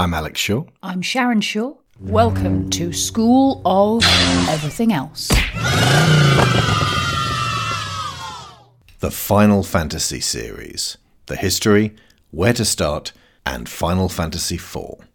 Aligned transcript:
I'm 0.00 0.14
Alex 0.14 0.40
Shaw. 0.40 0.64
I'm 0.82 1.02
Sharon 1.02 1.42
Shaw. 1.42 1.74
Welcome 2.00 2.70
to 2.70 2.90
School 2.90 3.60
of 3.66 4.02
Everything 4.48 4.94
Else. 4.94 5.28
The 9.00 9.10
Final 9.10 9.62
Fantasy 9.62 10.20
series. 10.20 10.96
The 11.26 11.36
history, 11.36 11.94
where 12.30 12.54
to 12.54 12.64
start, 12.64 13.12
and 13.44 13.68
Final 13.68 14.08
Fantasy 14.08 14.54
IV. 14.54 15.06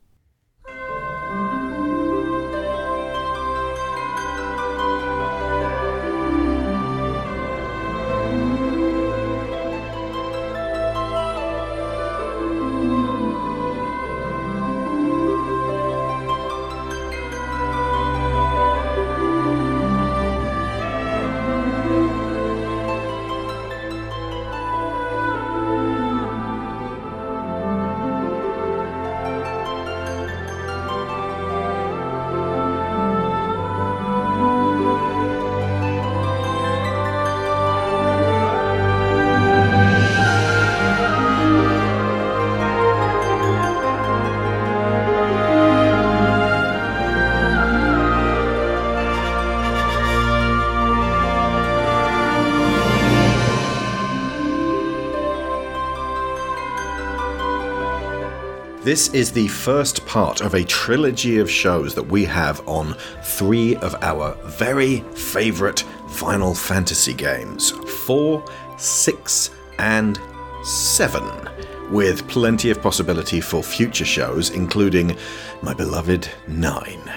This 58.95 59.13
is 59.13 59.29
the 59.29 59.49
first 59.49 60.05
part 60.05 60.39
of 60.39 60.53
a 60.53 60.63
trilogy 60.63 61.39
of 61.39 61.51
shows 61.51 61.93
that 61.95 62.07
we 62.07 62.23
have 62.23 62.65
on 62.65 62.95
three 63.23 63.75
of 63.75 63.93
our 64.01 64.35
very 64.45 65.01
favourite 65.15 65.81
Final 66.11 66.55
Fantasy 66.55 67.13
games 67.13 67.71
4, 67.71 68.41
6, 68.77 69.51
and 69.79 70.17
7, 70.63 71.49
with 71.91 72.25
plenty 72.29 72.69
of 72.69 72.81
possibility 72.81 73.41
for 73.41 73.61
future 73.61 74.05
shows, 74.05 74.51
including 74.51 75.17
my 75.61 75.73
beloved 75.73 76.29
9. 76.47 77.11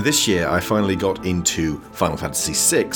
This 0.00 0.26
year, 0.26 0.48
I 0.48 0.58
finally 0.58 0.96
got 0.96 1.24
into 1.24 1.78
Final 1.92 2.16
Fantasy 2.16 2.54
VI 2.54 2.90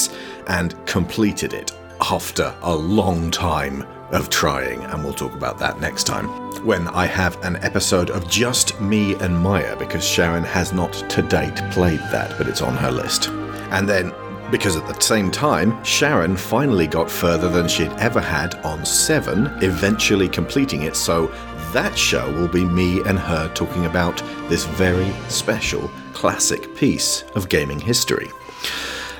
and 0.48 0.74
completed 0.86 1.52
it 1.52 1.70
after 2.00 2.52
a 2.62 2.74
long 2.74 3.30
time 3.30 3.86
of 4.10 4.28
trying, 4.28 4.82
and 4.86 5.04
we'll 5.04 5.14
talk 5.14 5.34
about 5.34 5.60
that 5.60 5.78
next 5.78 6.02
time 6.02 6.47
when 6.60 6.88
I 6.88 7.06
have 7.06 7.42
an 7.44 7.56
episode 7.56 8.10
of 8.10 8.28
just 8.28 8.80
me 8.80 9.14
and 9.16 9.38
Maya 9.38 9.76
because 9.76 10.04
Sharon 10.04 10.44
has 10.44 10.72
not 10.72 10.92
to 10.92 11.22
date 11.22 11.56
played 11.70 12.00
that, 12.12 12.36
but 12.38 12.48
it's 12.48 12.62
on 12.62 12.76
her 12.76 12.90
list. 12.90 13.28
And 13.70 13.88
then 13.88 14.12
because 14.50 14.76
at 14.76 14.86
the 14.86 15.00
same 15.00 15.30
time, 15.30 15.82
Sharon 15.84 16.36
finally 16.36 16.86
got 16.86 17.10
further 17.10 17.48
than 17.48 17.68
she'd 17.68 17.92
ever 17.92 18.20
had 18.20 18.54
on 18.64 18.84
7, 18.84 19.62
eventually 19.62 20.28
completing 20.28 20.82
it, 20.82 20.96
so 20.96 21.26
that 21.72 21.96
show 21.98 22.32
will 22.32 22.48
be 22.48 22.64
me 22.64 23.02
and 23.04 23.18
her 23.18 23.52
talking 23.52 23.84
about 23.84 24.16
this 24.48 24.64
very 24.64 25.12
special 25.28 25.90
classic 26.14 26.74
piece 26.74 27.24
of 27.34 27.50
gaming 27.50 27.78
history. 27.78 28.28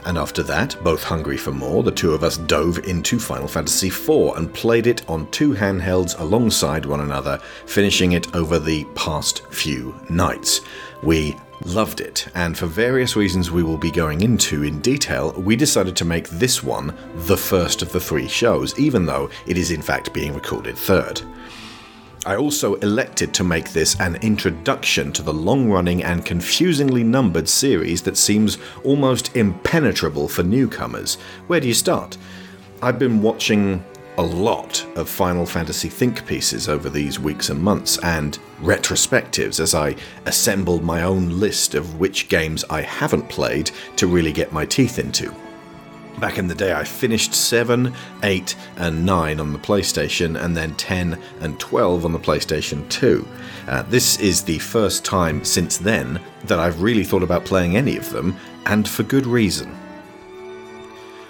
And 0.05 0.19
after 0.19 0.43
that, 0.45 0.77
both 0.83 1.03
hungry 1.03 1.37
for 1.37 1.53
more, 1.53 1.83
the 1.83 1.91
two 1.91 2.13
of 2.13 2.25
us 2.25 2.37
dove 2.37 2.79
into 2.87 3.19
Final 3.19 3.49
Fantasy 3.49 3.89
IV 3.89 4.37
and 4.37 4.53
played 4.53 4.87
it 4.87 5.09
on 5.09 5.31
two 5.31 5.53
handhelds 5.53 6.19
alongside 6.19 6.87
one 6.87 7.01
another, 7.01 7.39
finishing 7.67 8.13
it 8.13 8.35
over 8.35 8.59
the 8.59 8.85
past 8.95 9.47
few 9.53 9.95
nights. 10.09 10.63
We 11.03 11.37
loved 11.65 12.01
it, 12.01 12.29
and 12.35 12.57
for 12.57 12.67
various 12.67 13.17
reasons 13.17 13.51
we 13.51 13.63
will 13.63 13.77
be 13.77 13.91
going 13.91 14.21
into 14.23 14.63
in 14.63 14.81
detail, 14.81 15.33
we 15.33 15.57
decided 15.57 15.97
to 15.97 16.05
make 16.05 16.29
this 16.29 16.63
one 16.63 16.97
the 17.15 17.37
first 17.37 17.83
of 17.83 17.93
the 17.93 18.01
three 18.01 18.29
shows, 18.29 18.79
even 18.79 19.07
though 19.07 19.31
it 19.47 19.59
is 19.59 19.71
in 19.71 19.83
fact 19.83 20.13
being 20.13 20.35
recorded 20.35 20.77
third. 20.77 21.21
I 22.29 22.37
also 22.37 22.75
elected 22.75 23.33
to 23.35 23.43
make 23.43 23.73
this 23.73 23.99
an 24.01 24.17
introduction 24.17 25.15
to 25.15 25.23
the 25.23 25.33
long 25.33 25.71
running 25.71 26.05
and 26.05 26.27
confusingly 26.27 27.03
numbered 27.03 27.49
series 27.49 28.03
that 28.03 28.19
seems 28.19 28.59
almost 28.85 29.35
impenetrable 29.35 30.29
for 30.29 30.43
newcomers. 30.43 31.15
Where 31.47 31.59
do 31.59 31.67
you 31.67 31.73
start? 31.73 32.19
I've 32.83 32.99
been 32.99 33.23
watching 33.23 33.83
a 34.19 34.23
lot 34.23 34.85
of 34.95 35.09
Final 35.09 35.47
Fantasy 35.47 35.89
think 35.89 36.27
pieces 36.27 36.69
over 36.69 36.91
these 36.91 37.19
weeks 37.19 37.49
and 37.49 37.63
months 37.63 37.97
and 38.05 38.39
retrospectives 38.61 39.59
as 39.59 39.75
I 39.75 39.97
assembled 40.27 40.83
my 40.83 41.05
own 41.05 41.41
list 41.41 41.75
of 41.75 41.99
which 41.99 42.29
games 42.29 42.63
I 42.69 42.83
haven't 42.83 43.31
played 43.31 43.71
to 43.97 44.07
really 44.07 44.33
get 44.33 44.53
my 44.53 44.67
teeth 44.67 44.99
into. 44.99 45.35
Back 46.21 46.37
in 46.37 46.49
the 46.49 46.55
day, 46.55 46.73
I 46.73 46.83
finished 46.83 47.33
7, 47.33 47.95
8, 48.25 48.57
and 48.77 49.07
9 49.07 49.39
on 49.39 49.53
the 49.53 49.59
PlayStation, 49.59 50.43
and 50.43 50.57
then 50.57 50.75
10 50.75 51.17
and 51.41 51.61
12 51.61 52.05
on 52.05 52.13
the 52.13 52.19
PlayStation 52.19 52.89
2. 52.89 53.27
Uh, 53.69 53.83
this 53.83 54.19
is 54.19 54.43
the 54.43 54.59
first 54.59 55.05
time 55.05 55.45
since 55.45 55.79
then 55.79 56.21
that 56.47 56.59
I've 56.59 56.83
really 56.83 57.05
thought 57.05 57.23
about 57.23 57.45
playing 57.45 57.77
any 57.77 57.97
of 57.97 58.11
them, 58.11 58.37
and 58.67 58.89
for 58.89 59.05
good 59.05 59.27
reason. 59.27 59.73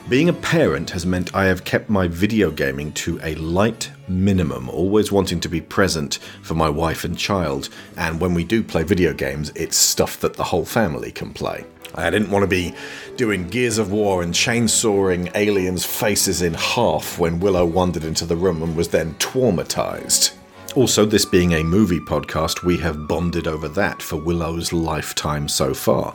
Being 0.09 0.31
a 0.31 0.33
parent 0.33 0.89
has 0.91 1.05
meant 1.05 1.35
I 1.35 1.45
have 1.45 1.65
kept 1.65 1.91
my 1.91 2.09
video 2.09 2.51
gaming 2.51 2.93
to 2.93 3.21
a 3.23 3.35
light 3.35 3.91
minimum, 4.09 4.71
always 4.71 5.13
wanting 5.13 5.39
to 5.41 5.51
be 5.51 5.61
present 5.61 6.19
for 6.41 6.55
my 6.55 6.71
wife 6.71 7.05
and 7.05 7.19
child, 7.19 7.69
and 7.99 8.19
when 8.19 8.33
we 8.33 8.43
do 8.43 8.63
play 8.63 8.85
video 8.85 9.13
games, 9.13 9.53
it's 9.55 9.77
stuff 9.77 10.19
that 10.21 10.33
the 10.33 10.45
whole 10.45 10.65
family 10.65 11.11
can 11.13 11.35
play. 11.35 11.67
I 11.95 12.11
didn't 12.11 12.31
want 12.31 12.43
to 12.43 12.49
be 12.49 12.75
doing 13.17 13.49
Gears 13.49 13.79
of 13.79 13.91
War 13.91 14.23
and 14.23 14.35
chainsawing 14.35 15.31
aliens' 15.35 15.85
faces 15.85 16.43
in 16.43 16.55
half 16.55 17.19
when 17.19 17.41
Willow 17.41 17.65
wandered 17.65 18.05
into 18.05 18.27
the 18.27 18.37
room 18.37 18.63
and 18.63 18.77
was 18.77 18.89
then 18.89 19.15
traumatized. 19.15 20.35
Also, 20.75 21.07
this 21.07 21.25
being 21.25 21.55
a 21.55 21.65
movie 21.65 21.99
podcast, 21.99 22.63
we 22.63 22.77
have 22.77 23.09
bonded 23.09 23.49
over 23.49 23.69
that 23.69 24.03
for 24.03 24.17
Willow's 24.17 24.73
lifetime 24.73 25.49
so 25.49 25.73
far. 25.73 26.15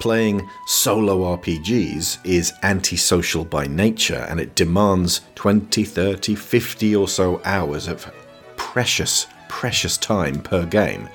Playing 0.00 0.46
solo 0.66 1.36
RPGs 1.36 2.18
is 2.24 2.52
antisocial 2.62 3.44
by 3.44 3.66
nature 3.66 4.26
and 4.28 4.40
it 4.40 4.56
demands 4.56 5.22
20, 5.36 5.84
30, 5.84 6.34
50 6.34 6.96
or 6.96 7.08
so 7.08 7.40
hours 7.44 7.86
of 7.86 8.12
precious, 8.56 9.28
precious 9.48 9.96
time 9.96 10.42
per 10.42 10.66
game. 10.66 11.08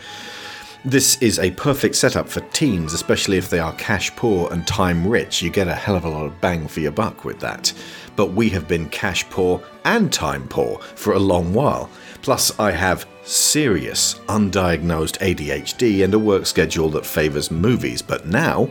This 0.85 1.17
is 1.21 1.39
a 1.39 1.51
perfect 1.51 1.95
setup 1.95 2.29
for 2.29 2.41
teens, 2.51 2.93
especially 2.93 3.37
if 3.37 3.49
they 3.49 3.59
are 3.59 3.73
cash 3.73 4.15
poor 4.15 4.51
and 4.53 4.65
time 4.67 5.05
rich. 5.07 5.41
You 5.41 5.49
get 5.49 5.67
a 5.67 5.73
hell 5.73 5.95
of 5.95 6.05
a 6.05 6.09
lot 6.09 6.27
of 6.27 6.39
bang 6.39 6.67
for 6.67 6.81
your 6.81 6.91
buck 6.91 7.25
with 7.25 7.39
that. 7.39 7.73
But 8.15 8.33
we 8.33 8.47
have 8.49 8.67
been 8.67 8.87
cash 8.89 9.27
poor 9.29 9.61
and 9.85 10.13
time 10.13 10.47
poor 10.47 10.79
for 10.79 11.13
a 11.13 11.19
long 11.19 11.53
while. 11.53 11.89
Plus, 12.21 12.57
I 12.59 12.71
have 12.71 13.07
serious 13.23 14.15
undiagnosed 14.27 15.17
ADHD 15.17 16.03
and 16.03 16.13
a 16.13 16.19
work 16.19 16.45
schedule 16.45 16.89
that 16.91 17.05
favours 17.05 17.49
movies. 17.49 18.01
But 18.01 18.27
now, 18.27 18.69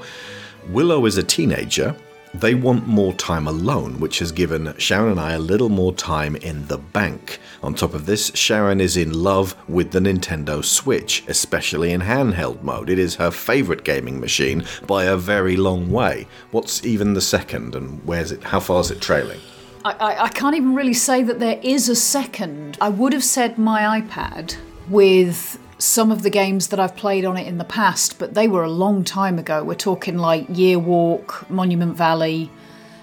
Willow 0.69 1.07
is 1.07 1.19
a 1.19 1.23
teenager 1.23 1.95
they 2.41 2.55
want 2.55 2.87
more 2.87 3.13
time 3.15 3.47
alone, 3.47 4.01
which 4.01 4.19
has 4.19 4.33
given 4.33 4.75
Sharon 4.79 5.13
and 5.13 5.21
I 5.21 5.33
a 5.33 5.39
little 5.39 5.69
more 5.69 5.93
time 5.93 6.37
in 6.37 6.67
the 6.67 6.79
bank. 6.79 7.39
On 7.63 7.75
top 7.75 7.95
of 7.95 8.07
this, 8.07 8.31
Sharon 8.35 8.81
is 8.81 8.97
in 8.97 9.13
love 9.13 9.57
with 9.69 9.91
the 9.93 10.01
Nintendo 10.01 10.65
Switch, 10.65 11.25
especially 11.29 11.93
in 11.93 12.03
handheld 12.03 12.63
mode. 12.63 12.91
It 12.91 12.99
is 12.99 13.17
her 13.17 13.31
favourite 13.31 13.85
gaming 13.85 14.21
machine 14.21 14.65
by 14.87 15.05
a 15.05 15.17
very 15.17 15.57
long 15.57 15.91
way. 15.91 16.27
What's 16.51 16.85
even 16.85 17.15
the 17.15 17.21
second, 17.21 17.75
and 17.75 18.05
where's 18.05 18.33
it? 18.33 18.45
How 18.45 18.61
far 18.61 18.81
is 18.81 18.91
it 18.91 19.01
trailing? 19.01 19.41
I, 19.85 19.93
I, 19.93 20.25
I 20.25 20.29
can't 20.29 20.57
even 20.57 20.75
really 20.75 20.95
say 20.95 21.23
that 21.23 21.39
there 21.39 21.61
is 21.63 21.89
a 21.89 21.97
second. 21.97 22.77
I 22.81 22.89
would 22.89 23.13
have 23.13 23.25
said 23.25 23.59
my 23.59 24.01
iPad 24.01 24.57
with 24.89 25.59
some 25.79 26.11
of 26.11 26.23
the 26.23 26.31
games 26.31 26.69
that 26.69 26.81
I've 26.81 26.97
played 26.97 27.25
on 27.25 27.37
it 27.37 27.47
in 27.47 27.59
the 27.59 27.65
past, 27.65 28.19
but 28.19 28.35
they 28.35 28.49
were 28.49 28.65
a 28.65 28.71
long 28.71 29.05
time 29.05 29.39
ago. 29.39 29.63
We're 29.63 29.75
talking 29.75 30.19
like 30.19 30.47
Year 30.49 30.79
Walk, 30.79 31.49
Monument 31.51 31.97
Valley, 31.97 32.51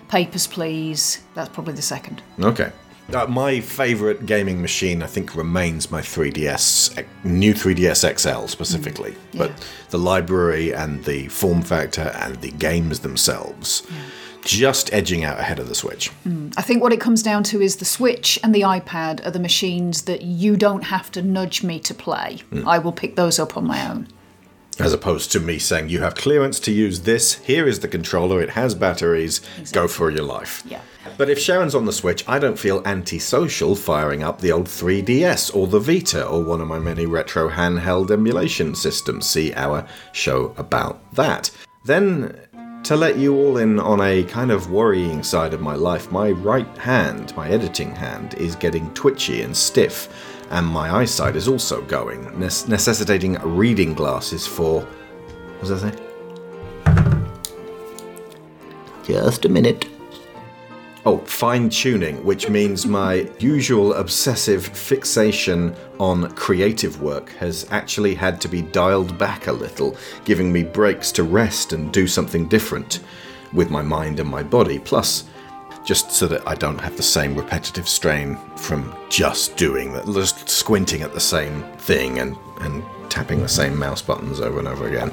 Papers, 0.09 0.47
Please. 0.47 1.21
That's 1.35 1.49
probably 1.49 1.73
the 1.73 1.81
second. 1.81 2.23
Okay. 2.39 2.71
Uh, 3.13 3.27
my 3.27 3.59
favourite 3.59 4.25
gaming 4.25 4.61
machine, 4.61 5.03
I 5.03 5.07
think, 5.07 5.35
remains 5.35 5.91
my 5.91 6.01
3DS, 6.01 7.05
new 7.23 7.53
3DS 7.53 8.17
XL 8.17 8.47
specifically. 8.47 9.11
Mm, 9.11 9.17
yeah. 9.33 9.39
But 9.39 9.67
the 9.89 9.99
library 9.99 10.73
and 10.73 11.03
the 11.03 11.27
form 11.27 11.61
factor 11.61 12.13
and 12.15 12.37
the 12.37 12.51
games 12.51 12.99
themselves. 12.99 13.83
Yeah 13.89 13.97
just 14.45 14.93
edging 14.93 15.23
out 15.23 15.39
ahead 15.39 15.59
of 15.59 15.67
the 15.67 15.75
Switch. 15.75 16.11
Mm. 16.25 16.53
I 16.57 16.61
think 16.61 16.81
what 16.81 16.93
it 16.93 16.99
comes 16.99 17.23
down 17.23 17.43
to 17.43 17.61
is 17.61 17.77
the 17.77 17.85
Switch 17.85 18.39
and 18.43 18.53
the 18.53 18.61
iPad 18.61 19.25
are 19.25 19.31
the 19.31 19.39
machines 19.39 20.03
that 20.03 20.21
you 20.21 20.57
don't 20.57 20.83
have 20.83 21.11
to 21.11 21.21
nudge 21.21 21.63
me 21.63 21.79
to 21.81 21.93
play. 21.93 22.39
Mm. 22.51 22.65
I 22.65 22.79
will 22.79 22.91
pick 22.91 23.15
those 23.15 23.39
up 23.39 23.57
on 23.57 23.65
my 23.65 23.89
own. 23.89 24.07
As 24.79 24.91
opposed 24.91 25.31
to 25.33 25.39
me 25.39 25.59
saying, 25.59 25.89
you 25.89 26.01
have 26.01 26.15
clearance 26.15 26.59
to 26.61 26.71
use 26.71 27.01
this, 27.01 27.35
here 27.35 27.67
is 27.67 27.81
the 27.81 27.87
controller, 27.87 28.41
it 28.41 28.49
has 28.51 28.73
batteries, 28.73 29.39
go 29.71 29.87
for 29.87 30.09
your 30.09 30.23
life. 30.23 30.63
Yeah. 30.65 30.81
But 31.15 31.29
if 31.29 31.37
Sharon's 31.37 31.75
on 31.75 31.85
the 31.85 31.93
Switch, 31.93 32.27
I 32.27 32.39
don't 32.39 32.57
feel 32.57 32.81
antisocial 32.85 33.75
firing 33.75 34.23
up 34.23 34.41
the 34.41 34.51
old 34.51 34.65
3DS 34.65 35.55
or 35.55 35.67
the 35.67 35.79
Vita 35.79 36.25
or 36.25 36.43
one 36.43 36.59
of 36.59 36.67
my 36.67 36.79
many 36.79 37.05
retro 37.05 37.49
handheld 37.49 38.09
emulation 38.09 38.73
systems. 38.73 39.27
See 39.27 39.53
our 39.53 39.85
show 40.11 40.55
about 40.57 41.13
that. 41.13 41.51
Then, 41.85 42.39
to 42.83 42.97
let 42.97 43.17
you 43.17 43.33
all 43.35 43.57
in 43.57 43.79
on 43.79 44.01
a 44.01 44.23
kind 44.23 44.51
of 44.51 44.69
worrying 44.71 45.23
side 45.23 45.53
of 45.53 45.61
my 45.61 45.75
life, 45.75 46.11
my 46.11 46.31
right 46.31 46.77
hand, 46.77 47.35
my 47.35 47.49
editing 47.49 47.95
hand, 47.95 48.33
is 48.33 48.55
getting 48.55 48.93
twitchy 48.93 49.41
and 49.41 49.55
stiff, 49.55 50.09
and 50.49 50.67
my 50.67 50.93
eyesight 50.93 51.37
is 51.37 51.47
also 51.47 51.81
going, 51.83 52.37
necessitating 52.37 53.35
reading 53.39 53.93
glasses 53.93 54.45
for. 54.45 54.81
What 54.81 55.61
was 55.61 55.71
I 55.71 55.89
saying? 55.89 55.99
Just 59.05 59.45
a 59.45 59.49
minute. 59.49 59.92
Oh, 61.05 61.17
fine 61.17 61.67
tuning, 61.67 62.23
which 62.23 62.47
means 62.47 62.85
my 62.85 63.29
usual 63.37 63.93
obsessive 63.95 64.65
fixation 64.65 65.75
on 65.99 66.31
creative 66.35 67.01
work 67.01 67.31
has 67.33 67.67
actually 67.71 68.15
had 68.15 68.39
to 68.39 68.47
be 68.47 68.61
dialed 68.61 69.17
back 69.17 69.47
a 69.47 69.51
little, 69.51 69.97
giving 70.23 70.53
me 70.53 70.63
breaks 70.63 71.11
to 71.13 71.23
rest 71.23 71.73
and 71.73 71.91
do 71.91 72.07
something 72.07 72.47
different 72.47 73.01
with 73.51 73.69
my 73.69 73.81
mind 73.81 74.21
and 74.21 74.29
my 74.29 74.43
body. 74.43 74.79
Plus, 74.79 75.25
just 75.83 76.09
so 76.09 76.25
that 76.25 76.47
I 76.47 76.55
don't 76.55 76.79
have 76.79 76.95
the 76.95 77.03
same 77.03 77.35
repetitive 77.35 77.89
strain 77.89 78.37
from 78.55 78.95
just 79.09 79.57
doing 79.57 79.91
that, 79.91 80.05
just 80.05 80.47
squinting 80.47 81.01
at 81.01 81.13
the 81.13 81.19
same 81.19 81.63
thing 81.79 82.19
and, 82.19 82.37
and 82.61 82.81
tapping 83.09 83.41
the 83.41 83.49
same 83.49 83.77
mouse 83.77 84.01
buttons 84.01 84.39
over 84.39 84.57
and 84.57 84.69
over 84.69 84.87
again. 84.87 85.11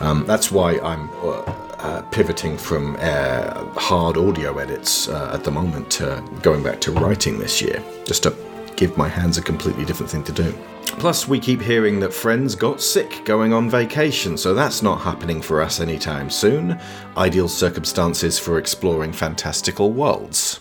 Um, 0.00 0.24
that's 0.24 0.50
why 0.50 0.78
I'm 0.78 1.10
uh, 1.22 1.67
uh, 1.80 2.02
pivoting 2.10 2.56
from 2.56 2.96
uh, 3.00 3.64
hard 3.74 4.16
audio 4.16 4.58
edits 4.58 5.08
uh, 5.08 5.32
at 5.34 5.44
the 5.44 5.50
moment 5.50 5.90
to 5.92 6.22
going 6.42 6.62
back 6.62 6.80
to 6.82 6.92
writing 6.92 7.38
this 7.38 7.60
year, 7.62 7.82
just 8.04 8.22
to 8.24 8.36
give 8.76 8.96
my 8.96 9.08
hands 9.08 9.38
a 9.38 9.42
completely 9.42 9.84
different 9.84 10.10
thing 10.10 10.24
to 10.24 10.32
do. 10.32 10.56
Plus, 10.98 11.28
we 11.28 11.38
keep 11.38 11.60
hearing 11.60 12.00
that 12.00 12.12
friends 12.12 12.54
got 12.54 12.80
sick 12.80 13.24
going 13.24 13.52
on 13.52 13.70
vacation, 13.70 14.36
so 14.36 14.54
that's 14.54 14.82
not 14.82 15.00
happening 15.00 15.40
for 15.40 15.60
us 15.60 15.80
anytime 15.80 16.30
soon. 16.30 16.80
Ideal 17.16 17.48
circumstances 17.48 18.38
for 18.38 18.58
exploring 18.58 19.12
fantastical 19.12 19.92
worlds. 19.92 20.60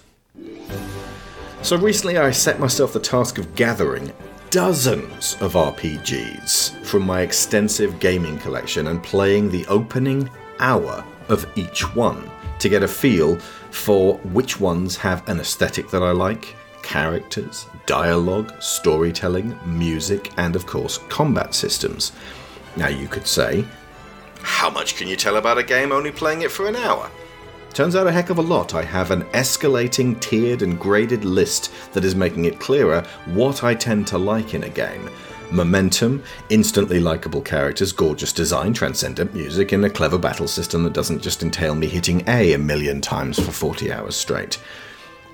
So 1.64 1.76
recently 1.78 2.18
I 2.18 2.32
set 2.32 2.60
myself 2.60 2.94
the 2.94 3.00
task 3.00 3.40
of 3.40 3.56
gathering 3.56 4.14
dozens 4.50 5.36
of 5.42 5.54
RPGs 5.54 6.86
from 6.86 7.04
my 7.04 7.22
extensive 7.22 8.00
gaming 8.00 8.38
collection 8.38 8.88
and 8.88 9.04
playing 9.04 9.50
the 9.50 9.66
opening 9.68 10.30
hour 10.60 11.04
of 11.30 11.46
each 11.56 11.94
one 11.96 12.30
to 12.60 12.70
get 12.70 12.84
a 12.84 12.88
feel 12.88 13.38
for 13.72 14.16
which 14.18 14.60
ones 14.60 14.98
have 14.98 15.28
an 15.30 15.40
aesthetic 15.40 15.90
that 15.90 16.04
I 16.04 16.12
like, 16.12 16.56
characters, 16.82 17.66
dialogue, 17.86 18.54
storytelling, 18.62 19.58
music, 19.66 20.32
and 20.38 20.56
of 20.56 20.66
course, 20.66 21.00
combat 21.10 21.54
systems. 21.54 22.12
Now 22.76 22.88
you 22.88 23.08
could 23.08 23.28
say, 23.28 23.66
how 24.42 24.70
much 24.70 24.96
can 24.96 25.08
you 25.08 25.16
tell 25.16 25.36
about 25.36 25.58
a 25.58 25.64
game 25.64 25.92
only 25.92 26.12
playing 26.12 26.44
it 26.44 26.52
for 26.52 26.68
an 26.68 26.76
hour? 26.76 27.10
Turns 27.74 27.96
out 27.96 28.08
a 28.08 28.12
heck 28.12 28.30
of 28.30 28.40
a 28.40 28.42
lot. 28.42 28.74
I 28.74 28.84
have 28.84 29.12
an 29.12 29.24
escalating, 29.26 30.20
tiered, 30.20 30.62
and 30.62 30.80
graded 30.80 31.26
list 31.26 31.72
that 31.94 32.06
is 32.06 32.16
making 32.16 32.46
it 32.46 32.60
clearer 32.60 33.06
what 33.26 33.64
I 33.64 33.76
tend 33.76 34.08
to 34.08 34.18
like 34.18 34.54
in 34.54 34.64
a 34.64 34.70
game. 34.70 35.10
Momentum, 35.52 36.24
instantly 36.50 37.00
likable 37.00 37.42
characters, 37.42 37.92
gorgeous 37.92 38.34
design, 38.34 38.74
transcendent 38.74 39.34
music, 39.34 39.72
and 39.72 39.86
a 39.86 39.90
clever 39.90 40.18
battle 40.18 40.48
system 40.48 40.84
that 40.84 40.94
doesn't 40.94 41.22
just 41.22 41.42
entail 41.44 41.74
me 41.74 41.88
hitting 41.88 42.24
A 42.28 42.54
a 42.54 42.58
million 42.58 43.02
times 43.02 43.40
for 43.40 43.52
40 43.52 43.92
hours 43.92 44.16
straight. 44.16 44.60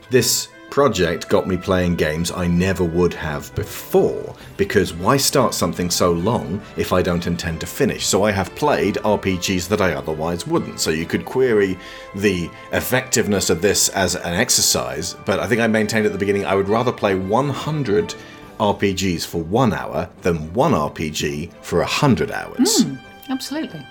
This 0.09 0.49
project 0.69 1.29
got 1.29 1.47
me 1.47 1.55
playing 1.55 1.95
games 1.95 2.31
I 2.31 2.47
never 2.47 2.83
would 2.83 3.13
have 3.13 3.53
before, 3.53 4.35
because 4.57 4.91
why 4.91 5.17
start 5.17 5.53
something 5.53 5.91
so 5.91 6.11
long 6.11 6.61
if 6.77 6.91
I 6.91 7.03
don't 7.03 7.27
intend 7.27 7.59
to 7.61 7.67
finish? 7.67 8.07
So 8.07 8.23
I 8.23 8.31
have 8.31 8.55
played 8.55 8.95
RPGs 8.95 9.67
that 9.67 9.81
I 9.81 9.93
otherwise 9.93 10.47
wouldn't. 10.47 10.79
So 10.79 10.89
you 10.89 11.05
could 11.05 11.25
query 11.25 11.77
the 12.15 12.49
effectiveness 12.71 13.51
of 13.51 13.61
this 13.61 13.89
as 13.89 14.15
an 14.15 14.33
exercise, 14.33 15.15
but 15.25 15.39
I 15.39 15.47
think 15.47 15.61
I 15.61 15.67
maintained 15.67 16.07
at 16.07 16.11
the 16.11 16.17
beginning 16.17 16.45
I 16.45 16.55
would 16.55 16.69
rather 16.69 16.91
play 16.91 17.13
100 17.13 18.15
RPGs 18.63 19.25
for 19.25 19.43
one 19.43 19.73
hour 19.73 20.09
than 20.21 20.53
one 20.53 20.71
RPG 20.71 21.51
for 21.61 21.79
a 21.79 21.85
100 21.85 22.31
hours. 22.31 22.85
Absolutely. 23.29 23.85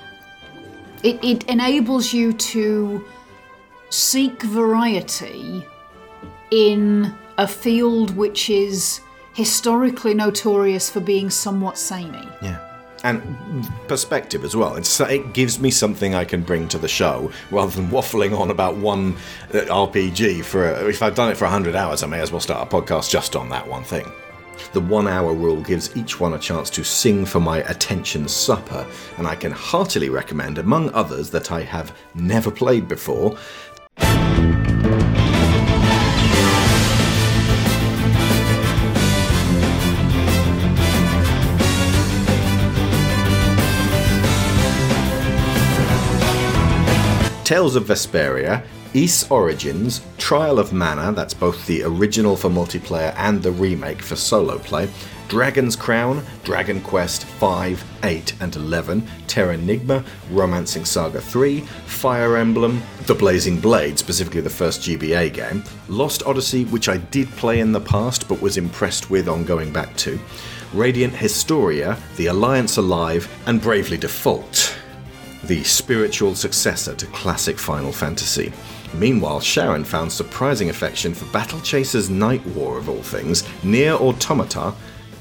It, 1.03 1.23
it 1.23 1.45
enables 1.49 2.13
you 2.13 2.33
to 2.33 3.05
seek 3.91 4.43
variety 4.43 5.65
in 6.51 7.15
a 7.39 7.47
field 7.47 8.17
which 8.17 8.49
is 8.49 9.01
historically 9.35 10.15
notorious 10.15 10.89
for 10.91 11.01
being 11.01 11.29
somewhat 11.31 11.77
samey. 11.77 12.29
Yeah. 12.41 12.69
And 13.05 13.21
perspective 13.89 14.45
as 14.45 14.55
well. 14.55 14.77
It's, 14.77 15.01
it 15.01 15.33
gives 15.33 15.59
me 15.59 15.73
something 15.73 16.15
I 16.15 16.25
can 16.25 16.43
bring 16.43 16.69
to 16.69 16.79
the 16.79 16.87
show 16.87 17.33
rather 17.51 17.73
than 17.75 17.89
waffling 17.91 18.39
on 18.39 18.51
about 18.51 18.77
one 18.77 19.17
uh, 19.53 19.59
RPG 19.89 20.45
for. 20.45 20.89
If 20.89 21.03
I've 21.03 21.17
done 21.17 21.31
it 21.31 21.37
for 21.37 21.47
100 21.47 21.75
hours, 21.75 22.05
I 22.05 22.07
may 22.07 22.21
as 22.21 22.31
well 22.31 22.41
start 22.41 22.73
a 22.73 22.77
podcast 22.77 23.11
just 23.11 23.35
on 23.35 23.49
that 23.49 23.67
one 23.67 23.83
thing. 23.83 24.11
The 24.73 24.81
one 24.81 25.07
hour 25.07 25.35
rule 25.35 25.61
gives 25.61 25.97
each 25.97 26.19
one 26.19 26.35
a 26.35 26.39
chance 26.39 26.71
to 26.71 26.85
sing 26.85 27.27
for 27.27 27.41
my 27.41 27.59
attention 27.59 28.29
supper, 28.29 28.87
and 29.19 29.27
I 29.27 29.35
can 29.35 29.53
heartily 29.53 30.09
recommend, 30.09 30.59
among 30.59 30.91
others 30.95 31.31
that 31.31 31.53
I 31.53 31.63
have 31.63 31.97
never 32.15 32.51
played 32.51 32.89
before, 32.89 33.37
Tales 47.53 47.77
of 47.77 47.85
Vesperia, 47.85 48.65
Ys 48.95 49.31
Origins, 49.31 50.01
Trial 50.17 50.59
of 50.59 50.73
Mana, 50.73 51.13
that's 51.13 51.35
both 51.35 51.67
the 51.67 51.83
original 51.83 52.35
for 52.35 52.49
multiplayer 52.49 53.13
and 53.19 53.43
the 53.43 53.53
remake 53.53 54.01
for 54.01 54.17
solo 54.17 54.59
play, 54.59 54.89
Dragon's 55.29 55.77
Crown, 55.77 56.25
Dragon 56.45 56.81
Quest 56.81 57.27
5, 57.27 57.85
8, 58.05 58.35
and 58.41 58.57
11, 58.57 59.03
Terranigma, 59.27 60.03
Romancing 60.31 60.87
Saga 60.87 61.21
3, 61.21 61.61
Fire 61.61 62.39
Emblem, 62.39 62.83
The 63.05 63.15
Blazing 63.15 63.61
Blade, 63.61 63.99
specifically 63.99 64.41
the 64.41 64.49
first 64.49 64.81
GBA 64.81 65.35
game, 65.35 65.63
Lost 65.89 66.23
Odyssey, 66.25 66.65
which 66.65 66.89
I 66.89 66.97
did 66.97 67.29
play 67.33 67.61
in 67.61 67.73
the 67.73 67.83
past 67.83 68.29
but 68.29 68.41
was 68.41 68.57
impressed 68.57 69.11
with 69.11 69.29
on 69.29 69.45
going 69.45 69.75
back 69.75 69.95
to, 69.99 70.19
Radiant 70.73 71.13
Historia, 71.13 71.99
The 72.17 72.29
Alliance 72.29 72.79
Alive, 72.79 73.31
and 73.45 73.61
Bravely 73.61 73.99
Default 73.99 74.79
the 75.45 75.65
spiritual 75.65 76.35
successor 76.35 76.95
to 76.95 77.07
classic 77.07 77.59
Final 77.59 77.93
Fantasy. 77.93 78.53
Meanwhile, 78.95 79.41
Sharon 79.41 79.85
found 79.85 80.13
surprising 80.13 80.71
affection 80.71 81.15
for 81.15 81.25
Battle 81.33 81.61
Chasers 81.61 82.11
Night 82.11 82.45
War 82.49 82.79
of 82.79 82.89
all 82.89 83.03
things, 83.03 83.43
NieR 83.63 83.99
Automata, 83.99 84.75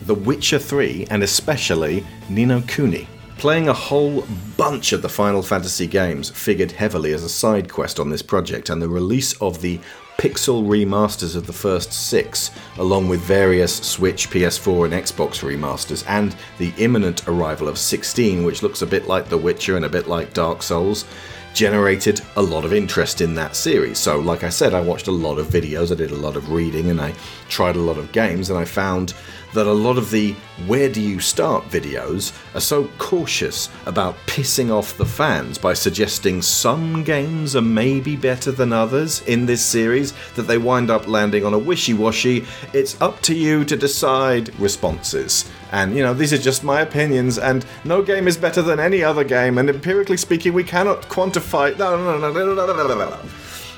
The 0.05 0.15
Witcher 0.15 0.59
3, 0.59 1.07
and 1.09 1.23
especially 1.23 2.05
Ni 2.29 2.45
no 2.45 2.61
Kuni. 2.61 3.07
Playing 3.37 3.69
a 3.69 3.73
whole 3.73 4.23
bunch 4.55 4.93
of 4.93 5.01
the 5.01 5.09
Final 5.09 5.41
Fantasy 5.41 5.87
games 5.87 6.29
figured 6.29 6.71
heavily 6.71 7.13
as 7.13 7.23
a 7.23 7.29
side 7.29 7.71
quest 7.71 7.99
on 7.99 8.09
this 8.09 8.21
project, 8.21 8.69
and 8.69 8.79
the 8.79 8.89
release 8.89 9.33
of 9.41 9.61
the 9.61 9.79
pixel 10.21 10.63
remasters 10.63 11.35
of 11.35 11.47
the 11.47 11.53
first 11.53 11.91
six, 11.91 12.51
along 12.77 13.09
with 13.09 13.19
various 13.21 13.75
Switch, 13.77 14.29
PS4, 14.29 14.85
and 14.85 14.93
Xbox 14.93 15.41
remasters, 15.41 16.05
and 16.07 16.35
the 16.59 16.71
imminent 16.77 17.27
arrival 17.27 17.67
of 17.67 17.79
16, 17.79 18.43
which 18.43 18.61
looks 18.61 18.83
a 18.83 18.85
bit 18.85 19.07
like 19.07 19.29
The 19.29 19.37
Witcher 19.39 19.77
and 19.77 19.85
a 19.85 19.89
bit 19.89 20.07
like 20.07 20.35
Dark 20.35 20.61
Souls, 20.61 21.05
generated 21.55 22.21
a 22.35 22.41
lot 22.41 22.65
of 22.65 22.71
interest 22.71 23.19
in 23.21 23.33
that 23.33 23.55
series. 23.55 23.97
So, 23.97 24.19
like 24.19 24.43
I 24.43 24.49
said, 24.49 24.75
I 24.75 24.81
watched 24.81 25.07
a 25.07 25.11
lot 25.11 25.39
of 25.39 25.47
videos, 25.47 25.91
I 25.91 25.95
did 25.95 26.11
a 26.11 26.15
lot 26.15 26.35
of 26.35 26.51
reading, 26.51 26.91
and 26.91 27.01
I 27.01 27.15
tried 27.49 27.75
a 27.75 27.79
lot 27.79 27.97
of 27.97 28.11
games, 28.11 28.51
and 28.51 28.59
I 28.59 28.63
found 28.63 29.15
that 29.53 29.67
a 29.67 29.71
lot 29.71 29.97
of 29.97 30.11
the 30.11 30.33
where 30.67 30.89
do 30.89 31.01
you 31.01 31.19
start 31.19 31.67
videos 31.69 32.31
are 32.55 32.61
so 32.61 32.85
cautious 32.97 33.69
about 33.85 34.15
pissing 34.27 34.71
off 34.71 34.97
the 34.97 35.05
fans 35.05 35.57
by 35.57 35.73
suggesting 35.73 36.41
some 36.41 37.03
games 37.03 37.55
are 37.55 37.61
maybe 37.61 38.15
better 38.15 38.51
than 38.51 38.71
others 38.71 39.21
in 39.27 39.45
this 39.45 39.63
series 39.63 40.13
that 40.35 40.43
they 40.43 40.57
wind 40.57 40.89
up 40.89 41.07
landing 41.07 41.45
on 41.45 41.53
a 41.53 41.59
wishy 41.59 41.93
washy, 41.93 42.45
it's 42.73 42.99
up 43.01 43.21
to 43.21 43.35
you 43.35 43.65
to 43.65 43.75
decide 43.75 44.57
responses. 44.59 45.49
And, 45.71 45.95
you 45.95 46.03
know, 46.03 46.13
these 46.13 46.33
are 46.33 46.37
just 46.37 46.63
my 46.63 46.81
opinions, 46.81 47.37
and 47.37 47.65
no 47.85 48.01
game 48.01 48.27
is 48.27 48.35
better 48.35 48.61
than 48.61 48.79
any 48.79 49.03
other 49.03 49.23
game, 49.23 49.57
and 49.57 49.69
empirically 49.69 50.17
speaking, 50.17 50.53
we 50.53 50.65
cannot 50.65 51.03
quantify. 51.03 51.77
No, 51.77 51.95
no, 51.95 52.17
no, 52.17 52.31
no, 52.31 52.53
no, 52.53 52.65
no, 52.65 52.87
no, 52.87 52.95
no. 52.95 53.19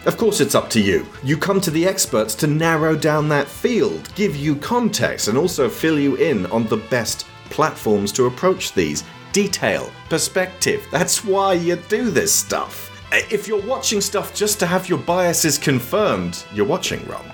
Of 0.06 0.18
course, 0.18 0.42
it's 0.42 0.54
up 0.54 0.70
to 0.72 0.82
you. 0.82 1.08
You 1.24 1.38
come 1.38 1.62
to 1.62 1.72
the 1.72 1.88
experts 1.88 2.36
to 2.36 2.48
narrow 2.48 2.94
down 2.94 3.30
that 3.30 3.48
field, 3.48 4.14
give 4.16 4.36
you 4.36 4.58
context, 4.58 5.30
and 5.30 5.38
also 5.38 5.70
fill 5.70 5.98
you 5.98 6.16
in 6.16 6.46
on 6.48 6.68
the 6.68 6.78
best 6.78 7.26
platforms 7.50 8.12
to 8.14 8.26
approach 8.26 8.74
these. 8.74 9.06
Detail, 9.32 9.90
perspective. 10.10 10.86
That's 10.92 11.24
why 11.24 11.54
you 11.54 11.78
do 11.78 12.10
this 12.10 12.34
stuff. 12.34 12.92
Eh, 13.14 13.22
if 13.32 13.48
you're 13.48 13.66
watching 13.66 14.02
stuff 14.02 14.36
just 14.36 14.60
to 14.60 14.66
have 14.66 14.90
your 14.90 15.00
biases 15.00 15.58
confirmed, 15.58 16.44
you're 16.54 16.66
watching 16.66 17.06
wrong. 17.08 17.26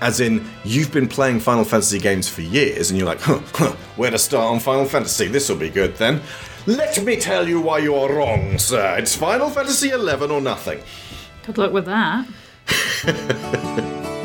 As 0.00 0.18
in, 0.18 0.44
you've 0.64 0.92
been 0.92 1.06
playing 1.06 1.38
Final 1.38 1.64
Fantasy 1.64 2.00
games 2.00 2.28
for 2.28 2.42
years 2.42 2.90
and 2.90 2.98
you're 2.98 3.06
like, 3.06 3.20
huh, 3.20 3.40
huh, 3.54 3.76
where 3.94 4.10
to 4.10 4.18
start 4.18 4.52
on 4.52 4.58
Final 4.58 4.84
Fantasy? 4.84 5.28
This'll 5.28 5.56
be 5.56 5.70
good 5.70 5.94
then. 5.96 6.20
Let 6.66 7.04
me 7.04 7.16
tell 7.16 7.48
you 7.48 7.60
why 7.60 7.78
you 7.78 7.94
are 7.94 8.12
wrong, 8.12 8.58
sir. 8.58 8.96
It's 8.98 9.14
Final 9.14 9.48
Fantasy 9.48 9.90
XI 9.90 9.94
or 9.94 10.40
nothing. 10.40 10.82
Good 11.46 11.58
luck 11.58 11.72
with 11.72 11.86
that. 11.86 12.26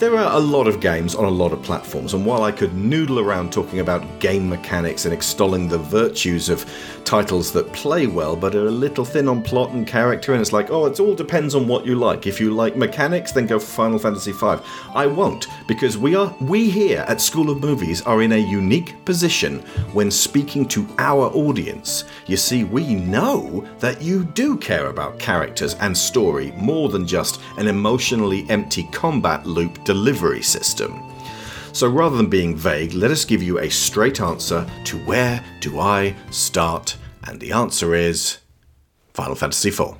There 0.00 0.16
are 0.16 0.34
a 0.34 0.40
lot 0.40 0.66
of 0.66 0.80
games 0.80 1.14
on 1.14 1.26
a 1.26 1.30
lot 1.30 1.52
of 1.52 1.62
platforms, 1.62 2.14
and 2.14 2.24
while 2.24 2.42
I 2.42 2.52
could 2.52 2.74
noodle 2.74 3.18
around 3.18 3.52
talking 3.52 3.80
about 3.80 4.18
game 4.18 4.48
mechanics 4.48 5.04
and 5.04 5.12
extolling 5.12 5.68
the 5.68 5.76
virtues 5.76 6.48
of 6.48 6.64
titles 7.04 7.52
that 7.52 7.70
play 7.74 8.06
well 8.06 8.34
but 8.34 8.54
are 8.54 8.68
a 8.68 8.70
little 8.70 9.04
thin 9.04 9.28
on 9.28 9.42
plot 9.42 9.72
and 9.72 9.86
character, 9.86 10.32
and 10.32 10.40
it's 10.40 10.54
like, 10.54 10.70
oh, 10.70 10.86
it 10.86 10.98
all 11.00 11.14
depends 11.14 11.54
on 11.54 11.68
what 11.68 11.84
you 11.84 11.96
like. 11.96 12.26
If 12.26 12.40
you 12.40 12.54
like 12.54 12.76
mechanics, 12.76 13.32
then 13.32 13.46
go 13.46 13.58
for 13.58 13.66
Final 13.66 13.98
Fantasy 13.98 14.32
V. 14.32 14.56
I 14.94 15.04
won't, 15.04 15.48
because 15.68 15.98
we 15.98 16.14
are 16.14 16.34
we 16.40 16.70
here 16.70 17.04
at 17.06 17.20
School 17.20 17.50
of 17.50 17.60
Movies 17.60 18.00
are 18.00 18.22
in 18.22 18.32
a 18.32 18.38
unique 18.38 19.04
position 19.04 19.58
when 19.92 20.10
speaking 20.10 20.66
to 20.68 20.88
our 20.96 21.26
audience. 21.34 22.04
You 22.26 22.38
see, 22.38 22.64
we 22.64 22.94
know 22.94 23.68
that 23.80 24.00
you 24.00 24.24
do 24.24 24.56
care 24.56 24.86
about 24.86 25.18
characters 25.18 25.74
and 25.74 25.94
story 25.94 26.52
more 26.52 26.88
than 26.88 27.06
just 27.06 27.38
an 27.58 27.66
emotionally 27.66 28.46
empty 28.48 28.84
combat 28.84 29.44
loop 29.44 29.84
delivery 29.94 30.40
system. 30.40 31.02
So 31.72 31.88
rather 31.88 32.16
than 32.16 32.28
being 32.28 32.56
vague, 32.56 32.92
let 32.92 33.10
us 33.10 33.24
give 33.24 33.42
you 33.42 33.58
a 33.58 33.68
straight 33.68 34.20
answer 34.20 34.64
to 34.84 34.98
where 34.98 35.44
do 35.58 35.80
I 35.80 36.14
start? 36.30 36.96
And 37.26 37.40
the 37.40 37.50
answer 37.50 37.96
is 37.96 38.38
Final 39.14 39.34
Fantasy 39.34 39.70
IV. 39.70 39.96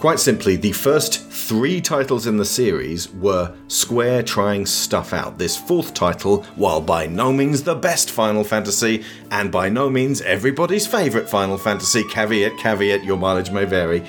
Quite 0.00 0.20
simply, 0.20 0.54
the 0.54 0.70
first 0.70 1.28
three 1.28 1.80
titles 1.80 2.28
in 2.28 2.36
the 2.36 2.44
series 2.44 3.12
were 3.14 3.52
Square 3.66 4.22
trying 4.22 4.64
stuff 4.64 5.12
out. 5.12 5.38
This 5.38 5.56
fourth 5.56 5.92
title, 5.92 6.44
while 6.54 6.80
by 6.80 7.08
no 7.08 7.32
means 7.32 7.64
the 7.64 7.74
best 7.74 8.12
Final 8.12 8.44
Fantasy, 8.44 9.02
and 9.32 9.50
by 9.50 9.68
no 9.68 9.90
means 9.90 10.20
everybody's 10.20 10.86
favourite 10.86 11.28
Final 11.28 11.58
Fantasy, 11.58 12.04
caveat, 12.04 12.56
caveat, 12.58 13.02
your 13.02 13.16
mileage 13.16 13.50
may 13.50 13.64
vary, 13.64 14.04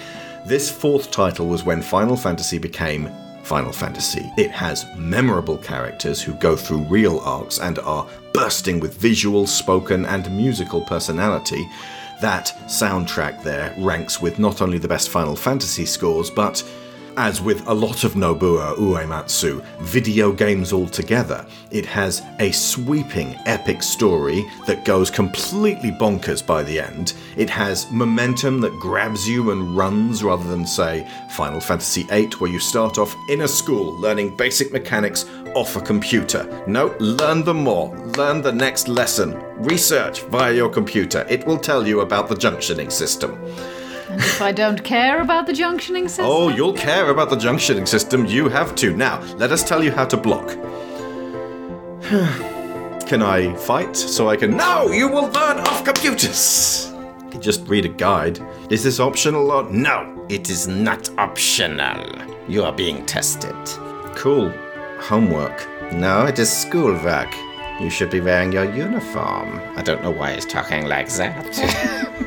this 0.48 0.72
fourth 0.72 1.12
title 1.12 1.48
was 1.48 1.66
when 1.66 1.82
Final 1.82 2.16
Fantasy 2.16 2.58
became 2.58 3.12
Final 3.44 3.74
Fantasy. 3.74 4.32
It 4.38 4.50
has 4.52 4.86
memorable 4.96 5.58
characters 5.58 6.22
who 6.22 6.34
go 6.36 6.56
through 6.56 6.84
real 6.84 7.20
arcs 7.20 7.60
and 7.60 7.80
are 7.80 8.08
bursting 8.34 8.80
with 8.80 8.96
visual, 8.96 9.46
spoken, 9.46 10.06
and 10.06 10.32
musical 10.32 10.80
personality. 10.80 11.68
That 12.22 12.56
soundtrack 12.68 13.44
there 13.44 13.76
ranks 13.78 14.22
with 14.22 14.40
not 14.40 14.62
only 14.62 14.78
the 14.78 14.88
best 14.88 15.10
Final 15.10 15.36
Fantasy 15.36 15.86
scores, 15.86 16.30
but 16.30 16.64
as 17.18 17.42
with 17.42 17.68
a 17.68 17.74
lot 17.74 18.04
of 18.04 18.14
Nobuo 18.14 18.76
Uematsu 18.78 19.64
video 19.80 20.32
games 20.32 20.72
altogether, 20.72 21.46
it 21.72 21.86
has 21.86 22.22
a 22.40 22.52
sweeping, 22.52 23.36
epic 23.48 23.82
story 23.82 24.46
that 24.68 24.86
goes 24.86 25.10
completely 25.10 25.90
bonkers 25.90 26.46
by 26.46 26.62
the 26.62 26.80
end. 26.80 27.16
It 27.36 27.50
has 27.50 27.90
momentum 27.92 28.62
that 28.62 28.80
grabs 28.80 29.28
you 29.28 29.50
and 29.52 29.76
runs 29.76 30.24
rather 30.24 30.48
than, 30.48 30.66
say, 30.66 31.08
Final 31.32 31.60
Fantasy 31.60 32.04
VIII, 32.04 32.30
where 32.38 32.52
you 32.52 32.60
start 32.60 33.00
off 33.00 33.16
in 33.30 33.42
a 33.42 33.48
school 33.48 34.00
learning 34.00 34.38
basic 34.38 34.72
mechanics 34.72 35.26
off 35.56 35.76
a 35.76 35.82
computer. 35.82 36.64
No, 36.68 36.96
learn 37.00 37.44
them 37.44 37.64
more. 37.64 37.98
Learn 38.16 38.44
the 38.44 38.52
next 38.52 38.88
lesson. 38.88 39.34
Research 39.58 40.22
via 40.26 40.54
your 40.54 40.70
computer. 40.70 41.26
It 41.28 41.48
will 41.48 41.58
tell 41.58 41.88
you 41.88 42.02
about 42.02 42.30
the 42.30 42.36
junctioning 42.36 42.92
system. 42.92 43.40
And 44.10 44.22
if 44.22 44.42
I 44.42 44.52
don't 44.52 44.84
care 44.84 45.22
about 45.22 45.48
the 45.48 45.54
junctioning 45.54 46.08
system? 46.08 46.26
Oh, 46.28 46.50
you'll 46.50 46.74
care 46.74 47.10
about 47.10 47.30
the 47.30 47.36
junctioning 47.36 47.88
system. 47.88 48.26
You 48.26 48.48
have 48.48 48.74
to. 48.76 48.96
Now, 48.96 49.22
let 49.36 49.52
us 49.52 49.68
tell 49.68 49.84
you 49.84 49.92
how 49.92 50.06
to 50.06 50.16
block. 50.16 50.48
can 53.08 53.22
I 53.22 53.54
fight 53.56 53.98
so 53.98 54.30
I 54.30 54.38
can. 54.38 54.56
No! 54.56 54.92
You 54.92 55.10
will 55.10 55.30
learn 55.30 55.60
off 55.60 55.84
computers! 55.84 56.94
Can 57.32 57.42
just 57.42 57.68
read 57.68 57.86
a 57.86 57.90
guide. 57.90 58.40
Is 58.70 58.84
this 58.84 59.00
optional 59.00 59.52
or. 59.52 59.70
No! 59.70 60.26
It 60.30 60.50
is 60.50 60.68
not 60.68 61.10
optional. 61.18 62.06
You 62.48 62.64
are 62.64 62.74
being 62.74 63.06
tested. 63.06 63.56
Cool. 64.16 64.54
Homework. 65.00 65.68
No, 65.92 66.26
it 66.26 66.40
is 66.40 66.52
schoolwork. 66.52 67.34
You 67.82 67.90
should 67.90 68.10
be 68.10 68.22
wearing 68.22 68.54
your 68.54 68.74
uniform. 68.74 69.62
I 69.76 69.84
don't 69.84 70.02
know 70.02 70.12
why 70.12 70.34
he's 70.34 70.46
talking 70.46 70.88
like 70.88 71.10
that. 71.10 72.14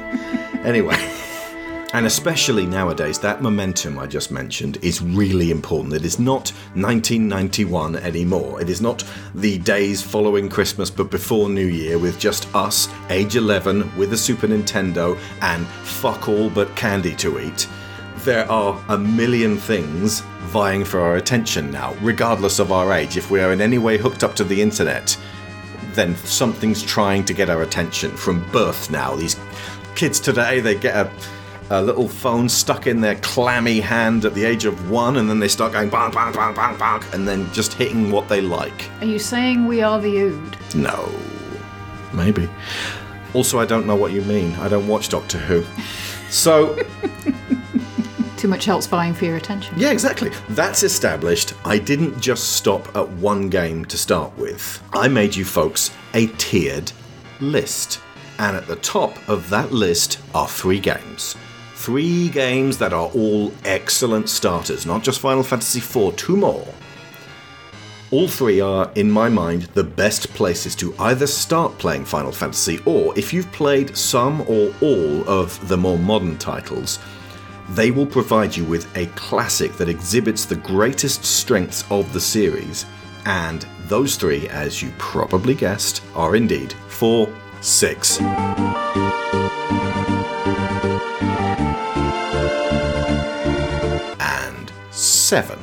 Anyway. 0.63 1.20
And 1.93 2.07
especially 2.07 2.67
nowadays, 2.67 3.19
that 3.19 3.43
momentum 3.43 3.99
I 3.99 4.07
just 4.07 4.31
mentioned 4.31 4.79
is 4.81 5.03
really 5.03 5.51
important. 5.51 5.93
It 5.93 6.05
is 6.05 6.21
not 6.21 6.51
1991 6.75 7.97
anymore. 7.97 8.61
It 8.61 8.71
is 8.71 8.81
not 8.81 9.05
the 9.35 9.59
days 9.59 10.01
following 10.01 10.49
Christmas 10.49 10.89
but 10.89 11.11
before 11.11 11.49
New 11.49 11.67
Year 11.67 11.99
with 11.99 12.17
just 12.21 12.55
us, 12.55 12.89
age 13.09 13.35
11, 13.35 13.97
with 13.97 14.13
a 14.13 14.17
Super 14.17 14.47
Nintendo 14.47 15.19
and 15.43 15.67
fuck 15.67 16.29
all 16.29 16.49
but 16.49 16.75
candy 16.77 17.17
to 17.17 17.41
eat. 17.41 17.69
There 18.19 18.49
are 18.49 18.81
a 18.89 18.97
million 18.97 19.57
things 19.57 20.21
vying 20.43 20.85
for 20.85 21.01
our 21.01 21.17
attention 21.17 21.73
now, 21.73 21.97
regardless 22.03 22.61
of 22.61 22.71
our 22.71 22.93
age. 22.93 23.17
If 23.17 23.33
we 23.33 23.41
are 23.41 23.53
in 23.53 23.61
any 23.61 23.79
way 23.79 23.99
hooked 23.99 24.23
up 24.23 24.37
to 24.37 24.45
the 24.45 24.63
internet, 24.63 25.19
then 25.95 26.15
something's 26.19 26.85
trying 26.85 27.25
to 27.25 27.35
get 27.35 27.51
our 27.51 27.63
attention 27.63 28.13
from 28.13 28.49
birth 28.53 28.93
now. 28.93 29.17
These 29.17 29.37
kids 29.97 30.21
today, 30.21 30.61
they 30.61 30.77
get 30.77 30.95
a 30.95 31.11
a 31.71 31.81
little 31.81 32.09
phone 32.09 32.49
stuck 32.49 32.87
in 32.87 33.01
their 33.01 33.15
clammy 33.17 33.81
hand 33.81 34.25
at 34.25 34.35
the 34.35 34.45
age 34.45 34.65
of 34.65 34.91
one, 34.91 35.17
and 35.17 35.29
then 35.31 35.39
they 35.39 35.49
start 35.49 35.73
going 35.73 35.89
bang, 35.89 36.11
bang, 36.11 36.33
bang, 36.33 36.55
bang, 36.55 36.77
bang, 36.77 37.03
and 37.13 37.27
then 37.27 37.51
just 37.53 37.73
hitting 37.75 38.11
what 38.11 38.29
they 38.29 38.41
like. 38.41 38.91
Are 39.01 39.07
you 39.07 39.19
saying 39.21 39.67
we 39.67 39.81
are 39.81 40.01
the 40.01 40.19
Ood? 40.19 40.57
No. 40.75 41.09
Maybe. 42.13 42.49
Also, 43.35 43.61
I 43.61 43.65
don't 43.67 43.87
know 43.87 43.95
what 43.95 44.11
you 44.11 44.23
mean. 44.23 44.53
I 44.55 44.69
don't 44.69 44.89
watch 44.89 45.09
Doctor 45.09 45.39
Who. 45.39 45.65
So, 46.29 46.77
Too 48.37 48.49
much 48.49 48.69
else 48.69 48.87
vying 48.87 49.13
for 49.13 49.27
your 49.27 49.37
attention. 49.37 49.75
yeah, 49.79 49.91
exactly. 49.91 50.31
That's 50.49 50.83
established. 50.83 51.53
I 51.65 51.77
didn't 51.79 52.19
just 52.21 52.53
stop 52.57 52.97
at 52.97 53.07
one 53.11 53.51
game 53.51 53.85
to 53.85 53.99
start 53.99 54.37
with. 54.39 54.83
I 54.95 55.09
made 55.09 55.37
you 55.37 55.45
folks 55.45 55.91
a 56.15 56.27
tiered 56.39 56.91
list. 57.41 58.01
And 58.39 58.57
at 58.57 58.67
the 58.67 58.77
top 58.77 59.17
of 59.29 59.51
that 59.51 59.73
list 59.73 60.19
are 60.35 60.49
three 60.49 60.81
games. 60.81 61.37
Three 61.81 62.29
games 62.29 62.77
that 62.77 62.93
are 62.93 63.09
all 63.15 63.55
excellent 63.65 64.29
starters, 64.29 64.85
not 64.85 65.03
just 65.03 65.19
Final 65.19 65.43
Fantasy 65.43 65.79
IV, 65.79 66.15
two 66.15 66.37
more. 66.37 66.69
All 68.11 68.29
three 68.29 68.61
are, 68.61 68.93
in 68.97 69.11
my 69.11 69.31
mind, 69.31 69.63
the 69.73 69.83
best 69.83 70.29
places 70.35 70.77
to 70.77 70.95
either 70.99 71.27
start 71.27 71.79
playing 71.79 72.05
Final 72.05 72.33
Fantasy 72.33 72.81
or, 72.85 73.19
if 73.19 73.33
you've 73.33 73.51
played 73.53 73.97
some 73.97 74.43
or 74.43 74.75
all 74.83 75.27
of 75.27 75.69
the 75.69 75.77
more 75.79 75.97
modern 75.97 76.37
titles, 76.37 76.99
they 77.71 77.91
will 77.91 78.05
provide 78.05 78.55
you 78.55 78.67
with 78.67 78.95
a 78.99 79.07
classic 79.17 79.73
that 79.79 79.89
exhibits 79.89 80.45
the 80.45 80.57
greatest 80.57 81.25
strengths 81.25 81.91
of 81.91 82.13
the 82.13 82.21
series. 82.21 82.85
And 83.25 83.67
those 83.87 84.17
three, 84.17 84.51
as 84.51 84.83
you 84.83 84.93
probably 84.99 85.55
guessed, 85.55 86.03
are 86.15 86.37
indeed 86.37 86.75
4, 86.89 87.27
6, 87.63 88.21
7. 95.31 95.57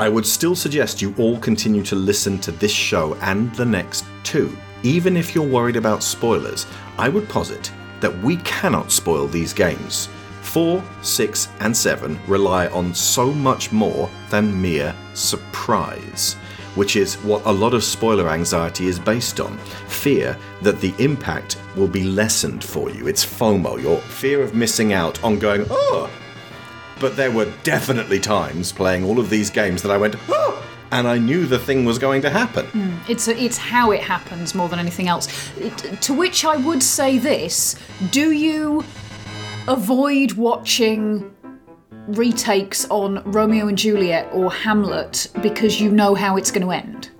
I 0.00 0.08
would 0.08 0.26
still 0.26 0.56
suggest 0.56 1.00
you 1.00 1.14
all 1.16 1.38
continue 1.38 1.84
to 1.84 1.94
listen 1.94 2.40
to 2.40 2.50
this 2.50 2.72
show 2.72 3.14
and 3.22 3.54
the 3.54 3.64
next 3.64 4.04
two. 4.24 4.56
Even 4.82 5.16
if 5.16 5.32
you're 5.32 5.46
worried 5.46 5.76
about 5.76 6.02
spoilers, 6.02 6.66
I 6.98 7.08
would 7.08 7.28
posit 7.28 7.70
that 8.00 8.18
we 8.18 8.38
cannot 8.38 8.90
spoil 8.90 9.28
these 9.28 9.52
games. 9.52 10.08
4, 10.40 10.82
6, 11.02 11.48
and 11.60 11.76
7 11.76 12.18
rely 12.26 12.66
on 12.66 12.92
so 12.92 13.32
much 13.32 13.70
more 13.70 14.10
than 14.28 14.60
mere 14.60 14.92
surprise. 15.14 16.34
Which 16.74 16.96
is 16.96 17.14
what 17.16 17.42
a 17.44 17.52
lot 17.52 17.74
of 17.74 17.84
spoiler 17.84 18.28
anxiety 18.30 18.86
is 18.86 18.98
based 18.98 19.40
on. 19.40 19.58
Fear 19.88 20.36
that 20.62 20.80
the 20.80 20.94
impact 20.98 21.58
will 21.76 21.88
be 21.88 22.04
lessened 22.04 22.62
for 22.64 22.90
you. 22.90 23.06
It's 23.08 23.24
FOMO, 23.24 23.80
your 23.82 23.98
fear 23.98 24.42
of 24.42 24.54
missing 24.54 24.92
out 24.92 25.22
on 25.22 25.38
going, 25.38 25.66
oh. 25.70 26.10
But 27.00 27.16
there 27.16 27.30
were 27.30 27.52
definitely 27.64 28.20
times 28.20 28.72
playing 28.72 29.04
all 29.04 29.18
of 29.18 29.28
these 29.28 29.50
games 29.50 29.82
that 29.82 29.90
I 29.90 29.96
went, 29.96 30.16
oh, 30.28 30.64
and 30.92 31.08
I 31.08 31.18
knew 31.18 31.46
the 31.46 31.58
thing 31.58 31.84
was 31.84 31.98
going 31.98 32.22
to 32.22 32.30
happen. 32.30 32.66
Hmm. 32.66 33.10
It's 33.10 33.26
it's 33.26 33.56
how 33.58 33.90
it 33.92 34.00
happens 34.02 34.54
more 34.54 34.68
than 34.68 34.78
anything 34.78 35.08
else. 35.08 35.26
It- 35.58 36.00
to 36.02 36.12
which 36.12 36.44
I 36.44 36.56
would 36.56 36.82
say 36.82 37.18
this: 37.18 37.74
Do 38.10 38.30
you 38.30 38.84
avoid 39.68 40.32
watching 40.32 41.34
retakes 42.08 42.86
on 42.90 43.22
Romeo 43.30 43.68
and 43.68 43.78
Juliet 43.78 44.28
or 44.32 44.50
Hamlet 44.50 45.28
because 45.42 45.80
you 45.80 45.90
know 45.90 46.14
how 46.14 46.36
it's 46.36 46.50
going 46.50 46.66
to 46.66 46.72
end? 46.72 47.10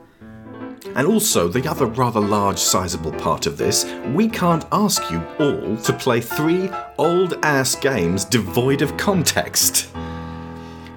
And 0.95 1.07
also, 1.07 1.49
the 1.49 1.67
other 1.71 1.87
rather 1.87 2.21
large, 2.21 2.59
sizable 2.59 3.13
part 3.13 3.47
of 3.47 3.57
this, 3.57 3.87
we 4.15 4.29
can't 4.29 4.67
ask 4.73 5.11
you 5.11 5.25
all 5.39 5.77
to 5.77 5.93
play 5.95 6.21
three 6.21 6.71
old 6.99 7.39
ass 7.43 7.75
games 7.75 8.25
devoid 8.25 8.83
of 8.83 8.97
context. 8.97 9.91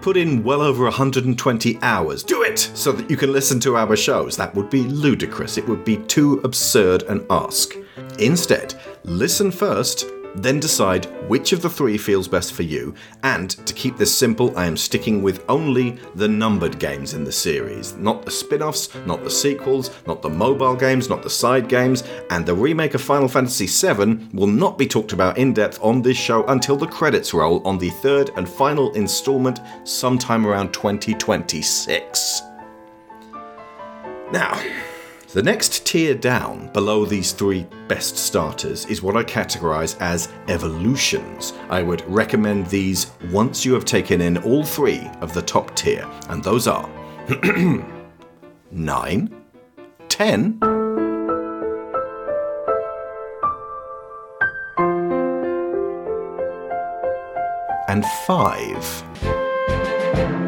Put 0.01 0.17
in 0.17 0.43
well 0.43 0.61
over 0.61 0.83
120 0.83 1.79
hours. 1.81 2.23
Do 2.23 2.43
it! 2.43 2.59
So 2.59 2.91
that 2.91 3.09
you 3.09 3.17
can 3.17 3.31
listen 3.31 3.59
to 3.61 3.77
our 3.77 3.95
shows. 3.95 4.35
That 4.37 4.53
would 4.53 4.69
be 4.69 4.83
ludicrous. 4.83 5.57
It 5.57 5.67
would 5.67 5.85
be 5.85 5.97
too 5.97 6.41
absurd 6.43 7.03
an 7.03 7.25
ask. 7.29 7.73
Instead, 8.19 8.75
listen 9.03 9.49
first, 9.49 10.05
then 10.35 10.59
decide 10.59 11.05
which 11.29 11.53
of 11.53 11.61
the 11.61 11.69
three 11.69 11.97
feels 11.97 12.27
best 12.27 12.53
for 12.53 12.63
you. 12.63 12.93
And 13.23 13.49
to 13.65 13.73
keep 13.73 13.97
this 13.97 14.15
simple, 14.15 14.57
I 14.57 14.65
am 14.65 14.77
sticking 14.77 15.23
with 15.23 15.43
only 15.49 15.97
the 16.15 16.27
numbered 16.27 16.77
games 16.79 17.13
in 17.13 17.23
the 17.23 17.31
series. 17.31 17.95
Not 17.95 18.23
the 18.25 18.31
spin 18.31 18.61
offs, 18.61 18.93
not 19.05 19.23
the 19.23 19.29
sequels, 19.29 19.91
not 20.05 20.21
the 20.21 20.29
mobile 20.29 20.75
games, 20.75 21.09
not 21.09 21.23
the 21.23 21.29
side 21.29 21.67
games, 21.67 22.03
and 22.29 22.45
the 22.45 22.53
remake 22.53 22.93
of 22.93 23.01
Final 23.01 23.27
Fantasy 23.27 23.67
VII 23.67 24.29
will 24.33 24.47
not 24.47 24.77
be 24.77 24.87
talked 24.87 25.13
about 25.13 25.37
in 25.37 25.53
depth 25.53 25.79
on 25.81 26.01
this 26.01 26.17
show 26.17 26.45
until 26.45 26.75
the 26.75 26.87
credits 26.87 27.33
roll 27.33 27.65
on 27.65 27.77
the 27.77 27.89
third 27.89 28.31
and 28.35 28.47
final 28.47 28.93
installment 28.93 29.59
sometime 29.83 30.45
around 30.45 30.73
2026. 30.73 32.41
Now, 34.31 34.59
the 35.35 35.43
next 35.43 35.85
tier 35.85 36.15
down 36.15 36.71
below 36.71 37.03
these 37.03 37.33
three 37.33 37.67
best 37.89 38.15
starters 38.15 38.85
is 38.85 39.01
what 39.01 39.17
I 39.17 39.23
categorize 39.25 39.97
as 39.99 40.29
evolutions. 40.47 41.51
I 41.69 41.83
would 41.83 42.09
recommend 42.09 42.67
these 42.67 43.11
once 43.33 43.65
you 43.65 43.73
have 43.73 43.83
taken 43.83 44.21
in 44.21 44.37
all 44.37 44.63
three 44.63 45.01
of 45.19 45.33
the 45.33 45.41
top 45.41 45.75
tier, 45.75 46.09
and 46.29 46.41
those 46.41 46.69
are 46.69 46.89
9, 48.71 49.43
10, 50.07 50.59
and 57.89 58.05
5. 58.25 60.44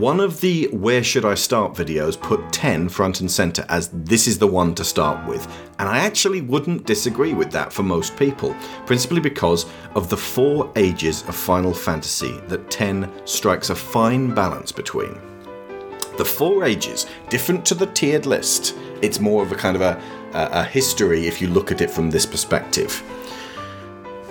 One 0.00 0.18
of 0.18 0.40
the 0.40 0.66
Where 0.68 1.04
Should 1.04 1.26
I 1.26 1.34
Start 1.34 1.74
videos 1.74 2.18
put 2.18 2.54
10 2.54 2.88
front 2.88 3.20
and 3.20 3.30
center 3.30 3.66
as 3.68 3.90
this 3.92 4.26
is 4.26 4.38
the 4.38 4.46
one 4.46 4.74
to 4.76 4.82
start 4.82 5.28
with, 5.28 5.46
and 5.78 5.86
I 5.86 5.98
actually 5.98 6.40
wouldn't 6.40 6.86
disagree 6.86 7.34
with 7.34 7.52
that 7.52 7.70
for 7.70 7.82
most 7.82 8.16
people, 8.16 8.56
principally 8.86 9.20
because 9.20 9.66
of 9.94 10.08
the 10.08 10.16
four 10.16 10.72
ages 10.76 11.20
of 11.28 11.36
Final 11.36 11.74
Fantasy 11.74 12.32
that 12.48 12.70
10 12.70 13.12
strikes 13.26 13.68
a 13.68 13.74
fine 13.74 14.34
balance 14.34 14.72
between. 14.72 15.20
The 16.16 16.24
four 16.24 16.64
ages, 16.64 17.04
different 17.28 17.66
to 17.66 17.74
the 17.74 17.88
tiered 17.88 18.24
list, 18.24 18.74
it's 19.02 19.20
more 19.20 19.42
of 19.42 19.52
a 19.52 19.54
kind 19.54 19.76
of 19.76 19.82
a, 19.82 20.02
a, 20.32 20.60
a 20.60 20.64
history 20.64 21.26
if 21.26 21.42
you 21.42 21.48
look 21.48 21.70
at 21.70 21.82
it 21.82 21.90
from 21.90 22.08
this 22.08 22.24
perspective. 22.24 23.02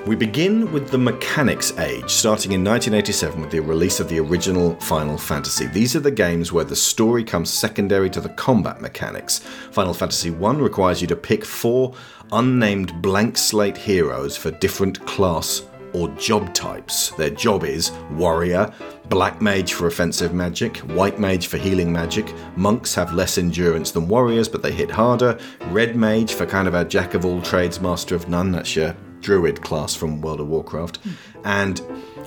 We 0.08 0.16
begin 0.16 0.72
with 0.72 0.90
the 0.90 0.98
Mechanics 0.98 1.78
Age, 1.78 2.10
starting 2.10 2.54
in 2.54 2.64
1987 2.64 3.42
with 3.42 3.52
the 3.52 3.60
release 3.60 4.00
of 4.00 4.08
the 4.08 4.20
original 4.20 4.76
Final 4.78 5.18
Fantasy. 5.18 5.68
These 5.68 5.96
are 5.96 6.00
the 6.00 6.10
games 6.10 6.52
where 6.52 6.64
the 6.64 6.76
story 6.76 7.24
comes 7.24 7.52
secondary 7.52 8.10
to 8.12 8.22
the 8.22 8.30
combat 8.30 8.82
mechanics. 8.82 9.40
Final 9.72 9.94
Fantasy 9.94 10.34
I 10.34 10.54
requires 10.54 11.02
you 11.02 11.08
to 11.08 11.16
pick 11.16 11.44
four 11.46 11.94
unnamed 12.32 13.02
blank 13.02 13.38
slate 13.38 13.78
heroes 13.78 14.38
for 14.38 14.52
different 14.52 15.06
class 15.06 15.64
or 15.94 16.08
job 16.10 16.54
types. 16.54 17.10
Their 17.12 17.32
job 17.32 17.64
is 17.64 17.92
warrior, 18.12 18.72
black 19.10 19.42
mage 19.42 19.74
for 19.74 19.88
offensive 19.88 20.34
magic, 20.34 20.78
white 20.78 21.20
mage 21.20 21.48
for 21.48 21.58
healing 21.58 21.92
magic, 21.92 22.34
monks 22.56 22.96
have 22.96 23.14
less 23.14 23.38
endurance 23.38 23.92
than 23.92 24.08
warriors 24.08 24.48
but 24.48 24.62
they 24.62 24.72
hit 24.72 24.90
harder, 24.90 25.38
red 25.68 25.96
mage 25.96 26.34
for 26.34 26.46
kind 26.46 26.68
of 26.68 26.74
a 26.74 26.86
jack 26.86 27.16
of 27.16 27.26
all 27.26 27.42
trades, 27.42 27.80
master 27.80 28.16
of 28.16 28.30
none, 28.30 28.52
that's 28.52 28.76
your 28.76 28.96
druid 29.22 29.62
class 29.62 29.96
from 29.96 30.22
World 30.22 30.40
of 30.40 30.48
Warcraft, 30.48 31.00
and 31.44 31.82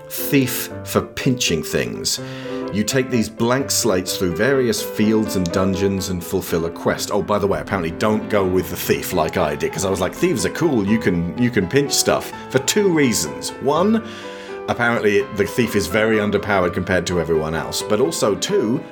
thief 0.09 0.71
for 0.85 1.03
pinching 1.03 1.63
things. 1.63 2.21
You 2.73 2.85
take 2.85 3.11
these 3.11 3.29
blank 3.29 3.71
slates 3.71 4.17
through 4.17 4.35
various 4.35 4.83
fields 4.83 5.37
and 5.37 5.51
dungeons 5.53 6.09
and 6.09 6.25
fulfill 6.25 6.65
a 6.65 6.71
quest. 6.71 7.11
Oh, 7.11 7.23
by 7.23 7.39
the 7.39 7.47
way, 7.47 7.61
apparently 7.61 7.91
don't 7.91 8.31
go 8.31 8.47
with 8.47 8.71
the 8.71 8.77
thief 8.77 9.13
like 9.13 9.37
I 9.37 9.51
did 9.51 9.71
because 9.71 9.85
I 9.85 9.91
was 9.91 10.01
like, 10.01 10.15
thieves 10.15 10.47
are 10.47 10.51
cool. 10.51 10.87
You 10.87 10.99
can 10.99 11.37
you 11.37 11.51
can 11.51 11.69
pinch 11.69 11.93
stuff 11.93 12.33
for 12.51 12.61
two 12.61 12.91
reasons. 12.91 13.51
One, 13.61 14.07
apparently 14.69 15.23
the 15.37 15.47
thief 15.47 15.77
is 15.77 15.87
very 15.87 16.17
underpowered 16.17 16.73
compared 16.73 17.07
to 17.09 17.21
everyone 17.21 17.55
else, 17.55 17.83
but 17.83 18.01
also 18.01 18.35
two, 18.37 18.83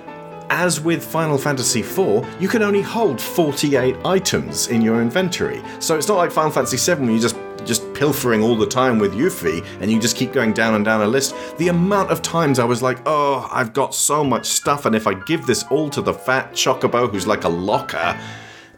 as 0.51 0.81
with 0.81 1.03
Final 1.03 1.39
Fantasy 1.39 1.81
IV, 1.81 2.27
you 2.41 2.49
can 2.49 2.61
only 2.61 2.83
hold 2.83 3.21
48 3.21 3.97
items 4.05 4.69
in 4.69 4.83
your 4.83 5.01
inventory. 5.01 5.63
So 5.79 5.97
it's 5.97 6.09
not 6.09 6.17
like 6.17 6.33
Final 6.33 6.51
Fantasy 6.51 6.77
VII 6.77 7.01
where 7.03 7.13
you 7.13 7.21
just 7.21 7.37
just 7.65 7.93
pilfering 7.95 8.43
all 8.43 8.57
the 8.57 8.67
time 8.67 8.99
with 8.99 9.13
Yuffie 9.15 9.65
and 9.81 9.91
you 9.91 10.01
just 10.01 10.17
keep 10.17 10.33
going 10.33 10.53
down 10.53 10.75
and 10.75 10.85
down 10.85 11.01
a 11.03 11.07
list. 11.07 11.35
The 11.59 11.69
amount 11.69 12.11
of 12.11 12.23
times 12.23 12.59
I 12.59 12.65
was 12.65 12.83
like, 12.83 12.99
oh, 13.07 13.49
I've 13.51 13.73
got 13.73 13.95
so 13.95 14.25
much 14.25 14.47
stuff, 14.47 14.87
and 14.87 14.95
if 14.95 15.07
I 15.07 15.15
give 15.15 15.47
this 15.47 15.65
all 15.65 15.89
to 15.91 16.03
the 16.03 16.15
fat 16.15 16.53
chocobo 16.53 17.11
who's 17.11 17.27
like 17.27 17.45
a 17.45 17.49
locker, 17.49 18.19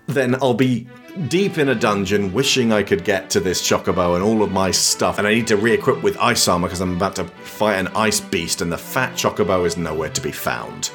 then 0.07 0.35
I'll 0.37 0.55
be 0.55 0.89
deep 1.29 1.59
in 1.59 1.69
a 1.69 1.75
dungeon 1.75 2.33
wishing 2.33 2.73
I 2.73 2.83
could 2.83 3.05
get 3.05 3.29
to 3.31 3.41
this 3.41 3.61
chocobo 3.61 4.15
and 4.15 4.25
all 4.25 4.43
of 4.43 4.51
my 4.51 4.71
stuff, 4.71 5.19
and 5.19 5.27
I 5.27 5.35
need 5.35 5.47
to 5.49 5.57
re 5.57 5.73
equip 5.73 6.03
with 6.03 6.17
ice 6.19 6.49
armor 6.49 6.69
because 6.69 6.81
I'm 6.81 6.97
about 6.97 7.17
to 7.17 7.25
fight 7.25 7.77
an 7.77 7.89
ice 7.89 8.21
beast, 8.21 8.63
and 8.63 8.73
the 8.73 8.79
fat 8.79 9.13
chocobo 9.15 9.67
is 9.67 9.77
nowhere 9.77 10.11
to 10.11 10.21
be 10.21 10.33
found 10.33 10.91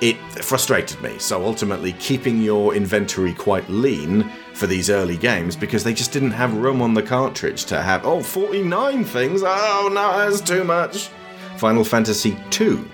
it 0.00 0.16
frustrated 0.44 1.00
me. 1.02 1.18
So 1.18 1.44
ultimately, 1.44 1.92
keeping 1.94 2.40
your 2.40 2.74
inventory 2.74 3.34
quite 3.34 3.68
lean 3.68 4.30
for 4.54 4.66
these 4.66 4.90
early 4.90 5.16
games 5.16 5.56
because 5.56 5.84
they 5.84 5.94
just 5.94 6.12
didn't 6.12 6.32
have 6.32 6.54
room 6.54 6.82
on 6.82 6.94
the 6.94 7.02
cartridge 7.02 7.64
to 7.66 7.80
have, 7.80 8.04
oh, 8.04 8.22
49 8.22 9.04
things. 9.04 9.42
Oh, 9.44 9.90
no, 9.92 10.18
that's 10.18 10.40
too 10.40 10.64
much. 10.64 11.08
Final 11.56 11.84
Fantasy 11.84 12.36
II 12.60 12.84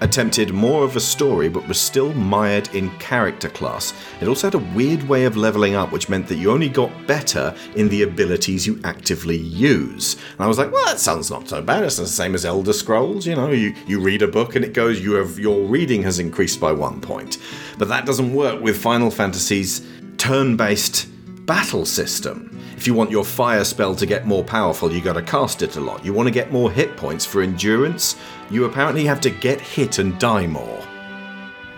attempted 0.00 0.52
more 0.52 0.84
of 0.84 0.96
a 0.96 1.00
story 1.00 1.48
but 1.48 1.66
was 1.68 1.80
still 1.80 2.12
mired 2.14 2.74
in 2.74 2.90
character 2.98 3.48
class. 3.48 3.92
It 4.20 4.28
also 4.28 4.46
had 4.46 4.54
a 4.54 4.74
weird 4.74 5.02
way 5.04 5.24
of 5.24 5.36
leveling 5.36 5.74
up, 5.74 5.92
which 5.92 6.08
meant 6.08 6.26
that 6.28 6.36
you 6.36 6.50
only 6.50 6.68
got 6.68 6.90
better 7.06 7.54
in 7.76 7.88
the 7.88 8.02
abilities 8.02 8.66
you 8.66 8.80
actively 8.84 9.36
use. 9.36 10.14
And 10.14 10.40
I 10.40 10.46
was 10.46 10.58
like, 10.58 10.72
well, 10.72 10.84
that 10.86 10.98
sounds 10.98 11.30
not 11.30 11.48
so 11.48 11.62
bad. 11.62 11.84
It's 11.84 11.96
the 11.96 12.06
same 12.06 12.34
as 12.34 12.44
Elder 12.44 12.72
Scrolls. 12.72 13.26
You 13.26 13.36
know, 13.36 13.50
you, 13.50 13.74
you 13.86 14.00
read 14.00 14.22
a 14.22 14.28
book 14.28 14.56
and 14.56 14.64
it 14.64 14.72
goes, 14.72 15.00
you 15.00 15.12
have 15.14 15.38
your 15.38 15.64
reading 15.66 16.02
has 16.02 16.18
increased 16.18 16.60
by 16.60 16.72
one 16.72 17.00
point. 17.00 17.38
But 17.78 17.88
that 17.88 18.06
doesn't 18.06 18.34
work 18.34 18.60
with 18.60 18.76
Final 18.76 19.10
Fantasy's 19.10 19.86
turn 20.18 20.56
based 20.56 21.08
battle 21.46 21.84
system. 21.84 22.59
If 22.80 22.86
you 22.86 22.94
want 22.94 23.10
your 23.10 23.26
fire 23.26 23.62
spell 23.62 23.94
to 23.94 24.06
get 24.06 24.26
more 24.26 24.42
powerful, 24.42 24.90
you 24.90 25.02
gotta 25.02 25.20
cast 25.20 25.60
it 25.60 25.76
a 25.76 25.80
lot. 25.82 26.02
You 26.02 26.14
want 26.14 26.28
to 26.28 26.32
get 26.32 26.50
more 26.50 26.70
hit 26.70 26.96
points 26.96 27.26
for 27.26 27.42
endurance, 27.42 28.16
you 28.48 28.64
apparently 28.64 29.04
have 29.04 29.20
to 29.20 29.28
get 29.28 29.60
hit 29.60 29.98
and 29.98 30.18
die 30.18 30.46
more. 30.46 30.82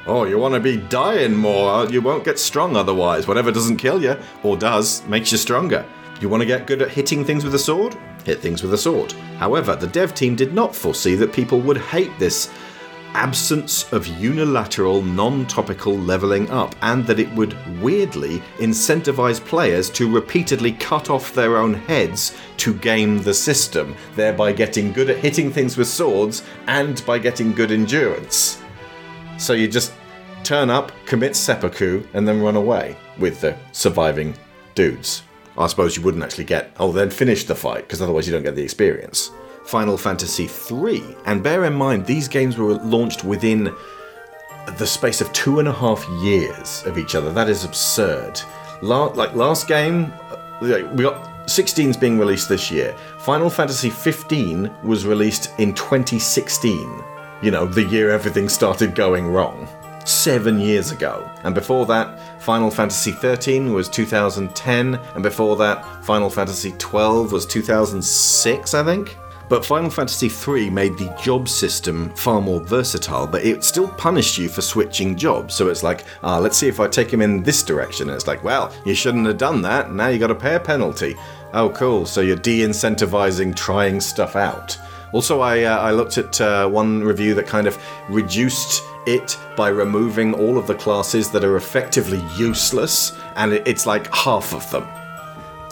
Oh, 0.07 0.23
you 0.27 0.38
want 0.38 0.55
to 0.55 0.61
be 0.61 0.77
dying 0.77 1.35
more? 1.35 1.73
Uh, 1.73 1.88
you 1.88 2.01
won't 2.01 2.23
get 2.23 2.38
strong 2.38 2.77
otherwise. 2.77 3.27
Whatever 3.27 3.51
doesn't 3.51 3.79
kill 3.79 4.01
you, 4.01 4.17
or 4.45 4.57
does, 4.57 5.05
makes 5.09 5.33
you 5.33 5.38
stronger. 5.38 5.85
You 6.21 6.29
want 6.29 6.43
to 6.43 6.47
get 6.47 6.69
good 6.69 6.83
at 6.83 6.93
hitting 6.93 7.25
things 7.25 7.43
with 7.43 7.57
a 7.57 7.59
sword? 7.59 7.97
Hit 8.25 8.38
things 8.38 8.62
with 8.62 8.73
a 8.73 8.79
sword. 8.79 9.11
However, 9.41 9.75
the 9.75 9.88
dev 9.88 10.15
team 10.15 10.37
did 10.37 10.55
not 10.55 10.73
foresee 10.73 11.17
that 11.17 11.33
people 11.33 11.61
would 11.62 11.79
hate 11.79 12.17
this 12.21 12.49
absence 13.14 13.92
of 13.92 14.07
unilateral, 14.07 15.03
non 15.03 15.46
topical 15.46 15.96
leveling 15.96 16.51
up, 16.51 16.75
and 16.83 17.07
that 17.07 17.18
it 17.18 17.33
would 17.35 17.57
weirdly 17.81 18.38
incentivize 18.59 19.44
players 19.44 19.90
to 19.90 20.12
repeatedly 20.12 20.72
cut 20.72 21.11
off 21.11 21.35
their 21.35 21.57
own 21.57 21.75
heads 21.75 22.37
to 22.59 22.75
game 22.75 23.22
the 23.22 23.35
system, 23.35 23.96
thereby 24.16 24.53
getting 24.53 24.92
good 24.92 25.11
at 25.11 25.18
hitting 25.18 25.51
things 25.51 25.77
with 25.77 25.88
swords 25.88 26.42
and 26.66 27.05
by 27.07 27.18
getting 27.18 27.53
good 27.53 27.70
endurance. 27.70 28.61
So 29.38 29.53
you 29.53 29.68
just 29.68 29.92
turn 30.44 30.70
up, 30.70 30.92
commit 31.07 31.37
seppuku, 31.37 32.05
and 32.14 32.27
then 32.27 32.42
run 32.42 32.57
away 32.57 32.96
with 33.18 33.40
the 33.40 33.57
surviving 33.72 34.35
dudes. 34.75 35.22
I 35.57 35.66
suppose 35.66 35.96
you 35.96 36.03
wouldn't 36.03 36.25
actually 36.25 36.44
get, 36.44 36.75
oh, 36.79 36.92
then 36.92 37.11
finish 37.11 37.44
the 37.44 37.55
fight, 37.55 37.87
because 37.87 38.01
otherwise 38.01 38.27
you 38.27 38.33
don't 38.33 38.42
get 38.42 38.55
the 38.55 38.62
experience. 38.62 39.31
Final 39.64 39.96
Fantasy 39.96 40.48
III, 40.70 41.16
and 41.27 41.42
bear 41.42 41.64
in 41.64 41.75
mind, 41.75 42.07
these 42.07 42.29
games 42.29 42.57
were 42.57 42.75
launched 42.75 43.25
within 43.25 43.75
the 44.79 44.87
space 44.87 45.20
of 45.20 45.33
two 45.33 45.59
and 45.59 45.68
a 45.68 45.72
half 45.72 46.07
years 46.22 46.83
of 46.87 46.98
each 46.98 47.14
other. 47.14 47.33
That 47.33 47.48
is 47.48 47.64
absurd. 47.64 48.40
La- 48.81 49.07
like 49.07 49.35
last 49.35 49.68
game, 49.68 50.12
uh, 50.31 50.37
we 50.61 51.03
got 51.03 51.29
16's 51.46 51.96
being 51.96 52.18
released 52.18 52.48
this 52.48 52.70
year. 52.70 52.94
Final 53.18 53.51
Fantasy 53.51 53.90
15 53.90 54.70
was 54.85 55.07
released 55.07 55.51
in 55.59 55.75
2016. 55.75 57.03
You 57.42 57.51
know, 57.51 57.66
the 57.66 57.83
year 57.83 58.11
everything 58.11 58.48
started 58.48 58.94
going 58.94 59.29
wrong. 59.29 59.68
Seven 60.05 60.61
years 60.61 60.90
ago. 60.90 61.29
And 61.44 61.55
before 61.55 61.87
that, 61.87 62.42
Final 62.42 62.70
Fantasy 62.70 63.12
13 63.12 63.72
was 63.72 63.88
2010, 63.88 64.94
and 64.94 65.22
before 65.22 65.57
that, 65.57 66.05
Final 66.05 66.29
Fantasy 66.29 66.72
12 66.79 67.31
was 67.31 67.46
2006, 67.46 68.75
I 68.75 68.85
think. 68.85 69.16
But 69.53 69.67
Final 69.67 69.91
Fantasy 69.91 70.31
III 70.31 70.71
made 70.71 70.97
the 70.97 71.15
job 71.23 71.47
system 71.47 72.09
far 72.15 72.41
more 72.41 72.59
versatile, 72.59 73.27
but 73.27 73.45
it 73.45 73.62
still 73.62 73.87
punished 73.87 74.38
you 74.38 74.49
for 74.49 74.62
switching 74.62 75.15
jobs. 75.15 75.55
So 75.55 75.69
it's 75.69 75.83
like, 75.83 76.07
ah, 76.23 76.38
let's 76.38 76.57
see 76.57 76.69
if 76.69 76.81
I 76.81 76.88
take 76.88 77.12
him 77.12 77.21
in 77.21 77.43
this 77.43 77.62
direction. 77.62 78.09
And 78.09 78.17
it's 78.17 78.27
like, 78.27 78.43
well, 78.43 78.73
you 78.87 78.95
shouldn't 78.95 79.27
have 79.27 79.37
done 79.37 79.61
that. 79.61 79.93
Now 79.93 80.09
you 80.09 80.19
got 80.19 80.31
a 80.31 80.35
pay 80.35 80.55
a 80.55 80.59
penalty. 80.59 81.17
Oh, 81.53 81.69
cool. 81.69 82.07
So 82.07 82.23
you're 82.23 82.37
de 82.37 82.61
incentivizing 82.61 83.55
trying 83.55 84.01
stuff 84.01 84.37
out. 84.37 84.79
Also, 85.12 85.41
I, 85.41 85.65
uh, 85.65 85.81
I 85.81 85.91
looked 85.91 86.17
at 86.17 86.41
uh, 86.41 86.67
one 86.67 87.05
review 87.05 87.35
that 87.35 87.47
kind 87.47 87.67
of 87.67 87.79
reduced 88.09 88.83
it 89.07 89.37
by 89.55 89.69
removing 89.69 90.33
all 90.33 90.57
of 90.57 90.67
the 90.67 90.77
classes 90.77 91.31
that 91.31 91.45
are 91.45 91.57
effectively 91.57 92.25
useless, 92.38 93.12
and 93.37 93.53
it's 93.53 93.85
like 93.85 94.11
half 94.15 94.55
of 94.55 94.71
them. 94.71 94.88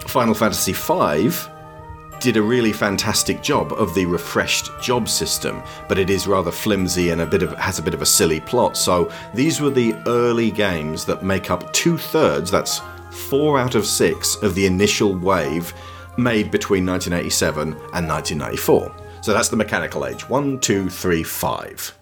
Final 0.06 0.34
Fantasy 0.34 0.74
V 0.74 1.30
did 2.20 2.36
a 2.36 2.42
really 2.42 2.72
fantastic 2.72 3.42
job 3.42 3.72
of 3.72 3.94
the 3.94 4.04
refreshed 4.04 4.70
job 4.80 5.08
system, 5.08 5.62
but 5.88 5.98
it 5.98 6.10
is 6.10 6.26
rather 6.26 6.50
flimsy 6.50 7.10
and 7.10 7.22
a 7.22 7.26
bit 7.26 7.42
of 7.42 7.56
has 7.56 7.78
a 7.78 7.82
bit 7.82 7.94
of 7.94 8.02
a 8.02 8.06
silly 8.06 8.40
plot. 8.40 8.76
So 8.76 9.10
these 9.32 9.60
were 9.60 9.70
the 9.70 9.94
early 10.06 10.50
games 10.50 11.06
that 11.06 11.24
make 11.24 11.50
up 11.50 11.72
two 11.72 11.96
thirds. 11.96 12.50
That's 12.50 12.82
four 13.10 13.58
out 13.58 13.74
of 13.74 13.86
six 13.86 14.36
of 14.42 14.54
the 14.54 14.66
initial 14.66 15.14
wave 15.14 15.72
made 16.18 16.50
between 16.50 16.84
1987 16.84 17.72
and 17.72 18.08
1994. 18.08 18.94
So 19.22 19.32
that's 19.32 19.48
the 19.48 19.56
mechanical 19.56 20.06
age. 20.06 20.28
One, 20.28 20.60
two, 20.60 20.90
three, 20.90 21.22
five. 21.22 21.96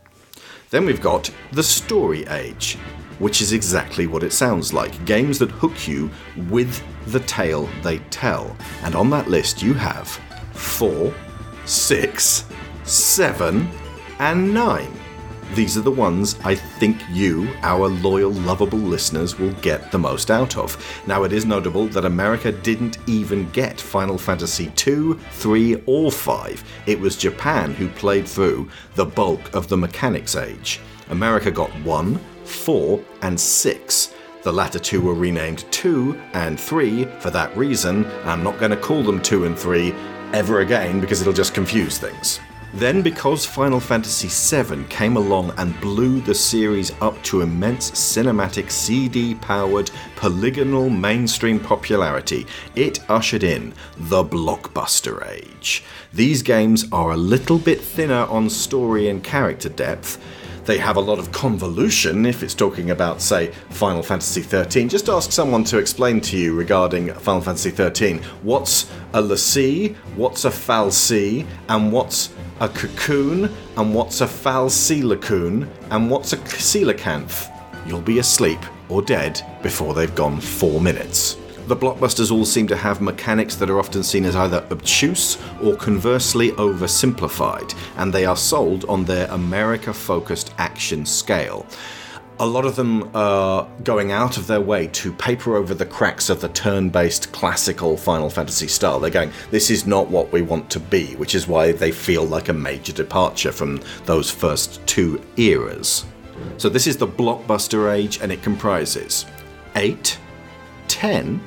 Then 0.70 0.84
we've 0.84 1.00
got 1.00 1.30
the 1.52 1.62
story 1.62 2.26
age, 2.26 2.76
which 3.18 3.40
is 3.40 3.52
exactly 3.52 4.06
what 4.06 4.22
it 4.22 4.32
sounds 4.32 4.72
like 4.72 5.04
games 5.04 5.38
that 5.38 5.50
hook 5.50 5.88
you 5.88 6.10
with 6.48 6.82
the 7.06 7.20
tale 7.20 7.68
they 7.82 7.98
tell. 8.10 8.56
And 8.82 8.94
on 8.94 9.10
that 9.10 9.28
list, 9.28 9.62
you 9.62 9.74
have 9.74 10.08
4, 10.52 11.12
6, 11.64 12.44
7, 12.84 13.68
and 14.18 14.54
9. 14.54 14.92
These 15.54 15.78
are 15.78 15.82
the 15.82 15.90
ones 15.90 16.36
I 16.44 16.54
think 16.54 17.00
you, 17.10 17.48
our 17.62 17.88
loyal, 17.88 18.32
lovable 18.32 18.78
listeners, 18.78 19.38
will 19.38 19.52
get 19.54 19.90
the 19.90 19.98
most 19.98 20.30
out 20.30 20.58
of. 20.58 20.76
Now, 21.06 21.24
it 21.24 21.32
is 21.32 21.46
notable 21.46 21.86
that 21.88 22.04
America 22.04 22.52
didn't 22.52 22.98
even 23.06 23.48
get 23.50 23.80
Final 23.80 24.18
Fantasy 24.18 24.70
2, 24.76 25.14
3, 25.14 25.82
or 25.86 26.12
5. 26.12 26.64
It 26.86 27.00
was 27.00 27.16
Japan 27.16 27.72
who 27.72 27.88
played 27.88 28.28
through 28.28 28.68
the 28.94 29.06
bulk 29.06 29.54
of 29.54 29.68
the 29.68 29.76
Mechanics 29.76 30.36
Age. 30.36 30.80
America 31.08 31.50
got 31.50 31.70
1, 31.80 32.20
4, 32.48 33.00
and 33.22 33.38
6. 33.38 34.14
The 34.42 34.52
latter 34.52 34.78
two 34.78 35.00
were 35.00 35.14
renamed 35.14 35.64
2 35.70 36.18
and 36.32 36.58
3 36.58 37.04
for 37.20 37.30
that 37.30 37.56
reason. 37.56 38.06
I'm 38.24 38.42
not 38.42 38.58
going 38.58 38.70
to 38.70 38.76
call 38.76 39.02
them 39.02 39.20
2 39.20 39.44
and 39.44 39.58
3 39.58 39.92
ever 40.32 40.60
again 40.60 41.00
because 41.00 41.20
it'll 41.20 41.32
just 41.32 41.54
confuse 41.54 41.98
things. 41.98 42.40
Then, 42.74 43.00
because 43.00 43.46
Final 43.46 43.80
Fantasy 43.80 44.28
VII 44.28 44.84
came 44.84 45.16
along 45.16 45.54
and 45.56 45.80
blew 45.80 46.20
the 46.20 46.34
series 46.34 46.92
up 47.00 47.20
to 47.24 47.40
immense 47.40 47.90
cinematic 47.92 48.70
CD 48.70 49.34
powered 49.36 49.90
polygonal 50.16 50.90
mainstream 50.90 51.58
popularity, 51.58 52.46
it 52.76 53.00
ushered 53.10 53.42
in 53.42 53.72
the 53.96 54.22
blockbuster 54.22 55.26
age. 55.30 55.82
These 56.12 56.42
games 56.42 56.86
are 56.92 57.12
a 57.12 57.16
little 57.16 57.58
bit 57.58 57.80
thinner 57.80 58.26
on 58.26 58.50
story 58.50 59.08
and 59.08 59.24
character 59.24 59.70
depth. 59.70 60.22
They 60.68 60.76
have 60.76 60.98
a 60.98 61.00
lot 61.00 61.18
of 61.18 61.32
convolution 61.32 62.26
if 62.26 62.42
it's 62.42 62.52
talking 62.52 62.90
about, 62.90 63.22
say, 63.22 63.52
Final 63.70 64.02
Fantasy 64.02 64.42
XIII. 64.42 64.86
Just 64.86 65.08
ask 65.08 65.32
someone 65.32 65.64
to 65.64 65.78
explain 65.78 66.20
to 66.20 66.36
you 66.36 66.54
regarding 66.54 67.10
Final 67.14 67.40
Fantasy 67.40 67.70
XIII 67.70 68.18
what's 68.42 68.92
a 69.14 69.22
l'Cie, 69.22 69.96
what's 70.14 70.44
a 70.44 70.50
fal'Cie, 70.50 71.46
and 71.70 71.90
what's 71.90 72.34
a 72.60 72.68
cocoon, 72.68 73.50
and 73.78 73.94
what's 73.94 74.20
a 74.20 74.26
fal'Cielacoon, 74.26 75.66
and 75.90 76.10
what's 76.10 76.34
a 76.34 76.36
coelacanth. 76.36 77.50
You'll 77.86 78.02
be 78.02 78.18
asleep 78.18 78.60
or 78.90 79.00
dead 79.00 79.40
before 79.62 79.94
they've 79.94 80.14
gone 80.14 80.38
four 80.38 80.82
minutes. 80.82 81.37
The 81.68 81.76
blockbusters 81.76 82.32
all 82.32 82.46
seem 82.46 82.66
to 82.68 82.76
have 82.76 83.02
mechanics 83.02 83.54
that 83.56 83.68
are 83.68 83.78
often 83.78 84.02
seen 84.02 84.24
as 84.24 84.34
either 84.34 84.66
obtuse 84.70 85.36
or 85.62 85.76
conversely 85.76 86.52
oversimplified, 86.52 87.76
and 87.98 88.10
they 88.10 88.24
are 88.24 88.38
sold 88.38 88.86
on 88.86 89.04
their 89.04 89.30
America 89.30 89.92
focused 89.92 90.54
action 90.56 91.04
scale. 91.04 91.66
A 92.40 92.46
lot 92.46 92.64
of 92.64 92.74
them 92.74 93.14
are 93.14 93.68
going 93.84 94.12
out 94.12 94.38
of 94.38 94.46
their 94.46 94.62
way 94.62 94.86
to 94.86 95.12
paper 95.12 95.56
over 95.56 95.74
the 95.74 95.84
cracks 95.84 96.30
of 96.30 96.40
the 96.40 96.48
turn 96.48 96.88
based 96.88 97.32
classical 97.32 97.98
Final 97.98 98.30
Fantasy 98.30 98.66
style. 98.66 98.98
They're 98.98 99.10
going, 99.10 99.32
this 99.50 99.68
is 99.68 99.86
not 99.86 100.08
what 100.08 100.32
we 100.32 100.40
want 100.40 100.70
to 100.70 100.80
be, 100.80 101.16
which 101.16 101.34
is 101.34 101.46
why 101.46 101.72
they 101.72 101.92
feel 101.92 102.24
like 102.24 102.48
a 102.48 102.54
major 102.54 102.94
departure 102.94 103.52
from 103.52 103.82
those 104.06 104.30
first 104.30 104.80
two 104.86 105.22
eras. 105.36 106.06
So, 106.56 106.70
this 106.70 106.86
is 106.86 106.96
the 106.96 107.06
blockbuster 107.06 107.92
age, 107.92 108.20
and 108.22 108.32
it 108.32 108.42
comprises 108.42 109.26
8, 109.76 110.18
10, 110.86 111.42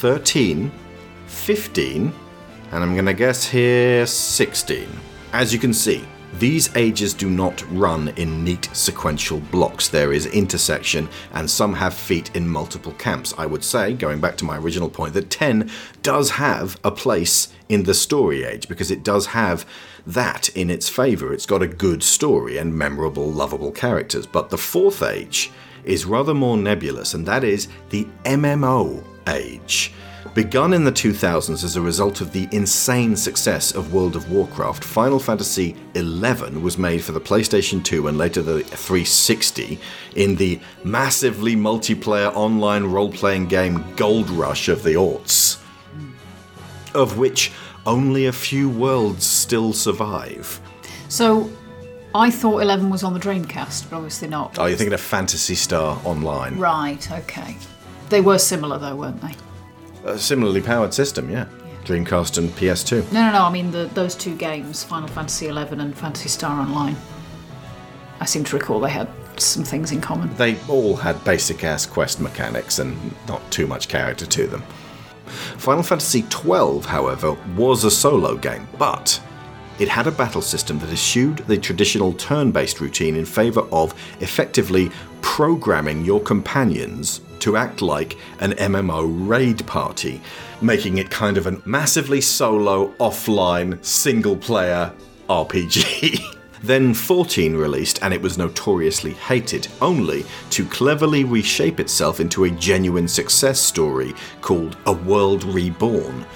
13, 0.00 0.72
15, 1.26 2.12
and 2.72 2.82
I'm 2.82 2.96
gonna 2.96 3.12
guess 3.12 3.46
here 3.46 4.06
16. 4.06 4.88
As 5.34 5.52
you 5.52 5.58
can 5.58 5.74
see, 5.74 6.02
these 6.38 6.74
ages 6.74 7.12
do 7.12 7.28
not 7.28 7.62
run 7.70 8.08
in 8.16 8.42
neat 8.42 8.70
sequential 8.72 9.40
blocks. 9.52 9.88
There 9.88 10.14
is 10.14 10.24
intersection, 10.24 11.06
and 11.34 11.50
some 11.50 11.74
have 11.74 11.92
feet 11.92 12.34
in 12.34 12.48
multiple 12.48 12.92
camps. 12.92 13.34
I 13.36 13.44
would 13.44 13.62
say, 13.62 13.92
going 13.92 14.22
back 14.22 14.38
to 14.38 14.46
my 14.46 14.56
original 14.56 14.88
point, 14.88 15.12
that 15.12 15.28
10 15.28 15.70
does 16.02 16.30
have 16.30 16.80
a 16.82 16.90
place 16.90 17.48
in 17.68 17.82
the 17.82 17.92
story 17.92 18.44
age 18.44 18.68
because 18.68 18.90
it 18.90 19.04
does 19.04 19.26
have 19.26 19.66
that 20.06 20.48
in 20.56 20.70
its 20.70 20.88
favour. 20.88 21.34
It's 21.34 21.44
got 21.44 21.60
a 21.60 21.68
good 21.68 22.02
story 22.02 22.56
and 22.56 22.74
memorable, 22.74 23.30
lovable 23.30 23.70
characters. 23.70 24.24
But 24.26 24.48
the 24.48 24.56
fourth 24.56 25.02
age 25.02 25.50
is 25.84 26.06
rather 26.06 26.32
more 26.32 26.56
nebulous, 26.56 27.12
and 27.12 27.26
that 27.26 27.44
is 27.44 27.68
the 27.90 28.06
MMO 28.24 29.04
age. 29.30 29.92
Begun 30.34 30.74
in 30.74 30.84
the 30.84 30.92
2000s 30.92 31.64
as 31.64 31.74
a 31.74 31.80
result 31.80 32.20
of 32.20 32.32
the 32.32 32.48
insane 32.52 33.16
success 33.16 33.74
of 33.74 33.92
World 33.92 34.14
of 34.14 34.30
Warcraft, 34.30 34.84
Final 34.84 35.18
Fantasy 35.18 35.74
XI 35.96 36.02
was 36.58 36.78
made 36.78 37.02
for 37.02 37.10
the 37.10 37.20
PlayStation 37.20 37.82
2 37.82 38.06
and 38.06 38.16
later 38.16 38.40
the 38.40 38.60
360 38.62 39.80
in 40.14 40.36
the 40.36 40.60
massively 40.84 41.56
multiplayer 41.56 42.32
online 42.36 42.84
role 42.84 43.10
playing 43.10 43.46
game 43.46 43.84
Gold 43.96 44.30
Rush 44.30 44.68
of 44.68 44.84
the 44.84 44.94
Aughts, 44.94 45.60
of 46.94 47.18
which 47.18 47.50
only 47.84 48.26
a 48.26 48.32
few 48.32 48.68
worlds 48.68 49.24
still 49.24 49.72
survive. 49.72 50.60
So 51.08 51.50
I 52.14 52.30
thought 52.30 52.60
11 52.60 52.88
was 52.88 53.02
on 53.02 53.14
the 53.14 53.20
Dreamcast, 53.20 53.90
but 53.90 53.96
obviously 53.96 54.28
not. 54.28 54.58
Oh, 54.58 54.66
you're 54.66 54.76
thinking 54.76 54.94
of 54.94 55.00
Phantasy 55.00 55.56
Star 55.56 56.00
Online? 56.04 56.56
Right, 56.56 57.10
okay. 57.10 57.56
They 58.10 58.20
were 58.20 58.38
similar 58.38 58.76
though, 58.76 58.96
weren't 58.96 59.20
they? 59.22 59.34
A 60.04 60.18
similarly 60.18 60.60
powered 60.60 60.92
system, 60.92 61.30
yeah. 61.30 61.46
Dreamcast 61.84 62.38
and 62.38 62.50
PS2. 62.50 63.10
No, 63.12 63.22
no, 63.22 63.32
no. 63.32 63.44
I 63.44 63.50
mean 63.50 63.70
the, 63.70 63.88
those 63.94 64.14
two 64.14 64.36
games, 64.36 64.84
Final 64.84 65.08
Fantasy 65.08 65.46
XI 65.46 65.52
and 65.52 65.96
Phantasy 65.96 66.28
Star 66.28 66.60
Online. 66.60 66.96
I 68.20 68.24
seem 68.26 68.44
to 68.44 68.56
recall 68.56 68.80
they 68.80 68.90
had 68.90 69.08
some 69.36 69.64
things 69.64 69.92
in 69.92 70.00
common. 70.00 70.34
They 70.34 70.58
all 70.68 70.96
had 70.96 71.22
basic 71.24 71.64
ass 71.64 71.86
quest 71.86 72.20
mechanics 72.20 72.80
and 72.80 72.96
not 73.28 73.48
too 73.50 73.66
much 73.66 73.88
character 73.88 74.26
to 74.26 74.46
them. 74.46 74.62
Final 75.56 75.84
Fantasy 75.84 76.22
XII, 76.22 76.80
however, 76.80 77.32
was 77.56 77.84
a 77.84 77.90
solo 77.90 78.36
game, 78.36 78.68
but 78.76 79.22
it 79.78 79.88
had 79.88 80.08
a 80.08 80.12
battle 80.12 80.42
system 80.42 80.80
that 80.80 80.90
eschewed 80.90 81.38
the 81.46 81.56
traditional 81.56 82.12
turn 82.14 82.50
based 82.50 82.80
routine 82.80 83.14
in 83.14 83.24
favour 83.24 83.62
of 83.70 83.94
effectively 84.20 84.90
programming 85.22 86.04
your 86.04 86.20
companions 86.20 87.20
to 87.40 87.56
act 87.56 87.82
like 87.82 88.16
an 88.40 88.52
MMO 88.52 89.28
raid 89.28 89.66
party, 89.66 90.20
making 90.60 90.98
it 90.98 91.10
kind 91.10 91.36
of 91.36 91.46
a 91.46 91.60
massively 91.64 92.20
solo, 92.20 92.88
offline, 92.98 93.82
single 93.84 94.36
player 94.36 94.92
RPG. 95.28 96.20
Then 96.62 96.92
14 96.92 97.56
released 97.56 98.02
and 98.02 98.12
it 98.12 98.20
was 98.20 98.36
notoriously 98.36 99.12
hated, 99.14 99.68
only 99.80 100.26
to 100.50 100.66
cleverly 100.66 101.24
reshape 101.24 101.80
itself 101.80 102.20
into 102.20 102.44
a 102.44 102.50
genuine 102.50 103.08
success 103.08 103.58
story 103.58 104.14
called 104.42 104.76
A 104.84 104.92
World 104.92 105.44
Reborn. 105.44 106.26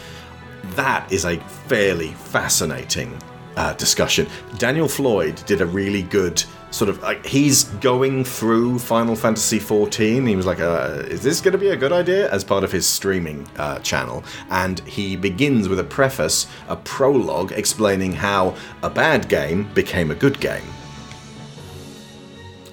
That 0.77 1.11
is 1.13 1.27
a 1.27 1.39
fairly 1.69 2.13
fascinating 2.13 3.17
uh, 3.57 3.75
discussion. 3.75 4.27
Daniel 4.57 4.89
Floyd 4.89 5.43
did 5.47 5.61
a 5.61 5.67
really 5.67 6.03
good 6.03 6.43
sort 6.75 6.89
of 6.89 7.01
like 7.03 7.25
he's 7.25 7.65
going 7.79 8.25
through 8.25 8.81
Final 8.81 9.15
Fantasy 9.15 9.61
XIV. 9.61 10.27
He 10.27 10.35
was 10.35 10.45
like, 10.45 10.59
uh, 10.59 11.05
"Is 11.07 11.23
this 11.23 11.41
going 11.41 11.53
to 11.53 11.59
be 11.59 11.69
a 11.69 11.77
good 11.77 11.93
idea?" 11.93 12.29
as 12.33 12.43
part 12.43 12.65
of 12.65 12.73
his 12.73 12.85
streaming 12.85 13.49
uh, 13.57 13.79
channel, 13.79 14.25
and 14.51 14.81
he 14.81 15.15
begins 15.15 15.69
with 15.69 15.79
a 15.79 15.85
preface, 15.85 16.49
a 16.69 16.75
prologue 16.75 17.53
explaining 17.53 18.13
how 18.13 18.57
a 18.83 18.91
bad 18.91 19.29
game 19.29 19.69
became 19.73 20.11
a 20.11 20.17
good 20.17 20.41
game, 20.41 20.69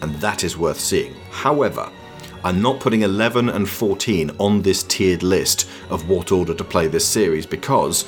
and 0.02 0.16
that 0.16 0.44
is 0.44 0.58
worth 0.58 0.80
seeing. 0.80 1.16
However. 1.30 1.90
I'm 2.44 2.60
not 2.60 2.80
putting 2.80 3.04
11 3.04 3.50
and 3.50 3.70
14 3.70 4.32
on 4.40 4.64
this 4.64 4.82
tiered 4.82 5.22
list 5.22 5.70
of 5.92 6.10
what 6.10 6.32
order 6.32 6.56
to 6.56 6.64
play 6.64 6.88
this 6.88 7.08
series 7.08 7.46
because 7.46 8.08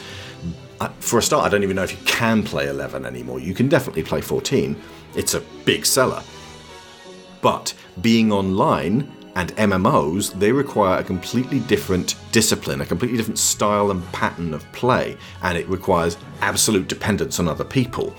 for 0.99 1.19
a 1.19 1.21
start, 1.21 1.45
I 1.45 1.49
don't 1.49 1.63
even 1.63 1.75
know 1.75 1.83
if 1.83 1.91
you 1.91 2.05
can 2.05 2.43
play 2.43 2.67
11 2.67 3.05
anymore. 3.05 3.39
You 3.39 3.53
can 3.53 3.67
definitely 3.67 4.03
play 4.03 4.21
14, 4.21 4.75
it's 5.15 5.33
a 5.33 5.41
big 5.65 5.85
seller. 5.85 6.23
But 7.41 7.73
being 8.01 8.31
online 8.31 9.11
and 9.35 9.55
MMOs, 9.55 10.37
they 10.39 10.51
require 10.51 10.99
a 10.99 11.03
completely 11.03 11.59
different 11.61 12.15
discipline, 12.31 12.81
a 12.81 12.85
completely 12.85 13.17
different 13.17 13.39
style 13.39 13.91
and 13.91 14.05
pattern 14.11 14.53
of 14.53 14.69
play, 14.71 15.17
and 15.41 15.57
it 15.57 15.67
requires 15.67 16.17
absolute 16.41 16.87
dependence 16.87 17.39
on 17.39 17.47
other 17.47 17.63
people. 17.63 18.15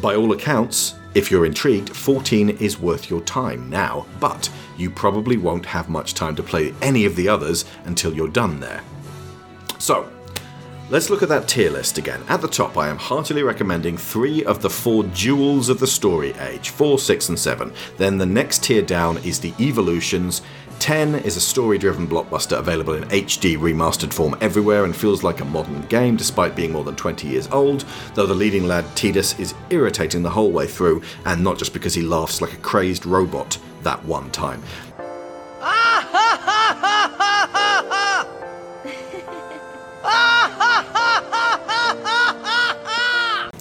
By 0.00 0.16
all 0.16 0.32
accounts, 0.32 0.94
if 1.14 1.30
you're 1.30 1.46
intrigued, 1.46 1.94
14 1.94 2.50
is 2.50 2.78
worth 2.78 3.08
your 3.08 3.20
time 3.20 3.70
now, 3.70 4.06
but 4.18 4.50
you 4.76 4.90
probably 4.90 5.36
won't 5.36 5.66
have 5.66 5.88
much 5.88 6.14
time 6.14 6.34
to 6.36 6.42
play 6.42 6.74
any 6.82 7.04
of 7.04 7.16
the 7.16 7.28
others 7.28 7.64
until 7.84 8.12
you're 8.12 8.28
done 8.28 8.58
there. 8.60 8.82
So, 9.78 10.11
Let's 10.90 11.08
look 11.08 11.22
at 11.22 11.28
that 11.30 11.48
tier 11.48 11.70
list 11.70 11.96
again. 11.96 12.22
At 12.28 12.42
the 12.42 12.48
top, 12.48 12.76
I 12.76 12.88
am 12.88 12.98
heartily 12.98 13.42
recommending 13.42 13.96
three 13.96 14.44
of 14.44 14.60
the 14.60 14.68
four 14.68 15.04
jewels 15.04 15.70
of 15.70 15.80
the 15.80 15.86
story 15.86 16.34
age 16.34 16.68
4, 16.68 16.98
6, 16.98 17.28
and 17.30 17.38
7. 17.38 17.72
Then 17.96 18.18
the 18.18 18.26
next 18.26 18.64
tier 18.64 18.82
down 18.82 19.16
is 19.18 19.40
the 19.40 19.54
Evolutions. 19.58 20.42
10 20.80 21.14
is 21.14 21.36
a 21.36 21.40
story 21.40 21.78
driven 21.78 22.06
blockbuster 22.06 22.58
available 22.58 22.94
in 22.94 23.04
HD 23.04 23.56
remastered 23.56 24.12
form 24.12 24.36
everywhere 24.40 24.84
and 24.84 24.94
feels 24.94 25.22
like 25.22 25.40
a 25.40 25.44
modern 25.44 25.80
game 25.82 26.16
despite 26.16 26.56
being 26.56 26.72
more 26.72 26.84
than 26.84 26.96
20 26.96 27.26
years 27.28 27.48
old, 27.52 27.84
though 28.14 28.26
the 28.26 28.34
leading 28.34 28.66
lad 28.66 28.84
Tidus 28.96 29.38
is 29.38 29.54
irritating 29.70 30.22
the 30.22 30.30
whole 30.30 30.50
way 30.50 30.66
through, 30.66 31.00
and 31.24 31.42
not 31.42 31.56
just 31.56 31.72
because 31.72 31.94
he 31.94 32.02
laughs 32.02 32.42
like 32.42 32.52
a 32.52 32.56
crazed 32.56 33.06
robot 33.06 33.56
that 33.82 34.04
one 34.04 34.30
time. 34.30 34.60
Ah, 35.60 35.92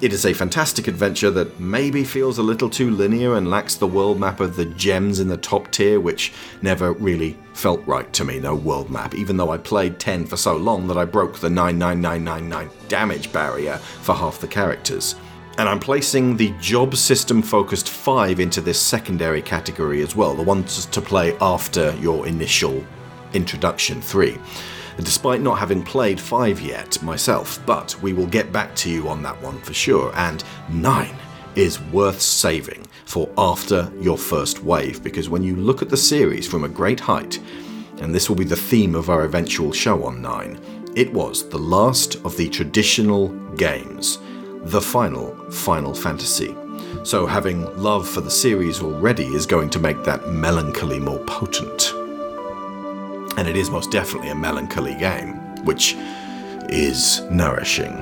It 0.01 0.13
is 0.13 0.25
a 0.25 0.33
fantastic 0.33 0.87
adventure 0.87 1.29
that 1.29 1.59
maybe 1.59 2.03
feels 2.03 2.39
a 2.39 2.43
little 2.43 2.71
too 2.71 2.89
linear 2.89 3.35
and 3.35 3.51
lacks 3.51 3.75
the 3.75 3.85
world 3.85 4.19
map 4.19 4.39
of 4.39 4.55
the 4.55 4.65
gems 4.65 5.19
in 5.19 5.27
the 5.27 5.37
top 5.37 5.69
tier, 5.69 5.99
which 5.99 6.33
never 6.63 6.93
really 6.93 7.37
felt 7.53 7.85
right 7.85 8.11
to 8.13 8.23
me, 8.23 8.39
no 8.39 8.55
world 8.55 8.89
map, 8.89 9.13
even 9.13 9.37
though 9.37 9.51
I 9.51 9.59
played 9.59 9.99
10 9.99 10.25
for 10.25 10.37
so 10.37 10.57
long 10.57 10.87
that 10.87 10.97
I 10.97 11.05
broke 11.05 11.37
the 11.37 11.51
99999 11.51 12.71
damage 12.87 13.31
barrier 13.31 13.77
for 13.77 14.15
half 14.15 14.39
the 14.39 14.47
characters. 14.47 15.13
And 15.59 15.69
I'm 15.69 15.79
placing 15.79 16.35
the 16.35 16.51
job 16.59 16.95
system 16.95 17.43
focused 17.43 17.87
5 17.87 18.39
into 18.39 18.59
this 18.59 18.81
secondary 18.81 19.43
category 19.43 20.01
as 20.01 20.15
well, 20.15 20.33
the 20.33 20.41
ones 20.41 20.87
to 20.87 20.99
play 20.99 21.37
after 21.41 21.95
your 21.97 22.25
initial 22.25 22.83
introduction 23.33 24.01
3 24.01 24.35
despite 24.97 25.41
not 25.41 25.59
having 25.59 25.83
played 25.83 26.19
5 26.19 26.61
yet 26.61 27.01
myself, 27.01 27.59
but 27.65 27.95
we 28.01 28.13
will 28.13 28.27
get 28.27 28.51
back 28.51 28.75
to 28.77 28.89
you 28.89 29.07
on 29.07 29.23
that 29.23 29.41
one 29.41 29.59
for 29.61 29.73
sure. 29.73 30.11
And 30.15 30.43
9 30.69 31.15
is 31.55 31.81
worth 31.81 32.21
saving 32.21 32.85
for 33.05 33.29
after 33.37 33.91
your 33.99 34.17
first 34.17 34.63
wave, 34.63 35.03
because 35.03 35.29
when 35.29 35.43
you 35.43 35.55
look 35.55 35.81
at 35.81 35.89
the 35.89 35.97
series 35.97 36.47
from 36.47 36.63
a 36.63 36.69
great 36.69 36.99
height, 36.99 37.39
and 37.99 38.15
this 38.15 38.29
will 38.29 38.37
be 38.37 38.45
the 38.45 38.55
theme 38.55 38.95
of 38.95 39.09
our 39.09 39.23
eventual 39.23 39.71
show 39.71 40.03
on 40.05 40.21
9, 40.21 40.59
it 40.95 41.11
was 41.13 41.47
the 41.49 41.59
last 41.59 42.15
of 42.25 42.35
the 42.37 42.49
traditional 42.49 43.29
games, 43.55 44.17
the 44.63 44.81
final 44.81 45.35
Final 45.51 45.93
Fantasy. 45.93 46.55
So 47.03 47.25
having 47.25 47.65
love 47.77 48.07
for 48.07 48.21
the 48.21 48.31
series 48.31 48.81
already 48.81 49.27
is 49.27 49.45
going 49.45 49.69
to 49.71 49.79
make 49.79 50.03
that 50.03 50.29
melancholy 50.29 50.99
more 50.99 51.19
potent 51.25 51.93
and 53.37 53.47
it 53.47 53.55
is 53.55 53.69
most 53.69 53.91
definitely 53.91 54.29
a 54.29 54.35
melancholy 54.35 54.95
game, 54.95 55.35
which 55.63 55.95
is 56.69 57.21
nourishing. 57.29 57.93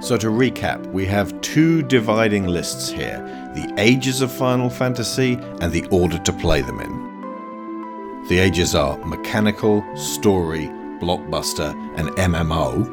So, 0.00 0.16
to 0.18 0.28
recap, 0.28 0.84
we 0.92 1.06
have 1.06 1.40
two 1.40 1.82
dividing 1.82 2.46
lists 2.46 2.88
here 2.88 3.22
the 3.54 3.72
ages 3.78 4.20
of 4.20 4.30
Final 4.30 4.68
Fantasy 4.68 5.34
and 5.60 5.72
the 5.72 5.86
order 5.86 6.18
to 6.18 6.32
play 6.32 6.60
them 6.60 6.78
in. 6.80 8.26
The 8.28 8.38
ages 8.38 8.74
are 8.74 8.98
mechanical, 8.98 9.82
story, 9.96 10.66
blockbuster, 11.00 11.72
and 11.96 12.10
MMO. 12.10 12.84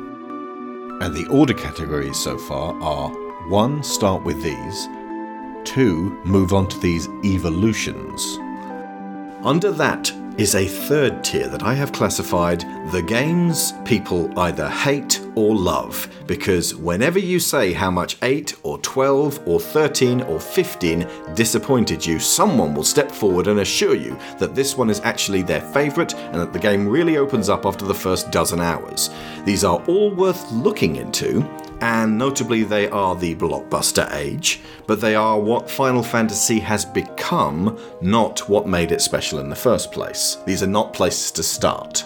And 1.04 1.14
the 1.14 1.28
order 1.28 1.54
categories 1.54 2.18
so 2.18 2.38
far 2.38 2.74
are 2.82 3.10
1. 3.50 3.84
Start 3.84 4.24
with 4.24 4.42
these, 4.42 4.88
2. 5.66 6.22
Move 6.24 6.54
on 6.54 6.68
to 6.70 6.80
these 6.80 7.10
evolutions. 7.26 8.38
Under 9.44 9.72
that 9.72 10.14
is 10.38 10.56
a 10.56 10.66
third 10.66 11.24
tier 11.24 11.48
that 11.48 11.62
I 11.62 11.76
have 11.76 11.92
classified 11.92 12.62
the 12.92 13.04
games 13.04 13.74
people 13.86 14.32
either 14.40 14.68
hate 14.68 15.22
or 15.36 15.56
love. 15.56 16.10
Because 16.26 16.76
whenever 16.76 17.20
you 17.20 17.40
say 17.40 17.72
how 17.72 17.92
much 17.92 18.18
8 18.24 18.56
or 18.64 18.80
12 18.80 19.48
or 19.48 19.60
13 19.60 20.22
or 20.22 20.40
15 20.40 21.08
disappointed 21.36 22.04
you, 22.06 22.20
someone 22.20 22.74
will 22.74 22.84
step 22.84 23.12
forward 23.12 23.48
and 23.48 23.60
assure 23.60 23.96
you 23.96 24.18
that 24.40 24.56
this 24.56 24.76
one 24.76 24.90
is 24.90 25.02
actually 25.02 25.44
their 25.44 25.62
favourite 25.62 26.16
and 26.16 26.36
that 26.36 26.52
the 26.52 26.60
game 26.60 26.88
really 26.88 27.18
opens 27.18 27.48
up 27.50 27.66
after 27.66 27.86
the 27.86 27.94
first 27.94 28.32
dozen 28.32 28.60
hours. 28.60 29.12
These 29.46 29.64
are 29.64 29.84
all 29.86 30.12
worth 30.12 30.52
looking 30.52 30.96
into 30.96 31.42
and 31.84 32.18
notably 32.18 32.64
they 32.64 32.88
are 32.92 33.14
the 33.14 33.36
blockbuster 33.36 34.10
age, 34.14 34.62
but 34.88 35.02
they 35.02 35.16
are 35.16 35.38
what 35.38 35.70
Final 35.70 36.02
Fantasy 36.02 36.58
has 36.62 36.86
become, 36.86 37.78
not 38.00 38.48
what 38.48 38.66
made 38.66 38.94
it 38.94 39.02
special 39.02 39.40
in 39.40 39.50
the 39.50 39.56
first 39.56 39.92
place. 39.92 40.38
These 40.46 40.64
are 40.64 40.68
not 40.68 40.94
places 40.94 41.30
to 41.32 41.44
start. 41.44 42.06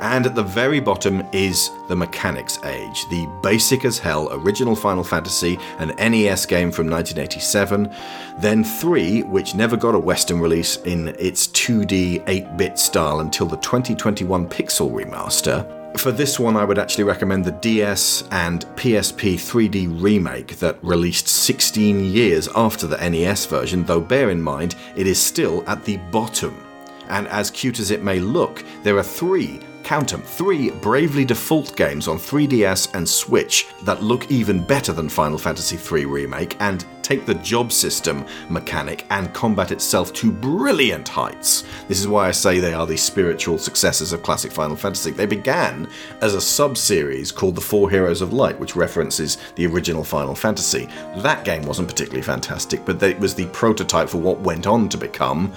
And 0.00 0.24
at 0.24 0.34
the 0.34 0.42
very 0.42 0.80
bottom 0.80 1.22
is 1.34 1.68
the 1.90 1.96
Mechanics 1.96 2.58
Age, 2.64 3.04
the 3.10 3.26
basic 3.42 3.84
as 3.84 3.98
hell 3.98 4.32
original 4.32 4.74
Final 4.74 5.04
Fantasy, 5.04 5.58
an 5.78 5.88
NES 5.88 6.46
game 6.46 6.72
from 6.72 6.88
1987, 6.88 7.94
then 8.38 8.64
3, 8.64 9.24
which 9.24 9.54
never 9.54 9.76
got 9.76 9.94
a 9.94 9.98
Western 9.98 10.40
release 10.40 10.76
in 10.84 11.08
its 11.18 11.48
2D 11.48 12.24
8 12.26 12.56
bit 12.56 12.78
style 12.78 13.20
until 13.20 13.46
the 13.46 13.58
2021 13.58 14.48
Pixel 14.48 14.90
remaster, 14.90 15.70
for 15.96 16.12
this 16.12 16.38
one, 16.38 16.56
I 16.56 16.64
would 16.64 16.78
actually 16.78 17.04
recommend 17.04 17.44
the 17.44 17.52
DS 17.52 18.24
and 18.30 18.64
PSP 18.76 19.34
3D 19.34 20.00
remake 20.00 20.58
that 20.58 20.78
released 20.82 21.28
16 21.28 22.04
years 22.04 22.48
after 22.54 22.86
the 22.86 22.96
NES 22.96 23.46
version, 23.46 23.84
though 23.84 24.00
bear 24.00 24.30
in 24.30 24.40
mind, 24.40 24.76
it 24.96 25.06
is 25.06 25.20
still 25.20 25.64
at 25.68 25.84
the 25.84 25.96
bottom. 26.10 26.62
And 27.08 27.28
as 27.28 27.50
cute 27.50 27.78
as 27.78 27.90
it 27.90 28.02
may 28.02 28.18
look, 28.18 28.64
there 28.82 28.96
are 28.98 29.02
three 29.02 29.60
count 29.86 30.10
them, 30.10 30.20
three 30.20 30.70
Bravely 30.70 31.24
Default 31.24 31.76
games 31.76 32.08
on 32.08 32.18
3DS 32.18 32.92
and 32.94 33.08
Switch 33.08 33.68
that 33.84 34.02
look 34.02 34.28
even 34.32 34.60
better 34.60 34.92
than 34.92 35.08
Final 35.08 35.38
Fantasy 35.38 35.76
III 35.76 36.06
Remake 36.06 36.56
and 36.58 36.84
take 37.02 37.24
the 37.24 37.34
job 37.36 37.70
system 37.70 38.26
mechanic 38.50 39.06
and 39.10 39.32
combat 39.32 39.70
itself 39.70 40.12
to 40.14 40.32
brilliant 40.32 41.06
heights. 41.06 41.62
This 41.86 42.00
is 42.00 42.08
why 42.08 42.26
I 42.26 42.32
say 42.32 42.58
they 42.58 42.74
are 42.74 42.84
the 42.84 42.96
spiritual 42.96 43.58
successors 43.58 44.12
of 44.12 44.24
classic 44.24 44.50
Final 44.50 44.74
Fantasy. 44.74 45.12
They 45.12 45.24
began 45.24 45.88
as 46.20 46.34
a 46.34 46.40
sub 46.40 46.76
series 46.76 47.30
called 47.30 47.54
The 47.54 47.60
Four 47.60 47.88
Heroes 47.88 48.22
of 48.22 48.32
Light, 48.32 48.58
which 48.58 48.74
references 48.74 49.38
the 49.54 49.68
original 49.68 50.02
Final 50.02 50.34
Fantasy. 50.34 50.88
That 51.18 51.44
game 51.44 51.62
wasn't 51.62 51.86
particularly 51.86 52.22
fantastic, 52.22 52.84
but 52.84 53.00
it 53.04 53.20
was 53.20 53.36
the 53.36 53.46
prototype 53.46 54.08
for 54.08 54.18
what 54.18 54.40
went 54.40 54.66
on 54.66 54.88
to 54.88 54.98
become 54.98 55.52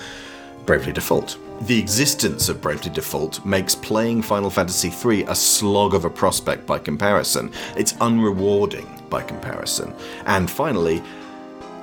Bravely 0.68 0.94
Default. 0.94 1.36
The 1.64 1.78
existence 1.78 2.48
of 2.48 2.62
Bravely 2.62 2.90
Default 2.90 3.46
makes 3.46 3.76
playing 3.76 4.22
Final 4.22 4.50
Fantasy 4.50 4.94
III 5.06 5.24
a 5.24 5.36
slog 5.36 5.94
of 5.94 6.06
a 6.06 6.10
prospect 6.10 6.66
by 6.66 6.80
comparison. 6.80 7.52
It's 7.76 7.94
unrewarding 7.94 9.10
by 9.10 9.24
comparison. 9.24 9.94
And 10.26 10.50
finally, 10.50 11.04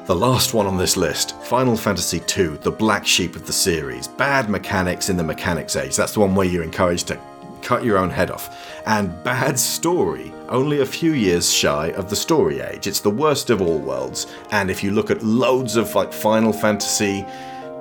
the 0.07 0.17
last 0.17 0.55
one 0.55 0.67
on 0.67 0.79
this 0.79 0.97
list, 0.97 1.37
Final 1.43 1.77
Fantasy 1.77 2.23
II, 2.39 2.57
the 2.63 2.71
black 2.71 3.07
sheep 3.07 3.37
of 3.37 3.47
the 3.47 3.53
series. 3.53 4.09
Bad 4.09 4.49
mechanics 4.49 5.11
in 5.11 5.19
the 5.19 5.23
mechanics 5.23 5.77
age. 5.77 5.95
That's 5.95 6.15
the 6.15 6.21
one 6.21 6.35
where 6.35 6.47
you're 6.47 6.65
encouraged 6.65 7.09
to 7.09 7.21
cut 7.61 7.85
your 7.85 7.99
own 7.99 8.09
head 8.09 8.31
off. 8.31 8.81
And 8.87 9.23
bad 9.25 9.59
story, 9.59 10.33
only 10.49 10.81
a 10.81 10.87
few 10.87 11.13
years 11.13 11.53
shy 11.53 11.89
of 11.89 12.09
the 12.09 12.17
story 12.17 12.61
age. 12.61 12.87
It's 12.87 13.01
the 13.01 13.11
worst 13.11 13.51
of 13.51 13.61
all 13.61 13.79
worlds. 13.79 14.27
And 14.53 14.71
if 14.71 14.83
you 14.83 14.93
look 14.93 15.11
at 15.11 15.23
loads 15.23 15.77
of 15.77 15.95
like 15.95 16.15
Final 16.15 16.53
Fantasy 16.55 17.27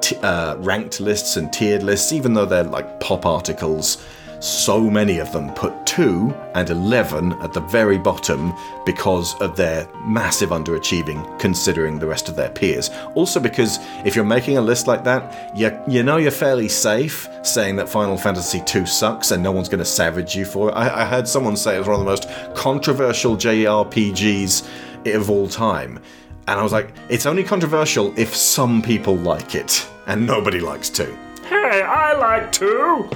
t- 0.05 0.15
uh, 0.17 0.55
ranked 0.57 0.99
lists 0.99 1.35
and 1.35 1.51
tiered 1.51 1.81
lists, 1.81 2.13
even 2.13 2.33
though 2.33 2.45
they're 2.45 2.63
like 2.63 2.99
pop 2.99 3.25
articles, 3.25 4.05
so 4.39 4.79
many 4.91 5.17
of 5.17 5.31
them 5.31 5.51
put 5.55 5.73
2 5.87 6.31
and 6.53 6.69
11 6.69 7.33
at 7.41 7.51
the 7.53 7.61
very 7.61 7.97
bottom 7.97 8.53
because 8.85 9.33
of 9.41 9.55
their 9.55 9.87
massive 10.05 10.51
underachieving 10.51 11.39
considering 11.39 11.97
the 11.97 12.05
rest 12.05 12.29
of 12.29 12.35
their 12.35 12.49
peers. 12.49 12.91
Also, 13.15 13.39
because 13.39 13.79
if 14.05 14.15
you're 14.15 14.23
making 14.23 14.57
a 14.57 14.61
list 14.61 14.85
like 14.85 15.03
that, 15.03 15.57
you, 15.57 15.75
you 15.87 16.03
know 16.03 16.17
you're 16.17 16.29
fairly 16.29 16.69
safe 16.69 17.27
saying 17.41 17.75
that 17.77 17.89
Final 17.89 18.17
Fantasy 18.17 18.61
II 18.73 18.85
sucks 18.85 19.31
and 19.31 19.41
no 19.41 19.51
one's 19.51 19.69
going 19.69 19.79
to 19.79 19.85
savage 19.85 20.35
you 20.35 20.45
for 20.45 20.69
it. 20.69 20.73
I, 20.73 21.01
I 21.01 21.05
heard 21.05 21.27
someone 21.27 21.57
say 21.57 21.75
it 21.75 21.79
was 21.79 21.87
one 21.87 21.99
of 21.99 22.05
the 22.05 22.11
most 22.11 22.29
controversial 22.55 23.35
JRPGs 23.35 25.15
of 25.15 25.29
all 25.31 25.47
time. 25.47 25.99
And 26.47 26.59
I 26.59 26.63
was 26.63 26.71
like, 26.71 26.93
it's 27.09 27.25
only 27.25 27.43
controversial 27.43 28.13
if 28.19 28.35
some 28.35 28.83
people 28.83 29.15
like 29.15 29.55
it, 29.55 29.87
and 30.07 30.25
nobody 30.25 30.59
likes 30.59 30.89
2. 30.89 31.17
Hey, 31.47 31.83
I 31.83 32.13
like 32.13 32.51
two. 32.51 33.07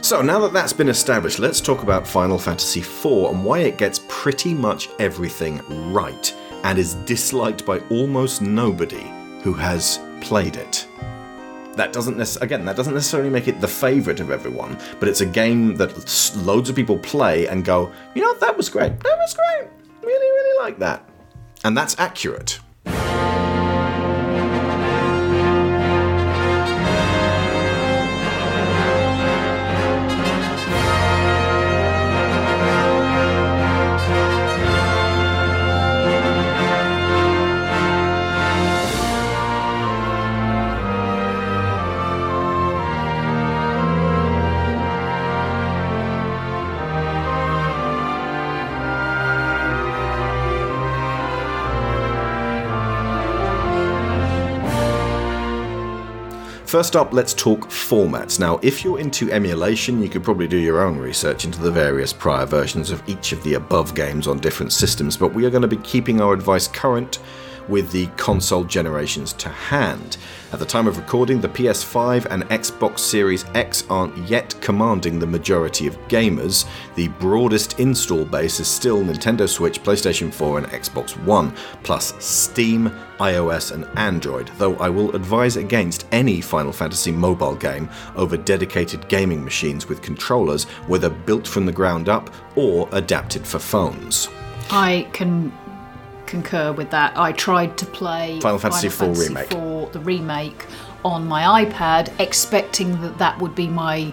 So, 0.00 0.20
now 0.20 0.40
that 0.40 0.52
that's 0.52 0.72
been 0.72 0.88
established, 0.88 1.38
let's 1.38 1.60
talk 1.60 1.84
about 1.84 2.08
Final 2.08 2.36
Fantasy 2.36 2.80
IV 2.80 3.30
and 3.30 3.44
why 3.44 3.60
it 3.60 3.78
gets 3.78 4.00
pretty 4.08 4.52
much 4.52 4.88
everything 4.98 5.60
right 5.92 6.34
and 6.64 6.76
is 6.76 6.94
disliked 7.06 7.64
by 7.64 7.78
almost 7.88 8.42
nobody 8.42 9.08
who 9.42 9.52
has 9.52 10.00
played 10.20 10.56
it. 10.56 10.88
That 11.74 11.92
doesn't 11.92 12.16
necess- 12.16 12.42
again, 12.42 12.64
that 12.64 12.74
doesn't 12.74 12.94
necessarily 12.94 13.30
make 13.30 13.46
it 13.46 13.60
the 13.60 13.68
favorite 13.68 14.18
of 14.18 14.32
everyone, 14.32 14.76
but 14.98 15.08
it's 15.08 15.20
a 15.20 15.26
game 15.26 15.76
that 15.76 15.92
loads 16.44 16.68
of 16.68 16.74
people 16.74 16.98
play 16.98 17.46
and 17.46 17.64
go, 17.64 17.92
you 18.14 18.22
know, 18.22 18.34
that 18.40 18.56
was 18.56 18.68
great. 18.68 18.98
That 19.00 19.18
was 19.18 19.34
great. 19.34 19.68
Really, 20.02 20.26
really 20.26 20.58
like 20.58 20.80
that. 20.80 21.08
And 21.64 21.76
that's 21.76 21.96
accurate. 21.98 22.58
First 56.72 56.96
up, 56.96 57.12
let's 57.12 57.34
talk 57.34 57.68
formats. 57.68 58.40
Now, 58.40 58.58
if 58.62 58.82
you're 58.82 58.98
into 58.98 59.30
emulation, 59.30 60.00
you 60.00 60.08
could 60.08 60.24
probably 60.24 60.48
do 60.48 60.56
your 60.56 60.80
own 60.80 60.96
research 60.96 61.44
into 61.44 61.60
the 61.60 61.70
various 61.70 62.14
prior 62.14 62.46
versions 62.46 62.90
of 62.90 63.06
each 63.06 63.32
of 63.32 63.42
the 63.42 63.52
above 63.52 63.94
games 63.94 64.26
on 64.26 64.38
different 64.38 64.72
systems, 64.72 65.14
but 65.14 65.34
we 65.34 65.44
are 65.44 65.50
going 65.50 65.60
to 65.60 65.68
be 65.68 65.76
keeping 65.76 66.22
our 66.22 66.32
advice 66.32 66.66
current 66.66 67.18
with 67.68 67.90
the 67.92 68.06
console 68.16 68.64
generations 68.64 69.32
to 69.34 69.48
hand. 69.48 70.16
At 70.52 70.58
the 70.58 70.66
time 70.66 70.86
of 70.86 70.98
recording, 70.98 71.40
the 71.40 71.48
PS5 71.48 72.26
and 72.30 72.42
Xbox 72.50 72.98
Series 72.98 73.46
X 73.54 73.84
aren't 73.88 74.14
yet 74.28 74.54
commanding 74.60 75.18
the 75.18 75.26
majority 75.26 75.86
of 75.86 75.96
gamers. 76.08 76.66
The 76.94 77.08
broadest 77.08 77.80
install 77.80 78.26
base 78.26 78.60
is 78.60 78.68
still 78.68 79.02
Nintendo 79.02 79.48
Switch, 79.48 79.82
PlayStation 79.82 80.30
4, 80.30 80.58
and 80.58 80.66
Xbox 80.66 81.12
One, 81.24 81.54
plus 81.84 82.12
Steam, 82.22 82.90
iOS, 83.18 83.72
and 83.72 83.86
Android, 83.98 84.50
though 84.58 84.76
I 84.76 84.90
will 84.90 85.16
advise 85.16 85.56
against 85.56 86.06
any 86.12 86.42
Final 86.42 86.72
Fantasy 86.72 87.12
mobile 87.12 87.54
game 87.54 87.88
over 88.14 88.36
dedicated 88.36 89.08
gaming 89.08 89.42
machines 89.42 89.88
with 89.88 90.02
controllers, 90.02 90.64
whether 90.86 91.08
built 91.08 91.48
from 91.48 91.64
the 91.64 91.72
ground 91.72 92.10
up 92.10 92.28
or 92.56 92.90
adapted 92.92 93.46
for 93.46 93.58
phones. 93.58 94.28
I 94.70 95.08
can 95.12 95.52
concur 96.32 96.72
with 96.72 96.90
that. 96.90 97.16
I 97.16 97.32
tried 97.32 97.76
to 97.78 97.86
play 97.86 98.40
Final 98.40 98.58
Fantasy 98.58 98.86
IV 98.88 99.18
remake. 99.18 99.52
IV, 99.52 99.92
the 99.92 100.00
remake, 100.00 100.66
on 101.04 101.28
my 101.28 101.64
iPad, 101.64 102.10
expecting 102.18 103.00
that 103.02 103.18
that 103.18 103.38
would 103.38 103.54
be 103.54 103.68
my 103.68 104.12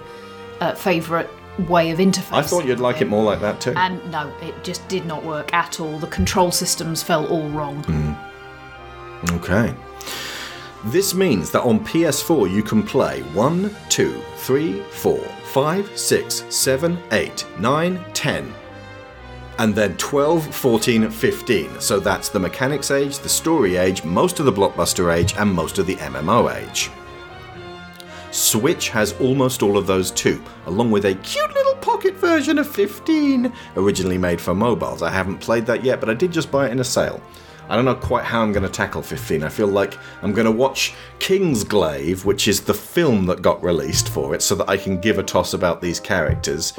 uh, 0.60 0.76
favourite 0.76 1.30
way 1.70 1.92
of 1.92 2.00
interfacing. 2.00 2.34
I 2.34 2.42
thought 2.42 2.66
you'd 2.66 2.80
like 2.80 3.02
it 3.02 3.08
more 3.08 3.24
like 3.24 3.40
that 3.40 3.62
too. 3.62 3.74
And 3.76 3.96
no, 4.12 4.32
it 4.42 4.54
just 4.64 4.86
did 4.90 5.06
not 5.06 5.24
work 5.24 5.54
at 5.54 5.80
all. 5.80 5.98
The 5.98 6.08
control 6.08 6.52
systems 6.52 7.02
felt 7.02 7.30
all 7.32 7.50
wrong. 7.50 7.78
Okay. 9.32 9.74
This 10.86 11.14
means 11.14 11.52
that 11.52 11.62
on 11.62 11.80
PS4 11.86 12.54
you 12.54 12.64
can 12.64 12.84
play 12.84 13.22
1, 13.34 13.76
2, 13.90 14.22
3, 14.38 14.82
4, 14.82 15.18
5, 15.18 16.00
6, 16.00 16.44
7, 16.50 16.98
8, 17.12 17.46
9, 17.60 18.06
10, 18.14 18.54
and 19.60 19.76
then 19.76 19.96
12, 19.98 20.56
14, 20.56 21.12
15. 21.12 21.82
So 21.82 22.00
that's 22.00 22.30
the 22.30 22.40
mechanics 22.40 22.92
age, 22.92 23.20
the 23.20 23.30
story 23.30 23.76
age, 23.76 24.04
most 24.06 24.40
of 24.40 24.46
the 24.46 24.54
blockbuster 24.54 25.14
age, 25.14 25.36
and 25.38 25.54
most 25.54 25.78
of 25.78 25.86
the 25.86 25.98
MMO 25.98 26.56
age. 26.56 26.90
Switch 28.32 28.90
has 28.90 29.14
almost 29.20 29.62
all 29.62 29.78
of 29.78 29.86
those 29.86 30.12
too, 30.12 30.42
along 30.66 30.92
with 30.92 31.06
a 31.06 31.16
cute 31.16 31.54
little 31.54 31.76
pocket 31.76 32.16
version 32.16 32.58
of 32.58 32.70
15, 32.70 33.52
originally 33.76 34.18
made 34.18 34.40
for 34.40 34.56
mobiles. 34.56 35.02
I 35.02 35.10
haven't 35.10 35.40
played 35.40 35.66
that 35.66 35.84
yet, 35.84 36.00
but 36.00 36.10
I 36.10 36.14
did 36.14 36.32
just 36.32 36.52
buy 36.52 36.68
it 36.68 36.72
in 36.72 36.80
a 36.80 36.84
sale. 36.84 37.22
I 37.68 37.76
don't 37.76 37.86
know 37.86 37.96
quite 37.96 38.24
how 38.24 38.42
I'm 38.42 38.54
going 38.54 38.64
to 38.64 38.70
tackle 38.70 39.02
15. 39.02 39.44
I 39.44 39.50
feel 39.50 39.68
like 39.68 39.98
I'm 40.22 40.34
going 40.34 40.46
to 40.46 40.52
watch 40.52 40.94
King's 41.20 41.64
Kingsglaive, 41.66 42.24
which 42.24 42.48
is 42.48 42.62
the 42.62 42.74
film 42.74 43.26
that 43.26 43.42
got 43.42 43.62
released 43.62 44.10
for 44.10 44.34
it, 44.34 44.42
so 44.42 44.56
that 44.56 44.70
I 44.70 44.78
can 44.78 45.02
give 45.02 45.20
a 45.20 45.24
toss 45.24 45.54
about 45.54 45.82
these 45.82 46.00
characters. 46.00 46.74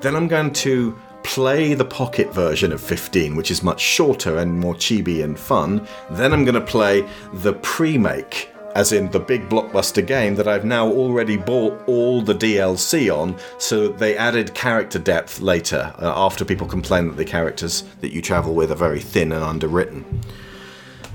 Then 0.00 0.14
I'm 0.14 0.28
going 0.28 0.52
to 0.52 0.96
play 1.26 1.74
the 1.74 1.84
pocket 1.84 2.32
version 2.32 2.72
of 2.72 2.80
15, 2.80 3.34
which 3.34 3.50
is 3.50 3.60
much 3.60 3.80
shorter 3.80 4.38
and 4.38 4.60
more 4.60 4.74
chibi 4.74 5.24
and 5.24 5.36
fun. 5.36 5.86
Then 6.08 6.32
I'm 6.32 6.44
going 6.44 6.54
to 6.54 6.60
play 6.60 7.06
the 7.32 7.52
pre-make, 7.54 8.48
as 8.76 8.92
in 8.92 9.10
the 9.10 9.18
big 9.18 9.48
blockbuster 9.48 10.06
game 10.06 10.36
that 10.36 10.46
I've 10.46 10.64
now 10.64 10.86
already 10.86 11.36
bought 11.36 11.82
all 11.88 12.22
the 12.22 12.32
DLC 12.32 13.12
on. 13.12 13.36
So 13.58 13.88
they 13.88 14.16
added 14.16 14.54
character 14.54 15.00
depth 15.00 15.40
later, 15.40 15.92
uh, 15.98 16.12
after 16.14 16.44
people 16.44 16.68
complain 16.68 17.08
that 17.08 17.16
the 17.16 17.24
characters 17.24 17.82
that 18.02 18.12
you 18.12 18.22
travel 18.22 18.54
with 18.54 18.70
are 18.70 18.76
very 18.76 19.00
thin 19.00 19.32
and 19.32 19.42
underwritten. 19.42 20.04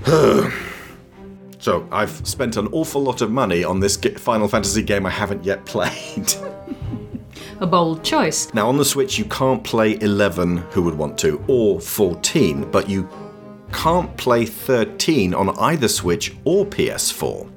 So 1.58 1.86
I've 1.92 2.26
spent 2.26 2.56
an 2.56 2.66
awful 2.72 3.04
lot 3.04 3.20
of 3.20 3.30
money 3.30 3.62
on 3.62 3.78
this 3.78 3.96
Final 3.96 4.48
Fantasy 4.48 4.82
game 4.82 5.06
I 5.06 5.10
haven't 5.10 5.44
yet 5.44 5.64
played. 5.74 6.34
A 7.62 7.66
bold 7.66 8.02
choice. 8.02 8.52
Now, 8.52 8.68
on 8.68 8.76
the 8.76 8.84
Switch, 8.84 9.16
you 9.16 9.24
can't 9.26 9.62
play 9.62 9.96
11 10.00 10.56
who 10.72 10.82
would 10.82 10.98
want 10.98 11.16
to, 11.18 11.40
or 11.46 11.80
14, 11.80 12.68
but 12.72 12.90
you 12.90 13.08
can't 13.72 14.14
play 14.16 14.44
13 14.46 15.32
on 15.32 15.56
either 15.60 15.86
Switch 15.86 16.34
or 16.44 16.66
PS4. 16.66 17.48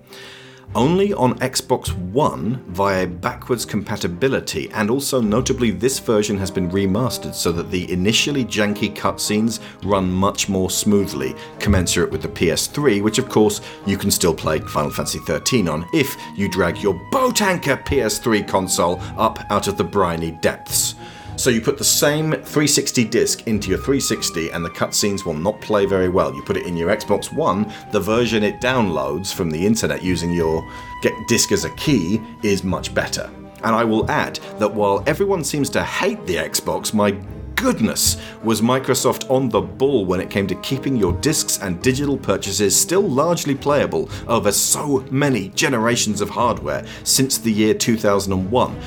Only 0.75 1.13
on 1.13 1.39
Xbox 1.39 1.93
One 2.11 2.61
via 2.67 3.07
backwards 3.07 3.63
compatibility, 3.63 4.69
and 4.71 4.89
also 4.89 5.21
notably, 5.21 5.71
this 5.71 5.99
version 5.99 6.37
has 6.37 6.51
been 6.51 6.69
remastered 6.69 7.33
so 7.33 7.53
that 7.53 7.71
the 7.71 7.89
initially 7.89 8.43
janky 8.43 8.93
cutscenes 8.93 9.61
run 9.85 10.11
much 10.11 10.49
more 10.49 10.69
smoothly, 10.69 11.33
commensurate 11.59 12.11
with 12.11 12.21
the 12.21 12.27
PS3, 12.27 13.01
which 13.01 13.19
of 13.19 13.29
course 13.29 13.61
you 13.85 13.97
can 13.97 14.11
still 14.11 14.33
play 14.33 14.59
Final 14.59 14.91
Fantasy 14.91 15.19
XIII 15.19 15.69
on 15.69 15.87
if 15.93 16.17
you 16.35 16.49
drag 16.49 16.77
your 16.79 16.99
boat 17.09 17.41
anchor 17.41 17.77
PS3 17.77 18.45
console 18.45 18.99
up 19.17 19.39
out 19.49 19.69
of 19.69 19.77
the 19.77 19.83
briny 19.83 20.31
depths. 20.41 20.95
So 21.37 21.49
you 21.49 21.59
put 21.61 21.77
the 21.77 21.83
same 21.83 22.31
360 22.31 23.03
disc 23.05 23.45
into 23.45 23.69
your 23.69 23.77
360 23.77 24.51
and 24.51 24.63
the 24.63 24.69
cutscenes 24.69 25.25
will 25.25 25.33
not 25.33 25.59
play 25.59 25.85
very 25.85 26.07
well. 26.07 26.33
You 26.33 26.41
put 26.41 26.55
it 26.57 26.65
in 26.65 26.77
your 26.77 26.89
Xbox 26.89 27.31
One, 27.31 27.71
the 27.91 27.99
version 27.99 28.41
it 28.41 28.61
downloads 28.61 29.33
from 29.33 29.51
the 29.51 29.65
internet 29.65 30.01
using 30.01 30.31
your 30.31 30.67
get 31.01 31.13
disc 31.27 31.51
as 31.51 31.65
a 31.65 31.69
key 31.71 32.21
is 32.41 32.63
much 32.63 32.95
better. 32.95 33.29
And 33.63 33.75
I 33.75 33.83
will 33.83 34.09
add 34.09 34.39
that 34.59 34.73
while 34.73 35.03
everyone 35.07 35.43
seems 35.43 35.69
to 35.71 35.83
hate 35.83 36.25
the 36.25 36.35
Xbox, 36.35 36.93
my 36.93 37.11
goodness, 37.55 38.17
was 38.43 38.61
Microsoft 38.61 39.29
on 39.29 39.49
the 39.49 39.61
ball 39.61 40.05
when 40.05 40.21
it 40.21 40.29
came 40.29 40.47
to 40.47 40.55
keeping 40.55 40.95
your 40.95 41.13
discs 41.13 41.59
and 41.59 41.81
digital 41.81 42.17
purchases 42.17 42.79
still 42.79 43.01
largely 43.01 43.55
playable 43.55 44.09
over 44.27 44.51
so 44.51 45.05
many 45.11 45.49
generations 45.49 46.21
of 46.21 46.29
hardware 46.29 46.85
since 47.03 47.37
the 47.37 47.51
year 47.51 47.73
2001. 47.73 48.79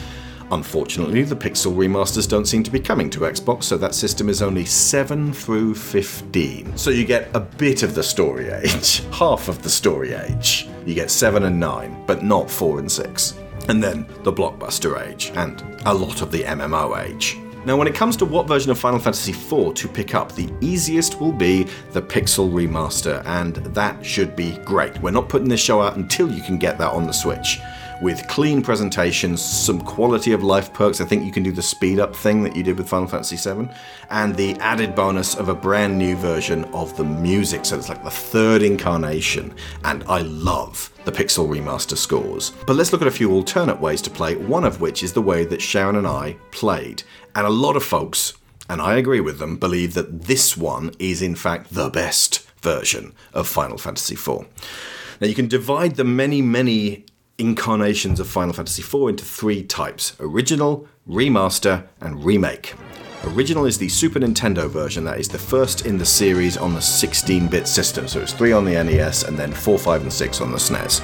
Unfortunately, 0.51 1.23
the 1.23 1.37
Pixel 1.37 1.75
remasters 1.75 2.29
don't 2.29 2.47
seem 2.47 2.63
to 2.63 2.71
be 2.71 2.81
coming 2.81 3.11
to 3.11 3.21
Xbox, 3.21 3.65
so 3.65 3.77
that 3.77 3.95
system 3.95 4.29
is 4.29 4.41
only 4.43 4.65
7 4.65 5.33
through 5.33 5.75
15. 5.75 6.77
So 6.77 6.91
you 6.91 7.05
get 7.05 7.29
a 7.35 7.41
bit 7.41 7.83
of 7.83 7.95
the 7.95 8.03
story 8.03 8.49
age, 8.51 9.03
half 9.13 9.49
of 9.49 9.63
the 9.63 9.69
story 9.71 10.15
age. 10.15 10.69
You 10.87 10.95
get 10.95 11.11
7 11.11 11.45
and 11.45 11.61
9, 11.61 12.05
but 12.07 12.23
not 12.23 12.51
4 12.51 12.79
and 12.79 12.91
6. 12.91 13.35
and 13.69 13.83
then 13.83 14.07
the 14.23 14.33
blockbuster 14.33 15.07
age, 15.07 15.31
and 15.35 15.63
a 15.85 15.93
lot 15.93 16.23
of 16.23 16.31
the 16.33 16.43
MMO 16.43 17.05
age. 17.05 17.37
Now, 17.67 17.77
when 17.77 17.87
it 17.87 17.95
comes 17.95 18.17
to 18.17 18.25
what 18.25 18.49
version 18.49 18.71
of 18.71 18.79
Final 18.79 18.99
Fantasy 18.99 19.33
IV 19.33 19.75
to 19.75 19.89
pick 19.89 20.15
up, 20.15 20.33
the 20.35 20.49
easiest 20.63 21.21
will 21.21 21.33
be 21.33 21.65
the 21.93 22.01
Pixel 22.01 22.51
Remaster, 22.51 23.23
and 23.27 23.57
that 23.57 24.05
should 24.05 24.35
be 24.35 24.57
great. 24.65 24.99
We're 25.03 25.11
not 25.11 25.29
putting 25.29 25.49
this 25.49 25.61
show 25.61 25.83
out 25.83 25.97
until 25.97 26.31
you 26.31 26.43
can 26.43 26.57
get 26.57 26.79
that 26.79 26.93
on 26.93 27.07
the 27.07 27.13
Switch. 27.13 27.59
With 28.01 28.29
clean 28.29 28.63
presentations, 28.63 29.43
some 29.43 29.81
quality 29.81 30.31
of 30.31 30.45
life 30.45 30.73
perks. 30.73 31.01
I 31.01 31.05
think 31.05 31.25
you 31.25 31.33
can 31.33 31.43
do 31.43 31.51
the 31.51 31.61
speed 31.61 31.99
up 31.99 32.15
thing 32.15 32.45
that 32.45 32.55
you 32.55 32.63
did 32.63 32.79
with 32.79 32.89
Final 32.89 33.09
Fantasy 33.09 33.35
VII, 33.35 33.69
and 34.11 34.37
the 34.37 34.55
added 34.61 34.95
bonus 34.95 35.35
of 35.35 35.49
a 35.49 35.55
brand 35.55 35.99
new 35.99 36.15
version 36.15 36.65
of 36.67 36.97
the 36.97 37.03
music. 37.03 37.65
So 37.65 37.77
it's 37.77 37.89
like 37.89 38.05
the 38.05 38.11
third 38.11 38.63
incarnation, 38.63 39.53
and 39.83 40.05
I 40.05 40.21
love 40.21 40.93
the 41.07 41.11
Pixel 41.11 41.49
Remaster 41.49 41.97
scores. 41.97 42.53
But 42.69 42.77
let's 42.77 42.93
look 42.93 43.03
at 43.03 43.09
a 43.09 43.11
few 43.11 43.33
alternate 43.33 43.81
ways 43.81 44.01
to 44.03 44.11
play, 44.11 44.37
one 44.37 44.65
of 44.65 44.81
which 44.81 45.03
is 45.03 45.13
the 45.13 45.23
way 45.23 45.45
that 45.47 45.61
Sharon 45.61 45.97
and 45.97 46.07
I 46.07 46.37
played. 46.53 47.03
And 47.35 47.49
a 47.49 47.51
lot 47.51 47.75
of 47.75 47.83
folks, 47.83 48.33
and 48.71 48.81
I 48.81 48.97
agree 48.97 49.21
with 49.21 49.41
them, 49.41 49.57
believe 49.57 49.95
that 49.95 50.23
this 50.23 50.57
one 50.57 50.93
is 51.01 51.21
in 51.21 51.35
fact 51.35 51.75
the 51.75 51.91
best 51.91 52.49
version 52.61 53.13
of 53.35 53.49
Final 53.49 53.77
Fantasy 53.77 54.15
IV. 54.15 54.47
Now 55.21 55.27
you 55.27 55.35
can 55.35 55.49
divide 55.49 55.97
the 55.97 56.05
many, 56.05 56.43
many 56.43 57.07
incarnations 57.39 58.19
of 58.19 58.27
Final 58.27 58.53
Fantasy 58.53 58.83
IV 58.83 59.09
into 59.09 59.25
three 59.25 59.63
types 59.63 60.17
original, 60.19 60.87
remaster, 61.09 61.87
and 62.01 62.25
remake. 62.25 62.75
Original 63.25 63.65
is 63.65 63.79
the 63.79 63.89
Super 63.89 64.19
Nintendo 64.21 64.69
version, 64.69 65.05
that 65.05 65.19
is 65.19 65.29
the 65.29 65.39
first 65.39 65.87
in 65.87 65.99
the 65.99 66.05
series 66.05 66.57
on 66.57 66.75
the 66.75 66.81
16 66.81 67.49
bit 67.49 67.67
system, 67.67 68.07
so 68.09 68.21
it's 68.21 68.33
3 68.33 68.53
on 68.53 68.65
the 68.65 68.73
NES 68.73 69.25
and 69.25 69.37
then 69.37 69.53
4, 69.53 69.79
5, 69.79 70.03
and 70.03 70.13
6 70.13 70.41
on 70.41 70.53
the 70.53 70.59
SNES. 70.59 71.01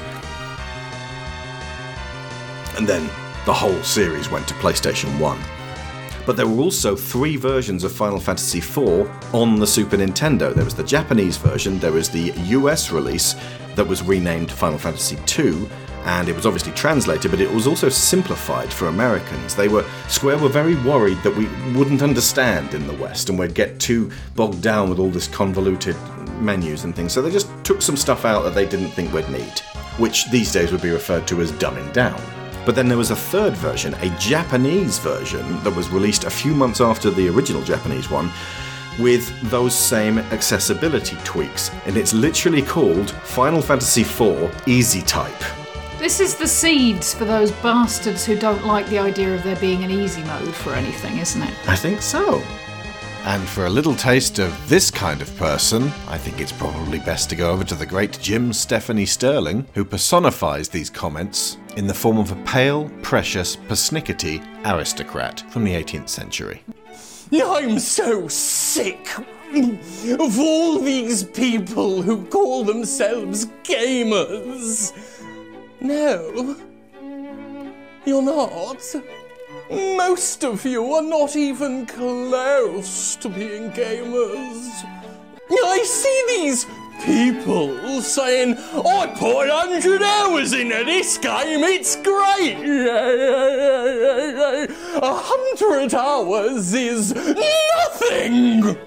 And 2.76 2.86
then 2.86 3.04
the 3.46 3.52
whole 3.52 3.82
series 3.82 4.30
went 4.30 4.46
to 4.48 4.54
PlayStation 4.54 5.18
1. 5.18 5.38
But 6.26 6.36
there 6.36 6.46
were 6.46 6.62
also 6.62 6.96
three 6.96 7.36
versions 7.36 7.84
of 7.84 7.92
Final 7.92 8.18
Fantasy 8.18 8.58
IV 8.58 9.10
on 9.34 9.58
the 9.58 9.66
Super 9.66 9.96
Nintendo. 9.96 10.54
There 10.54 10.64
was 10.64 10.74
the 10.74 10.84
Japanese 10.84 11.36
version, 11.36 11.78
there 11.78 11.92
was 11.92 12.08
the 12.08 12.32
US 12.46 12.90
release 12.90 13.34
that 13.74 13.86
was 13.86 14.02
renamed 14.02 14.50
Final 14.50 14.78
Fantasy 14.78 15.18
II, 15.38 15.68
and 16.04 16.28
it 16.28 16.36
was 16.36 16.46
obviously 16.46 16.72
translated, 16.72 17.30
but 17.30 17.40
it 17.40 17.50
was 17.50 17.66
also 17.66 17.88
simplified 17.88 18.72
for 18.72 18.88
Americans. 18.88 19.54
They 19.54 19.68
were 19.68 19.84
Square 20.08 20.38
were 20.38 20.48
very 20.48 20.74
worried 20.82 21.18
that 21.22 21.34
we 21.34 21.46
wouldn't 21.72 22.02
understand 22.02 22.74
in 22.74 22.86
the 22.86 22.94
West 22.94 23.28
and 23.28 23.38
we'd 23.38 23.54
get 23.54 23.80
too 23.80 24.10
bogged 24.36 24.62
down 24.62 24.90
with 24.90 24.98
all 24.98 25.10
this 25.10 25.28
convoluted 25.28 25.96
menus 26.40 26.84
and 26.84 26.94
things. 26.94 27.12
So 27.12 27.22
they 27.22 27.30
just 27.30 27.48
took 27.64 27.80
some 27.80 27.96
stuff 27.96 28.24
out 28.24 28.42
that 28.42 28.54
they 28.54 28.66
didn't 28.66 28.90
think 28.90 29.12
we'd 29.12 29.28
need, 29.30 29.60
which 29.98 30.30
these 30.30 30.52
days 30.52 30.72
would 30.72 30.82
be 30.82 30.90
referred 30.90 31.26
to 31.28 31.40
as 31.40 31.52
dumbing 31.52 31.92
down. 31.92 32.20
But 32.66 32.74
then 32.74 32.88
there 32.88 32.98
was 32.98 33.10
a 33.10 33.16
third 33.16 33.54
version, 33.54 33.94
a 33.94 34.08
Japanese 34.18 34.98
version, 34.98 35.62
that 35.64 35.74
was 35.74 35.90
released 35.90 36.24
a 36.24 36.30
few 36.30 36.54
months 36.54 36.80
after 36.80 37.10
the 37.10 37.28
original 37.28 37.62
Japanese 37.62 38.10
one, 38.10 38.30
with 38.98 39.28
those 39.50 39.74
same 39.74 40.18
accessibility 40.18 41.16
tweaks. 41.24 41.70
And 41.84 41.96
it's 41.96 42.14
literally 42.14 42.62
called 42.62 43.10
Final 43.10 43.60
Fantasy 43.60 44.02
IV 44.02 44.66
Easy 44.66 45.02
Type. 45.02 45.63
This 46.04 46.20
is 46.20 46.34
the 46.34 46.46
seeds 46.46 47.14
for 47.14 47.24
those 47.24 47.50
bastards 47.50 48.26
who 48.26 48.38
don't 48.38 48.66
like 48.66 48.86
the 48.88 48.98
idea 48.98 49.34
of 49.34 49.42
there 49.42 49.56
being 49.56 49.84
an 49.84 49.90
easy 49.90 50.22
mode 50.24 50.54
for 50.54 50.74
anything, 50.74 51.16
isn't 51.16 51.40
it? 51.40 51.54
I 51.66 51.76
think 51.76 52.02
so. 52.02 52.42
And 53.24 53.42
for 53.48 53.64
a 53.64 53.70
little 53.70 53.94
taste 53.94 54.38
of 54.38 54.68
this 54.68 54.90
kind 54.90 55.22
of 55.22 55.34
person, 55.36 55.84
I 56.06 56.18
think 56.18 56.42
it's 56.42 56.52
probably 56.52 56.98
best 56.98 57.30
to 57.30 57.36
go 57.36 57.50
over 57.50 57.64
to 57.64 57.74
the 57.74 57.86
great 57.86 58.18
Jim 58.20 58.52
Stephanie 58.52 59.06
Sterling, 59.06 59.66
who 59.72 59.82
personifies 59.82 60.68
these 60.68 60.90
comments 60.90 61.56
in 61.78 61.86
the 61.86 61.94
form 61.94 62.18
of 62.18 62.30
a 62.30 62.36
pale, 62.44 62.90
precious, 63.00 63.56
persnickety 63.56 64.46
aristocrat 64.66 65.40
from 65.50 65.64
the 65.64 65.72
18th 65.72 66.10
century. 66.10 66.62
I'm 67.32 67.78
so 67.78 68.28
sick 68.28 69.08
of 69.16 70.38
all 70.38 70.80
these 70.80 71.24
people 71.24 72.02
who 72.02 72.26
call 72.26 72.62
themselves 72.62 73.46
gamers. 73.62 74.92
No, 75.84 76.56
you're 78.06 78.22
not. 78.22 78.82
Most 79.70 80.42
of 80.42 80.64
you 80.64 80.82
are 80.94 81.02
not 81.02 81.36
even 81.36 81.84
close 81.84 83.16
to 83.16 83.28
being 83.28 83.70
gamers. 83.70 84.82
I 85.50 85.82
see 85.84 86.24
these 86.26 86.64
people 87.04 88.00
saying, 88.00 88.56
I 88.56 89.14
put 89.14 89.48
100 89.50 90.02
hours 90.02 90.54
into 90.54 90.84
this 90.86 91.18
game, 91.18 91.62
it's 91.64 91.96
great! 91.96 92.56
A 95.02 95.14
hundred 95.14 95.92
hours 95.92 96.72
is 96.72 97.14
nothing! 97.14 98.78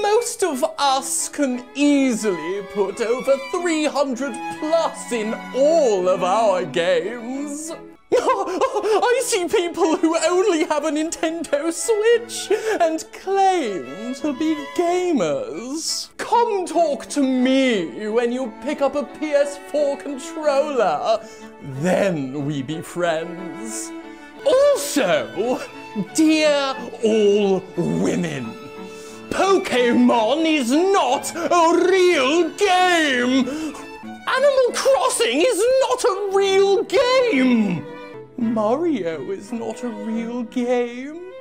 Most 0.00 0.44
of 0.44 0.64
us 0.78 1.28
can 1.28 1.64
easily 1.74 2.62
put 2.72 3.00
over 3.00 3.36
300 3.50 4.32
plus 4.60 5.10
in 5.10 5.34
all 5.54 6.08
of 6.08 6.22
our 6.22 6.64
games. 6.64 7.72
I 8.12 9.20
see 9.24 9.48
people 9.48 9.96
who 9.96 10.16
only 10.18 10.64
have 10.64 10.84
a 10.84 10.90
Nintendo 10.90 11.72
Switch 11.72 12.50
and 12.80 13.04
claim 13.12 14.14
to 14.16 14.32
be 14.38 14.54
gamers. 14.76 16.10
Come 16.18 16.66
talk 16.66 17.06
to 17.06 17.22
me 17.22 18.06
when 18.08 18.30
you 18.30 18.52
pick 18.62 18.82
up 18.82 18.94
a 18.94 19.04
PS4 19.04 19.98
controller. 19.98 21.26
Then 21.80 22.44
we 22.46 22.62
be 22.62 22.82
friends. 22.82 23.90
Also, 24.46 25.60
dear 26.14 26.76
all 27.02 27.62
women, 27.76 28.54
Pokemon 29.32 30.44
is 30.44 30.70
not 30.70 31.34
a 31.34 31.88
real 31.90 32.50
game. 32.50 33.48
Animal 34.28 34.68
Crossing 34.74 35.40
is 35.40 35.64
not 35.80 36.04
a 36.04 36.30
real 36.34 36.84
game. 36.84 37.82
Mario 38.36 39.30
is 39.30 39.50
not 39.50 39.82
a 39.84 39.88
real 39.88 40.42
game. 40.42 41.32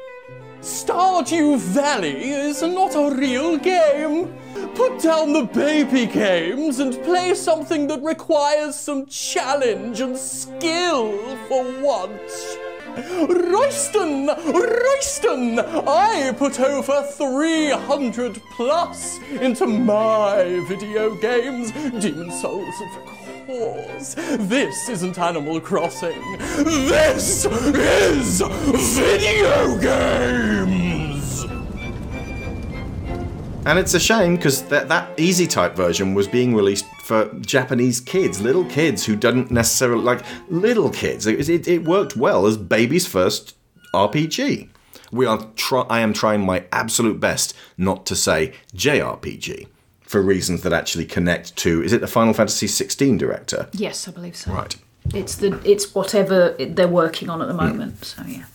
Stardew 0.61 1.57
Valley 1.57 2.31
is 2.31 2.61
not 2.61 2.95
a 2.95 3.13
real 3.13 3.57
game. 3.57 4.33
Put 4.73 5.01
down 5.01 5.33
the 5.33 5.43
baby 5.43 6.05
games 6.05 6.79
and 6.79 6.93
play 7.03 7.33
something 7.33 7.87
that 7.87 8.01
requires 8.01 8.77
some 8.77 9.05
challenge 9.07 9.99
and 9.99 10.17
skill 10.17 11.11
for 11.49 11.65
once. 11.81 12.57
Royston! 13.29 14.27
Royston! 14.27 15.59
I 15.59 16.33
put 16.37 16.59
over 16.59 17.03
300 17.03 18.41
plus 18.51 19.19
into 19.29 19.65
my 19.65 20.63
video 20.67 21.15
games. 21.15 21.71
Demon's 21.71 22.41
Souls, 22.41 22.81
of 22.81 23.45
course. 23.45 24.15
This 24.15 24.89
isn't 24.89 25.17
Animal 25.19 25.59
Crossing. 25.61 26.21
This 26.57 27.45
is 27.45 28.41
video 28.97 29.77
games! 29.77 31.10
And 33.63 33.77
it's 33.77 33.93
a 33.93 33.99
shame 33.99 34.37
because 34.37 34.63
that, 34.63 34.89
that 34.89 35.19
easy 35.19 35.45
type 35.45 35.75
version 35.75 36.15
was 36.15 36.27
being 36.27 36.55
released 36.55 36.85
for 37.03 37.31
Japanese 37.41 37.99
kids, 37.99 38.41
little 38.41 38.65
kids 38.65 39.05
who 39.05 39.15
didn't 39.15 39.51
necessarily 39.51 40.03
like 40.03 40.23
little 40.49 40.89
kids. 40.89 41.27
It, 41.27 41.47
it, 41.47 41.67
it 41.67 41.83
worked 41.83 42.17
well 42.17 42.47
as 42.47 42.57
baby's 42.57 43.05
first 43.05 43.55
RPG. 43.93 44.69
We 45.11 45.25
are 45.27 45.47
try- 45.55 45.85
I 45.89 45.99
am 45.99 46.11
trying 46.11 46.43
my 46.43 46.65
absolute 46.71 47.19
best 47.19 47.55
not 47.77 48.07
to 48.07 48.15
say 48.15 48.53
JRPG 48.75 49.67
for 50.01 50.23
reasons 50.23 50.63
that 50.63 50.73
actually 50.73 51.05
connect 51.05 51.55
to. 51.57 51.83
Is 51.83 51.93
it 51.93 52.01
the 52.01 52.07
Final 52.07 52.33
Fantasy 52.33 52.67
16 52.67 53.17
director? 53.17 53.69
Yes, 53.73 54.07
I 54.07 54.11
believe 54.11 54.35
so. 54.35 54.51
Right. 54.51 54.75
It's 55.13 55.35
the 55.35 55.59
it's 55.63 55.93
whatever 55.93 56.55
they're 56.59 56.87
working 56.87 57.29
on 57.29 57.41
at 57.41 57.47
the 57.47 57.53
hmm. 57.53 57.59
moment. 57.59 58.05
So 58.05 58.23
yeah. 58.23 58.45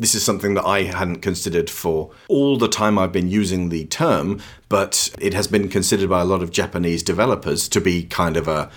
This 0.00 0.14
is 0.14 0.22
something 0.22 0.54
that 0.54 0.64
I 0.64 0.84
hadn't 0.84 1.20
considered 1.20 1.68
for 1.68 2.10
all 2.26 2.56
the 2.56 2.68
time 2.68 2.98
I've 2.98 3.12
been 3.12 3.28
using 3.28 3.68
the 3.68 3.84
term, 3.84 4.40
but 4.70 5.14
it 5.20 5.34
has 5.34 5.46
been 5.46 5.68
considered 5.68 6.08
by 6.08 6.22
a 6.22 6.24
lot 6.24 6.42
of 6.42 6.50
Japanese 6.50 7.02
developers 7.02 7.68
to 7.68 7.82
be 7.82 8.04
kind 8.04 8.38
of 8.38 8.48
a, 8.48 8.70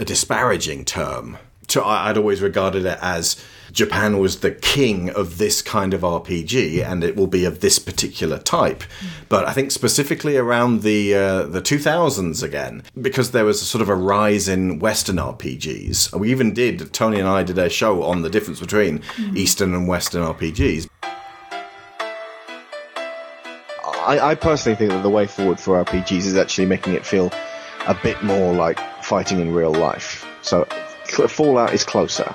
a 0.00 0.04
disparaging 0.04 0.84
term. 0.84 1.38
To, 1.68 1.84
I'd 1.84 2.18
always 2.18 2.42
regarded 2.42 2.84
it 2.84 2.98
as 3.00 3.40
Japan 3.72 4.18
was 4.18 4.40
the 4.40 4.50
king 4.50 5.10
of 5.10 5.38
this 5.38 5.62
kind 5.62 5.94
of 5.94 6.02
RPG, 6.02 6.84
and 6.84 7.02
it 7.02 7.16
will 7.16 7.26
be 7.26 7.44
of 7.44 7.60
this 7.60 7.78
particular 7.78 8.38
type. 8.38 8.84
But 9.28 9.46
I 9.46 9.52
think 9.52 9.70
specifically 9.70 10.36
around 10.36 10.82
the 10.82 11.14
uh, 11.14 11.42
the 11.44 11.60
2000s 11.60 12.42
again, 12.42 12.82
because 13.00 13.32
there 13.32 13.44
was 13.44 13.62
a 13.62 13.64
sort 13.64 13.82
of 13.82 13.88
a 13.88 13.94
rise 13.94 14.48
in 14.48 14.78
Western 14.78 15.16
RPGs. 15.16 16.18
We 16.18 16.30
even 16.30 16.52
did 16.52 16.92
Tony 16.92 17.18
and 17.18 17.28
I 17.28 17.42
did 17.42 17.58
a 17.58 17.68
show 17.68 18.02
on 18.02 18.22
the 18.22 18.30
difference 18.30 18.60
between 18.60 19.02
Eastern 19.34 19.74
and 19.74 19.88
Western 19.88 20.22
RPGs. 20.22 20.88
I, 24.06 24.20
I 24.20 24.34
personally 24.36 24.76
think 24.76 24.90
that 24.90 25.02
the 25.02 25.10
way 25.10 25.26
forward 25.26 25.58
for 25.58 25.84
RPGs 25.84 26.26
is 26.26 26.36
actually 26.36 26.66
making 26.66 26.94
it 26.94 27.04
feel 27.04 27.32
a 27.88 27.94
bit 28.02 28.22
more 28.22 28.52
like 28.52 28.78
fighting 29.02 29.40
in 29.40 29.52
real 29.52 29.72
life. 29.72 30.24
So 30.42 30.64
Fallout 31.28 31.74
is 31.74 31.84
closer. 31.84 32.34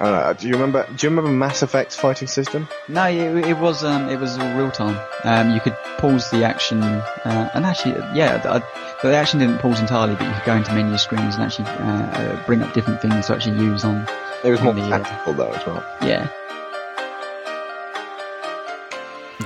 I 0.00 0.04
don't 0.04 0.12
know. 0.12 0.32
Do 0.32 0.46
you 0.46 0.54
remember? 0.54 0.86
Do 0.94 1.06
you 1.06 1.10
remember 1.10 1.30
Mass 1.30 1.62
Effect's 1.62 1.96
fighting 1.96 2.28
system? 2.28 2.68
No, 2.86 3.06
it, 3.06 3.44
it 3.44 3.58
was 3.58 3.82
um, 3.82 4.08
it 4.08 4.20
was 4.20 4.38
all 4.38 4.56
real 4.56 4.70
time. 4.70 4.96
Um, 5.24 5.52
you 5.52 5.60
could 5.60 5.76
pause 5.98 6.30
the 6.30 6.44
action, 6.44 6.82
uh, 6.82 7.50
and 7.52 7.66
actually, 7.66 7.94
yeah, 8.16 8.40
I, 8.44 8.58
the 9.02 9.14
action 9.14 9.40
didn't 9.40 9.58
pause 9.58 9.80
entirely, 9.80 10.14
but 10.14 10.28
you 10.28 10.34
could 10.34 10.44
go 10.44 10.56
into 10.56 10.72
menu 10.72 10.96
screens 10.98 11.34
and 11.34 11.42
actually 11.42 11.66
uh, 11.66 11.72
uh, 11.72 12.46
bring 12.46 12.62
up 12.62 12.72
different 12.74 13.02
things 13.02 13.26
to 13.26 13.34
actually 13.34 13.58
use 13.58 13.84
on. 13.84 14.06
It 14.44 14.50
was 14.50 14.60
more 14.60 14.70
on 14.70 14.76
the, 14.76 14.82
uh, 14.94 14.98
tactical 15.02 15.32
though 15.34 15.52
as 15.52 15.66
well. 15.66 15.84
yeah. 16.02 16.30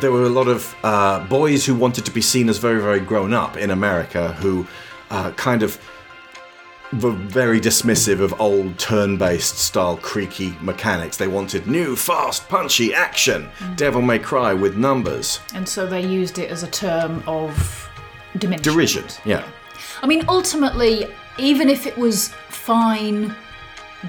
there 0.01 0.11
were 0.11 0.25
a 0.25 0.29
lot 0.29 0.49
of 0.49 0.75
uh, 0.83 1.25
boys 1.27 1.65
who 1.65 1.77
wanted 1.77 2.05
to 2.05 2.11
be 2.11 2.21
seen 2.21 2.49
as 2.49 2.59
very, 2.59 2.81
very 2.81 2.99
grown 2.99 3.33
up 3.33 3.57
in 3.57 3.71
America 3.71 4.33
who 4.33 4.67
uh, 5.11 5.31
kind 5.33 5.63
of 5.63 5.79
were 7.01 7.13
very 7.13 7.61
dismissive 7.61 8.21
of 8.21 8.39
old 8.41 8.79
turn 8.79 9.17
based 9.17 9.59
style 9.59 9.97
creaky 9.97 10.55
mechanics. 10.61 11.17
They 11.17 11.29
wanted 11.29 11.67
new, 11.67 11.97
fast, 11.97 12.49
punchy 12.49 12.93
action, 12.95 13.49
mm. 13.59 13.77
Devil 13.77 14.03
May 14.03 14.19
Cry 14.19 14.53
with 14.53 14.77
numbers. 14.77 15.41
And 15.55 15.69
so 15.69 15.87
they 15.87 16.05
used 16.05 16.39
it 16.39 16.51
as 16.51 16.63
a 16.63 16.71
term 16.71 17.23
of 17.27 17.91
diminishment. 18.39 18.63
Derision, 18.63 19.05
yeah. 19.25 19.47
I 20.03 20.07
mean, 20.07 20.25
ultimately, 20.29 21.07
even 21.39 21.69
if 21.69 21.87
it 21.87 21.97
was 21.97 22.29
fine 22.49 23.35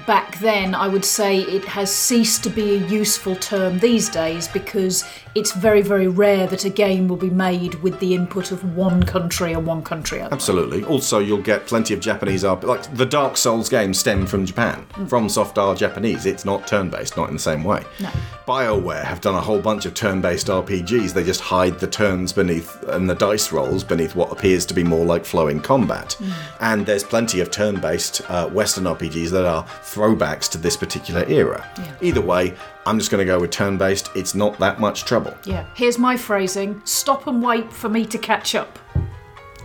back 0.06 0.38
then, 0.38 0.74
I 0.74 0.88
would 0.88 1.04
say 1.04 1.40
it 1.40 1.64
has 1.64 1.94
ceased 1.94 2.42
to 2.44 2.50
be 2.50 2.74
a 2.74 2.86
useful 2.86 3.36
term 3.36 3.78
these 3.78 4.08
days 4.08 4.48
because 4.48 5.04
it's 5.34 5.52
very, 5.52 5.82
very 5.82 6.06
rare 6.06 6.46
that 6.46 6.64
a 6.64 6.70
game 6.70 7.08
will 7.08 7.16
be 7.16 7.30
made 7.30 7.74
with 7.82 7.98
the 7.98 8.14
input 8.14 8.52
of 8.52 8.76
one 8.76 9.02
country 9.02 9.52
and 9.52 9.66
one 9.66 9.82
country 9.82 10.20
only. 10.20 10.32
Absolutely. 10.32 10.84
Also, 10.84 11.18
you'll 11.18 11.42
get 11.42 11.66
plenty 11.66 11.92
of 11.92 12.00
Japanese 12.00 12.44
RP. 12.44 12.62
Like 12.62 12.94
the 12.94 13.06
Dark 13.06 13.36
Souls 13.36 13.68
games 13.68 13.98
stem 13.98 14.26
from 14.26 14.46
Japan, 14.46 14.86
FromSoft 14.94 15.58
are 15.58 15.74
Japanese. 15.74 16.24
It's 16.24 16.44
not 16.44 16.68
turn 16.68 16.88
based, 16.88 17.16
not 17.16 17.28
in 17.28 17.34
the 17.34 17.40
same 17.40 17.64
way. 17.64 17.84
No. 18.00 18.10
BioWare 18.46 19.02
have 19.02 19.20
done 19.20 19.34
a 19.34 19.40
whole 19.40 19.60
bunch 19.60 19.86
of 19.86 19.94
turn 19.94 20.20
based 20.20 20.46
RPGs. 20.46 21.12
They 21.12 21.24
just 21.24 21.40
hide 21.40 21.80
the 21.80 21.86
turns 21.86 22.32
beneath 22.32 22.82
and 22.84 23.08
the 23.10 23.14
dice 23.14 23.50
rolls 23.52 23.82
beneath 23.82 24.14
what 24.14 24.30
appears 24.30 24.64
to 24.66 24.74
be 24.74 24.84
more 24.84 25.04
like 25.04 25.24
flowing 25.24 25.60
combat. 25.60 26.16
And 26.60 26.86
there's 26.86 27.02
plenty 27.02 27.40
of 27.40 27.50
turn 27.50 27.80
based 27.80 28.20
uh, 28.30 28.48
Western 28.50 28.84
RPGs 28.84 29.30
that 29.30 29.44
are 29.44 29.64
throwbacks 29.64 30.48
to 30.50 30.58
this 30.58 30.76
particular 30.76 31.24
era. 31.26 31.68
Either 32.00 32.20
way, 32.20 32.54
I'm 32.86 32.98
just 32.98 33.10
going 33.10 33.20
to 33.20 33.24
go 33.24 33.40
with 33.40 33.50
turn 33.50 33.78
based. 33.78 34.10
It's 34.14 34.34
not 34.34 34.58
that 34.58 34.78
much 34.78 35.04
trouble. 35.04 35.34
Yeah. 35.44 35.66
Here's 35.74 35.98
my 35.98 36.16
phrasing 36.16 36.82
stop 36.84 37.26
and 37.26 37.42
wait 37.42 37.72
for 37.72 37.88
me 37.88 38.04
to 38.06 38.18
catch 38.18 38.54
up. 38.54 38.78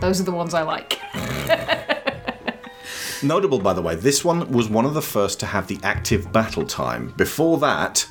Those 0.00 0.20
are 0.20 0.24
the 0.24 0.32
ones 0.32 0.54
I 0.54 0.62
like. 0.62 0.98
Notable, 3.22 3.58
by 3.58 3.74
the 3.74 3.82
way, 3.82 3.94
this 3.96 4.24
one 4.24 4.50
was 4.50 4.70
one 4.70 4.86
of 4.86 4.94
the 4.94 5.02
first 5.02 5.38
to 5.40 5.46
have 5.46 5.66
the 5.66 5.78
active 5.82 6.32
battle 6.32 6.64
time. 6.64 7.12
Before 7.18 7.58
that, 7.58 8.08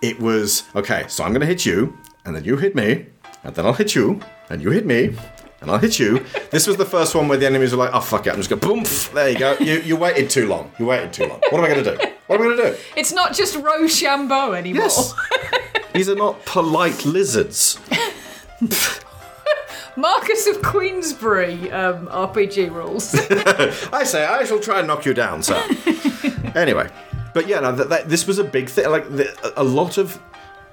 it 0.00 0.18
was 0.18 0.64
okay, 0.74 1.04
so 1.06 1.22
I'm 1.22 1.30
going 1.30 1.42
to 1.42 1.46
hit 1.46 1.64
you, 1.64 1.96
and 2.24 2.34
then 2.34 2.42
you 2.42 2.56
hit 2.56 2.74
me, 2.74 3.06
and 3.44 3.54
then 3.54 3.64
I'll 3.64 3.72
hit 3.72 3.94
you, 3.94 4.20
and 4.50 4.60
you 4.60 4.70
hit 4.72 4.84
me, 4.84 5.16
and 5.60 5.70
I'll 5.70 5.78
hit 5.78 6.00
you. 6.00 6.24
This 6.50 6.66
was 6.66 6.76
the 6.76 6.84
first 6.84 7.14
one 7.14 7.28
where 7.28 7.38
the 7.38 7.46
enemies 7.46 7.70
were 7.70 7.78
like, 7.78 7.94
oh, 7.94 8.00
fuck 8.00 8.26
it, 8.26 8.30
I'm 8.30 8.36
just 8.36 8.50
going 8.50 8.60
to 8.60 8.66
boom, 8.66 8.84
there 9.14 9.30
you 9.30 9.38
go. 9.38 9.56
You, 9.58 9.80
you 9.80 9.96
waited 9.96 10.28
too 10.28 10.46
long. 10.48 10.70
You 10.78 10.86
waited 10.86 11.12
too 11.12 11.26
long. 11.26 11.40
What 11.48 11.60
am 11.60 11.64
I 11.64 11.68
going 11.68 11.84
to 11.84 11.96
do? 11.96 12.12
What 12.32 12.40
am 12.46 12.52
I 12.52 12.56
going 12.56 12.72
to 12.72 12.76
do? 12.76 12.82
It's 12.96 13.12
not 13.12 13.34
just 13.34 13.56
Rochambeau 13.56 14.52
anymore. 14.52 14.82
Yes. 14.84 15.14
These 15.92 16.08
are 16.08 16.14
not 16.14 16.44
polite 16.46 17.04
lizards. 17.04 17.78
Marquess 19.96 20.46
of 20.46 20.62
Queensberry 20.62 21.70
um, 21.70 22.06
RPG 22.06 22.72
rules. 22.72 23.14
I 23.92 24.04
say, 24.04 24.24
I 24.24 24.44
shall 24.44 24.58
try 24.58 24.78
and 24.78 24.88
knock 24.88 25.04
you 25.04 25.12
down, 25.12 25.42
sir. 25.42 25.62
anyway, 26.54 26.88
but 27.34 27.46
yeah, 27.46 27.60
no, 27.60 27.72
that, 27.72 27.90
that, 27.90 28.08
this 28.08 28.26
was 28.26 28.38
a 28.38 28.44
big 28.44 28.70
thing. 28.70 28.88
Like 28.88 29.08
the, 29.10 29.52
a 29.56 29.64
lot 29.64 29.98
of 29.98 30.16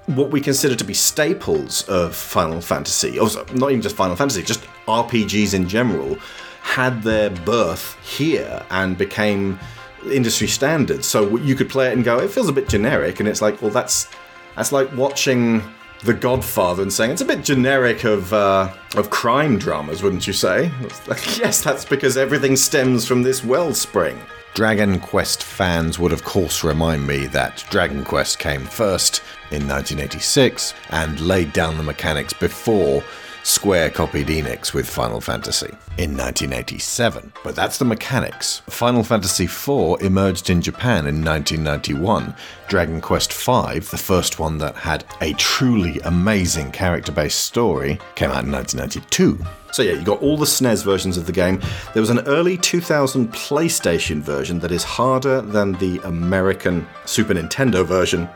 what 0.05 0.31
we 0.31 0.39
consider 0.39 0.75
to 0.75 0.83
be 0.83 0.93
staples 0.93 1.83
of 1.89 2.15
Final 2.15 2.61
Fantasy, 2.61 3.19
also 3.19 3.45
not 3.53 3.71
even 3.71 3.81
just 3.81 3.95
Final 3.95 4.15
Fantasy, 4.15 4.41
just 4.41 4.65
RPGs 4.87 5.53
in 5.53 5.67
general, 5.67 6.17
had 6.61 7.03
their 7.03 7.29
birth 7.29 7.97
here 8.03 8.65
and 8.69 8.97
became 8.97 9.59
industry 10.05 10.47
standards. 10.47 11.07
So 11.07 11.37
you 11.37 11.55
could 11.55 11.69
play 11.69 11.89
it 11.89 11.93
and 11.93 12.03
go, 12.03 12.19
it 12.19 12.29
feels 12.31 12.49
a 12.49 12.53
bit 12.53 12.69
generic, 12.69 13.19
and 13.19 13.29
it's 13.29 13.41
like, 13.41 13.61
well, 13.61 13.71
that's 13.71 14.09
that's 14.55 14.71
like 14.71 14.93
watching 14.95 15.61
The 16.03 16.13
Godfather 16.13 16.81
and 16.81 16.91
saying 16.91 17.11
it's 17.11 17.21
a 17.21 17.25
bit 17.25 17.43
generic 17.43 18.03
of 18.03 18.33
uh, 18.33 18.73
of 18.95 19.09
crime 19.09 19.57
dramas, 19.57 20.03
wouldn't 20.03 20.27
you 20.27 20.33
say? 20.33 20.71
Like, 21.07 21.37
yes, 21.37 21.61
that's 21.61 21.85
because 21.85 22.17
everything 22.17 22.55
stems 22.55 23.05
from 23.05 23.23
this 23.23 23.43
wellspring. 23.43 24.19
Dragon 24.55 24.99
Quest 24.99 25.43
fans 25.43 25.99
would, 25.99 26.11
of 26.11 26.23
course, 26.23 26.63
remind 26.63 27.05
me 27.05 27.27
that 27.27 27.63
Dragon 27.69 28.03
Quest 28.03 28.39
came 28.39 28.65
first 28.65 29.21
in 29.51 29.67
1986 29.67 30.73
and 30.89 31.19
laid 31.21 31.53
down 31.53 31.77
the 31.77 31.83
mechanics 31.83 32.33
before 32.33 33.03
Square 33.49 33.89
copied 33.89 34.27
Enix 34.27 34.75
with 34.75 34.87
Final 34.87 35.19
Fantasy 35.19 35.71
in 35.97 36.15
1987. 36.15 37.33
But 37.43 37.55
that's 37.55 37.79
the 37.79 37.83
mechanics. 37.83 38.61
Final 38.67 39.03
Fantasy 39.03 39.45
IV 39.45 40.03
emerged 40.03 40.51
in 40.51 40.61
Japan 40.61 41.07
in 41.07 41.25
1991. 41.25 42.35
Dragon 42.67 43.01
Quest 43.01 43.33
V, 43.33 43.79
the 43.79 43.97
first 43.97 44.37
one 44.37 44.59
that 44.59 44.75
had 44.75 45.03
a 45.21 45.33
truly 45.33 45.99
amazing 46.01 46.69
character 46.69 47.11
based 47.11 47.39
story, 47.39 47.99
came 48.13 48.29
out 48.29 48.45
in 48.45 48.51
1992. 48.51 49.43
So 49.71 49.81
yeah, 49.81 49.93
you 49.93 50.03
got 50.03 50.21
all 50.21 50.37
the 50.37 50.45
SNES 50.45 50.83
versions 50.83 51.17
of 51.17 51.25
the 51.25 51.31
game. 51.31 51.59
There 51.93 52.01
was 52.01 52.11
an 52.11 52.19
early 52.27 52.55
2000 52.55 53.31
PlayStation 53.33 54.21
version 54.21 54.59
that 54.59 54.71
is 54.71 54.83
harder 54.83 55.41
than 55.41 55.73
the 55.73 55.99
American 56.03 56.87
Super 57.05 57.33
Nintendo 57.33 57.83
version, 57.83 58.29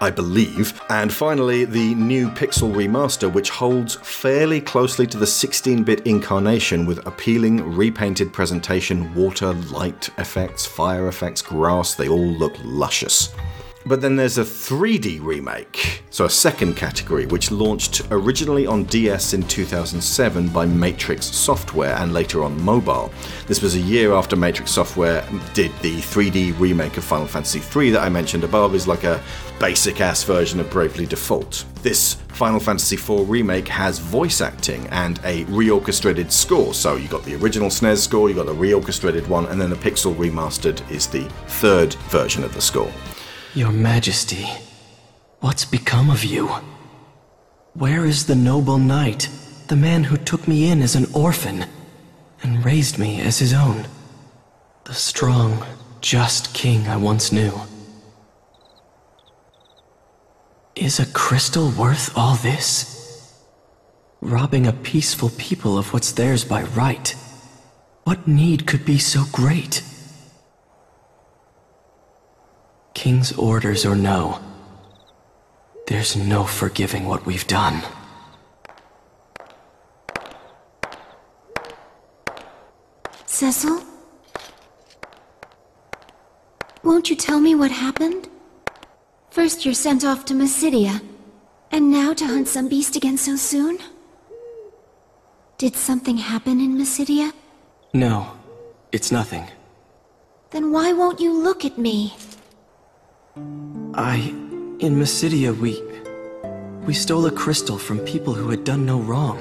I 0.00 0.10
believe. 0.10 0.80
And 0.88 1.12
finally, 1.12 1.64
the 1.64 1.94
new 1.94 2.28
Pixel 2.30 2.72
remaster, 2.72 3.32
which 3.32 3.50
holds 3.50 3.96
fairly 3.96 4.60
closely 4.60 5.06
to 5.08 5.18
the 5.18 5.26
16 5.26 5.82
bit 5.84 6.06
incarnation 6.06 6.86
with 6.86 7.04
appealing 7.06 7.74
repainted 7.74 8.32
presentation, 8.32 9.14
water, 9.14 9.52
light 9.52 10.08
effects, 10.18 10.64
fire 10.66 11.08
effects, 11.08 11.42
grass, 11.42 11.94
they 11.94 12.08
all 12.08 12.28
look 12.28 12.54
luscious. 12.62 13.34
But 13.88 14.02
then 14.02 14.16
there's 14.16 14.36
a 14.36 14.42
3D 14.42 15.24
remake, 15.24 16.02
so 16.10 16.26
a 16.26 16.30
second 16.30 16.76
category, 16.76 17.24
which 17.24 17.50
launched 17.50 18.02
originally 18.10 18.66
on 18.66 18.84
DS 18.84 19.32
in 19.32 19.42
2007 19.44 20.48
by 20.48 20.66
Matrix 20.66 21.24
Software 21.24 21.94
and 21.96 22.12
later 22.12 22.44
on 22.44 22.62
mobile. 22.62 23.10
This 23.46 23.62
was 23.62 23.76
a 23.76 23.80
year 23.80 24.12
after 24.12 24.36
Matrix 24.36 24.72
Software 24.72 25.26
did 25.54 25.72
the 25.80 25.96
3D 25.96 26.60
remake 26.60 26.98
of 26.98 27.04
Final 27.04 27.26
Fantasy 27.26 27.62
III 27.74 27.92
that 27.92 28.02
I 28.02 28.10
mentioned 28.10 28.44
above, 28.44 28.74
is 28.74 28.86
like 28.86 29.04
a 29.04 29.22
basic 29.58 30.02
ass 30.02 30.22
version 30.22 30.60
of 30.60 30.68
Bravely 30.68 31.06
Default. 31.06 31.64
This 31.82 32.18
Final 32.28 32.60
Fantasy 32.60 32.96
IV 32.96 33.30
remake 33.30 33.68
has 33.68 33.98
voice 33.98 34.42
acting 34.42 34.86
and 34.88 35.18
a 35.24 35.46
reorchestrated 35.46 36.30
score. 36.30 36.74
So 36.74 36.96
you 36.96 37.08
got 37.08 37.24
the 37.24 37.36
original 37.36 37.70
SNES 37.70 37.96
score, 37.96 38.28
you 38.28 38.36
got 38.36 38.44
the 38.44 38.54
reorchestrated 38.54 39.26
one, 39.28 39.46
and 39.46 39.58
then 39.58 39.70
the 39.70 39.76
Pixel 39.76 40.14
remastered 40.14 40.88
is 40.90 41.06
the 41.06 41.24
third 41.46 41.94
version 42.10 42.44
of 42.44 42.52
the 42.52 42.60
score. 42.60 42.92
Your 43.58 43.72
Majesty, 43.72 44.46
what's 45.40 45.64
become 45.64 46.10
of 46.10 46.22
you? 46.22 46.46
Where 47.74 48.06
is 48.06 48.26
the 48.26 48.36
noble 48.36 48.78
knight, 48.78 49.28
the 49.66 49.74
man 49.74 50.04
who 50.04 50.16
took 50.16 50.46
me 50.46 50.70
in 50.70 50.80
as 50.80 50.94
an 50.94 51.06
orphan 51.12 51.64
and 52.40 52.64
raised 52.64 53.00
me 53.00 53.20
as 53.20 53.40
his 53.40 53.52
own? 53.52 53.88
The 54.84 54.94
strong, 54.94 55.66
just 56.00 56.54
king 56.54 56.86
I 56.86 56.98
once 56.98 57.32
knew. 57.32 57.52
Is 60.76 61.00
a 61.00 61.06
crystal 61.06 61.70
worth 61.70 62.16
all 62.16 62.36
this? 62.36 63.34
Robbing 64.20 64.68
a 64.68 64.72
peaceful 64.72 65.30
people 65.30 65.76
of 65.76 65.92
what's 65.92 66.12
theirs 66.12 66.44
by 66.44 66.62
right. 66.62 67.12
What 68.04 68.28
need 68.28 68.68
could 68.68 68.84
be 68.84 68.98
so 68.98 69.24
great? 69.32 69.82
King's 72.98 73.30
orders 73.34 73.86
or 73.86 73.94
no, 73.94 74.40
there's 75.86 76.16
no 76.16 76.42
forgiving 76.42 77.04
what 77.06 77.24
we've 77.24 77.46
done. 77.46 77.80
Cecil? 83.24 83.84
Won't 86.82 87.08
you 87.08 87.14
tell 87.14 87.38
me 87.38 87.54
what 87.54 87.70
happened? 87.70 88.28
First 89.30 89.64
you're 89.64 89.74
sent 89.74 90.04
off 90.04 90.24
to 90.24 90.34
Mysidia, 90.34 91.00
and 91.70 91.92
now 91.92 92.12
to 92.14 92.26
hunt 92.26 92.48
some 92.48 92.66
beast 92.68 92.96
again 92.96 93.16
so 93.16 93.36
soon? 93.36 93.78
Did 95.56 95.76
something 95.76 96.16
happen 96.16 96.60
in 96.60 96.76
Mysidia? 96.76 97.32
No, 97.94 98.32
it's 98.90 99.12
nothing. 99.12 99.46
Then 100.50 100.72
why 100.72 100.92
won't 100.92 101.20
you 101.20 101.32
look 101.32 101.64
at 101.64 101.78
me? 101.78 102.16
I. 103.94 104.34
In 104.80 104.96
Mysidia, 104.96 105.56
we. 105.56 105.82
We 106.86 106.94
stole 106.94 107.26
a 107.26 107.30
crystal 107.30 107.78
from 107.78 107.98
people 108.00 108.34
who 108.34 108.50
had 108.50 108.64
done 108.64 108.86
no 108.86 109.00
wrong. 109.00 109.38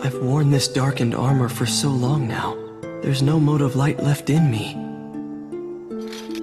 I've 0.00 0.18
worn 0.22 0.50
this 0.50 0.68
darkened 0.68 1.14
armor 1.14 1.48
for 1.48 1.66
so 1.66 1.88
long 1.88 2.28
now. 2.28 2.56
There's 3.02 3.22
no 3.22 3.40
mode 3.40 3.62
of 3.62 3.76
light 3.76 4.02
left 4.02 4.30
in 4.30 4.50
me. 4.50 4.74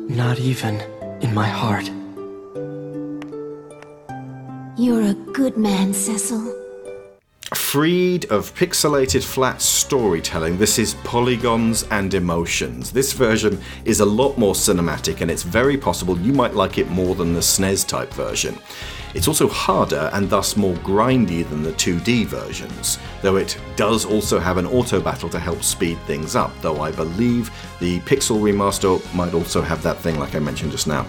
Not 0.07 0.39
even 0.39 0.75
in 1.21 1.33
my 1.33 1.47
heart. 1.47 1.89
You're 4.77 5.03
a 5.03 5.13
good 5.33 5.57
man, 5.57 5.93
Cecil. 5.93 6.54
Freed 7.75 8.31
of 8.31 8.55
pixelated 8.55 9.21
flat 9.21 9.61
storytelling, 9.61 10.57
this 10.57 10.79
is 10.79 10.93
polygons 11.03 11.83
and 11.91 12.13
emotions. 12.13 12.89
This 12.89 13.11
version 13.11 13.59
is 13.83 13.99
a 13.99 14.05
lot 14.05 14.37
more 14.37 14.53
cinematic, 14.53 15.19
and 15.19 15.29
it's 15.29 15.43
very 15.43 15.75
possible 15.75 16.17
you 16.19 16.31
might 16.31 16.53
like 16.53 16.77
it 16.77 16.89
more 16.89 17.15
than 17.15 17.33
the 17.33 17.41
SNES 17.41 17.85
type 17.85 18.13
version. 18.13 18.57
It's 19.13 19.27
also 19.27 19.49
harder 19.49 20.09
and 20.13 20.29
thus 20.29 20.55
more 20.55 20.75
grindy 20.75 21.43
than 21.49 21.63
the 21.63 21.73
2D 21.73 22.27
versions, 22.27 22.97
though 23.21 23.35
it 23.35 23.57
does 23.75 24.05
also 24.05 24.39
have 24.39 24.55
an 24.55 24.67
auto 24.67 25.01
battle 25.01 25.27
to 25.27 25.37
help 25.37 25.61
speed 25.61 25.97
things 26.07 26.33
up, 26.33 26.53
though 26.61 26.79
I 26.79 26.93
believe 26.93 27.51
the 27.81 27.99
Pixel 28.01 28.39
remaster 28.39 29.03
might 29.13 29.33
also 29.33 29.61
have 29.61 29.83
that 29.83 29.97
thing 29.97 30.17
like 30.17 30.33
I 30.33 30.39
mentioned 30.39 30.71
just 30.71 30.87
now 30.87 31.05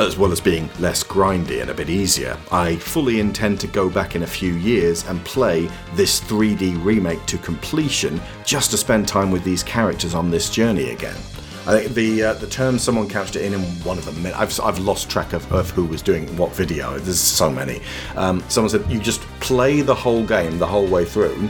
as 0.00 0.16
well 0.16 0.32
as 0.32 0.40
being 0.40 0.68
less 0.78 1.02
grindy 1.02 1.60
and 1.60 1.70
a 1.70 1.74
bit 1.74 1.90
easier. 1.90 2.36
I 2.50 2.76
fully 2.76 3.20
intend 3.20 3.60
to 3.60 3.66
go 3.66 3.88
back 3.88 4.14
in 4.14 4.22
a 4.22 4.26
few 4.26 4.54
years 4.54 5.06
and 5.08 5.24
play 5.24 5.68
this 5.94 6.20
3D 6.20 6.82
remake 6.84 7.24
to 7.26 7.38
completion 7.38 8.20
just 8.44 8.70
to 8.70 8.76
spend 8.76 9.08
time 9.08 9.30
with 9.30 9.44
these 9.44 9.62
characters 9.62 10.14
on 10.14 10.30
this 10.30 10.50
journey 10.50 10.90
again. 10.90 11.16
I 11.64 11.78
think 11.78 11.94
the 11.94 12.22
uh, 12.24 12.34
the 12.34 12.48
term 12.48 12.76
someone 12.76 13.08
couched 13.08 13.36
it 13.36 13.44
in 13.44 13.54
in 13.54 13.60
one 13.84 13.96
of 13.96 14.04
them. 14.04 14.26
I've, 14.34 14.58
I've 14.60 14.80
lost 14.80 15.08
track 15.08 15.32
of, 15.32 15.50
of 15.52 15.70
who 15.70 15.84
was 15.84 16.02
doing 16.02 16.26
what 16.36 16.52
video. 16.52 16.98
There's 16.98 17.20
so 17.20 17.50
many. 17.50 17.80
Um, 18.16 18.42
someone 18.48 18.68
said 18.68 18.84
you 18.90 18.98
just 18.98 19.20
play 19.38 19.80
the 19.80 19.94
whole 19.94 20.26
game 20.26 20.58
the 20.58 20.66
whole 20.66 20.88
way 20.88 21.04
through, 21.04 21.48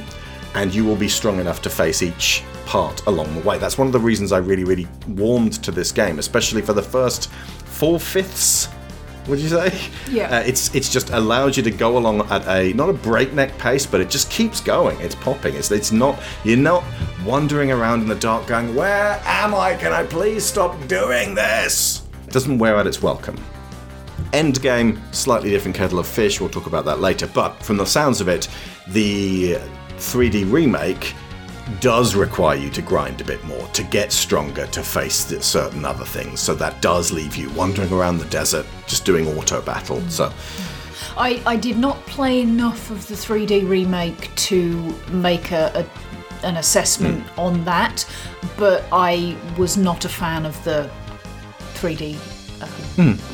and 0.54 0.74
you 0.74 0.84
will 0.84 0.96
be 0.96 1.08
strong 1.08 1.40
enough 1.40 1.62
to 1.62 1.70
face 1.70 2.02
each 2.02 2.44
part 2.66 3.06
along 3.06 3.34
the 3.34 3.40
way. 3.40 3.56
That's 3.56 3.78
one 3.78 3.86
of 3.86 3.94
the 3.94 4.00
reasons 4.00 4.32
I 4.32 4.38
really 4.38 4.64
really 4.64 4.86
warmed 5.08 5.54
to 5.64 5.70
this 5.70 5.90
game, 5.90 6.18
especially 6.18 6.60
for 6.60 6.74
the 6.74 6.82
first 6.82 7.30
four 7.72 7.98
fifths. 7.98 8.68
Would 9.28 9.38
you 9.38 9.48
say? 9.48 9.72
Yeah. 10.10 10.28
Uh, 10.36 10.40
it's 10.40 10.74
it's 10.74 10.92
just 10.92 11.08
allows 11.10 11.56
you 11.56 11.62
to 11.62 11.70
go 11.70 11.96
along 11.96 12.30
at 12.30 12.46
a 12.46 12.74
not 12.74 12.90
a 12.90 12.92
breakneck 12.92 13.56
pace, 13.56 13.86
but 13.86 14.00
it 14.02 14.10
just 14.10 14.30
keeps 14.30 14.60
going. 14.60 15.00
It's 15.00 15.14
popping. 15.14 15.54
It's 15.54 15.70
it's 15.70 15.90
not 15.90 16.20
you're 16.44 16.58
not 16.58 16.84
wandering 17.24 17.70
around 17.70 18.02
in 18.02 18.08
the 18.08 18.14
dark 18.16 18.46
going, 18.46 18.74
where 18.74 19.18
am 19.24 19.54
I? 19.54 19.74
Can 19.74 19.92
I 19.92 20.04
please 20.04 20.44
stop 20.44 20.76
doing 20.86 21.34
this? 21.34 22.02
It 22.26 22.32
doesn't 22.32 22.58
wear 22.58 22.76
out 22.76 22.86
its 22.86 23.00
welcome. 23.00 23.36
Endgame, 24.32 24.98
slightly 25.14 25.48
different 25.50 25.76
kettle 25.76 25.98
of 25.98 26.06
fish. 26.06 26.40
We'll 26.40 26.50
talk 26.50 26.66
about 26.66 26.84
that 26.84 27.00
later. 27.00 27.26
But 27.26 27.62
from 27.62 27.78
the 27.78 27.86
sounds 27.86 28.20
of 28.20 28.28
it, 28.28 28.48
the 28.88 29.58
3D 29.96 30.50
remake 30.52 31.14
does 31.80 32.14
require 32.14 32.56
you 32.56 32.70
to 32.70 32.82
grind 32.82 33.20
a 33.20 33.24
bit 33.24 33.42
more 33.44 33.66
to 33.68 33.82
get 33.82 34.12
stronger 34.12 34.66
to 34.66 34.82
face 34.82 35.26
certain 35.44 35.84
other 35.84 36.04
things. 36.04 36.40
So 36.40 36.54
that 36.54 36.80
does 36.82 37.12
leave 37.12 37.36
you 37.36 37.50
wandering 37.50 37.92
around 37.92 38.18
the 38.18 38.26
desert, 38.26 38.66
just 38.86 39.04
doing 39.04 39.26
auto 39.28 39.60
battle. 39.62 39.98
Mm. 39.98 40.10
So 40.10 40.32
I, 41.16 41.42
I 41.46 41.56
did 41.56 41.78
not 41.78 41.96
play 42.06 42.40
enough 42.40 42.90
of 42.90 43.06
the 43.08 43.14
3D 43.14 43.68
remake 43.68 44.34
to 44.34 44.94
make 45.10 45.52
a, 45.52 45.70
a 45.74 45.86
an 46.46 46.56
assessment 46.56 47.24
mm. 47.24 47.38
on 47.38 47.64
that, 47.64 48.04
but 48.56 48.84
I 48.90 49.36
was 49.56 49.76
not 49.76 50.04
a 50.04 50.08
fan 50.08 50.44
of 50.44 50.62
the 50.64 50.90
3D 51.74 52.16
uh, 52.60 52.64
um, 52.64 53.14
hmm. 53.14 53.31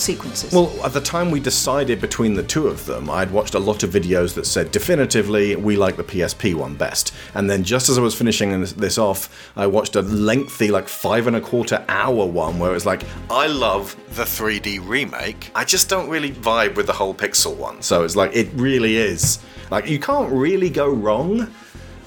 Sequences. 0.00 0.52
Well, 0.52 0.72
at 0.84 0.92
the 0.92 1.00
time 1.00 1.30
we 1.30 1.40
decided 1.40 2.00
between 2.00 2.34
the 2.34 2.42
two 2.42 2.66
of 2.66 2.86
them, 2.86 3.10
I'd 3.10 3.30
watched 3.30 3.54
a 3.54 3.58
lot 3.58 3.82
of 3.82 3.90
videos 3.90 4.34
that 4.34 4.46
said 4.46 4.70
definitively 4.70 5.56
we 5.56 5.76
like 5.76 5.96
the 5.96 6.04
PSP 6.04 6.54
one 6.54 6.74
best. 6.74 7.14
And 7.34 7.48
then 7.48 7.64
just 7.64 7.88
as 7.88 7.98
I 7.98 8.00
was 8.00 8.14
finishing 8.14 8.60
this, 8.60 8.98
off, 8.98 9.52
I 9.56 9.66
watched 9.66 9.96
a 9.96 10.02
lengthy, 10.02 10.70
like 10.70 10.88
five 10.88 11.26
and 11.26 11.36
a 11.36 11.40
quarter 11.40 11.84
hour 11.88 12.26
one 12.26 12.58
where 12.58 12.70
it 12.70 12.74
was 12.74 12.86
like, 12.86 13.02
I 13.30 13.46
love 13.46 13.96
the 14.10 14.24
3D 14.24 14.86
remake. 14.86 15.50
I 15.54 15.64
just 15.64 15.88
don't 15.88 16.08
really 16.08 16.32
vibe 16.32 16.74
with 16.74 16.86
the 16.86 16.92
whole 16.92 17.14
pixel 17.14 17.56
one. 17.56 17.82
So 17.82 18.02
it's 18.02 18.16
like, 18.16 18.34
it 18.34 18.48
really 18.54 18.96
is. 18.96 19.38
Like, 19.70 19.88
you 19.88 19.98
can't 19.98 20.32
really 20.32 20.70
go 20.70 20.88
wrong 20.88 21.52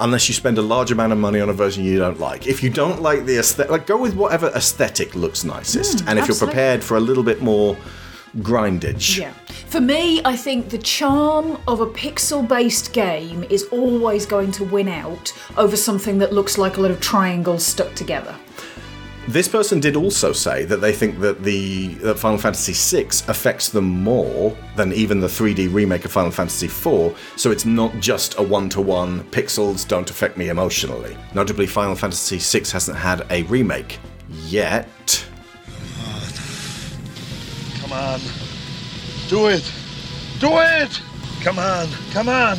unless 0.02 0.28
you 0.28 0.34
spend 0.34 0.58
a 0.58 0.62
large 0.62 0.92
amount 0.92 1.14
of 1.14 1.20
money 1.20 1.40
on 1.40 1.50
a 1.50 1.54
version 1.54 1.84
you 1.84 1.98
don't 1.98 2.20
like. 2.20 2.48
If 2.48 2.62
you 2.64 2.70
don't 2.70 3.02
like 3.02 3.26
the 3.26 3.38
aesthetic, 3.38 3.72
like 3.72 3.88
go 3.88 3.98
with 3.98 4.16
whatever 4.16 4.48
aesthetic 4.50 5.16
looks 5.16 5.44
nicest. 5.44 6.00
Mm, 6.00 6.08
and 6.08 6.20
if 6.20 6.28
you're 6.28 6.38
prepared 6.38 6.84
for 6.84 6.98
a 6.98 7.00
little 7.00 7.24
bit 7.24 7.42
more 7.42 7.78
grindage, 8.40 9.18
Yeah. 9.18 9.34
For 9.68 9.80
me, 9.80 10.22
I 10.26 10.36
think 10.36 10.70
the 10.70 10.78
charm 10.78 11.58
of 11.68 11.80
a 11.80 11.86
pixel 11.86 12.46
based 12.46 12.92
game 12.92 13.46
is 13.50 13.64
always 13.72 14.26
going 14.26 14.52
to 14.54 14.66
win 14.66 14.90
out 14.90 15.32
over 15.56 15.78
something 15.78 16.18
that 16.18 16.34
looks 16.34 16.58
like 16.58 16.78
a 16.78 16.82
lot 16.82 16.92
of 16.92 17.00
triangles 17.00 17.66
stuck 17.66 17.94
together. 17.96 18.36
This 19.28 19.48
person 19.48 19.80
did 19.80 19.96
also 19.96 20.34
say 20.34 20.66
that 20.66 20.78
they 20.78 20.92
think 20.92 21.20
that 21.20 21.44
the 21.44 21.94
that 21.96 22.18
Final 22.18 22.40
Fantasy 22.40 22.74
VI 22.74 23.08
affects 23.28 23.70
them 23.70 23.86
more 23.86 24.58
than 24.76 24.92
even 24.94 25.20
the 25.20 25.28
3D 25.28 25.72
remake 25.72 26.06
of 26.06 26.12
Final 26.12 26.32
Fantasy 26.32 26.66
IV, 26.66 27.16
so 27.36 27.52
it's 27.52 27.64
not 27.66 27.94
just 28.00 28.38
a 28.40 28.42
one-to-one 28.42 29.24
pixels 29.26 29.88
don't 29.88 30.10
affect 30.10 30.38
me 30.38 30.50
emotionally. 30.50 31.16
Notably, 31.36 31.68
Final 31.68 31.96
Fantasy 31.96 32.40
VI 32.40 32.66
hasn't 32.72 32.98
had 32.98 33.26
a 33.30 33.44
remake 33.44 34.00
yet. 34.48 35.26
Come 37.80 37.94
on. 37.94 38.20
Do 39.30 39.48
it. 39.48 39.72
Do 40.40 40.50
it. 40.58 41.02
Come 41.42 41.60
on. 41.60 41.88
Come 42.12 42.28
on. 42.28 42.58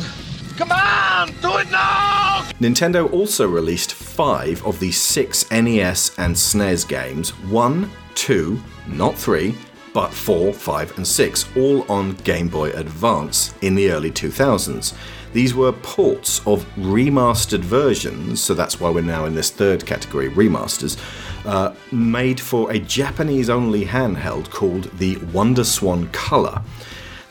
Come 0.57 0.71
on. 0.71 1.27
Do 1.41 1.57
it 1.57 1.71
now. 1.71 2.47
Nintendo 2.59 3.11
also 3.11 3.47
released 3.47 3.93
five 3.93 4.63
of 4.65 4.79
the 4.79 4.91
six 4.91 5.49
NES 5.49 6.11
and 6.17 6.35
SNES 6.35 6.87
games 6.87 7.31
one, 7.49 7.89
two, 8.13 8.61
not 8.87 9.17
three, 9.17 9.55
but 9.93 10.13
four, 10.13 10.53
five, 10.53 10.95
and 10.97 11.07
six, 11.07 11.45
all 11.55 11.89
on 11.91 12.13
Game 12.23 12.47
Boy 12.47 12.71
Advance 12.71 13.53
in 13.61 13.75
the 13.75 13.91
early 13.91 14.11
2000s. 14.11 14.93
These 15.33 15.55
were 15.55 15.71
ports 15.71 16.45
of 16.45 16.65
remastered 16.75 17.61
versions, 17.61 18.41
so 18.41 18.53
that's 18.53 18.79
why 18.79 18.89
we're 18.89 19.01
now 19.01 19.25
in 19.25 19.33
this 19.33 19.49
third 19.49 19.85
category, 19.85 20.29
remasters, 20.29 20.97
uh, 21.45 21.73
made 21.91 22.39
for 22.39 22.71
a 22.71 22.79
Japanese 22.79 23.49
only 23.49 23.85
handheld 23.85 24.49
called 24.51 24.83
the 24.99 25.15
WonderSwan 25.15 26.11
Color. 26.11 26.61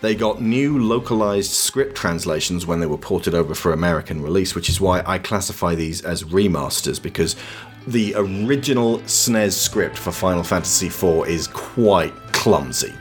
They 0.03 0.17
got 0.17 0.43
new 0.43 0.81
localized 0.81 1.53
script 1.53 1.95
translations 1.95 2.67
when 2.67 2.81
they 2.81 2.87
were 2.87 2.99
ported 2.99 3.37
over 3.37 3.55
for 3.55 3.73
American 3.73 4.21
release, 4.21 4.53
which 4.53 4.69
is 4.69 4.81
why 4.81 5.01
I 5.07 5.19
classify 5.19 5.77
these 5.77 6.03
as 6.03 6.25
remasters 6.25 7.01
because 7.01 7.37
the 7.87 8.13
original 8.17 8.99
SNES 8.99 9.53
script 9.53 9.97
for 9.97 10.11
Final 10.11 10.43
Fantasy 10.43 10.89
IV 10.89 11.29
is 11.29 11.47
quite 11.47 12.13
clumsy. 12.33 12.93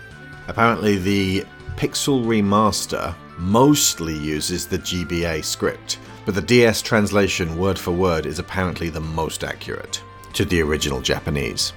Apparently, 0.47 0.99
the 0.99 1.43
Pixel 1.75 2.23
Remaster 2.23 3.15
mostly 3.39 4.15
uses 4.15 4.67
the 4.67 4.77
GBA 4.77 5.43
script, 5.43 5.97
but 6.27 6.35
the 6.35 6.41
DS 6.41 6.83
translation 6.83 7.57
word 7.57 7.79
for 7.79 7.91
word 7.93 8.27
is 8.27 8.37
apparently 8.37 8.89
the 8.89 9.01
most 9.01 9.43
accurate 9.43 10.03
to 10.33 10.45
the 10.45 10.61
original 10.61 11.01
Japanese. 11.01 11.73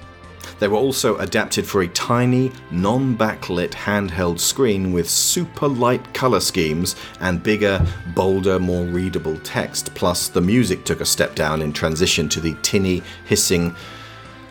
They 0.59 0.67
were 0.67 0.77
also 0.77 1.17
adapted 1.17 1.67
for 1.67 1.81
a 1.81 1.87
tiny, 1.87 2.51
non 2.71 3.17
backlit 3.17 3.71
handheld 3.71 4.39
screen 4.39 4.93
with 4.93 5.09
super 5.09 5.67
light 5.67 6.13
color 6.13 6.39
schemes 6.39 6.95
and 7.19 7.43
bigger, 7.43 7.85
bolder, 8.15 8.59
more 8.59 8.85
readable 8.85 9.37
text. 9.39 9.93
Plus, 9.95 10.29
the 10.29 10.41
music 10.41 10.85
took 10.85 11.01
a 11.01 11.05
step 11.05 11.35
down 11.35 11.61
in 11.61 11.73
transition 11.73 12.29
to 12.29 12.39
the 12.39 12.55
tinny, 12.61 13.03
hissing 13.25 13.75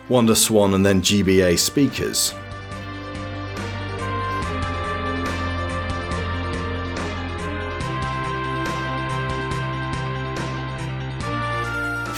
WonderSwan 0.09 0.75
and 0.75 0.85
then 0.85 1.01
GBA 1.01 1.57
speakers. 1.57 2.33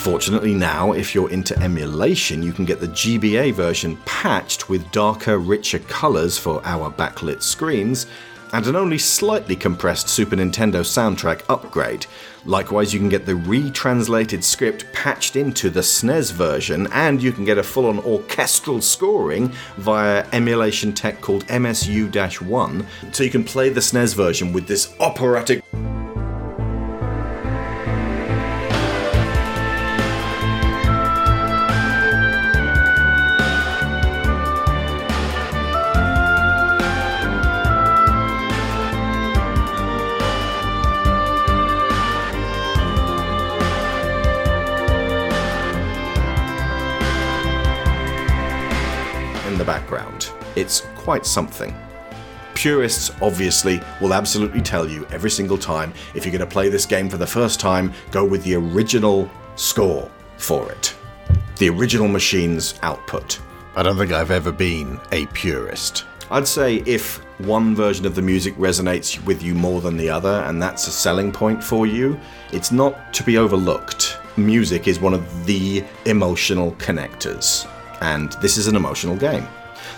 Fortunately, 0.07 0.53
now, 0.53 0.93
if 0.93 1.13
you're 1.13 1.29
into 1.31 1.61
emulation, 1.61 2.41
you 2.41 2.53
can 2.53 2.63
get 2.63 2.79
the 2.79 2.87
GBA 2.87 3.53
version 3.53 3.97
patched 4.05 4.69
with 4.69 4.89
darker, 4.93 5.37
richer 5.37 5.79
colours 5.79 6.37
for 6.37 6.65
our 6.65 6.89
backlit 6.89 7.41
screens, 7.41 8.07
and 8.53 8.65
an 8.67 8.77
only 8.77 8.97
slightly 8.97 9.53
compressed 9.53 10.07
Super 10.07 10.37
Nintendo 10.37 10.79
soundtrack 10.79 11.43
upgrade. 11.49 12.05
Likewise, 12.45 12.93
you 12.93 13.01
can 13.01 13.09
get 13.09 13.25
the 13.25 13.35
retranslated 13.35 14.45
script 14.45 14.85
patched 14.93 15.35
into 15.35 15.69
the 15.69 15.81
SNES 15.81 16.31
version, 16.31 16.87
and 16.93 17.21
you 17.21 17.33
can 17.33 17.43
get 17.43 17.57
a 17.57 17.63
full 17.63 17.87
on 17.87 17.99
orchestral 17.99 18.79
scoring 18.79 19.51
via 19.75 20.25
emulation 20.31 20.93
tech 20.93 21.19
called 21.19 21.45
MSU 21.47 22.41
1. 22.41 22.87
So 23.11 23.23
you 23.25 23.29
can 23.29 23.43
play 23.43 23.67
the 23.67 23.81
SNES 23.81 24.15
version 24.15 24.53
with 24.53 24.67
this 24.67 24.95
operatic. 25.01 25.61
Quite 51.07 51.25
something. 51.25 51.73
Purists 52.53 53.11
obviously 53.21 53.79
will 54.01 54.13
absolutely 54.13 54.59
tell 54.59 54.85
you 54.85 55.07
every 55.09 55.31
single 55.31 55.57
time 55.57 55.93
if 56.13 56.25
you're 56.25 56.37
going 56.37 56.41
to 56.41 56.53
play 56.53 56.67
this 56.67 56.85
game 56.85 57.07
for 57.09 57.15
the 57.15 57.25
first 57.25 57.61
time, 57.61 57.93
go 58.11 58.25
with 58.25 58.43
the 58.43 58.55
original 58.55 59.31
score 59.55 60.11
for 60.35 60.69
it. 60.69 60.93
The 61.59 61.69
original 61.69 62.09
machine's 62.09 62.77
output. 62.81 63.39
I 63.77 63.83
don't 63.83 63.95
think 63.97 64.11
I've 64.11 64.31
ever 64.31 64.51
been 64.51 64.99
a 65.13 65.27
purist. 65.27 66.03
I'd 66.29 66.45
say 66.45 66.83
if 66.85 67.19
one 67.39 67.73
version 67.73 68.05
of 68.05 68.13
the 68.13 68.21
music 68.21 68.53
resonates 68.57 69.23
with 69.23 69.41
you 69.41 69.53
more 69.53 69.79
than 69.79 69.95
the 69.95 70.09
other, 70.09 70.43
and 70.45 70.61
that's 70.61 70.87
a 70.87 70.91
selling 70.91 71.31
point 71.31 71.63
for 71.63 71.87
you, 71.87 72.19
it's 72.51 72.73
not 72.73 73.13
to 73.13 73.23
be 73.23 73.37
overlooked. 73.37 74.17
Music 74.35 74.89
is 74.89 74.99
one 74.99 75.13
of 75.13 75.45
the 75.45 75.85
emotional 76.05 76.73
connectors, 76.73 77.65
and 78.01 78.33
this 78.41 78.57
is 78.57 78.67
an 78.67 78.75
emotional 78.75 79.15
game. 79.15 79.47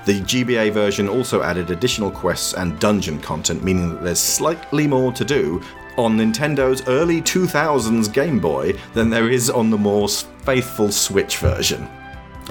The 0.10 0.22
GBA 0.22 0.72
version 0.72 1.08
also 1.08 1.44
added 1.44 1.70
additional 1.70 2.10
quests 2.10 2.56
and 2.56 2.80
dungeon 2.80 3.20
content, 3.20 3.64
meaning 3.64 3.92
that 3.92 4.04
there's 4.04 4.20
slightly 4.20 4.88
more 4.88 5.12
to 5.12 5.24
do 5.24 5.62
on 5.98 6.18
Nintendo's 6.18 6.82
early 6.88 7.22
2000s 7.22 8.12
Game 8.12 8.40
Boy 8.40 8.74
than 8.96 9.12
there 9.12 9.30
is 9.30 9.52
on 9.52 9.70
the 9.70 9.78
more 9.78 10.10
faithful 10.10 10.92
Switch 10.92 11.38
version. 11.38 11.88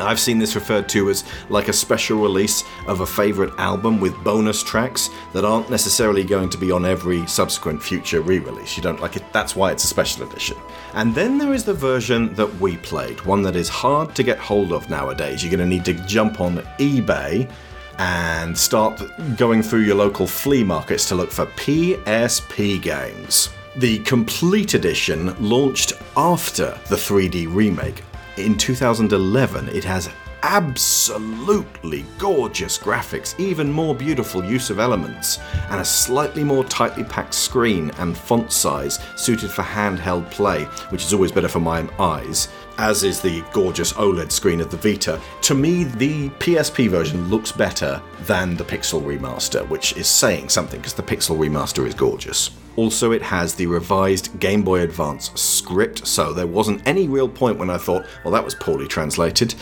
I've 0.00 0.20
seen 0.20 0.38
this 0.38 0.54
referred 0.54 0.88
to 0.90 1.10
as 1.10 1.24
like 1.48 1.68
a 1.68 1.72
special 1.72 2.20
release 2.20 2.64
of 2.86 3.00
a 3.00 3.06
favourite 3.06 3.52
album 3.58 4.00
with 4.00 4.14
bonus 4.22 4.62
tracks 4.62 5.10
that 5.32 5.44
aren't 5.44 5.70
necessarily 5.70 6.24
going 6.24 6.48
to 6.50 6.58
be 6.58 6.70
on 6.70 6.84
every 6.84 7.26
subsequent 7.26 7.82
future 7.82 8.20
re 8.20 8.38
release. 8.38 8.76
You 8.76 8.82
don't 8.82 9.00
like 9.00 9.16
it, 9.16 9.24
that's 9.32 9.56
why 9.56 9.72
it's 9.72 9.84
a 9.84 9.88
special 9.88 10.26
edition. 10.28 10.56
And 10.94 11.14
then 11.14 11.38
there 11.38 11.52
is 11.52 11.64
the 11.64 11.74
version 11.74 12.34
that 12.34 12.52
we 12.60 12.76
played, 12.78 13.24
one 13.24 13.42
that 13.42 13.56
is 13.56 13.68
hard 13.68 14.14
to 14.14 14.22
get 14.22 14.38
hold 14.38 14.72
of 14.72 14.88
nowadays. 14.88 15.42
You're 15.42 15.50
going 15.50 15.68
to 15.68 15.76
need 15.76 15.84
to 15.86 15.94
jump 16.06 16.40
on 16.40 16.58
eBay 16.78 17.50
and 17.98 18.56
start 18.56 19.02
going 19.36 19.62
through 19.62 19.80
your 19.80 19.96
local 19.96 20.26
flea 20.26 20.62
markets 20.62 21.08
to 21.08 21.14
look 21.14 21.32
for 21.32 21.46
PSP 21.46 22.80
games. 22.80 23.50
The 23.76 23.98
complete 24.00 24.74
edition 24.74 25.34
launched 25.40 25.92
after 26.16 26.78
the 26.88 26.96
3D 26.96 27.52
remake. 27.52 28.02
In 28.38 28.56
2011, 28.56 29.68
it 29.70 29.82
has 29.82 30.08
absolutely 30.44 32.04
gorgeous 32.18 32.78
graphics, 32.78 33.38
even 33.40 33.68
more 33.72 33.96
beautiful 33.96 34.44
use 34.44 34.70
of 34.70 34.78
elements, 34.78 35.40
and 35.70 35.80
a 35.80 35.84
slightly 35.84 36.44
more 36.44 36.62
tightly 36.62 37.02
packed 37.02 37.34
screen 37.34 37.90
and 37.98 38.16
font 38.16 38.52
size 38.52 39.00
suited 39.16 39.50
for 39.50 39.62
handheld 39.62 40.30
play, 40.30 40.66
which 40.90 41.04
is 41.04 41.12
always 41.12 41.32
better 41.32 41.48
for 41.48 41.58
my 41.58 41.84
eyes, 41.98 42.46
as 42.78 43.02
is 43.02 43.20
the 43.20 43.42
gorgeous 43.52 43.92
OLED 43.94 44.30
screen 44.30 44.60
of 44.60 44.70
the 44.70 44.76
Vita. 44.76 45.20
To 45.42 45.56
me, 45.56 45.82
the 45.82 46.28
PSP 46.38 46.88
version 46.88 47.28
looks 47.28 47.50
better 47.50 48.00
than 48.20 48.56
the 48.56 48.64
Pixel 48.64 49.02
remaster, 49.02 49.68
which 49.68 49.96
is 49.96 50.06
saying 50.06 50.48
something 50.48 50.78
because 50.78 50.94
the 50.94 51.02
Pixel 51.02 51.36
remaster 51.36 51.84
is 51.88 51.94
gorgeous. 51.94 52.50
Also, 52.78 53.10
it 53.10 53.22
has 53.22 53.56
the 53.56 53.66
revised 53.66 54.38
Game 54.38 54.62
Boy 54.62 54.82
Advance 54.82 55.32
script, 55.34 56.06
so 56.06 56.32
there 56.32 56.46
wasn't 56.46 56.80
any 56.86 57.08
real 57.08 57.28
point 57.28 57.58
when 57.58 57.70
I 57.70 57.76
thought, 57.76 58.06
well, 58.22 58.32
that 58.32 58.44
was 58.44 58.54
poorly 58.54 58.86
translated 58.86 59.56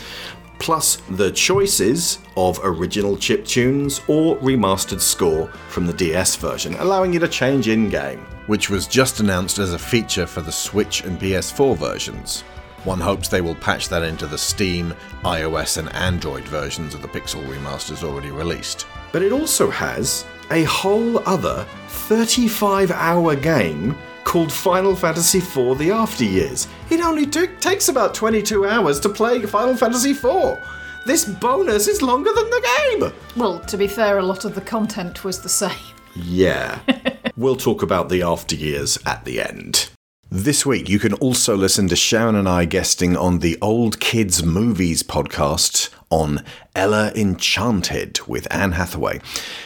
plus 0.59 0.97
the 1.09 1.31
choices 1.31 2.19
of 2.35 2.59
original 2.63 3.17
chip 3.17 3.43
tunes 3.43 4.01
or 4.07 4.37
remastered 4.37 5.01
score 5.01 5.47
from 5.69 5.87
the 5.87 5.93
DS 5.93 6.35
version, 6.35 6.75
allowing 6.75 7.11
you 7.11 7.19
to 7.19 7.27
change 7.27 7.67
in 7.67 7.89
game, 7.89 8.19
which 8.45 8.69
was 8.69 8.85
just 8.85 9.19
announced 9.19 9.57
as 9.57 9.73
a 9.73 9.79
feature 9.79 10.27
for 10.27 10.41
the 10.41 10.51
Switch 10.51 11.03
and 11.03 11.19
PS4 11.19 11.75
versions. 11.75 12.41
One 12.83 12.99
hopes 12.99 13.29
they 13.29 13.41
will 13.41 13.55
patch 13.55 13.89
that 13.89 14.03
into 14.03 14.27
the 14.27 14.37
Steam, 14.37 14.93
iOS, 15.23 15.79
and 15.79 15.91
Android 15.95 16.43
versions 16.43 16.93
of 16.93 17.01
the 17.01 17.07
Pixel 17.07 17.43
remasters 17.47 18.03
already 18.03 18.29
released. 18.29 18.85
But 19.11 19.23
it 19.23 19.31
also 19.31 19.71
has 19.71 20.23
a 20.51 20.63
whole 20.63 21.19
other 21.27 21.65
35 21.87 22.91
hour 22.91 23.35
game 23.35 23.95
called 24.23 24.51
Final 24.51 24.95
Fantasy 24.95 25.37
IV 25.37 25.77
The 25.77 25.91
After 25.91 26.23
Years. 26.23 26.67
It 26.89 26.99
only 26.99 27.25
t- 27.25 27.47
takes 27.59 27.89
about 27.89 28.13
22 28.13 28.65
hours 28.65 28.99
to 29.01 29.09
play 29.09 29.41
Final 29.43 29.75
Fantasy 29.75 30.11
IV. 30.11 30.59
This 31.05 31.23
bonus 31.23 31.87
is 31.87 32.01
longer 32.01 32.31
than 32.33 32.49
the 32.49 32.67
game! 32.77 33.13
Well, 33.37 33.59
to 33.61 33.77
be 33.77 33.87
fair, 33.87 34.17
a 34.17 34.23
lot 34.23 34.43
of 34.43 34.55
the 34.55 34.61
content 34.61 35.23
was 35.23 35.41
the 35.41 35.49
same. 35.49 35.71
Yeah. 36.15 36.79
we'll 37.37 37.55
talk 37.55 37.81
about 37.83 38.09
the 38.09 38.21
after 38.21 38.55
years 38.55 38.97
at 39.05 39.23
the 39.23 39.41
end. 39.41 39.89
This 40.29 40.65
week, 40.65 40.89
you 40.89 40.99
can 40.99 41.13
also 41.13 41.55
listen 41.55 41.87
to 41.87 41.95
Sharon 41.95 42.35
and 42.35 42.49
I 42.49 42.65
guesting 42.65 43.15
on 43.15 43.39
the 43.39 43.57
Old 43.61 44.01
Kids 44.01 44.43
Movies 44.43 45.01
podcast 45.01 45.89
on 46.09 46.43
Ella 46.75 47.13
Enchanted 47.15 48.19
with 48.27 48.45
Anne 48.51 48.73
Hathaway. 48.73 49.21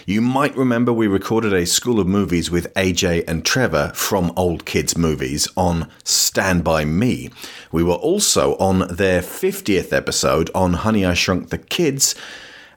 You 0.06 0.22
might 0.22 0.56
remember 0.56 0.94
we 0.94 1.08
recorded 1.08 1.52
a 1.52 1.66
School 1.66 2.00
of 2.00 2.06
Movies 2.06 2.52
with 2.52 2.72
AJ 2.76 3.24
and 3.28 3.44
Trevor 3.44 3.92
from 3.96 4.32
Old 4.38 4.66
Kids 4.66 4.96
Movies 4.96 5.48
on 5.58 5.90
Stand 6.04 6.64
By 6.64 6.86
Me. 6.86 7.32
We 7.72 7.82
were 7.82 7.96
also 7.96 8.56
on 8.58 8.88
their 8.96 9.22
50th 9.22 9.92
episode 9.92 10.52
on 10.54 10.74
Honey 10.74 11.04
I 11.04 11.16
Shrunk 11.16 11.50
the 11.50 11.58
Kids. 11.58 12.14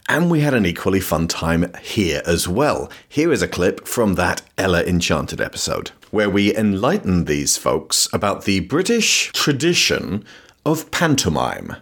And 0.08 0.30
we 0.30 0.40
had 0.40 0.54
an 0.54 0.64
equally 0.64 1.00
fun 1.00 1.28
time 1.28 1.70
here 1.82 2.22
as 2.26 2.48
well. 2.48 2.90
Here 3.06 3.30
is 3.30 3.42
a 3.42 3.48
clip 3.48 3.86
from 3.86 4.14
that 4.14 4.40
Ella 4.56 4.82
Enchanted 4.82 5.40
episode, 5.40 5.92
where 6.14 6.30
we 6.30 6.54
enlighten 6.56 7.24
these 7.24 7.56
folks 7.56 8.08
about 8.12 8.44
the 8.44 8.60
British 8.60 9.32
tradition 9.32 10.24
of 10.64 10.88
pantomime. 10.92 11.74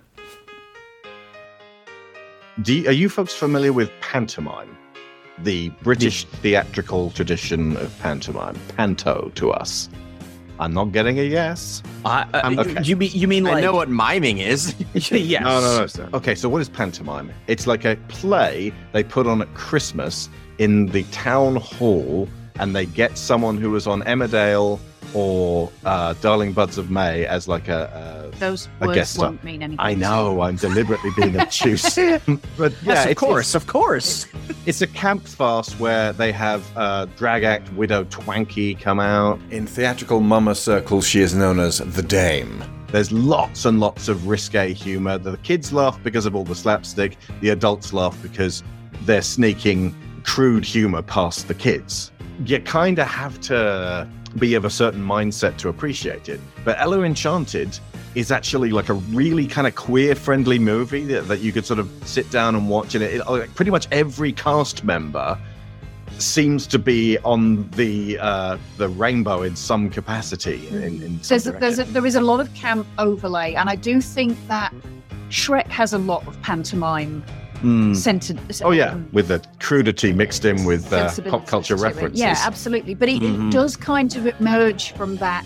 You, 2.65 2.89
are 2.89 2.93
you 2.93 3.11
folks 3.11 3.35
familiar 3.35 3.75
with 3.75 3.91
pantomime? 4.01 4.75
The 5.41 5.69
British 5.83 6.25
theatrical 6.25 7.11
tradition 7.11 7.77
of 7.77 7.95
pantomime. 7.99 8.59
Panto 8.75 9.31
to 9.35 9.51
us. 9.51 9.91
I'm 10.59 10.73
not 10.73 10.93
getting 10.93 11.19
a 11.19 11.25
yes. 11.25 11.83
I, 12.07 12.23
uh, 12.33 12.55
okay. 12.59 12.83
You 12.85 12.97
mean 12.97 13.11
you 13.13 13.29
mean 13.29 13.47
I 13.47 13.53
like 13.53 13.65
know 13.65 13.75
what 13.75 13.91
miming 13.91 14.39
is. 14.39 14.75
yes. 14.95 15.43
No, 15.43 15.61
no, 15.61 15.81
no. 15.81 15.87
Sir. 15.87 16.09
Okay, 16.15 16.35
so 16.35 16.49
what 16.49 16.63
is 16.63 16.71
pantomime? 16.71 17.31
It's 17.49 17.67
like 17.67 17.85
a 17.85 17.97
play 18.09 18.73
they 18.93 19.05
put 19.05 19.27
on 19.27 19.43
at 19.43 19.53
Christmas 19.53 20.31
in 20.57 20.87
the 20.87 21.03
town 21.05 21.57
hall, 21.57 22.29
and 22.59 22.75
they 22.75 22.87
get 22.87 23.17
someone 23.19 23.57
who 23.57 23.71
was 23.71 23.87
on 23.87 24.03
Emmerdale 24.03 24.79
or 25.15 25.71
uh, 25.85 26.15
Darling 26.23 26.53
Buds 26.53 26.79
of 26.79 26.91
May 26.91 27.27
as 27.27 27.47
like 27.49 27.69
a, 27.69 28.31
Those 28.39 28.69
a, 28.81 28.85
a 28.85 28.87
words 28.87 28.97
guest 28.97 29.15
star. 29.15 29.31
won't 29.31 29.45
mean 29.45 29.63
anything. 29.63 29.79
I 29.79 29.95
know, 29.95 30.41
I'm 30.41 30.57
deliberately 30.57 31.11
being 31.17 31.39
obtuse. 31.39 31.95
but 32.57 32.73
yeah, 32.73 32.79
Yes, 32.83 33.05
of 33.05 33.11
it's, 33.11 33.21
course, 33.21 33.55
of 33.55 33.67
course. 33.67 34.27
It's 34.65 34.81
a 34.81 34.87
camp 34.87 35.27
farce 35.27 35.73
where 35.81 36.13
they 36.13 36.31
have 36.31 36.65
uh, 36.77 37.07
drag 37.17 37.43
act 37.43 37.73
widow 37.73 38.05
Twankey 38.05 38.79
come 38.79 39.01
out. 39.01 39.41
In 39.51 39.67
theatrical 39.67 40.21
mama 40.21 40.55
circles, 40.55 41.05
she 41.05 41.21
is 41.21 41.35
known 41.35 41.59
as 41.59 41.79
the 41.79 42.03
Dame. 42.03 42.63
There's 42.93 43.11
lots 43.11 43.65
and 43.65 43.81
lots 43.81 44.07
of 44.07 44.29
risque 44.29 44.73
humor. 44.73 45.19
The 45.19 45.37
kids 45.39 45.73
laugh 45.73 46.01
because 46.05 46.27
of 46.27 46.37
all 46.37 46.45
the 46.45 46.55
slapstick. 46.55 47.17
The 47.41 47.49
adults 47.49 47.93
laugh 47.93 48.17
because 48.23 48.63
they're 49.01 49.21
sneaking 49.23 49.97
crude 50.23 50.65
humor 50.65 51.03
past 51.03 51.49
the 51.49 51.55
kids. 51.55 52.12
You 52.45 52.61
kind 52.61 52.99
of 52.99 53.07
have 53.07 53.41
to 53.43 54.09
be 54.39 54.55
of 54.55 54.65
a 54.65 54.71
certain 54.71 55.05
mindset 55.05 55.57
to 55.59 55.69
appreciate 55.69 56.29
it. 56.29 56.41
But 56.65 56.79
Ella 56.79 57.03
Enchanted 57.03 57.79
is 58.15 58.31
actually 58.31 58.71
like 58.71 58.89
a 58.89 58.95
really 58.95 59.47
kind 59.47 59.67
of 59.67 59.75
queer 59.75 60.15
friendly 60.15 60.59
movie 60.59 61.05
that, 61.05 61.29
that 61.29 61.41
you 61.41 61.53
could 61.53 61.65
sort 61.65 61.79
of 61.79 61.91
sit 62.05 62.31
down 62.31 62.55
and 62.55 62.69
watch 62.69 62.95
and 62.95 63.03
it, 63.03 63.15
it 63.15 63.27
like 63.27 63.55
pretty 63.55 63.71
much 63.71 63.89
every 63.91 64.33
cast 64.33 64.85
member 64.85 65.39
seems 66.19 66.67
to 66.67 66.79
be 66.79 67.19
on 67.19 67.69
the 67.71 68.19
uh, 68.19 68.59
the 68.77 68.89
rainbow 68.89 69.43
in 69.43 69.57
some 69.57 69.89
capacity 69.89 70.69
in, 70.69 71.03
in 71.03 71.23
some 71.23 71.39
There's 71.39 71.47
a, 71.47 71.53
there's 71.53 71.79
a, 71.79 71.85
there 71.85 72.07
is 72.07 72.15
a 72.17 72.21
lot 72.21 72.39
of 72.41 72.53
camp 72.55 72.87
overlay, 72.99 73.55
and 73.55 73.71
I 73.71 73.77
do 73.77 74.01
think 74.01 74.37
that 74.47 74.75
Shrek 75.31 75.67
has 75.69 75.95
a 75.95 75.99
lot 75.99 76.27
of 76.27 76.41
pantomime 76.43 77.25
Centered. 77.95 78.39
Oh 78.63 78.71
yeah, 78.73 78.97
with 79.13 79.29
the 79.29 79.45
crudity 79.61 80.13
mixed 80.13 80.45
in 80.45 80.65
with 80.65 80.93
uh, 80.93 81.11
pop 81.31 81.47
culture 81.47 81.77
references. 81.77 82.19
Yeah, 82.21 82.37
absolutely. 82.45 82.95
But 82.95 83.09
it, 83.09 83.23
Mhm. 83.23 83.49
it 83.49 83.53
does 83.53 83.77
kind 83.77 84.15
of 84.17 84.27
emerge 84.41 84.93
from 84.93 85.17
that 85.17 85.45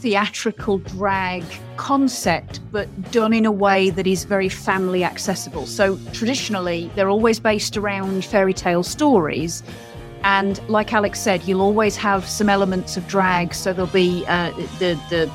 theatrical 0.00 0.78
drag 0.78 1.44
concept, 1.76 2.60
but 2.72 2.86
done 3.10 3.32
in 3.34 3.44
a 3.44 3.52
way 3.52 3.90
that 3.90 4.06
is 4.06 4.24
very 4.24 4.48
family 4.48 5.04
accessible. 5.04 5.66
So 5.66 5.98
traditionally, 6.12 6.90
they're 6.94 7.10
always 7.10 7.38
based 7.38 7.76
around 7.76 8.24
fairy 8.24 8.54
tale 8.54 8.82
stories. 8.82 9.62
And 10.22 10.60
like 10.68 10.92
Alex 10.92 11.20
said, 11.20 11.46
you'll 11.46 11.62
always 11.62 11.96
have 11.96 12.26
some 12.26 12.48
elements 12.48 12.96
of 12.96 13.06
drag. 13.08 13.54
So 13.54 13.72
there'll 13.74 13.90
be 13.90 14.24
uh, 14.26 14.50
the 14.78 14.98
the 15.10 15.30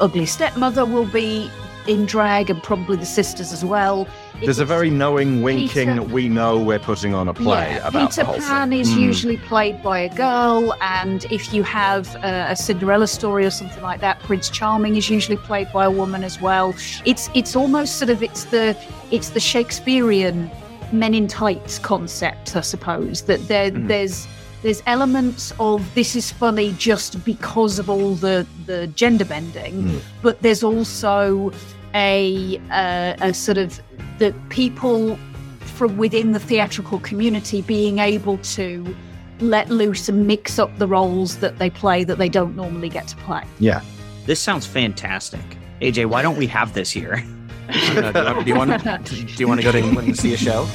ugly 0.00 0.26
stepmother 0.26 0.84
will 0.84 1.06
be 1.06 1.50
in 1.86 2.06
drag, 2.06 2.50
and 2.50 2.62
probably 2.62 2.96
the 2.96 3.06
sisters 3.06 3.52
as 3.52 3.64
well. 3.64 4.06
There's 4.42 4.58
a 4.58 4.64
very 4.64 4.90
knowing 4.90 5.42
winking. 5.42 5.68
Peter- 5.68 6.02
we 6.02 6.28
know 6.28 6.58
we're 6.58 6.78
putting 6.78 7.14
on 7.14 7.28
a 7.28 7.34
play 7.34 7.72
yeah, 7.72 7.86
about 7.88 8.10
Peter 8.10 8.24
Pan 8.24 8.70
thing. 8.70 8.80
is 8.80 8.90
Mm. 8.90 9.00
usually 9.00 9.36
played 9.36 9.82
by 9.82 9.98
a 10.00 10.14
girl, 10.14 10.74
and 10.80 11.24
if 11.30 11.52
you 11.54 11.62
have 11.62 12.14
uh, 12.16 12.46
a 12.50 12.56
Cinderella 12.56 13.06
story 13.06 13.44
or 13.46 13.50
something 13.50 13.82
like 13.82 14.00
that, 14.00 14.18
Prince 14.20 14.48
Charming 14.50 14.96
is 14.96 15.08
usually 15.10 15.36
played 15.36 15.70
by 15.72 15.84
a 15.84 15.90
woman 15.90 16.24
as 16.24 16.40
well. 16.40 16.74
It's 17.04 17.30
it's 17.34 17.54
almost 17.56 17.96
sort 17.96 18.10
of 18.10 18.22
it's 18.22 18.44
the 18.44 18.76
it's 19.10 19.30
the 19.30 19.40
Shakespearean 19.40 20.50
Men 20.92 21.14
in 21.14 21.26
Tights 21.26 21.78
concept, 21.78 22.54
I 22.56 22.60
suppose. 22.60 23.22
That 23.22 23.46
there, 23.48 23.70
Mm. 23.70 23.88
there's 23.88 24.26
there's 24.62 24.82
elements 24.86 25.52
of 25.60 25.82
this 25.94 26.16
is 26.16 26.30
funny 26.30 26.74
just 26.78 27.22
because 27.24 27.78
of 27.78 27.90
all 27.90 28.14
the 28.14 28.46
the 28.66 28.86
gender 28.88 29.24
bending, 29.24 29.74
Mm. 29.84 30.00
but 30.22 30.40
there's 30.42 30.62
also 30.62 31.52
a 31.94 32.60
uh, 32.70 33.14
a 33.20 33.34
sort 33.34 33.58
of 33.58 33.80
the 34.18 34.34
people 34.48 35.18
from 35.60 35.96
within 35.96 36.32
the 36.32 36.40
theatrical 36.40 37.00
community 37.00 37.62
being 37.62 37.98
able 37.98 38.38
to 38.38 38.94
let 39.40 39.68
loose 39.68 40.08
and 40.08 40.26
mix 40.26 40.58
up 40.58 40.76
the 40.78 40.86
roles 40.86 41.38
that 41.38 41.58
they 41.58 41.70
play 41.70 42.04
that 42.04 42.18
they 42.18 42.28
don't 42.28 42.54
normally 42.54 42.88
get 42.88 43.08
to 43.08 43.16
play. 43.16 43.42
Yeah. 43.58 43.82
This 44.26 44.40
sounds 44.40 44.66
fantastic. 44.66 45.42
AJ, 45.80 46.06
why 46.06 46.22
don't 46.22 46.36
we 46.36 46.46
have 46.46 46.72
this 46.72 46.90
here? 46.90 47.24
Do 47.72 48.42
you 48.46 48.54
want 48.54 49.04
do 49.04 49.16
you 49.38 49.48
want 49.48 49.60
to 49.60 49.64
go 49.64 49.72
to 49.72 49.78
England 49.78 50.08
and 50.08 50.18
see 50.18 50.34
a 50.34 50.36
show? 50.36 50.68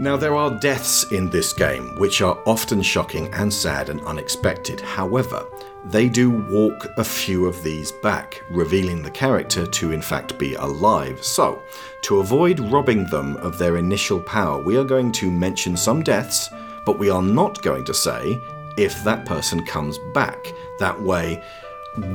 Now, 0.00 0.16
there 0.16 0.34
are 0.34 0.58
deaths 0.58 1.12
in 1.12 1.28
this 1.28 1.52
game, 1.52 1.94
which 1.96 2.22
are 2.22 2.38
often 2.46 2.80
shocking 2.80 3.30
and 3.34 3.52
sad 3.52 3.90
and 3.90 4.00
unexpected. 4.06 4.80
However, 4.80 5.46
they 5.84 6.08
do 6.08 6.30
walk 6.30 6.88
a 6.96 7.04
few 7.04 7.44
of 7.44 7.62
these 7.62 7.92
back, 7.92 8.42
revealing 8.50 9.02
the 9.02 9.10
character 9.10 9.66
to 9.66 9.92
in 9.92 10.00
fact 10.00 10.38
be 10.38 10.54
alive. 10.54 11.22
So, 11.22 11.60
to 12.04 12.20
avoid 12.20 12.60
robbing 12.60 13.08
them 13.08 13.36
of 13.36 13.58
their 13.58 13.76
initial 13.76 14.20
power, 14.20 14.62
we 14.62 14.78
are 14.78 14.84
going 14.84 15.12
to 15.12 15.30
mention 15.30 15.76
some 15.76 16.02
deaths, 16.02 16.48
but 16.86 16.98
we 16.98 17.10
are 17.10 17.20
not 17.20 17.60
going 17.60 17.84
to 17.84 17.92
say 17.92 18.42
if 18.78 19.04
that 19.04 19.26
person 19.26 19.66
comes 19.66 19.98
back. 20.14 20.54
That 20.78 20.98
way, 20.98 21.44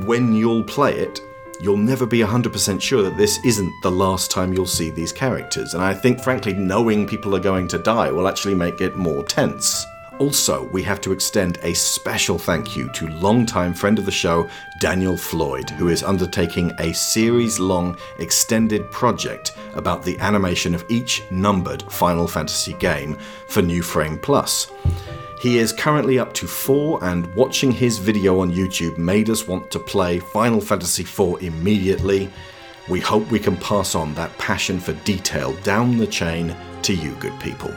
when 0.06 0.34
you'll 0.34 0.64
play 0.64 0.98
it, 0.98 1.20
you'll 1.60 1.76
never 1.76 2.06
be 2.06 2.20
100% 2.20 2.80
sure 2.80 3.02
that 3.02 3.16
this 3.16 3.38
isn't 3.44 3.72
the 3.82 3.90
last 3.90 4.30
time 4.30 4.52
you'll 4.52 4.66
see 4.66 4.90
these 4.90 5.12
characters. 5.12 5.74
And 5.74 5.82
I 5.82 5.94
think, 5.94 6.20
frankly, 6.20 6.54
knowing 6.54 7.06
people 7.06 7.34
are 7.34 7.40
going 7.40 7.68
to 7.68 7.78
die 7.78 8.10
will 8.10 8.28
actually 8.28 8.54
make 8.54 8.80
it 8.80 8.96
more 8.96 9.24
tense. 9.24 9.84
Also, 10.18 10.64
we 10.68 10.82
have 10.82 11.00
to 11.02 11.12
extend 11.12 11.58
a 11.62 11.74
special 11.74 12.38
thank 12.38 12.74
you 12.74 12.88
to 12.92 13.08
longtime 13.08 13.74
friend 13.74 13.98
of 13.98 14.06
the 14.06 14.10
show, 14.10 14.48
Daniel 14.80 15.16
Floyd, 15.16 15.68
who 15.68 15.88
is 15.88 16.02
undertaking 16.02 16.72
a 16.78 16.94
series 16.94 17.58
long 17.58 17.98
extended 18.18 18.90
project 18.90 19.52
about 19.74 20.02
the 20.02 20.18
animation 20.18 20.74
of 20.74 20.86
each 20.88 21.22
numbered 21.30 21.82
Final 21.92 22.26
Fantasy 22.26 22.72
game 22.74 23.18
for 23.48 23.60
New 23.60 23.82
Frame 23.82 24.18
Plus. 24.18 24.70
He 25.46 25.58
is 25.58 25.72
currently 25.72 26.18
up 26.18 26.32
to 26.32 26.46
four, 26.48 26.98
and 27.04 27.32
watching 27.36 27.70
his 27.70 27.98
video 27.98 28.40
on 28.40 28.50
YouTube 28.50 28.98
made 28.98 29.30
us 29.30 29.46
want 29.46 29.70
to 29.70 29.78
play 29.78 30.18
Final 30.18 30.60
Fantasy 30.60 31.04
IV 31.04 31.40
immediately. 31.40 32.28
We 32.88 32.98
hope 32.98 33.30
we 33.30 33.38
can 33.38 33.56
pass 33.58 33.94
on 33.94 34.12
that 34.14 34.36
passion 34.38 34.80
for 34.80 34.92
detail 35.04 35.52
down 35.62 35.98
the 35.98 36.06
chain 36.08 36.56
to 36.82 36.92
you, 36.92 37.12
good 37.20 37.38
people. 37.38 37.70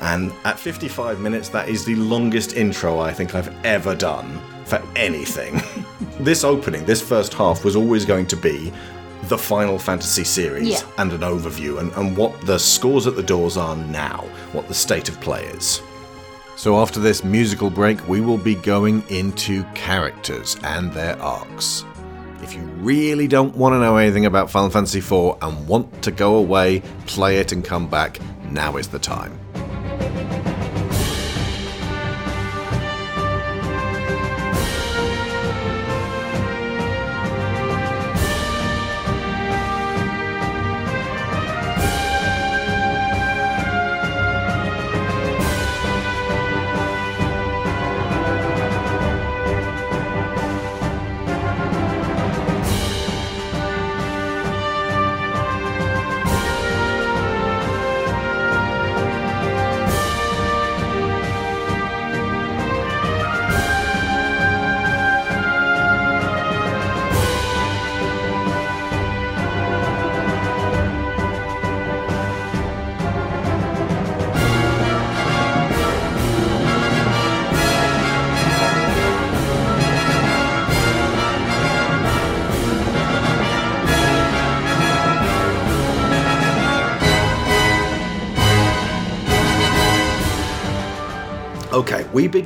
And 0.00 0.32
at 0.46 0.58
55 0.58 1.20
minutes, 1.20 1.50
that 1.50 1.68
is 1.68 1.84
the 1.84 1.96
longest 1.96 2.56
intro 2.56 2.98
I 2.98 3.12
think 3.12 3.34
I've 3.34 3.54
ever 3.66 3.94
done 3.94 4.40
for 4.64 4.82
anything. 4.96 5.60
this 6.20 6.42
opening, 6.42 6.86
this 6.86 7.02
first 7.02 7.34
half, 7.34 7.66
was 7.66 7.76
always 7.76 8.06
going 8.06 8.28
to 8.28 8.36
be 8.36 8.72
the 9.24 9.36
Final 9.36 9.78
Fantasy 9.78 10.24
series 10.24 10.68
Yeah. 10.70 10.80
and 10.96 11.12
an 11.12 11.20
overview 11.20 11.80
and, 11.80 11.92
and 11.98 12.16
what 12.16 12.40
the 12.46 12.58
scores 12.58 13.06
at 13.06 13.14
the 13.14 13.22
doors 13.22 13.58
are 13.58 13.76
now, 13.76 14.24
what 14.52 14.68
the 14.68 14.74
state 14.74 15.10
of 15.10 15.20
play 15.20 15.44
is. 15.44 15.82
So, 16.60 16.78
after 16.78 17.00
this 17.00 17.24
musical 17.24 17.70
break, 17.70 18.06
we 18.06 18.20
will 18.20 18.36
be 18.36 18.54
going 18.54 19.02
into 19.08 19.64
characters 19.72 20.58
and 20.62 20.92
their 20.92 21.18
arcs. 21.18 21.86
If 22.42 22.54
you 22.54 22.60
really 22.82 23.26
don't 23.26 23.56
want 23.56 23.72
to 23.72 23.78
know 23.78 23.96
anything 23.96 24.26
about 24.26 24.50
Final 24.50 24.68
Fantasy 24.68 24.98
IV 24.98 25.38
and 25.40 25.66
want 25.66 26.02
to 26.02 26.10
go 26.10 26.34
away, 26.36 26.82
play 27.06 27.38
it, 27.38 27.52
and 27.52 27.64
come 27.64 27.88
back, 27.88 28.20
now 28.50 28.76
is 28.76 28.88
the 28.88 28.98
time. 28.98 29.40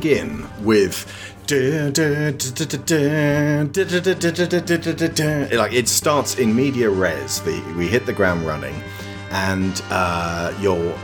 Begin 0.05 0.47
with. 0.63 1.07
Like 5.57 5.73
it 5.73 5.89
starts 5.89 6.39
in 6.39 6.55
media 6.55 6.91
res. 6.91 7.41
The, 7.41 7.75
we 7.77 7.87
hit 7.87 8.05
the 8.05 8.13
ground 8.13 8.47
running, 8.47 8.75
and 9.31 9.83
uh, 9.91 10.55
you're 10.61 10.95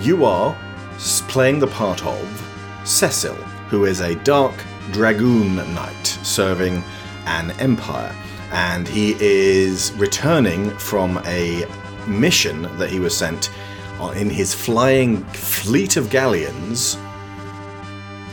you 0.00 0.24
are 0.24 0.56
playing 1.28 1.60
the 1.60 1.68
part 1.68 2.04
of 2.04 2.82
Cecil, 2.84 3.36
who 3.70 3.84
is 3.84 4.00
a 4.00 4.16
dark 4.16 4.54
dragoon 4.90 5.56
knight 5.56 6.06
serving 6.22 6.82
an 7.26 7.52
empire, 7.60 8.14
and 8.50 8.88
he 8.88 9.14
is 9.20 9.92
returning 9.92 10.70
from 10.78 11.18
a 11.24 11.64
mission 12.08 12.62
that 12.78 12.90
he 12.90 12.98
was 12.98 13.16
sent 13.16 13.50
in 14.16 14.28
his 14.30 14.54
flying 14.54 15.22
fleet 15.34 15.96
of 15.96 16.10
galleons 16.10 16.96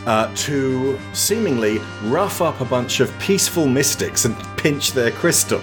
uh, 0.07 0.33
to 0.35 0.97
seemingly 1.13 1.77
rough 2.05 2.41
up 2.41 2.59
a 2.61 2.65
bunch 2.65 2.99
of 3.01 3.07
peaceful 3.19 3.67
mystics 3.67 4.25
and 4.25 4.35
pinch 4.57 4.93
their 4.93 5.11
crystal. 5.11 5.61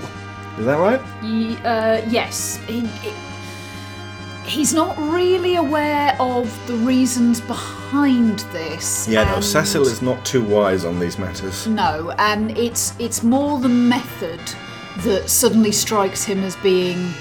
Is 0.59 0.67
that 0.67 0.79
right? 0.79 1.01
Ye- 1.25 1.57
uh, 1.65 2.03
yes. 2.09 2.57
He, 2.69 2.81
he- 2.87 3.13
he's 4.47 4.73
not 4.75 4.97
really 4.99 5.57
aware 5.57 6.15
of 6.21 6.47
the 6.67 6.75
reasons 6.75 7.41
behind 7.41 8.41
this. 8.53 9.09
Yeah, 9.09 9.25
no, 9.25 9.41
Cecil 9.41 9.87
is 9.87 10.03
not 10.03 10.25
too 10.25 10.45
wise 10.45 10.85
on 10.85 11.01
these 11.01 11.19
matters. 11.19 11.67
No, 11.67 12.13
and 12.19 12.57
it's 12.57 12.93
it's 13.01 13.23
more 13.23 13.59
the 13.59 13.69
method 13.71 14.41
that 14.99 15.29
suddenly 15.29 15.73
strikes 15.73 16.23
him 16.23 16.45
as 16.45 16.55
being. 16.57 17.13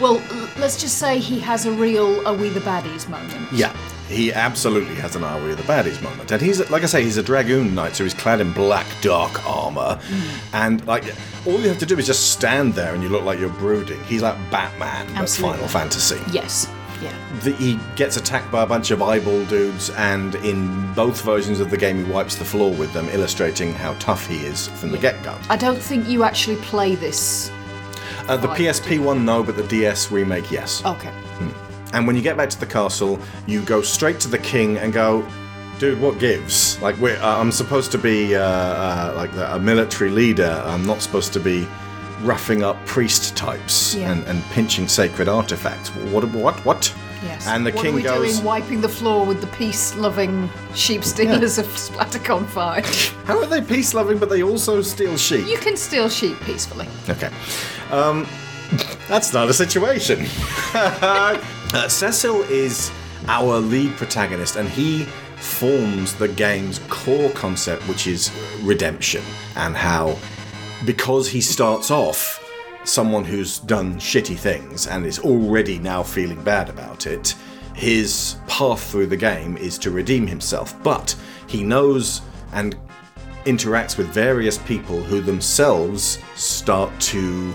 Well, 0.00 0.20
let's 0.58 0.80
just 0.80 0.98
say 0.98 1.18
he 1.18 1.38
has 1.40 1.64
a 1.66 1.72
real 1.72 2.26
"Are 2.26 2.34
we 2.34 2.48
the 2.48 2.60
baddies" 2.60 3.08
moment. 3.08 3.52
Yeah, 3.52 3.72
he 4.08 4.32
absolutely 4.32 4.94
has 4.96 5.16
an 5.16 5.24
Are 5.24 5.42
We 5.42 5.54
the 5.54 5.62
Baddies 5.62 6.02
moment. 6.02 6.30
And 6.30 6.42
he's, 6.42 6.68
like 6.70 6.82
I 6.82 6.86
say, 6.86 7.02
he's 7.02 7.16
a 7.16 7.22
Dragoon 7.22 7.74
Knight, 7.74 7.96
so 7.96 8.04
he's 8.04 8.14
clad 8.14 8.40
in 8.40 8.52
black, 8.52 8.86
dark 9.00 9.46
armour. 9.48 10.00
And, 10.52 10.84
like, 10.86 11.04
all 11.46 11.58
you 11.60 11.68
have 11.68 11.78
to 11.78 11.86
do 11.86 11.98
is 11.98 12.06
just 12.06 12.32
stand 12.32 12.74
there 12.74 12.94
and 12.94 13.02
you 13.02 13.08
look 13.08 13.24
like 13.24 13.38
you're 13.38 13.48
brooding. 13.50 14.02
He's 14.04 14.22
like 14.22 14.36
Batman, 14.50 15.06
but 15.14 15.28
Final 15.30 15.68
Fantasy. 15.68 16.20
Yes. 16.30 16.70
Yeah. 17.02 17.16
The, 17.40 17.52
he 17.52 17.78
gets 17.96 18.16
attacked 18.16 18.52
by 18.52 18.62
a 18.62 18.66
bunch 18.66 18.90
of 18.92 19.02
eyeball 19.02 19.44
dudes, 19.46 19.90
and 19.90 20.34
in 20.36 20.92
both 20.94 21.22
versions 21.22 21.58
of 21.58 21.70
the 21.70 21.76
game, 21.76 22.04
he 22.04 22.12
wipes 22.12 22.36
the 22.36 22.44
floor 22.44 22.72
with 22.72 22.92
them, 22.92 23.08
illustrating 23.08 23.72
how 23.72 23.94
tough 23.94 24.26
he 24.26 24.36
is 24.46 24.68
from 24.68 24.92
the 24.92 24.98
get 24.98 25.20
go. 25.24 25.36
I 25.48 25.56
don't 25.56 25.80
think 25.80 26.08
you 26.08 26.22
actually 26.22 26.56
play 26.56 26.94
this. 26.94 27.50
Uh, 28.28 28.36
the 28.36 28.48
PSP 28.48 29.02
one, 29.02 29.24
no, 29.24 29.42
but 29.42 29.56
the 29.56 29.66
DS 29.66 30.12
remake, 30.12 30.50
yes. 30.50 30.84
Okay. 30.84 31.10
And 31.92 32.06
when 32.06 32.16
you 32.16 32.22
get 32.22 32.36
back 32.36 32.50
to 32.50 32.58
the 32.60 32.66
castle, 32.66 33.18
you 33.46 33.62
go 33.62 33.82
straight 33.82 34.18
to 34.20 34.28
the 34.28 34.38
king 34.38 34.78
and 34.78 34.92
go, 34.92 35.26
"Dude, 35.78 36.00
what 36.00 36.18
gives? 36.18 36.80
Like, 36.80 37.00
uh, 37.00 37.16
I'm 37.22 37.52
supposed 37.52 37.92
to 37.92 37.98
be 37.98 38.34
uh, 38.34 38.40
uh, 38.42 39.12
like 39.16 39.32
the, 39.34 39.54
a 39.54 39.58
military 39.58 40.10
leader. 40.10 40.62
I'm 40.66 40.86
not 40.86 41.02
supposed 41.02 41.32
to 41.34 41.40
be 41.40 41.66
roughing 42.22 42.62
up 42.62 42.76
priest 42.86 43.36
types 43.36 43.94
Yeah. 43.96 44.12
and, 44.12 44.24
and 44.28 44.42
pinching 44.52 44.86
sacred 44.88 45.28
artifacts. 45.28 45.88
What? 46.12 46.24
What? 46.30 46.64
What? 46.64 46.94
Yes. 47.24 47.46
And 47.46 47.64
the 47.66 47.70
what 47.72 47.82
king 47.84 47.92
are 47.92 47.96
we 47.96 48.02
goes. 48.02 48.32
doing 48.34 48.44
wiping 48.44 48.80
the 48.80 48.88
floor 48.88 49.24
with 49.26 49.40
the 49.40 49.46
peace-loving 49.48 50.48
sheep 50.74 51.04
stealers 51.04 51.56
of 51.58 51.66
Splattercon 51.66 52.46
5? 52.48 52.86
How 53.26 53.38
are 53.38 53.46
they 53.46 53.60
peace 53.60 53.92
loving, 53.94 54.18
but 54.18 54.28
they 54.28 54.42
also 54.42 54.82
steal 54.82 55.16
sheep? 55.16 55.46
you 55.46 55.56
can 55.58 55.76
steal 55.76 56.08
sheep 56.08 56.36
peacefully. 56.40 56.88
Okay. 57.08 57.30
Um, 57.90 58.26
that's 59.08 59.32
not 59.32 59.48
a 59.48 59.54
situation. 59.54 60.26
uh, 61.74 61.88
Cecil 61.88 62.42
is 62.42 62.90
our 63.28 63.58
lead 63.58 63.92
protagonist, 63.96 64.56
and 64.56 64.68
he 64.68 65.04
forms 65.36 66.14
the 66.14 66.28
game's 66.28 66.80
core 66.88 67.30
concept, 67.30 67.82
which 67.88 68.06
is 68.06 68.30
redemption, 68.62 69.22
and 69.56 69.76
how, 69.76 70.16
because 70.84 71.28
he 71.28 71.40
starts 71.40 71.90
off 71.90 72.38
someone 72.84 73.24
who's 73.24 73.60
done 73.60 73.94
shitty 73.96 74.36
things 74.36 74.86
and 74.86 75.06
is 75.06 75.18
already 75.20 75.78
now 75.78 76.02
feeling 76.02 76.42
bad 76.42 76.68
about 76.68 77.06
it, 77.06 77.34
his 77.74 78.36
path 78.48 78.90
through 78.90 79.06
the 79.06 79.16
game 79.16 79.56
is 79.56 79.78
to 79.78 79.90
redeem 79.90 80.26
himself. 80.26 80.80
But 80.82 81.16
he 81.46 81.62
knows 81.62 82.22
and 82.52 82.76
interacts 83.44 83.96
with 83.96 84.08
various 84.08 84.58
people 84.58 85.02
who 85.02 85.20
themselves 85.20 86.18
start 86.34 86.92
to 87.00 87.52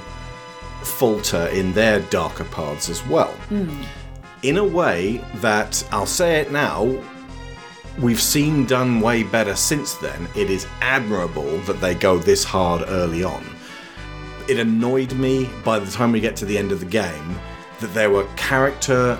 falter 0.83 1.47
in 1.47 1.73
their 1.73 1.99
darker 2.01 2.45
paths 2.45 2.89
as 2.89 3.05
well. 3.07 3.33
In 4.43 4.57
a 4.57 4.63
way 4.63 5.23
that, 5.35 5.83
I'll 5.91 6.05
say 6.05 6.39
it 6.39 6.51
now, 6.51 6.95
we've 7.99 8.21
seen 8.21 8.65
done 8.65 9.01
way 9.01 9.23
better 9.23 9.55
since 9.55 9.95
then. 9.95 10.27
It 10.35 10.49
is 10.49 10.67
admirable 10.81 11.57
that 11.61 11.81
they 11.81 11.95
go 11.95 12.17
this 12.19 12.43
hard 12.43 12.83
early 12.87 13.23
on. 13.23 13.43
It 14.47 14.59
annoyed 14.59 15.13
me 15.13 15.49
by 15.65 15.79
the 15.79 15.91
time 15.91 16.11
we 16.11 16.19
get 16.21 16.35
to 16.37 16.45
the 16.45 16.57
end 16.57 16.71
of 16.71 16.79
the 16.79 16.85
game 16.85 17.39
that 17.79 17.93
there 17.93 18.09
were 18.09 18.25
character 18.35 19.19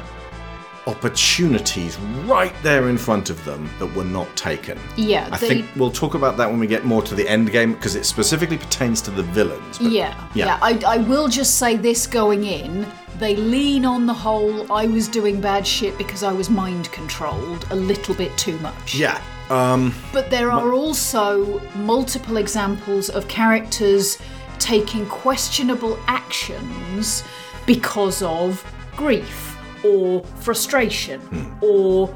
opportunities 0.86 1.98
right 2.26 2.54
there 2.64 2.88
in 2.88 2.98
front 2.98 3.30
of 3.30 3.44
them 3.44 3.70
that 3.78 3.88
were 3.94 4.06
not 4.06 4.34
taken. 4.38 4.80
Yeah, 4.96 5.28
I 5.32 5.38
they- 5.38 5.48
think 5.50 5.66
we'll 5.76 5.92
talk 5.92 6.14
about 6.14 6.38
that 6.38 6.50
when 6.50 6.60
we 6.60 6.68
get 6.68 6.86
more 6.86 7.02
to 7.02 7.14
the 7.14 7.28
end 7.28 7.52
game 7.52 7.74
because 7.74 7.96
it 7.96 8.06
specifically 8.06 8.58
pertains 8.58 9.02
to 9.02 9.12
the 9.12 9.24
villains. 9.24 9.80
but- 9.80 9.92
Yeah, 9.92 10.16
yeah. 10.34 10.46
yeah. 10.46 10.60
I, 10.62 10.80
I 10.88 10.98
will 11.00 11.28
just 11.28 11.58
say 11.58 11.76
this 11.76 12.08
going 12.08 12.46
in. 12.46 12.88
They 13.20 13.36
lean 13.36 13.84
on 13.86 14.06
the 14.06 14.14
whole, 14.14 14.72
I 14.72 14.86
was 14.86 15.08
doing 15.08 15.42
bad 15.42 15.66
shit 15.66 15.98
because 15.98 16.22
I 16.22 16.32
was 16.32 16.50
mind 16.50 16.92
controlled 16.92 17.66
a 17.72 17.76
little 17.76 18.14
bit 18.14 18.36
too 18.38 18.58
much. 18.60 18.96
Yeah. 18.96 19.20
Um, 19.50 19.94
But 20.14 20.30
there 20.30 20.52
are 20.52 20.74
also 20.74 21.60
multiple 21.76 22.38
examples 22.38 23.10
of 23.10 23.28
characters 23.28 24.18
taking 24.60 25.06
questionable 25.08 25.98
actions 26.08 27.24
because 27.66 28.22
of 28.22 28.64
grief 28.96 29.58
or 29.84 30.24
frustration 30.36 31.56
or 31.62 32.14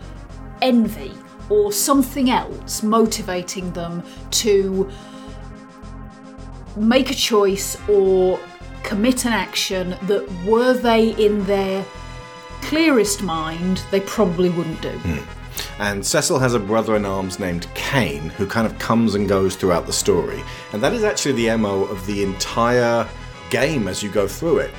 envy 0.62 1.14
or 1.50 1.72
something 1.72 2.30
else 2.30 2.84
motivating 2.84 3.72
them 3.74 4.04
to 4.32 4.90
make 6.76 7.10
a 7.12 7.14
choice 7.14 7.78
or 7.90 8.40
commit 8.84 9.26
an 9.26 9.34
action 9.34 9.96
that 10.04 10.30
were 10.46 10.74
they 10.74 11.10
in 11.12 11.46
their 11.46 11.86
clearest 12.62 13.24
mind 13.24 13.84
they 13.92 14.00
probably 14.02 14.50
wouldn't 14.50 14.82
do. 14.82 14.92
Hmm. 14.92 15.82
And 15.82 16.06
Cecil 16.06 16.40
has 16.40 16.54
a 16.54 16.60
brother 16.60 16.96
in 16.96 17.06
arms 17.06 17.40
named 17.40 17.68
Kain 17.74 18.30
who 18.30 18.46
kind 18.46 18.66
of 18.66 18.78
comes 18.80 19.16
and 19.16 19.28
goes 19.28 19.56
throughout 19.56 19.86
the 19.86 19.94
story. 19.94 20.42
And 20.74 20.82
that 20.82 20.94
is 20.94 21.04
actually 21.04 21.34
the 21.34 21.58
MO 21.58 21.84
of 21.86 22.06
the 22.06 22.24
entire 22.24 23.08
game 23.50 23.88
as 23.88 24.02
you 24.02 24.10
go 24.10 24.28
through 24.28 24.60
it. 24.60 24.72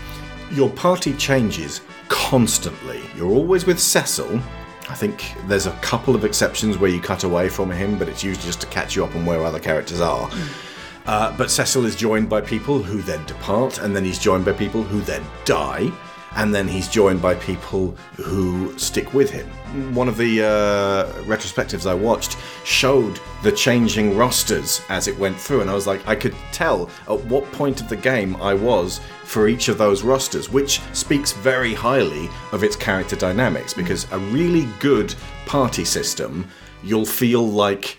Your 0.50 0.70
party 0.70 1.12
changes 1.14 1.80
constantly. 2.09 3.00
You're 3.16 3.30
always 3.30 3.66
with 3.66 3.80
Cecil. 3.80 4.40
I 4.88 4.94
think 4.94 5.34
there's 5.46 5.66
a 5.66 5.72
couple 5.80 6.14
of 6.14 6.24
exceptions 6.24 6.78
where 6.78 6.90
you 6.90 7.00
cut 7.00 7.24
away 7.24 7.48
from 7.48 7.70
him, 7.70 7.98
but 7.98 8.09
it's 8.09 8.22
usually 8.22 8.44
just 8.44 8.61
to 8.61 8.66
catch 8.66 8.94
you 8.96 9.05
up 9.05 9.14
on 9.14 9.24
where 9.24 9.44
other 9.44 9.61
characters 9.61 10.00
are. 10.00 10.28
Hmm. 10.28 10.72
Uh, 11.07 11.36
but 11.36 11.50
Cecil 11.50 11.84
is 11.84 11.96
joined 11.96 12.28
by 12.28 12.40
people 12.40 12.82
who 12.82 13.03
then 13.03 13.24
depart, 13.26 13.78
and 13.78 13.94
then 13.94 14.05
he's 14.05 14.18
joined 14.18 14.44
by 14.44 14.53
people 14.53 14.82
who 14.82 15.00
then 15.00 15.22
die, 15.44 15.90
and 16.36 16.55
then 16.55 16.66
he's 16.66 16.88
joined 16.88 17.20
by 17.20 17.34
people 17.34 17.90
who 18.16 18.76
stick 18.78 19.12
with 19.12 19.28
him. 19.28 19.46
One 19.94 20.09
of 20.09 20.16
the 20.16 20.42
uh, 20.42 21.12
retrospectives 21.24 21.86
I 21.86 21.94
watched 21.94 22.38
showed 22.64 23.20
the 23.42 23.53
changing 23.53 24.16
rosters 24.16 24.80
as 24.88 25.09
it 25.09 25.18
went 25.18 25.36
through, 25.36 25.61
and 25.61 25.68
I 25.68 25.74
was 25.74 25.86
like, 25.86 26.07
I 26.07 26.14
could 26.14 26.34
tell 26.53 26.88
at 27.09 27.20
what 27.24 27.50
point 27.53 27.80
of 27.80 27.88
the 27.88 27.96
game 27.96 28.36
I 28.36 28.55
was 28.55 29.00
for 29.24 29.48
each 29.48 29.68
of 29.68 29.78
those 29.78 30.03
rosters, 30.03 30.50
which 30.50 30.80
speaks 30.92 31.32
very 31.32 31.74
highly 31.74 32.30
of 32.53 32.64
its 32.64 32.76
character 32.76 33.16
dynamics, 33.16 33.74
because 33.74 34.11
a 34.12 34.18
really 34.18 34.68
good 34.78 35.14
party 35.46 35.84
system, 35.84 36.48
you'll 36.82 37.05
feel 37.05 37.46
like 37.46 37.98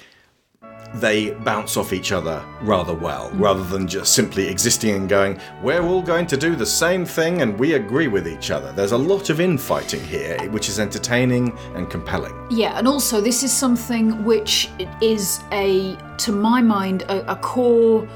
they 0.95 1.31
bounce 1.31 1.75
off 1.75 1.91
each 1.91 2.11
other 2.11 2.43
rather 2.61 2.93
well, 2.93 3.31
rather 3.33 3.63
than 3.63 3.87
just 3.87 4.13
simply 4.13 4.47
existing 4.47 4.95
and 4.95 5.09
going, 5.09 5.39
we're 5.61 5.81
all 5.81 6.01
going 6.01 6.27
to 6.27 6.37
do 6.37 6.55
the 6.55 6.65
same 6.65 7.05
thing 7.05 7.41
and 7.41 7.57
we 7.57 7.73
agree 7.73 8.07
with 8.07 8.27
each 8.27 8.51
other. 8.51 8.71
There's 8.71 8.91
a 8.91 8.97
lot 8.97 9.29
of 9.29 9.39
infighting 9.39 10.03
here, 10.03 10.37
which 10.51 10.69
is 10.69 10.79
entertaining 10.79 11.57
and 11.75 11.89
compelling. 11.89 12.33
Yeah, 12.51 12.77
and 12.77 12.87
also 12.87 13.21
this 13.21 13.43
is 13.43 13.51
something 13.51 14.23
which 14.23 14.69
is 15.01 15.41
a, 15.51 15.97
to 16.17 16.31
my 16.31 16.61
mind, 16.61 17.03
a, 17.03 17.31
a 17.31 17.35
core 17.37 18.07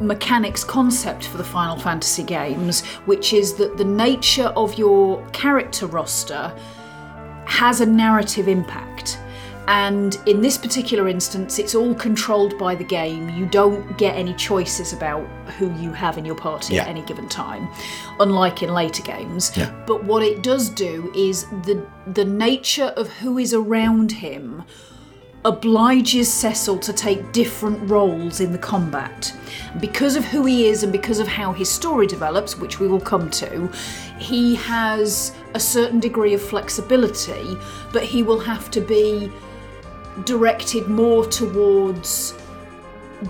mechanics 0.00 0.64
concept 0.64 1.26
for 1.26 1.38
the 1.38 1.44
Final 1.44 1.78
Fantasy 1.78 2.22
games, 2.22 2.84
which 3.06 3.32
is 3.32 3.54
that 3.54 3.76
the 3.76 3.84
nature 3.84 4.52
of 4.56 4.78
your 4.78 5.24
character 5.28 5.86
roster 5.86 6.52
has 7.46 7.80
a 7.80 7.86
narrative 7.86 8.48
impact. 8.48 9.18
And 9.68 10.18
in 10.24 10.40
this 10.40 10.56
particular 10.56 11.08
instance, 11.08 11.58
it's 11.58 11.74
all 11.74 11.94
controlled 11.94 12.56
by 12.58 12.74
the 12.74 12.84
game. 12.84 13.28
You 13.28 13.44
don't 13.44 13.98
get 13.98 14.16
any 14.16 14.32
choices 14.32 14.94
about 14.94 15.26
who 15.58 15.70
you 15.78 15.92
have 15.92 16.16
in 16.16 16.24
your 16.24 16.36
party 16.36 16.74
Yeah. 16.76 16.82
at 16.82 16.88
any 16.88 17.02
given 17.02 17.28
time, 17.28 17.68
unlike 18.18 18.62
in 18.62 18.72
later 18.72 19.02
games. 19.02 19.52
Yeah. 19.54 19.70
But 19.86 20.04
what 20.04 20.22
it 20.22 20.42
does 20.42 20.70
do 20.70 21.12
is 21.14 21.44
the 21.64 21.82
the 22.14 22.24
nature 22.24 22.94
of 22.96 23.08
who 23.20 23.36
is 23.36 23.52
around 23.52 24.10
him 24.10 24.64
obliges 25.44 26.32
Cecil 26.32 26.78
to 26.78 26.92
take 26.92 27.32
different 27.32 27.88
roles 27.90 28.40
in 28.40 28.52
the 28.52 28.58
combat. 28.58 29.32
Because 29.80 30.16
of 30.16 30.24
who 30.24 30.44
he 30.46 30.66
is 30.66 30.82
and 30.82 30.90
because 30.90 31.20
of 31.20 31.28
how 31.28 31.52
his 31.52 31.70
story 31.70 32.06
develops, 32.06 32.58
which 32.58 32.80
we 32.80 32.88
will 32.88 33.00
come 33.00 33.30
to, 33.30 33.70
he 34.18 34.56
has 34.56 35.32
a 35.54 35.60
certain 35.60 36.00
degree 36.00 36.34
of 36.34 36.42
flexibility, 36.42 37.56
but 37.92 38.02
he 38.02 38.22
will 38.22 38.40
have 38.40 38.70
to 38.72 38.80
be 38.80 39.30
directed 40.24 40.88
more 40.88 41.26
towards 41.26 42.34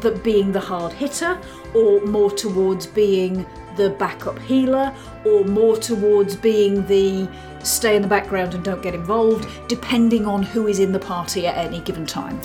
the 0.00 0.10
being 0.10 0.52
the 0.52 0.60
hard 0.60 0.92
hitter 0.92 1.40
or 1.74 2.00
more 2.02 2.30
towards 2.30 2.86
being 2.86 3.46
the 3.76 3.90
backup 3.90 4.38
healer 4.40 4.94
or 5.24 5.44
more 5.44 5.76
towards 5.76 6.36
being 6.36 6.86
the 6.86 7.28
stay 7.62 7.96
in 7.96 8.02
the 8.02 8.08
background 8.08 8.54
and 8.54 8.64
don't 8.64 8.82
get 8.82 8.94
involved 8.94 9.48
depending 9.68 10.26
on 10.26 10.42
who 10.42 10.66
is 10.66 10.78
in 10.78 10.92
the 10.92 10.98
party 10.98 11.46
at 11.46 11.56
any 11.56 11.80
given 11.80 12.04
time 12.04 12.38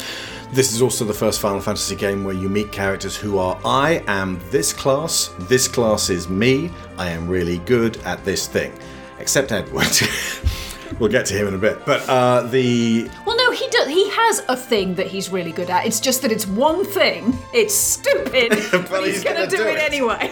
This 0.54 0.72
is 0.74 0.82
also 0.82 1.04
the 1.04 1.14
first 1.14 1.42
Final 1.42 1.60
Fantasy 1.60 1.96
game 1.96 2.24
where 2.24 2.36
you 2.36 2.48
meet 2.48 2.72
characters 2.72 3.16
who 3.16 3.40
are 3.40 3.60
I 3.66 4.04
am 4.08 4.40
this 4.52 4.72
class, 4.72 5.32
this 5.40 5.68
class 5.68 6.10
is 6.10 6.30
me, 6.30 6.72
I 6.98 7.10
am 7.10 7.28
really 7.28 7.58
good 7.60 7.98
at 8.06 8.24
this 8.24 8.48
thing. 8.48 8.72
Except 9.18 9.52
Edward. 9.52 9.88
we'll 11.00 11.10
get 11.12 11.26
to 11.28 11.34
him 11.34 11.48
in 11.48 11.54
a 11.54 11.58
bit. 11.58 11.86
But 11.86 12.08
uh, 12.10 12.42
the 12.44 13.10
well 13.26 13.36
no 13.38 13.52
he 13.52 13.68
does 13.70 13.88
he 13.88 14.10
has 14.12 14.44
a 14.50 14.56
thing 14.58 14.96
that 14.96 15.08
he's 15.08 15.30
really 15.30 15.52
good 15.52 15.70
at 15.70 15.86
it's 15.86 16.00
just 16.00 16.22
that 16.24 16.32
it's 16.32 16.48
one 16.48 16.84
thing 16.86 17.38
it's 17.54 17.74
stupid 17.76 18.50
but, 18.90 19.04
he's, 19.04 19.16
he's 19.16 19.24
gonna, 19.24 19.36
gonna 19.48 19.50
do, 19.50 19.58
do 19.58 19.64
it, 19.68 19.78
it. 19.78 19.94
anyway 19.94 20.32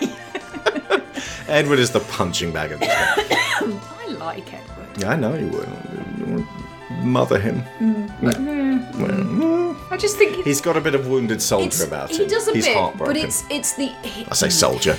Edward 1.47 1.80
is 1.80 1.91
the 1.91 1.99
punching 2.01 2.51
bag 2.51 2.72
of 2.72 2.80
this 2.80 2.89
i 2.97 4.07
like 4.18 4.53
edward 4.53 4.88
Yeah, 4.97 5.12
I 5.12 5.16
know 5.16 5.36
you 5.36 5.47
would. 5.47 5.70
You 6.18 6.47
mother 7.03 7.39
him. 7.39 7.64
but, 8.22 8.38
Well, 8.39 9.76
i 9.89 9.97
just 9.97 10.18
think 10.18 10.43
he's 10.45 10.62
got 10.62 10.78
a 10.78 10.82
bit 10.82 10.93
of 10.95 11.07
wounded 11.07 11.41
soldier 11.41 11.84
about 11.86 12.09
he 12.12 12.24
him. 12.24 12.28
does 12.30 12.47
a 12.47 12.53
he's 12.53 12.66
bit 12.66 12.78
heartbroken. 12.78 13.14
but 13.14 13.18
it's 13.24 13.43
it's 13.49 13.74
the 13.76 13.88
he- 14.03 14.26
I 14.30 14.36
say 14.36 14.49
soldier. 14.49 14.97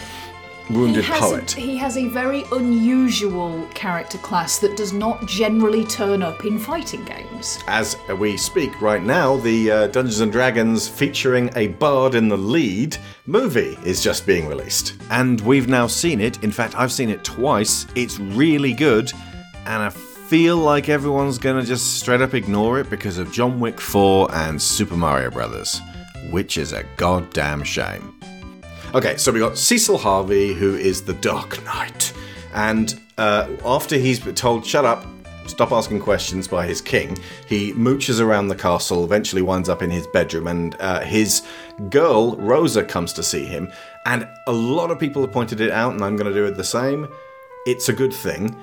Wounded 0.72 1.04
he 1.04 1.10
has 1.10 1.20
poet. 1.20 1.56
A, 1.56 1.60
he 1.60 1.76
has 1.76 1.96
a 1.96 2.08
very 2.08 2.44
unusual 2.52 3.66
character 3.74 4.18
class 4.18 4.58
that 4.60 4.76
does 4.76 4.92
not 4.92 5.26
generally 5.26 5.84
turn 5.84 6.22
up 6.22 6.44
in 6.44 6.58
fighting 6.58 7.04
games. 7.04 7.58
As 7.66 7.96
we 8.18 8.36
speak 8.36 8.80
right 8.80 9.02
now, 9.02 9.36
the 9.36 9.70
uh, 9.70 9.86
Dungeons 9.88 10.20
and 10.20 10.32
Dragons 10.32 10.88
featuring 10.88 11.50
a 11.56 11.68
bard 11.68 12.14
in 12.14 12.28
the 12.28 12.36
lead 12.36 12.96
movie 13.26 13.78
is 13.84 14.02
just 14.02 14.26
being 14.26 14.46
released. 14.46 14.94
And 15.10 15.40
we've 15.42 15.68
now 15.68 15.86
seen 15.86 16.20
it. 16.20 16.42
In 16.42 16.50
fact, 16.50 16.74
I've 16.76 16.92
seen 16.92 17.10
it 17.10 17.22
twice. 17.22 17.86
It's 17.94 18.18
really 18.18 18.72
good. 18.72 19.12
And 19.66 19.82
I 19.82 19.90
feel 19.90 20.56
like 20.56 20.88
everyone's 20.88 21.38
going 21.38 21.60
to 21.60 21.66
just 21.66 21.98
straight 21.98 22.22
up 22.22 22.32
ignore 22.32 22.80
it 22.80 22.88
because 22.88 23.18
of 23.18 23.30
John 23.30 23.60
Wick 23.60 23.80
4 23.80 24.34
and 24.34 24.60
Super 24.60 24.96
Mario 24.96 25.30
Brothers, 25.30 25.80
which 26.30 26.56
is 26.56 26.72
a 26.72 26.84
goddamn 26.96 27.62
shame. 27.62 28.11
Okay, 28.95 29.16
so 29.16 29.32
we 29.32 29.38
got 29.38 29.57
Cecil 29.57 29.97
Harvey, 29.97 30.53
who 30.53 30.74
is 30.74 31.03
the 31.03 31.14
Dark 31.14 31.64
Knight. 31.64 32.12
And 32.53 33.01
uh, 33.16 33.49
after 33.64 33.97
he's 33.97 34.20
told, 34.34 34.66
shut 34.66 34.84
up, 34.84 35.07
stop 35.47 35.72
asking 35.72 36.01
questions 36.01 36.47
by 36.47 36.66
his 36.66 36.82
king. 36.82 37.16
He 37.47 37.72
mooches 37.72 38.20
around 38.20 38.49
the 38.49 38.55
castle, 38.55 39.03
eventually 39.03 39.40
winds 39.40 39.70
up 39.70 39.80
in 39.80 39.88
his 39.88 40.07
bedroom, 40.09 40.47
and 40.47 40.76
uh, 40.78 41.01
his 41.01 41.43
girl, 41.88 42.36
Rosa, 42.36 42.84
comes 42.84 43.14
to 43.14 43.22
see 43.22 43.47
him. 43.47 43.72
And 44.05 44.28
a 44.47 44.53
lot 44.53 44.90
of 44.90 44.99
people 44.99 45.22
have 45.22 45.32
pointed 45.32 45.62
it 45.62 45.70
out, 45.70 45.95
and 45.95 46.05
I'm 46.05 46.16
going 46.16 46.30
to 46.30 46.38
do 46.38 46.45
it 46.45 46.59
the 46.59 46.62
same. 46.62 47.09
It's 47.64 47.88
a 47.88 47.95
good 47.95 48.12
thing. 48.12 48.55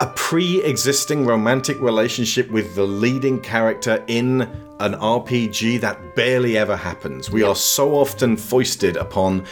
A 0.00 0.06
pre 0.06 0.62
existing 0.62 1.26
romantic 1.26 1.78
relationship 1.80 2.50
with 2.50 2.74
the 2.74 2.84
leading 2.84 3.38
character 3.40 4.02
in 4.06 4.42
an 4.80 4.94
RPG 4.94 5.80
that 5.80 6.14
barely 6.16 6.56
ever 6.56 6.74
happens. 6.74 7.30
We 7.30 7.42
are 7.42 7.54
so 7.54 7.94
often 7.94 8.36
foisted 8.36 8.96
upon 8.96 9.44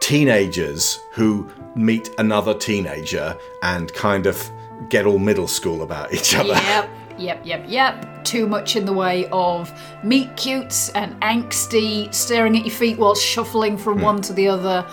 teenagers 0.00 0.98
who 1.12 1.48
meet 1.76 2.10
another 2.18 2.52
teenager 2.52 3.36
and 3.62 3.94
kind 3.94 4.26
of 4.26 4.50
get 4.88 5.06
all 5.06 5.18
middle 5.20 5.46
school 5.46 5.82
about 5.82 6.12
each 6.12 6.34
other. 6.34 6.48
Yep, 6.48 6.90
yep, 7.18 7.40
yep, 7.44 7.64
yep. 7.68 8.24
Too 8.24 8.48
much 8.48 8.74
in 8.74 8.84
the 8.84 8.92
way 8.92 9.28
of 9.30 9.72
meet 10.02 10.36
cutes 10.36 10.88
and 10.90 11.14
angsty, 11.22 12.12
staring 12.12 12.56
at 12.58 12.66
your 12.66 12.74
feet 12.74 12.98
while 12.98 13.14
shuffling 13.14 13.78
from 13.78 13.98
Hmm. 13.98 14.04
one 14.04 14.20
to 14.22 14.32
the 14.32 14.48
other, 14.48 14.84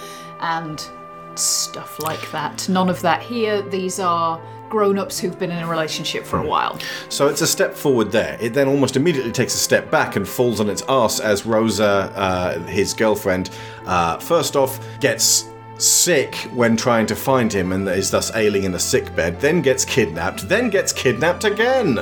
and 0.42 0.88
stuff 1.34 2.00
like 2.00 2.32
that. 2.32 2.70
None 2.70 2.90
of 2.90 3.02
that 3.02 3.24
here. 3.24 3.64
These 3.64 4.00
are 4.00 4.40
grown 4.70 4.98
ups 4.98 5.20
who've 5.20 5.38
been 5.38 5.52
in 5.52 5.64
a 5.64 5.68
relationship 5.68 6.24
for 6.24 6.40
a 6.40 6.46
while. 6.46 6.80
So 7.10 7.28
it's 7.28 7.42
a 7.42 7.48
step 7.48 7.74
forward 7.74 8.12
there. 8.12 8.38
It 8.40 8.54
then 8.54 8.68
almost 8.68 8.96
immediately 8.96 9.32
takes 9.32 9.56
a 9.56 9.58
step 9.58 9.90
back 9.90 10.16
and 10.16 10.28
falls 10.28 10.60
on 10.60 10.70
its 10.70 10.82
arse 10.84 11.20
as 11.20 11.46
Rosa, 11.46 12.12
uh, 12.16 12.60
his 12.66 12.94
girlfriend, 12.94 13.50
uh, 13.86 14.18
first 14.20 14.56
off 14.56 14.80
gets 15.00 15.50
sick 15.78 16.36
when 16.54 16.76
trying 16.76 17.06
to 17.08 17.16
find 17.16 17.52
him 17.52 17.72
and 17.72 17.88
is 17.88 18.12
thus 18.12 18.36
ailing 18.36 18.64
in 18.64 18.74
a 18.76 18.80
sick 18.80 19.16
bed, 19.16 19.40
then 19.40 19.62
gets 19.62 19.86
kidnapped, 19.86 20.48
then 20.48 20.70
gets 20.70 20.92
kidnapped 20.94 21.46
again. 21.46 22.00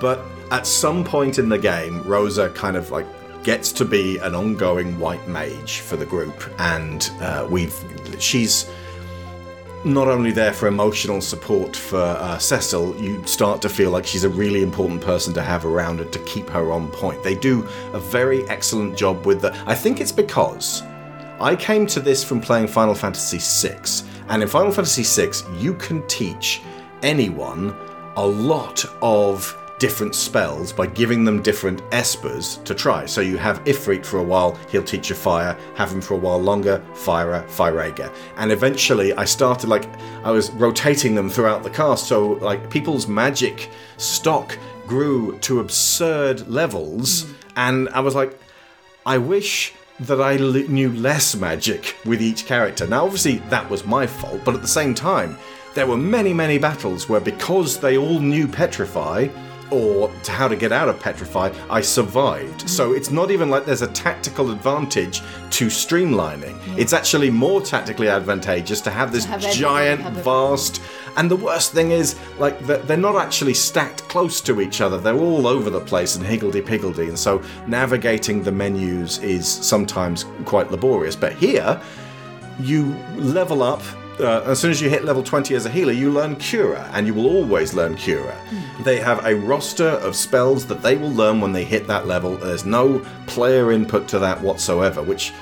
But 0.00 0.20
at 0.50 0.66
some 0.66 1.04
point 1.04 1.38
in 1.38 1.48
the 1.48 1.58
game, 1.58 2.02
Rosa 2.02 2.50
kind 2.50 2.76
of 2.76 2.90
like 2.90 3.06
gets 3.42 3.70
to 3.70 3.84
be 3.84 4.18
an 4.18 4.34
ongoing 4.34 4.98
white 4.98 5.26
mage 5.28 5.78
for 5.78 5.96
the 5.96 6.04
group, 6.04 6.50
and 6.58 7.10
uh, 7.20 7.46
we've 7.48 7.74
she's 8.18 8.68
not 9.86 10.08
only 10.08 10.32
there 10.32 10.52
for 10.52 10.66
emotional 10.66 11.20
support 11.20 11.76
for 11.76 12.00
uh, 12.00 12.36
Cecil, 12.38 13.00
you 13.00 13.24
start 13.24 13.62
to 13.62 13.68
feel 13.68 13.92
like 13.92 14.04
she's 14.04 14.24
a 14.24 14.28
really 14.28 14.62
important 14.62 15.00
person 15.00 15.32
to 15.34 15.42
have 15.42 15.64
around 15.64 16.00
and 16.00 16.12
to 16.12 16.18
keep 16.20 16.48
her 16.50 16.72
on 16.72 16.88
point. 16.88 17.22
They 17.22 17.36
do 17.36 17.62
a 17.92 18.00
very 18.00 18.46
excellent 18.48 18.96
job 18.96 19.24
with 19.26 19.40
the. 19.40 19.56
I 19.64 19.76
think 19.76 20.00
it's 20.00 20.10
because 20.10 20.82
I 21.40 21.54
came 21.54 21.86
to 21.86 22.00
this 22.00 22.24
from 22.24 22.40
playing 22.40 22.66
Final 22.66 22.96
Fantasy 22.96 23.38
VI, 23.38 23.78
and 24.28 24.42
in 24.42 24.48
Final 24.48 24.72
Fantasy 24.72 25.04
VI, 25.04 25.32
you 25.56 25.74
can 25.74 26.04
teach 26.08 26.62
anyone 27.02 27.72
a 28.16 28.26
lot 28.26 28.84
of 29.02 29.56
different 29.78 30.14
spells 30.14 30.72
by 30.72 30.86
giving 30.86 31.24
them 31.24 31.42
different 31.42 31.82
espers 31.90 32.62
to 32.64 32.74
try. 32.74 33.04
So 33.06 33.20
you 33.20 33.36
have 33.36 33.62
Ifrit 33.64 34.04
for 34.04 34.18
a 34.18 34.22
while, 34.22 34.58
he'll 34.70 34.82
teach 34.82 35.10
you 35.10 35.16
fire, 35.16 35.56
have 35.74 35.92
him 35.92 36.00
for 36.00 36.14
a 36.14 36.18
while 36.18 36.40
longer, 36.40 36.82
Fire, 36.94 37.44
Firaga. 37.48 38.12
And 38.36 38.50
eventually 38.50 39.12
I 39.14 39.24
started 39.24 39.68
like 39.68 39.86
I 40.24 40.30
was 40.30 40.50
rotating 40.52 41.14
them 41.14 41.28
throughout 41.28 41.62
the 41.62 41.70
cast, 41.70 42.06
so 42.06 42.32
like 42.32 42.70
people's 42.70 43.06
magic 43.06 43.70
stock 43.96 44.58
grew 44.86 45.38
to 45.40 45.60
absurd 45.60 46.48
levels, 46.48 47.24
mm. 47.24 47.34
and 47.56 47.88
I 47.90 48.00
was 48.00 48.14
like, 48.14 48.38
I 49.04 49.18
wish 49.18 49.74
that 50.00 50.20
I 50.20 50.36
l- 50.36 50.52
knew 50.52 50.92
less 50.92 51.34
magic 51.34 51.96
with 52.04 52.20
each 52.20 52.46
character. 52.46 52.86
Now, 52.86 53.04
obviously, 53.04 53.38
that 53.50 53.68
was 53.68 53.84
my 53.84 54.06
fault, 54.06 54.42
but 54.44 54.54
at 54.54 54.62
the 54.62 54.68
same 54.68 54.94
time, 54.94 55.38
there 55.74 55.86
were 55.86 55.96
many, 55.96 56.32
many 56.32 56.58
battles 56.58 57.08
where 57.08 57.20
because 57.20 57.78
they 57.78 57.98
all 57.98 58.18
knew 58.18 58.48
Petrify, 58.48 59.28
or 59.70 60.10
to 60.22 60.32
how 60.32 60.48
to 60.48 60.56
get 60.56 60.72
out 60.72 60.88
of 60.88 60.98
Petrify, 61.00 61.52
I 61.70 61.80
survived. 61.80 62.68
So 62.68 62.92
it's 62.92 63.10
not 63.10 63.30
even 63.30 63.50
like 63.50 63.64
there's 63.64 63.82
a 63.82 63.88
tactical 63.88 64.50
advantage 64.50 65.20
to 65.50 65.66
streamlining. 65.66 66.56
It's 66.78 66.92
actually 66.92 67.30
more 67.30 67.60
tactically 67.60 68.08
advantageous 68.08 68.80
to 68.82 68.90
have 68.90 69.12
this 69.12 69.24
have 69.24 69.40
giant, 69.52 70.02
vast. 70.16 70.82
And 71.16 71.30
the 71.30 71.36
worst 71.36 71.72
thing 71.72 71.92
is, 71.92 72.16
like, 72.38 72.58
they're 72.66 72.96
they're 72.96 72.96
not 72.96 73.16
actually 73.16 73.54
stacked 73.54 74.02
close 74.08 74.40
to 74.42 74.60
each 74.60 74.80
other. 74.80 74.98
They're 74.98 75.18
all 75.18 75.46
over 75.46 75.68
the 75.70 75.80
place 75.80 76.16
and 76.16 76.24
higgledy 76.24 76.62
piggledy. 76.62 77.08
And 77.08 77.18
so 77.18 77.42
navigating 77.66 78.42
the 78.42 78.52
menus 78.52 79.18
is 79.18 79.46
sometimes 79.46 80.24
quite 80.44 80.70
laborious. 80.70 81.14
But 81.14 81.34
here, 81.34 81.80
you 82.58 82.94
level 83.16 83.62
up. 83.62 83.82
Uh, 84.18 84.42
as 84.46 84.58
soon 84.58 84.70
as 84.70 84.80
you 84.80 84.88
hit 84.88 85.04
level 85.04 85.22
20 85.22 85.54
as 85.54 85.66
a 85.66 85.70
healer, 85.70 85.92
you 85.92 86.10
learn 86.10 86.36
Cura, 86.36 86.88
and 86.94 87.06
you 87.06 87.12
will 87.12 87.26
always 87.26 87.74
learn 87.74 87.96
Cura. 87.96 88.34
Hmm. 88.34 88.82
They 88.82 88.98
have 88.98 89.24
a 89.26 89.34
roster 89.34 89.88
of 89.88 90.16
spells 90.16 90.66
that 90.66 90.82
they 90.82 90.96
will 90.96 91.10
learn 91.10 91.40
when 91.40 91.52
they 91.52 91.64
hit 91.64 91.86
that 91.86 92.06
level. 92.06 92.36
There's 92.36 92.64
no 92.64 93.04
player 93.26 93.72
input 93.72 94.08
to 94.08 94.18
that 94.20 94.40
whatsoever, 94.40 95.02
which 95.02 95.32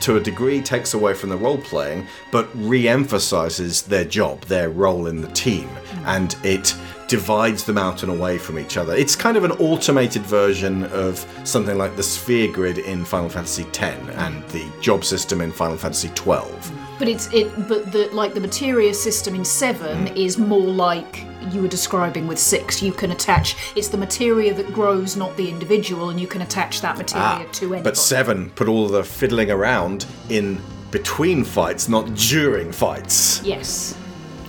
to 0.00 0.16
a 0.16 0.20
degree 0.20 0.60
takes 0.60 0.94
away 0.94 1.14
from 1.14 1.28
the 1.28 1.36
role 1.36 1.58
playing, 1.58 2.06
but 2.32 2.48
re 2.54 2.88
emphasizes 2.88 3.82
their 3.82 4.04
job, 4.04 4.40
their 4.42 4.70
role 4.70 5.06
in 5.06 5.20
the 5.20 5.28
team, 5.28 5.68
hmm. 5.68 6.06
and 6.06 6.36
it 6.42 6.74
divides 7.08 7.62
them 7.62 7.78
out 7.78 8.02
and 8.02 8.10
away 8.10 8.38
from 8.38 8.58
each 8.58 8.76
other. 8.76 8.94
It's 8.94 9.14
kind 9.14 9.36
of 9.36 9.44
an 9.44 9.52
automated 9.52 10.22
version 10.22 10.84
of 10.86 11.24
something 11.44 11.78
like 11.78 11.94
the 11.94 12.02
sphere 12.02 12.50
grid 12.50 12.78
in 12.78 13.04
Final 13.04 13.28
Fantasy 13.28 13.62
X 13.62 13.80
and 13.80 14.42
the 14.48 14.68
job 14.80 15.04
system 15.04 15.40
in 15.40 15.52
Final 15.52 15.76
Fantasy 15.76 16.08
XII. 16.08 16.74
But 16.98 17.08
it's 17.08 17.26
it. 17.32 17.46
But 17.68 17.92
the 17.92 18.08
like 18.12 18.34
the 18.34 18.40
materia 18.40 18.92
system 18.94 19.34
in 19.34 19.44
seven 19.44 20.06
Hmm. 20.08 20.16
is 20.16 20.38
more 20.38 20.60
like 20.86 21.24
you 21.52 21.62
were 21.62 21.68
describing 21.68 22.26
with 22.26 22.38
six. 22.38 22.82
You 22.82 22.92
can 22.92 23.10
attach. 23.12 23.56
It's 23.76 23.88
the 23.88 23.98
materia 23.98 24.52
that 24.54 24.72
grows, 24.72 25.16
not 25.16 25.36
the 25.36 25.48
individual, 25.48 26.10
and 26.10 26.18
you 26.20 26.26
can 26.26 26.42
attach 26.42 26.80
that 26.80 26.96
materia 26.98 27.46
to 27.52 27.64
anybody. 27.74 27.80
Ah, 27.80 27.84
but 27.84 27.96
seven 27.96 28.50
put 28.54 28.68
all 28.68 28.88
the 28.88 29.04
fiddling 29.04 29.50
around 29.50 30.06
in 30.28 30.58
between 30.90 31.44
fights, 31.44 31.88
not 31.88 32.14
during 32.14 32.72
fights. 32.72 33.42
Yes. 33.44 33.94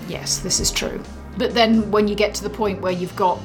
Yes, 0.07 0.37
this 0.39 0.59
is 0.59 0.71
true. 0.71 0.99
But 1.37 1.53
then 1.53 1.91
when 1.91 2.07
you 2.07 2.15
get 2.15 2.33
to 2.35 2.43
the 2.43 2.49
point 2.49 2.81
where 2.81 2.93
you've 2.93 3.15
got 3.15 3.39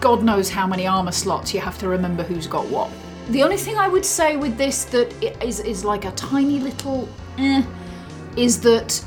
God 0.00 0.22
knows 0.22 0.48
how 0.48 0.64
many 0.66 0.86
armor 0.86 1.10
slots, 1.12 1.52
you 1.52 1.58
have 1.60 1.76
to 1.78 1.88
remember 1.88 2.22
who's 2.22 2.46
got 2.46 2.64
what. 2.66 2.88
The 3.30 3.42
only 3.42 3.56
thing 3.56 3.76
I 3.76 3.88
would 3.88 4.04
say 4.06 4.36
with 4.36 4.56
this 4.56 4.84
that 4.94 5.12
i- 5.22 5.34
is 5.44 5.58
is 5.60 5.84
like 5.84 6.04
a 6.04 6.12
tiny 6.12 6.60
little 6.60 7.08
eh, 7.36 7.62
is 8.36 8.60
that 8.60 9.02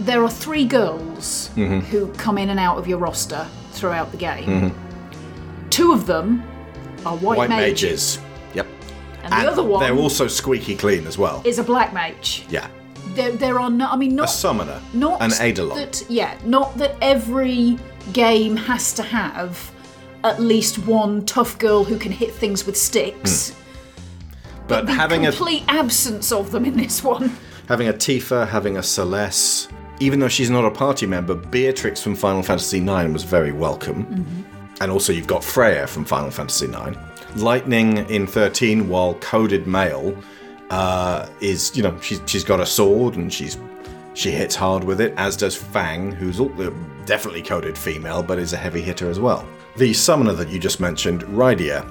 there 0.00 0.22
are 0.22 0.30
three 0.30 0.64
girls 0.64 1.50
Mhm. 1.56 1.82
who 1.84 2.08
come 2.18 2.38
in 2.38 2.50
and 2.50 2.60
out 2.60 2.78
of 2.78 2.86
your 2.86 2.98
roster 2.98 3.46
throughout 3.72 4.10
the 4.12 4.18
game. 4.18 4.44
Mhm. 4.46 4.72
Two 5.70 5.92
of 5.92 6.06
them 6.06 6.42
are 7.04 7.16
white, 7.16 7.38
White 7.38 7.50
mages, 7.50 7.82
mages. 7.82 8.18
Yep. 8.54 8.66
and 9.24 9.32
the 9.32 9.50
other 9.50 9.62
one 9.62 9.80
They're 9.80 9.96
also 9.96 10.26
squeaky 10.28 10.76
clean 10.76 11.06
as 11.06 11.16
well. 11.18 11.40
is 11.44 11.58
a 11.58 11.62
black 11.62 11.92
mage. 11.94 12.44
Yeah. 12.50 12.66
There, 13.14 13.32
there 13.32 13.58
are 13.58 13.70
no. 13.70 13.88
I 13.88 13.96
mean, 13.96 14.14
not 14.14 14.28
A 14.28 14.32
summoner. 14.32 14.80
not 14.92 15.22
An 15.22 15.32
Eidolon. 15.40 15.76
that 15.78 16.02
yeah 16.08 16.34
not 16.44 16.76
that 16.78 16.96
every 17.00 17.78
game 18.12 18.56
has 18.56 18.92
to 18.94 19.02
have 19.02 19.70
at 20.22 20.40
least 20.40 20.78
one 20.86 21.24
tough 21.24 21.56
girl 21.58 21.84
who 21.84 21.96
can 21.98 22.12
hit 22.12 22.34
things 22.34 22.66
with 22.66 22.76
sticks 22.76 23.52
But 24.68 24.86
the 24.86 24.92
having 24.92 25.24
a 25.26 25.30
complete 25.30 25.62
absence 25.68 26.30
of 26.32 26.50
them 26.50 26.64
in 26.64 26.76
this 26.76 27.02
one 27.02 27.36
having 27.68 27.88
a 27.88 27.92
Tifa, 27.92 28.48
having 28.48 28.76
a 28.76 28.82
Celeste, 28.82 29.70
even 30.00 30.20
though 30.20 30.28
she's 30.28 30.50
not 30.50 30.64
a 30.64 30.70
party 30.70 31.06
member, 31.06 31.34
Beatrix 31.34 32.02
from 32.02 32.14
Final 32.14 32.42
Fantasy 32.42 32.78
IX 32.78 33.12
was 33.12 33.24
very 33.24 33.52
welcome. 33.52 34.46
And 34.80 34.90
also 34.90 35.12
you've 35.12 35.26
got 35.26 35.42
Freya 35.42 35.86
from 35.86 36.04
Final 36.04 36.30
Fantasy 36.30 36.66
IX. 36.66 36.96
Lightning 37.36 37.98
in 38.10 38.26
13, 38.26 38.88
while 38.88 39.14
coded 39.14 39.66
male, 39.66 40.16
uh, 40.70 41.28
is 41.40 41.76
you 41.76 41.82
know 41.82 41.96
she's 42.00 42.20
she's 42.26 42.44
got 42.44 42.60
a 42.60 42.66
sword 42.66 43.14
and 43.16 43.32
she's 43.32 43.56
she 44.14 44.30
hits 44.30 44.54
hard 44.54 44.82
with 44.82 45.00
it, 45.00 45.12
as 45.16 45.36
does 45.36 45.54
Fang, 45.54 46.10
who's 46.10 46.40
uh, 46.40 46.72
definitely 47.04 47.42
coded 47.42 47.76
female, 47.76 48.22
but 48.22 48.38
is 48.38 48.52
a 48.54 48.56
heavy 48.56 48.80
hitter 48.80 49.10
as 49.10 49.20
well. 49.20 49.46
The 49.76 49.92
summoner 49.92 50.32
that 50.32 50.48
you 50.48 50.58
just 50.58 50.80
mentioned, 50.80 51.22
Rydia, 51.24 51.84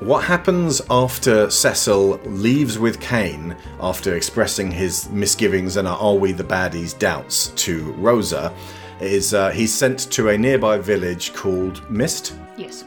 what 0.00 0.24
happens 0.24 0.82
after 0.90 1.48
Cecil 1.50 2.18
leaves 2.24 2.78
with 2.78 3.00
Kain 3.00 3.56
after 3.80 4.14
expressing 4.14 4.70
his 4.70 5.08
misgivings 5.10 5.76
and 5.76 5.88
are 5.88 6.14
we 6.14 6.32
the 6.32 6.44
baddies 6.44 6.98
doubts 6.98 7.48
to 7.56 7.92
Rosa 7.92 8.52
is 9.00 9.32
uh, 9.32 9.50
he's 9.50 9.72
sent 9.72 10.10
to 10.12 10.28
a 10.28 10.38
nearby 10.38 10.78
village 10.78 11.32
called 11.34 11.88
Mist. 11.90 12.34
yes 12.56 12.84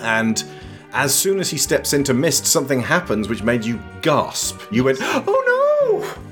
And 0.00 0.42
as 0.92 1.14
soon 1.14 1.38
as 1.38 1.50
he 1.50 1.58
steps 1.58 1.92
into 1.92 2.14
Mist, 2.14 2.46
something 2.46 2.80
happens 2.80 3.28
which 3.28 3.42
made 3.42 3.64
you 3.64 3.80
gasp. 4.02 4.60
You 4.72 4.84
went, 4.84 4.98
oh 5.02 5.24
no! 5.46 6.22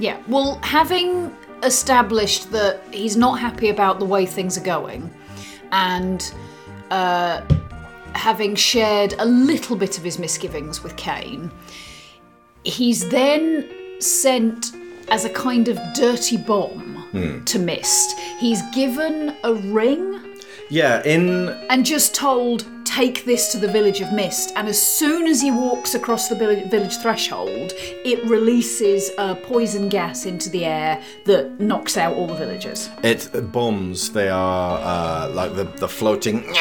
yeah 0.00 0.20
well 0.28 0.58
having 0.62 1.34
established 1.62 2.50
that 2.52 2.80
he's 2.92 3.16
not 3.16 3.38
happy 3.38 3.68
about 3.68 3.98
the 3.98 4.04
way 4.04 4.24
things 4.24 4.56
are 4.56 4.64
going 4.64 5.12
and 5.72 6.32
uh, 6.90 7.42
having 8.14 8.54
shared 8.54 9.14
a 9.18 9.24
little 9.24 9.76
bit 9.76 9.98
of 9.98 10.04
his 10.04 10.18
misgivings 10.18 10.82
with 10.82 10.96
Kain, 10.96 11.50
he's 12.64 13.08
then 13.08 13.68
sent 14.00 14.72
as 15.08 15.24
a 15.24 15.30
kind 15.30 15.68
of 15.68 15.78
dirty 15.94 16.36
bomb 16.36 16.96
Hmm. 17.12 17.42
to 17.44 17.58
Mist. 17.58 18.16
He's 18.38 18.62
given 18.72 19.34
a 19.42 19.52
ring 19.54 20.20
Yeah, 20.68 21.02
in 21.04 21.48
and 21.68 21.84
just 21.84 22.14
told, 22.14 22.64
take 22.90 23.24
this 23.24 23.52
to 23.52 23.58
the 23.58 23.68
village 23.68 24.00
of 24.00 24.12
Mist. 24.12 24.52
And 24.56 24.66
as 24.68 24.80
soon 24.80 25.26
as 25.26 25.40
he 25.40 25.50
walks 25.50 25.94
across 25.94 26.28
the 26.28 26.34
village 26.34 26.96
threshold, 26.96 27.72
it 28.04 28.22
releases 28.24 29.10
a 29.16 29.34
poison 29.36 29.88
gas 29.88 30.26
into 30.26 30.50
the 30.50 30.64
air 30.64 31.00
that 31.24 31.60
knocks 31.60 31.96
out 31.96 32.14
all 32.14 32.26
the 32.26 32.34
villagers. 32.34 32.88
It 33.02 33.30
bombs. 33.52 34.10
They 34.12 34.28
are 34.28 34.78
uh, 34.78 35.30
like 35.30 35.54
the 35.54 35.64
the 35.64 35.88
floating 35.88 36.52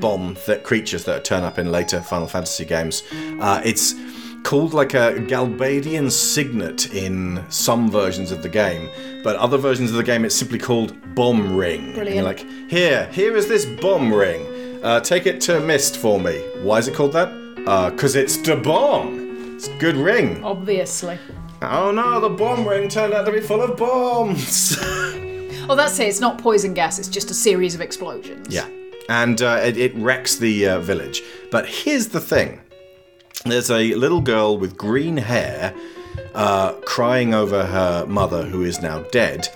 bomb 0.00 0.36
that 0.46 0.64
creatures 0.64 1.04
that 1.04 1.24
turn 1.24 1.44
up 1.44 1.58
in 1.58 1.70
later 1.70 2.00
Final 2.00 2.26
Fantasy 2.26 2.64
games. 2.64 3.02
Uh, 3.40 3.60
it's 3.64 3.94
called 4.42 4.74
like 4.74 4.94
a 4.94 5.14
Galbadian 5.26 6.10
signet 6.10 6.94
in 6.94 7.44
some 7.48 7.90
versions 7.90 8.30
of 8.30 8.42
the 8.42 8.48
game, 8.48 8.88
but 9.22 9.36
other 9.36 9.58
versions 9.58 9.90
of 9.90 9.96
the 9.96 10.04
game 10.04 10.24
it's 10.24 10.34
simply 10.34 10.58
called 10.58 11.14
bomb 11.14 11.56
ring. 11.56 11.80
And 11.80 11.96
you're 11.96 12.04
Brilliant. 12.04 12.26
like, 12.26 12.70
here, 12.70 13.08
here 13.12 13.36
is 13.36 13.48
this 13.48 13.64
bomb 13.64 14.12
ring. 14.12 14.44
Uh, 14.86 15.00
take 15.00 15.26
it 15.26 15.40
to 15.40 15.58
Mist 15.58 15.96
for 15.96 16.20
me. 16.20 16.38
Why 16.62 16.78
is 16.78 16.86
it 16.86 16.94
called 16.94 17.12
that? 17.14 17.28
Because 17.90 18.14
it's 18.14 18.36
the 18.36 18.54
bomb. 18.54 19.56
It's 19.56 19.66
a 19.66 19.76
good 19.78 19.96
ring. 19.96 20.44
Obviously. 20.44 21.18
Oh 21.60 21.90
no, 21.90 22.20
the 22.20 22.28
bomb 22.28 22.64
ring 22.68 22.88
turned 22.88 23.12
out 23.12 23.26
to 23.26 23.32
be 23.32 23.40
full 23.40 23.62
of 23.62 23.76
bombs. 23.76 24.78
Oh, 25.68 25.74
that's 25.74 25.98
it. 25.98 26.06
It's 26.06 26.20
not 26.20 26.38
poison 26.38 26.74
gas, 26.74 27.00
it's 27.00 27.08
just 27.08 27.28
a 27.32 27.34
series 27.34 27.74
of 27.74 27.80
explosions. 27.80 28.46
Yeah. 28.54 28.68
And 29.08 29.42
uh, 29.42 29.58
it, 29.64 29.76
it 29.76 29.92
wrecks 29.96 30.36
the 30.36 30.68
uh, 30.68 30.78
village. 30.78 31.22
But 31.50 31.66
here's 31.66 32.06
the 32.06 32.20
thing 32.20 32.60
there's 33.44 33.68
a 33.68 33.92
little 33.94 34.20
girl 34.20 34.58
with 34.58 34.76
green 34.76 35.16
hair 35.16 35.74
uh, 36.36 36.74
crying 36.84 37.34
over 37.34 37.66
her 37.66 38.06
mother, 38.06 38.44
who 38.44 38.62
is 38.62 38.80
now 38.80 39.00
dead. 39.10 39.48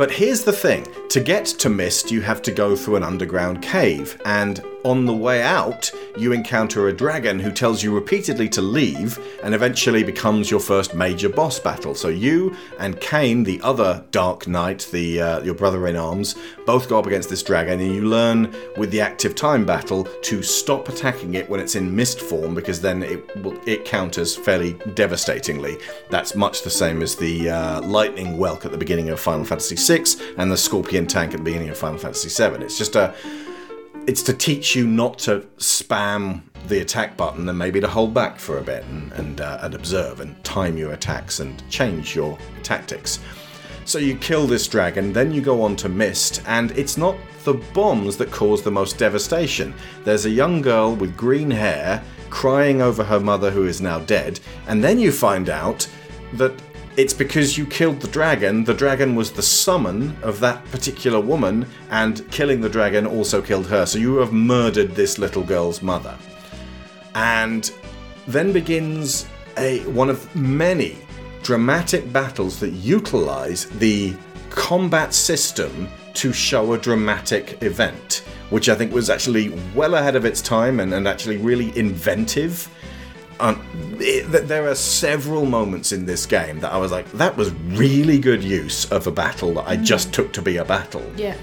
But 0.00 0.10
here's 0.10 0.44
the 0.44 0.52
thing 0.52 0.86
to 1.10 1.20
get 1.20 1.44
to 1.44 1.68
Mist, 1.68 2.10
you 2.10 2.22
have 2.22 2.40
to 2.44 2.50
go 2.50 2.74
through 2.74 2.96
an 2.96 3.02
underground 3.02 3.60
cave. 3.60 4.18
And 4.24 4.64
on 4.84 5.06
the 5.06 5.14
way 5.14 5.42
out, 5.42 5.90
you 6.16 6.32
encounter 6.32 6.88
a 6.88 6.92
dragon 6.92 7.38
who 7.38 7.52
tells 7.52 7.82
you 7.82 7.94
repeatedly 7.94 8.48
to 8.50 8.62
leave 8.62 9.18
and 9.42 9.54
eventually 9.54 10.02
becomes 10.02 10.50
your 10.50 10.60
first 10.60 10.94
major 10.94 11.28
boss 11.28 11.58
battle. 11.58 11.94
So 11.94 12.08
you 12.08 12.56
and 12.78 13.00
Kain, 13.00 13.44
the 13.44 13.60
other 13.62 14.04
Dark 14.10 14.46
Knight, 14.46 14.88
the 14.92 15.20
uh, 15.20 15.40
your 15.42 15.54
brother 15.54 15.86
in 15.86 15.96
arms, 15.96 16.34
both 16.66 16.88
go 16.88 16.98
up 16.98 17.06
against 17.06 17.28
this 17.28 17.42
dragon, 17.42 17.80
and 17.80 17.94
you 17.94 18.06
learn 18.06 18.54
with 18.76 18.90
the 18.90 19.00
active 19.00 19.34
time 19.34 19.64
battle 19.64 20.04
to 20.04 20.42
stop 20.42 20.88
attacking 20.88 21.34
it 21.34 21.48
when 21.48 21.60
it's 21.60 21.74
in 21.74 21.94
mist 21.94 22.20
form 22.20 22.54
because 22.54 22.80
then 22.80 23.02
it 23.02 23.24
it 23.66 23.84
counters 23.84 24.36
fairly 24.36 24.74
devastatingly. 24.94 25.78
That's 26.10 26.34
much 26.34 26.62
the 26.62 26.70
same 26.70 27.02
as 27.02 27.16
the 27.16 27.50
uh, 27.50 27.82
lightning 27.82 28.36
whelk 28.36 28.64
at 28.64 28.72
the 28.72 28.78
beginning 28.78 29.10
of 29.10 29.20
Final 29.20 29.44
Fantasy 29.44 29.76
VI 29.76 30.04
and 30.38 30.50
the 30.50 30.56
scorpion 30.56 31.06
tank 31.06 31.32
at 31.32 31.38
the 31.38 31.44
beginning 31.44 31.68
of 31.68 31.78
Final 31.78 31.98
Fantasy 31.98 32.28
VII. 32.28 32.64
It's 32.64 32.78
just 32.78 32.96
a 32.96 33.14
it's 34.06 34.22
to 34.24 34.32
teach 34.32 34.74
you 34.74 34.86
not 34.86 35.18
to 35.20 35.40
spam 35.58 36.42
the 36.68 36.80
attack 36.80 37.16
button 37.16 37.48
and 37.48 37.58
maybe 37.58 37.80
to 37.80 37.88
hold 37.88 38.14
back 38.14 38.38
for 38.38 38.58
a 38.58 38.62
bit 38.62 38.84
and 38.84 39.12
and, 39.12 39.40
uh, 39.40 39.58
and 39.62 39.74
observe 39.74 40.20
and 40.20 40.42
time 40.44 40.76
your 40.76 40.92
attacks 40.92 41.40
and 41.40 41.62
change 41.70 42.14
your 42.14 42.38
tactics. 42.62 43.18
So 43.84 43.98
you 43.98 44.16
kill 44.16 44.46
this 44.46 44.68
dragon, 44.68 45.12
then 45.12 45.32
you 45.32 45.40
go 45.40 45.62
on 45.62 45.74
to 45.76 45.88
Mist, 45.88 46.42
and 46.46 46.70
it's 46.78 46.96
not 46.96 47.16
the 47.44 47.54
bombs 47.74 48.16
that 48.18 48.30
cause 48.30 48.62
the 48.62 48.70
most 48.70 48.98
devastation. 48.98 49.74
There's 50.04 50.26
a 50.26 50.30
young 50.30 50.62
girl 50.62 50.94
with 50.94 51.16
green 51.16 51.50
hair 51.50 52.02
crying 52.28 52.82
over 52.82 53.02
her 53.02 53.18
mother 53.18 53.50
who 53.50 53.66
is 53.66 53.80
now 53.80 53.98
dead, 54.00 54.38
and 54.68 54.84
then 54.84 55.00
you 55.00 55.10
find 55.10 55.48
out 55.48 55.88
that 56.34 56.52
it's 57.00 57.14
because 57.14 57.56
you 57.56 57.64
killed 57.64 57.98
the 57.98 58.08
dragon. 58.08 58.62
The 58.62 58.74
dragon 58.74 59.14
was 59.14 59.32
the 59.32 59.42
summon 59.42 60.14
of 60.22 60.38
that 60.40 60.62
particular 60.66 61.18
woman, 61.18 61.66
and 61.90 62.30
killing 62.30 62.60
the 62.60 62.68
dragon 62.68 63.06
also 63.06 63.40
killed 63.40 63.66
her. 63.68 63.86
So 63.86 63.98
you 63.98 64.16
have 64.16 64.34
murdered 64.34 64.90
this 64.90 65.16
little 65.18 65.42
girl's 65.42 65.80
mother. 65.80 66.14
And 67.14 67.72
then 68.28 68.52
begins 68.52 69.26
a 69.56 69.80
one 69.86 70.10
of 70.10 70.36
many 70.36 70.98
dramatic 71.42 72.12
battles 72.12 72.60
that 72.60 72.72
utilize 72.72 73.64
the 73.78 74.14
combat 74.50 75.14
system 75.14 75.88
to 76.12 76.34
show 76.34 76.74
a 76.74 76.78
dramatic 76.78 77.62
event, 77.62 78.24
which 78.50 78.68
I 78.68 78.74
think 78.74 78.92
was 78.92 79.08
actually 79.08 79.58
well 79.74 79.94
ahead 79.94 80.16
of 80.16 80.26
its 80.26 80.42
time 80.42 80.80
and, 80.80 80.92
and 80.92 81.08
actually 81.08 81.38
really 81.38 81.74
inventive. 81.78 82.68
It, 84.02 84.48
there 84.48 84.68
are 84.68 84.74
several 84.74 85.46
moments 85.46 85.92
in 85.92 86.06
this 86.06 86.26
game 86.26 86.60
that 86.60 86.72
I 86.72 86.78
was 86.78 86.90
like, 86.92 87.10
that 87.12 87.36
was 87.36 87.52
really 87.52 88.18
good 88.18 88.42
use 88.42 88.90
of 88.90 89.06
a 89.06 89.10
battle 89.10 89.54
that 89.54 89.68
I 89.68 89.76
just 89.76 90.12
took 90.12 90.32
to 90.34 90.42
be 90.42 90.56
a 90.56 90.64
battle. 90.64 91.04
Yeah. 91.16 91.36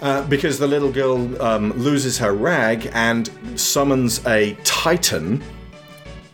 Uh, 0.00 0.24
because 0.28 0.58
the 0.58 0.66
little 0.66 0.92
girl 0.92 1.40
um, 1.42 1.72
loses 1.72 2.18
her 2.18 2.32
rag 2.32 2.90
and 2.94 3.30
summons 3.56 4.24
a 4.26 4.54
titan 4.62 5.42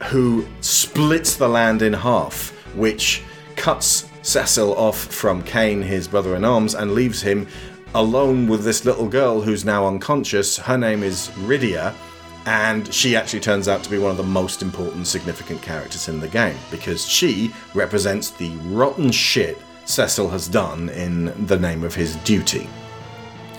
who 0.04 0.46
splits 0.60 1.36
the 1.36 1.48
land 1.48 1.80
in 1.80 1.92
half, 1.92 2.50
which 2.74 3.22
cuts 3.56 4.10
Cecil 4.22 4.74
off 4.76 4.98
from 4.98 5.42
Kain, 5.42 5.80
his 5.80 6.08
brother 6.08 6.36
in 6.36 6.44
arms, 6.44 6.74
and 6.74 6.92
leaves 6.92 7.22
him 7.22 7.46
alone 7.94 8.48
with 8.48 8.64
this 8.64 8.84
little 8.84 9.08
girl 9.08 9.40
who's 9.40 9.64
now 9.64 9.86
unconscious. 9.86 10.58
Her 10.58 10.76
name 10.76 11.02
is 11.02 11.28
Rydia, 11.46 11.94
and 12.46 12.92
she 12.92 13.16
actually 13.16 13.40
turns 13.40 13.68
out 13.68 13.82
to 13.84 13.90
be 13.90 13.98
one 13.98 14.10
of 14.10 14.16
the 14.16 14.22
most 14.22 14.62
important, 14.62 15.06
significant 15.06 15.62
characters 15.62 16.08
in 16.08 16.20
the 16.20 16.28
game 16.28 16.56
because 16.70 17.06
she 17.06 17.52
represents 17.74 18.30
the 18.30 18.50
rotten 18.66 19.10
shit 19.10 19.58
Cecil 19.86 20.28
has 20.30 20.48
done 20.48 20.88
in 20.90 21.46
the 21.46 21.58
name 21.58 21.82
of 21.82 21.94
his 21.94 22.16
duty. 22.16 22.68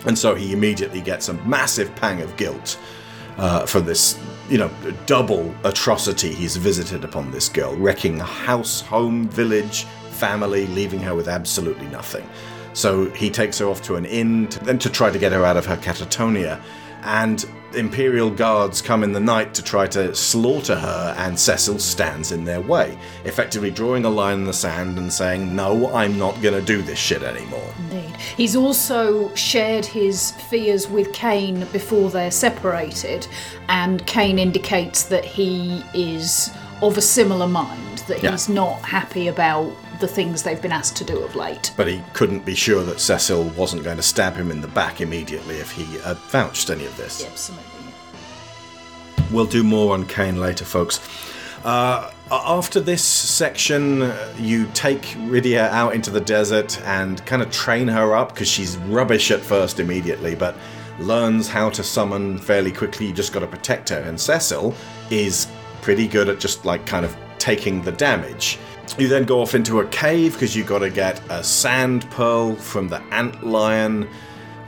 And 0.05 0.17
so 0.17 0.35
he 0.35 0.53
immediately 0.53 1.01
gets 1.01 1.29
a 1.29 1.33
massive 1.33 1.95
pang 1.95 2.21
of 2.21 2.35
guilt 2.37 2.79
uh, 3.37 3.65
for 3.65 3.79
this, 3.79 4.19
you 4.49 4.57
know, 4.57 4.71
double 5.05 5.53
atrocity 5.63 6.33
he's 6.33 6.55
visited 6.55 7.03
upon 7.03 7.31
this 7.31 7.49
girl, 7.49 7.75
wrecking 7.75 8.19
a 8.19 8.25
house, 8.25 8.81
home, 8.81 9.27
village, 9.27 9.85
family, 10.11 10.67
leaving 10.67 10.99
her 10.99 11.15
with 11.15 11.27
absolutely 11.27 11.87
nothing. 11.87 12.27
So 12.73 13.09
he 13.11 13.29
takes 13.29 13.57
her 13.59 13.67
off 13.67 13.81
to 13.83 13.95
an 13.95 14.05
inn, 14.05 14.47
to, 14.49 14.63
then 14.63 14.79
to 14.79 14.89
try 14.89 15.09
to 15.09 15.19
get 15.19 15.31
her 15.31 15.45
out 15.45 15.57
of 15.57 15.65
her 15.65 15.77
catatonia. 15.77 16.61
And 17.05 17.45
Imperial 17.75 18.29
guards 18.31 18.81
come 18.81 19.03
in 19.03 19.11
the 19.11 19.19
night 19.19 19.53
to 19.55 19.61
try 19.61 19.85
to 19.87 20.15
slaughter 20.15 20.75
her, 20.75 21.13
and 21.17 21.37
Cecil 21.37 21.79
stands 21.79 22.31
in 22.31 22.45
their 22.45 22.61
way, 22.61 22.97
effectively 23.25 23.69
drawing 23.69 24.05
a 24.05 24.09
line 24.09 24.39
in 24.39 24.43
the 24.45 24.53
sand 24.53 24.97
and 24.97 25.11
saying, 25.11 25.55
No, 25.55 25.93
I'm 25.93 26.17
not 26.17 26.41
gonna 26.41 26.61
do 26.61 26.81
this 26.81 26.97
shit 26.97 27.21
anymore. 27.21 27.73
Indeed. 27.91 28.15
He's 28.37 28.55
also 28.55 29.33
shared 29.35 29.85
his 29.85 30.31
fears 30.49 30.87
with 30.89 31.11
Kain 31.13 31.67
before 31.73 32.09
they're 32.09 32.31
separated, 32.31 33.27
and 33.67 34.05
Kain 34.07 34.39
indicates 34.39 35.03
that 35.03 35.25
he 35.25 35.83
is 35.93 36.49
of 36.81 36.97
a 36.97 37.01
similar 37.01 37.47
mind, 37.47 37.99
that 38.07 38.23
Yeah. 38.23 38.31
he's 38.31 38.47
not 38.49 38.81
happy 38.83 39.27
about 39.27 39.71
the 39.99 40.07
things 40.07 40.43
they've 40.43 40.61
been 40.61 40.71
asked 40.71 40.95
to 40.97 41.03
do 41.03 41.19
of 41.19 41.35
late. 41.35 41.73
But 41.77 41.87
he 41.87 42.01
couldn't 42.13 42.45
be 42.45 42.55
sure 42.55 42.83
that 42.83 42.99
Cecil 42.99 43.43
wasn't 43.57 43.83
going 43.83 43.97
to 43.97 44.03
stab 44.03 44.35
him 44.35 44.51
in 44.51 44.61
the 44.61 44.67
back 44.67 45.01
immediately 45.01 45.57
if 45.57 45.71
he 45.71 45.85
had 45.99 46.17
vouched 46.17 46.69
any 46.69 46.85
of 46.85 46.95
this. 46.97 47.25
Absolutely. 47.25 47.65
We'll 49.31 49.45
do 49.45 49.63
more 49.63 49.93
on 49.93 50.05
Kain 50.05 50.39
later, 50.39 50.65
folks. 50.65 50.99
Uh, 51.63 52.11
after 52.31 52.79
this 52.79 53.03
section, 53.03 54.03
uh, 54.03 54.33
you 54.37 54.67
take 54.73 55.01
Rydia 55.01 55.69
out 55.69 55.95
into 55.95 56.11
the 56.11 56.21
desert 56.21 56.79
and 56.81 57.25
kind 57.25 57.41
of 57.41 57.49
train 57.51 57.87
her 57.87 58.15
up 58.15 58.29
because 58.29 58.47
she's 58.47 58.77
rubbish 58.77 59.31
at 59.31 59.39
first 59.39 59.79
immediately, 59.79 60.35
but 60.35 60.55
learns 60.99 61.47
how 61.47 61.69
to 61.71 61.83
summon 61.83 62.37
fairly 62.37 62.71
quickly. 62.71 63.07
You 63.07 63.13
just 63.13 63.33
got 63.33 63.39
to 63.39 63.47
protect 63.47 63.89
her. 63.89 63.99
And 63.99 64.19
Cecil 64.19 64.75
is 65.09 65.47
pretty 65.81 66.07
good 66.07 66.29
at 66.29 66.39
just 66.39 66.65
like 66.65 66.85
kind 66.85 67.03
of 67.03 67.15
taking 67.37 67.81
the 67.81 67.91
damage. 67.91 68.57
You 68.97 69.07
then 69.07 69.25
go 69.25 69.41
off 69.41 69.55
into 69.55 69.79
a 69.79 69.87
cave 69.87 70.33
because 70.33 70.55
you've 70.55 70.67
got 70.67 70.79
to 70.79 70.89
get 70.89 71.21
a 71.29 71.43
sand 71.43 72.09
pearl 72.11 72.55
from 72.55 72.87
the 72.87 73.01
ant 73.11 73.45
lion 73.45 74.07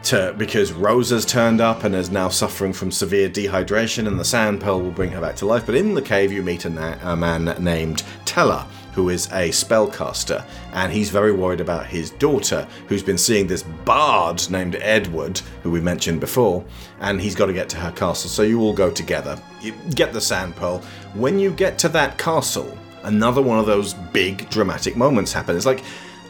to 0.03 0.33
because 0.37 0.71
Rosa's 0.71 1.25
turned 1.25 1.61
up 1.61 1.83
and 1.83 1.93
is 1.93 2.09
now 2.09 2.29
suffering 2.29 2.73
from 2.73 2.91
severe 2.91 3.29
dehydration, 3.29 4.07
and 4.07 4.19
the 4.19 4.25
sand 4.25 4.61
pearl 4.61 4.81
will 4.81 4.91
bring 4.91 5.11
her 5.11 5.21
back 5.21 5.35
to 5.37 5.45
life. 5.45 5.65
But 5.65 5.75
in 5.75 5.93
the 5.93 6.01
cave, 6.01 6.31
you 6.31 6.43
meet 6.43 6.65
a, 6.65 6.69
na- 6.69 6.97
a 7.01 7.15
man 7.15 7.55
named 7.59 8.03
Tellah, 8.25 8.67
who 8.97 9.09
is 9.09 9.27
a 9.27 9.49
spellcaster, 9.49 10.43
and 10.73 10.91
he's 10.91 11.11
very 11.11 11.31
worried 11.31 11.61
about 11.61 11.85
his 11.85 12.09
daughter, 12.09 12.67
who's 12.87 13.03
been 13.03 13.17
seeing 13.17 13.45
this 13.45 13.61
bard 13.61 14.41
named 14.49 14.75
Edward, 14.81 15.37
who 15.61 15.69
we 15.69 15.79
mentioned 15.79 16.19
before, 16.19 16.65
and 16.99 17.21
he's 17.21 17.35
got 17.35 17.45
to 17.45 17.53
get 17.53 17.69
to 17.69 17.77
her 17.77 17.91
castle. 17.91 18.27
So 18.27 18.41
you 18.41 18.59
all 18.59 18.73
go 18.73 18.89
together. 18.89 19.39
You 19.61 19.73
get 19.93 20.13
the 20.13 20.19
sand 20.19 20.55
pearl. 20.55 20.79
When 21.13 21.37
you 21.37 21.51
get 21.51 21.77
to 21.77 21.89
that 21.89 22.17
castle, 22.17 22.75
another 23.03 23.39
one 23.39 23.59
of 23.59 23.67
those 23.67 23.93
big 23.93 24.49
dramatic 24.49 24.97
moments 24.97 25.31
happen. 25.31 25.55
It's 25.55 25.67
like 25.67 25.83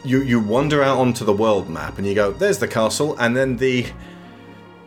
you 0.04 0.20
you 0.20 0.38
wander 0.38 0.82
out 0.82 0.98
onto 0.98 1.24
the 1.24 1.32
world 1.32 1.70
map 1.70 1.96
and 1.96 2.06
you 2.06 2.14
go, 2.14 2.32
there's 2.32 2.58
the 2.58 2.68
castle, 2.68 3.16
and 3.18 3.34
then 3.34 3.56
the 3.56 3.86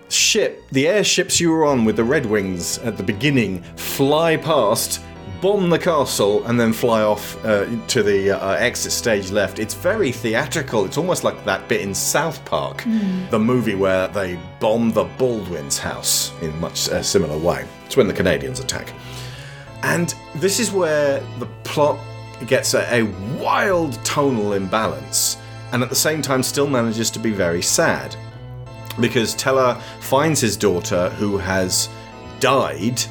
ship, 0.08 0.62
the 0.72 0.88
airships 0.88 1.40
you 1.40 1.50
were 1.50 1.66
on 1.66 1.84
with 1.84 1.96
the 1.96 2.04
Red 2.04 2.28
Wings 2.28 2.78
at 2.78 2.96
the 2.96 3.04
beginning, 3.04 3.64
fly 3.76 4.38
past, 4.38 5.02
bomb 5.42 5.70
the 5.70 5.80
castle 5.80 6.46
and 6.46 6.60
then 6.60 6.72
fly 6.72 7.02
off 7.02 7.44
uh, 7.44 7.66
to 7.88 8.04
the 8.04 8.32
uh, 8.32 8.52
exit 8.54 8.92
stage 8.92 9.32
left. 9.32 9.58
It's 9.58 9.74
very 9.74 10.12
theatrical. 10.12 10.86
It's 10.86 10.98
almost 10.98 11.24
like 11.24 11.44
that 11.46 11.68
bit 11.68 11.82
in 11.82 11.96
South 11.96 12.44
Park, 12.46 12.84
the 13.32 13.40
movie 13.40 13.76
where 13.76 14.08
they 14.08 14.40
bomb 14.60 14.92
the 14.92 15.06
Baldwin's 15.18 15.80
house 15.80 16.32
in 16.42 16.58
much 16.60 16.88
a 16.90 17.04
similar 17.04 17.38
way. 17.38 17.66
It's 17.86 17.98
when 17.98 18.08
the 18.08 18.14
Canadians 18.14 18.60
attack. 18.60 18.94
And 19.84 20.14
this 20.36 20.60
is 20.60 20.72
where 20.72 21.20
the 21.40 21.48
plot 21.64 22.00
gets 22.46 22.76
a, 22.76 23.02
a 23.02 23.04
wild 23.42 23.94
tonal 24.06 24.54
imbalance, 24.54 25.38
and 25.74 25.82
at 25.82 25.90
the 25.90 25.96
same 25.96 26.22
time 26.22 26.44
still 26.44 26.68
manages 26.68 27.10
to 27.12 27.20
be 27.20 27.32
very 27.32 27.64
sad. 27.64 28.16
Because 29.00 29.36
Tellah 29.36 29.82
finds 30.02 30.40
his 30.40 30.56
daughter, 30.56 31.10
who 31.12 31.38
has 31.38 31.90
died 32.40 33.02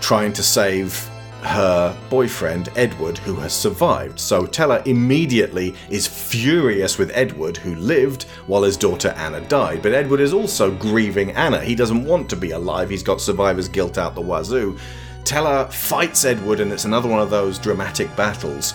trying 0.00 0.32
to 0.32 0.42
save 0.42 1.10
her 1.44 1.96
boyfriend, 2.08 2.70
Edward, 2.74 3.18
who 3.18 3.34
has 3.36 3.52
survived. 3.52 4.18
So 4.18 4.46
Tellah 4.46 4.86
immediately 4.86 5.74
is 5.90 6.06
furious 6.06 6.96
with 6.98 7.10
Edward, 7.14 7.56
who 7.58 7.74
lived 7.74 8.24
while 8.46 8.62
his 8.62 8.76
daughter 8.76 9.08
Anna 9.16 9.40
died. 9.42 9.82
But 9.82 9.92
Edward 9.92 10.20
is 10.20 10.32
also 10.32 10.70
grieving 10.70 11.32
Anna. 11.32 11.60
He 11.60 11.74
doesn't 11.74 12.04
want 12.04 12.30
to 12.30 12.36
be 12.36 12.52
alive, 12.52 12.90
he's 12.90 13.02
got 13.02 13.20
survivor's 13.20 13.68
guilt 13.68 13.98
out 13.98 14.14
the 14.14 14.20
wazoo. 14.20 14.78
Tellah 15.24 15.72
fights 15.72 16.24
Edward, 16.24 16.60
and 16.60 16.72
it's 16.72 16.84
another 16.84 17.08
one 17.08 17.20
of 17.20 17.30
those 17.30 17.58
dramatic 17.58 18.14
battles. 18.16 18.74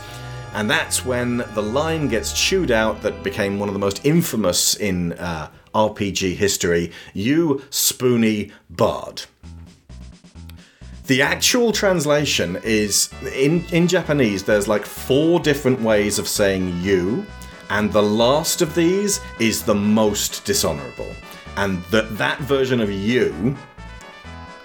And 0.53 0.69
that's 0.69 1.05
when 1.05 1.37
the 1.53 1.61
line 1.61 2.07
gets 2.07 2.33
chewed 2.33 2.71
out 2.71 3.01
that 3.01 3.23
became 3.23 3.59
one 3.59 3.69
of 3.69 3.73
the 3.73 3.79
most 3.79 4.03
infamous 4.03 4.75
in 4.75 5.13
uh, 5.13 5.49
RPG 5.75 6.35
history 6.35 6.91
You 7.13 7.63
spoony 7.69 8.51
bard. 8.69 9.23
The 11.09 11.23
actual 11.23 11.71
translation 11.71 12.59
is 12.63 13.09
in, 13.33 13.65
in 13.71 13.87
Japanese, 13.87 14.43
there's 14.43 14.67
like 14.67 14.85
four 14.85 15.39
different 15.39 15.81
ways 15.81 16.19
of 16.19 16.27
saying 16.27 16.81
you, 16.83 17.25
and 17.71 17.91
the 17.91 18.03
last 18.03 18.61
of 18.61 18.75
these 18.75 19.19
is 19.39 19.63
the 19.63 19.73
most 19.73 20.45
dishonorable. 20.45 21.11
And 21.57 21.81
that 21.85 22.15
that 22.19 22.37
version 22.41 22.79
of 22.79 22.91
you 22.91 23.57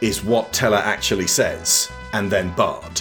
is 0.02 0.22
what 0.22 0.52
Tellah 0.52 0.82
actually 0.82 1.28
says, 1.28 1.90
and 2.12 2.30
then 2.30 2.54
Bard. 2.54 3.00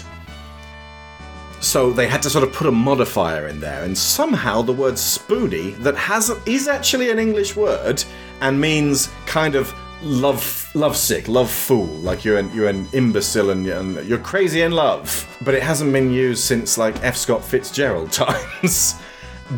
So 1.59 1.91
they 1.91 2.07
had 2.07 2.21
to 2.21 2.29
sort 2.29 2.45
of 2.45 2.53
put 2.53 2.67
a 2.67 2.71
modifier 2.71 3.49
in 3.49 3.59
there, 3.59 3.83
and 3.83 3.97
somehow 3.97 4.61
the 4.61 4.71
word 4.71 4.97
spoony, 4.97 5.71
that 5.79 5.97
has 5.97 6.29
is 6.45 6.69
actually 6.69 7.11
an 7.11 7.19
English 7.19 7.57
word 7.57 8.05
and 8.39 8.61
means 8.61 9.09
kind 9.25 9.55
of 9.55 9.75
love 10.03 10.69
lovesick, 10.75 11.27
love 11.27 11.49
fool, 11.49 11.85
like 11.85 12.23
you're 12.25 12.37
an 12.37 12.51
you're 12.53 12.67
an 12.67 12.87
imbecile 12.93 13.49
and, 13.49 13.65
and 13.67 14.05
you're 14.07 14.19
crazy 14.19 14.61
in 14.61 14.71
love. 14.71 15.27
But 15.43 15.53
it 15.53 15.63
hasn't 15.63 15.91
been 15.93 16.11
used 16.11 16.43
since 16.43 16.77
like 16.77 17.01
F. 17.03 17.17
Scott 17.17 17.43
Fitzgerald 17.43 18.11
times. 18.11 18.95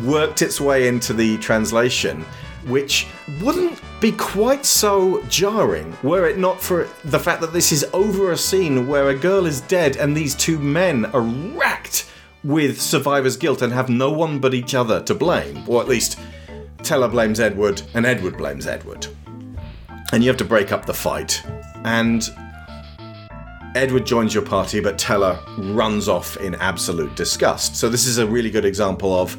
Worked 0.04 0.42
its 0.42 0.60
way 0.60 0.88
into 0.88 1.12
the 1.12 1.38
translation, 1.38 2.24
which 2.66 3.06
wouldn't 3.40 3.80
be 4.00 4.12
quite 4.12 4.66
so 4.66 5.22
jarring 5.22 5.96
were 6.02 6.26
it 6.26 6.38
not 6.38 6.60
for 6.60 6.88
the 7.04 7.18
fact 7.18 7.40
that 7.40 7.52
this 7.52 7.72
is 7.72 7.86
over 7.92 8.32
a 8.32 8.36
scene 8.36 8.86
where 8.86 9.08
a 9.08 9.14
girl 9.14 9.46
is 9.46 9.60
dead 9.62 9.96
and 9.96 10.14
these 10.14 10.34
two 10.34 10.58
men 10.58 11.06
are 11.06 11.22
racked 11.22 12.10
with 12.44 12.80
survivor's 12.80 13.36
guilt 13.36 13.62
and 13.62 13.72
have 13.72 13.88
no 13.88 14.10
one 14.10 14.38
but 14.38 14.54
each 14.54 14.74
other 14.74 15.00
to 15.02 15.14
blame. 15.14 15.64
Or 15.66 15.80
at 15.80 15.88
least 15.88 16.18
Tellah 16.78 17.10
blames 17.10 17.40
Edward 17.40 17.82
and 17.94 18.04
Edward 18.04 18.36
blames 18.36 18.66
Edward. 18.66 19.06
And 20.12 20.22
you 20.22 20.30
have 20.30 20.36
to 20.38 20.44
break 20.44 20.72
up 20.72 20.86
the 20.86 20.94
fight. 20.94 21.42
And 21.84 22.28
Edward 23.74 24.06
joins 24.06 24.32
your 24.32 24.44
party, 24.44 24.80
but 24.80 24.96
Tellah 24.96 25.38
runs 25.76 26.08
off 26.08 26.36
in 26.38 26.54
absolute 26.54 27.14
disgust. 27.14 27.76
So 27.76 27.88
this 27.88 28.06
is 28.06 28.18
a 28.18 28.26
really 28.26 28.50
good 28.50 28.64
example 28.64 29.14
of 29.14 29.36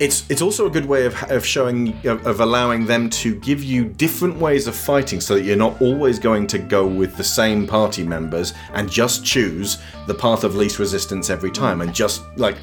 it's 0.00 0.30
it's 0.30 0.42
also 0.42 0.66
a 0.66 0.70
good 0.70 0.86
way 0.86 1.06
of, 1.06 1.30
of 1.30 1.44
showing 1.44 1.94
of, 2.06 2.24
of 2.26 2.40
allowing 2.40 2.86
them 2.86 3.10
to 3.10 3.34
give 3.40 3.64
you 3.64 3.84
different 3.84 4.36
ways 4.36 4.66
of 4.68 4.76
fighting 4.76 5.20
so 5.20 5.34
that 5.34 5.42
you're 5.42 5.56
not 5.56 5.80
always 5.82 6.18
going 6.18 6.46
to 6.46 6.58
go 6.58 6.86
with 6.86 7.16
the 7.16 7.24
same 7.24 7.66
party 7.66 8.04
members 8.04 8.54
and 8.74 8.90
just 8.90 9.24
choose 9.24 9.78
the 10.06 10.14
path 10.14 10.44
of 10.44 10.54
least 10.54 10.78
resistance 10.78 11.30
every 11.30 11.50
time 11.50 11.80
and 11.80 11.92
just 11.92 12.22
like 12.36 12.56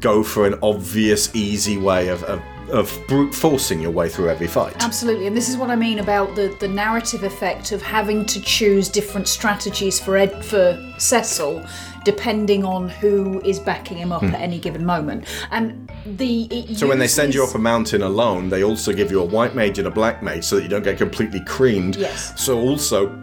go 0.00 0.22
for 0.22 0.46
an 0.46 0.58
obvious 0.62 1.34
easy 1.34 1.78
way 1.78 2.08
of, 2.08 2.22
of 2.24 2.42
of 2.70 3.00
brute 3.06 3.32
forcing 3.32 3.80
your 3.80 3.92
way 3.92 4.08
through 4.08 4.28
every 4.28 4.48
fight. 4.48 4.74
Absolutely, 4.84 5.28
and 5.28 5.36
this 5.36 5.48
is 5.48 5.56
what 5.56 5.70
I 5.70 5.76
mean 5.76 6.00
about 6.00 6.34
the, 6.34 6.48
the 6.58 6.66
narrative 6.66 7.22
effect 7.22 7.70
of 7.70 7.80
having 7.80 8.26
to 8.26 8.40
choose 8.40 8.88
different 8.88 9.28
strategies 9.28 10.00
for 10.00 10.16
Ed 10.16 10.44
for 10.44 10.76
Cecil, 10.98 11.64
depending 12.04 12.64
on 12.64 12.88
who 12.88 13.40
is 13.42 13.60
backing 13.60 13.96
him 13.98 14.10
up 14.10 14.22
Hmm. 14.22 14.34
at 14.34 14.40
any 14.40 14.58
given 14.58 14.84
moment. 14.84 15.26
And 15.52 15.88
the 16.04 16.74
So 16.74 16.88
when 16.88 16.98
they 16.98 17.06
send 17.06 17.34
you 17.34 17.42
uses- 17.42 17.54
up 17.54 17.60
a 17.60 17.62
mountain 17.62 18.02
alone, 18.02 18.48
they 18.48 18.64
also 18.64 18.92
give 18.92 19.12
you 19.12 19.20
a 19.20 19.24
white 19.24 19.54
mage 19.54 19.78
and 19.78 19.86
a 19.86 19.90
black 19.92 20.20
mage 20.24 20.42
so 20.42 20.56
that 20.56 20.62
you 20.62 20.68
don't 20.68 20.82
get 20.82 20.98
completely 20.98 21.44
creamed. 21.46 21.94
Yes. 21.94 22.32
So 22.36 22.58
also 22.58 23.16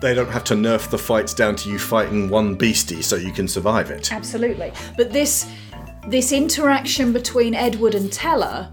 they 0.00 0.14
don't 0.14 0.30
have 0.30 0.44
to 0.44 0.54
nerf 0.54 0.88
the 0.88 0.96
fights 0.98 1.34
down 1.34 1.56
to 1.56 1.68
you 1.68 1.78
fighting 1.78 2.30
one 2.30 2.54
beastie 2.54 3.02
so 3.02 3.16
you 3.16 3.32
can 3.32 3.48
survive 3.48 3.90
it. 3.90 4.10
Absolutely. 4.12 4.72
But 4.96 5.12
this 5.12 5.44
this 6.08 6.32
interaction 6.32 7.12
between 7.12 7.54
Edward 7.54 7.94
and 7.94 8.10
Tellah, 8.10 8.70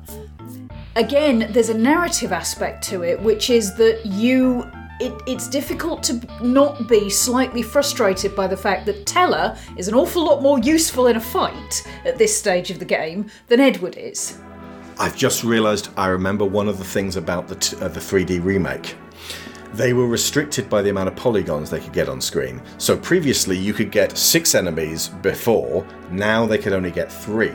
again, 0.95 1.49
there's 1.51 1.69
a 1.69 1.77
narrative 1.77 2.31
aspect 2.31 2.83
to 2.85 3.03
it, 3.03 3.21
which 3.21 3.49
is 3.49 3.75
that 3.75 4.05
you 4.05 4.69
it, 5.01 5.13
it's 5.27 5.49
difficult 5.49 6.01
to 6.03 6.21
not 6.41 6.87
be 6.87 7.09
slightly 7.09 7.61
frustrated 7.61 8.33
by 8.33 8.47
the 8.47 8.55
fact 8.55 8.85
that 8.85 9.05
Tellah 9.05 9.57
is 9.77 9.89
an 9.89 9.93
awful 9.93 10.23
lot 10.23 10.41
more 10.41 10.57
useful 10.59 11.07
in 11.07 11.17
a 11.17 11.19
fight 11.19 11.85
at 12.05 12.17
this 12.17 12.37
stage 12.37 12.71
of 12.71 12.79
the 12.79 12.85
game 12.85 13.29
than 13.47 13.59
Edward 13.59 13.97
is. 13.97 14.39
I've 14.97 15.17
just 15.17 15.43
realised 15.43 15.89
I 15.97 16.07
remember 16.07 16.45
one 16.45 16.69
of 16.69 16.77
the 16.77 16.85
things 16.85 17.17
about 17.17 17.49
the, 17.49 17.55
t- 17.55 17.75
uh, 17.81 17.89
the 17.89 17.99
3D 17.99 18.41
remake. 18.41 18.95
They 19.75 19.91
were 19.91 20.07
restricted 20.07 20.69
by 20.69 20.81
the 20.81 20.89
amount 20.89 21.09
of 21.09 21.17
polygons 21.17 21.69
they 21.69 21.81
could 21.81 21.91
get 21.91 22.07
on 22.07 22.21
screen. 22.21 22.61
So 22.77 22.95
previously 22.95 23.57
you 23.57 23.73
could 23.73 23.91
get 23.91 24.17
six 24.17 24.55
enemies 24.55 25.09
before, 25.09 25.85
now 26.09 26.45
they 26.45 26.57
could 26.57 26.71
only 26.71 26.91
get 26.91 27.11
three. 27.11 27.53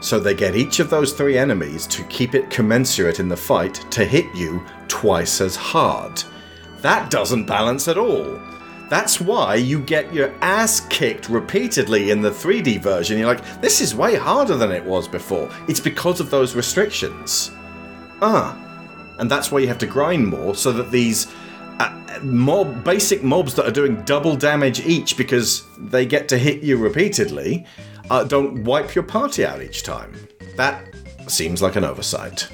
So 0.00 0.20
they 0.20 0.34
get 0.34 0.54
each 0.54 0.78
of 0.78 0.88
those 0.88 1.12
three 1.12 1.36
enemies 1.36 1.88
to 1.88 2.04
keep 2.04 2.36
it 2.36 2.48
commensurate 2.48 3.18
in 3.18 3.28
the 3.28 3.36
fight 3.36 3.74
to 3.90 4.04
hit 4.04 4.26
you 4.36 4.64
twice 4.86 5.40
as 5.40 5.56
hard. 5.56 6.22
That 6.82 7.10
doesn't 7.10 7.46
balance 7.46 7.88
at 7.88 7.98
all. 7.98 8.40
That's 8.88 9.20
why 9.20 9.56
you 9.56 9.80
get 9.80 10.14
your 10.14 10.32
ass 10.42 10.86
kicked 10.90 11.28
repeatedly 11.28 12.12
in 12.12 12.20
the 12.20 12.30
3D 12.30 12.80
version. 12.80 13.18
You're 13.18 13.26
like, 13.26 13.60
this 13.60 13.80
is 13.80 13.96
way 13.96 14.14
harder 14.14 14.56
than 14.56 14.70
it 14.70 14.84
was 14.84 15.08
before. 15.08 15.50
It's 15.66 15.80
because 15.80 16.20
of 16.20 16.30
those 16.30 16.54
restrictions. 16.54 17.50
Ah. 18.22 18.62
And 19.18 19.30
that's 19.30 19.50
why 19.50 19.60
you 19.60 19.68
have 19.68 19.78
to 19.78 19.86
grind 19.86 20.26
more 20.26 20.54
so 20.54 20.72
that 20.72 20.90
these 20.90 21.26
uh, 21.78 22.18
mob 22.22 22.84
basic 22.84 23.22
mobs 23.22 23.54
that 23.54 23.66
are 23.66 23.72
doing 23.72 24.02
double 24.02 24.36
damage 24.36 24.80
each 24.80 25.16
because 25.16 25.64
they 25.78 26.06
get 26.06 26.28
to 26.28 26.38
hit 26.38 26.62
you 26.62 26.76
repeatedly 26.76 27.66
uh, 28.10 28.24
don't 28.24 28.64
wipe 28.64 28.94
your 28.94 29.04
party 29.04 29.44
out 29.44 29.62
each 29.62 29.82
time. 29.82 30.14
That 30.56 30.84
seems 31.28 31.62
like 31.62 31.76
an 31.76 31.84
oversight. 31.84 32.48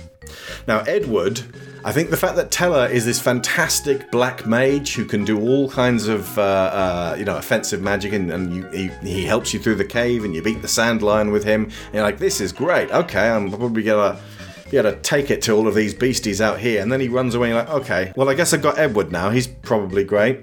Now, 0.66 0.80
Edward, 0.80 1.42
I 1.84 1.92
think 1.92 2.10
the 2.10 2.16
fact 2.16 2.36
that 2.36 2.50
Tellah 2.50 2.90
is 2.90 3.04
this 3.04 3.20
fantastic 3.20 4.10
black 4.10 4.46
mage 4.46 4.94
who 4.94 5.04
can 5.04 5.24
do 5.24 5.40
all 5.40 5.68
kinds 5.68 6.06
of, 6.08 6.38
uh, 6.38 6.42
uh, 6.42 7.16
you 7.18 7.24
know, 7.24 7.36
offensive 7.36 7.82
magic, 7.82 8.12
and, 8.12 8.30
and 8.30 8.54
you, 8.54 8.68
he, 8.68 8.88
he 9.02 9.24
helps 9.24 9.52
you 9.52 9.60
through 9.60 9.74
the 9.74 9.84
cave, 9.84 10.24
and 10.24 10.34
you 10.34 10.42
beat 10.42 10.62
the 10.62 10.68
sand 10.68 11.02
lion 11.02 11.32
with 11.32 11.44
him. 11.44 11.64
And 11.64 11.94
you're 11.94 12.02
like, 12.02 12.18
this 12.18 12.40
is 12.40 12.52
great. 12.52 12.90
Okay, 12.90 13.28
I'm 13.28 13.50
probably 13.50 13.82
gonna 13.82 14.18
be 14.72 14.78
able 14.78 14.90
to 14.90 14.98
take 15.00 15.30
it 15.30 15.42
to 15.42 15.52
all 15.52 15.68
of 15.68 15.74
these 15.74 15.92
beasties 15.92 16.40
out 16.40 16.58
here. 16.58 16.80
And 16.80 16.90
then 16.90 16.98
he 16.98 17.06
runs 17.06 17.34
away. 17.34 17.52
Like, 17.52 17.68
okay, 17.68 18.12
well, 18.16 18.30
I 18.30 18.34
guess 18.34 18.54
I've 18.54 18.62
got 18.62 18.78
Edward 18.78 19.12
now. 19.12 19.28
He's 19.28 19.46
probably 19.46 20.02
great. 20.02 20.42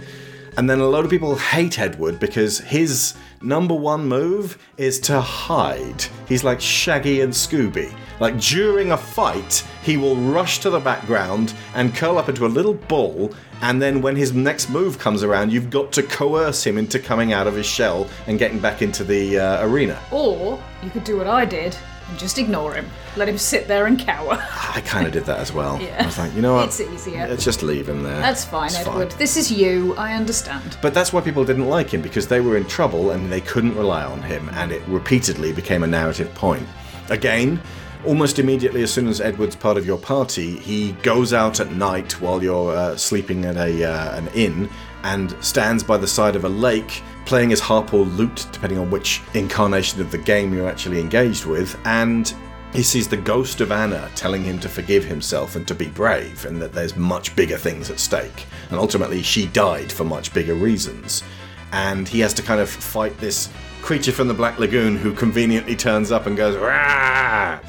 And 0.55 0.69
then 0.69 0.79
a 0.79 0.87
lot 0.87 1.03
of 1.03 1.09
people 1.09 1.35
hate 1.35 1.79
Edward 1.79 2.19
because 2.19 2.59
his 2.59 3.15
number 3.41 3.73
one 3.73 4.07
move 4.07 4.57
is 4.77 4.99
to 5.01 5.19
hide. 5.19 6.05
He's 6.27 6.43
like 6.43 6.61
Shaggy 6.61 7.21
and 7.21 7.33
Scooby. 7.33 7.91
Like 8.19 8.39
during 8.39 8.91
a 8.91 8.97
fight, 8.97 9.65
he 9.81 9.97
will 9.97 10.15
rush 10.15 10.59
to 10.59 10.69
the 10.69 10.79
background 10.79 11.53
and 11.73 11.95
curl 11.95 12.19
up 12.19 12.29
into 12.29 12.45
a 12.45 12.47
little 12.47 12.75
ball. 12.75 13.33
And 13.61 13.81
then 13.81 14.01
when 14.01 14.15
his 14.15 14.33
next 14.33 14.69
move 14.69 14.99
comes 14.99 15.23
around, 15.23 15.51
you've 15.51 15.69
got 15.71 15.91
to 15.93 16.03
coerce 16.03 16.65
him 16.65 16.77
into 16.77 16.99
coming 16.99 17.33
out 17.33 17.47
of 17.47 17.55
his 17.55 17.65
shell 17.65 18.07
and 18.27 18.37
getting 18.37 18.59
back 18.59 18.81
into 18.83 19.03
the 19.03 19.39
uh, 19.39 19.65
arena. 19.65 19.99
Or 20.11 20.61
you 20.83 20.91
could 20.91 21.03
do 21.03 21.17
what 21.17 21.27
I 21.27 21.45
did 21.45 21.75
and 22.09 22.19
just 22.19 22.37
ignore 22.37 22.73
him. 22.73 22.89
Let 23.15 23.29
him 23.29 23.37
sit 23.37 23.67
there 23.67 23.85
and 23.85 23.99
cower. 23.99 24.33
I 24.75 24.81
kind 24.85 25.05
of 25.05 25.13
did 25.13 25.25
that 25.25 25.39
as 25.39 25.53
well. 25.53 25.81
Yeah. 25.81 26.01
I 26.01 26.05
was 26.05 26.17
like, 26.17 26.33
you 26.33 26.41
know 26.41 26.55
what? 26.55 26.65
It's 26.67 26.81
easier. 26.81 27.27
Let's 27.27 27.43
just 27.43 27.63
leave 27.63 27.87
him 27.87 28.03
there. 28.03 28.19
That's 28.19 28.45
fine, 28.45 28.67
It's 28.67 28.79
Edward. 28.79 29.11
This 29.11 29.37
is 29.37 29.51
you. 29.51 29.95
I 29.95 30.13
understand. 30.13 30.77
But 30.81 30.93
that's 30.93 31.13
why 31.13 31.21
people 31.21 31.45
didn't 31.45 31.67
like 31.67 31.93
him 31.93 32.01
because 32.01 32.27
they 32.27 32.41
were 32.41 32.57
in 32.57 32.65
trouble 32.65 33.11
and 33.11 33.31
they 33.31 33.41
couldn't 33.41 33.75
rely 33.75 34.03
on 34.03 34.21
him, 34.21 34.49
and 34.53 34.71
it 34.71 34.81
repeatedly 34.87 35.53
became 35.53 35.83
a 35.83 35.87
narrative 35.87 36.33
point. 36.35 36.67
Again, 37.09 37.61
almost 38.05 38.39
immediately, 38.39 38.83
as 38.83 38.91
soon 38.93 39.07
as 39.07 39.19
Edward's 39.21 39.55
part 39.55 39.77
of 39.77 39.85
your 39.85 39.97
party, 39.97 40.57
he 40.57 40.93
goes 41.03 41.33
out 41.33 41.59
at 41.59 41.71
night 41.71 42.19
while 42.21 42.41
you're 42.43 42.75
uh, 42.75 42.95
sleeping 42.95 43.45
at 43.45 43.57
a 43.57 43.83
uh, 43.83 44.17
an 44.17 44.27
inn 44.29 44.69
and 45.03 45.35
stands 45.43 45.83
by 45.83 45.97
the 45.97 46.07
side 46.07 46.35
of 46.35 46.45
a 46.45 46.49
lake, 46.49 47.01
playing 47.25 47.49
his 47.49 47.59
harp 47.59 47.93
or 47.93 48.05
lute, 48.05 48.47
depending 48.51 48.79
on 48.79 48.91
which 48.91 49.21
incarnation 49.33 50.01
of 50.01 50.11
the 50.11 50.17
game 50.17 50.53
you're 50.53 50.67
actually 50.67 50.99
engaged 50.99 51.45
with, 51.45 51.77
and 51.85 52.33
he 52.73 52.83
sees 52.83 53.07
the 53.07 53.17
ghost 53.17 53.61
of 53.61 53.71
Anna 53.71 54.09
telling 54.15 54.43
him 54.43 54.59
to 54.59 54.69
forgive 54.69 55.03
himself 55.03 55.55
and 55.55 55.67
to 55.67 55.73
be 55.73 55.87
brave, 55.87 56.45
and 56.45 56.61
that 56.61 56.73
there's 56.73 56.95
much 56.95 57.35
bigger 57.35 57.57
things 57.57 57.89
at 57.89 57.99
stake. 57.99 58.45
And 58.69 58.79
ultimately, 58.79 59.23
she 59.23 59.47
died 59.47 59.91
for 59.91 60.03
much 60.03 60.33
bigger 60.33 60.53
reasons. 60.53 61.23
And 61.71 62.07
he 62.07 62.19
has 62.19 62.33
to 62.35 62.43
kind 62.43 62.59
of 62.59 62.69
fight 62.69 63.17
this 63.17 63.49
creature 63.81 64.11
from 64.11 64.27
the 64.27 64.33
Black 64.33 64.59
Lagoon 64.59 64.97
who 64.97 65.13
conveniently 65.13 65.75
turns 65.75 66.11
up 66.11 66.25
and 66.25 66.37
goes, 66.37 66.55
Rah! 66.57 67.59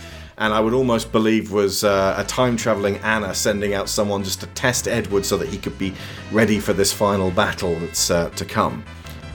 And 0.41 0.55
I 0.55 0.61
would 0.61 0.73
almost 0.73 1.13
believe 1.13 1.53
was 1.53 1.85
uh, 1.85 2.15
a 2.17 2.25
time 2.25 2.57
traveling 2.57 2.97
Anna 2.99 3.35
sending 3.35 3.75
out 3.75 3.91
someone 3.91 4.25
just 4.25 4.41
to 4.41 4.47
test 4.49 4.89
Edward 4.89 5.27
so 5.27 5.37
that 5.37 5.49
he 5.49 5.59
could 5.59 5.79
be 5.79 5.93
ready 6.33 6.59
for 6.59 6.73
this 6.73 6.91
final 6.91 7.31
battle 7.31 7.79
that's 7.79 8.11
uh, 8.11 8.31
to 8.31 8.47
come. 8.47 8.83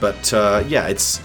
But 0.00 0.32
uh, 0.32 0.64
yeah, 0.66 0.88
it's 0.88 1.22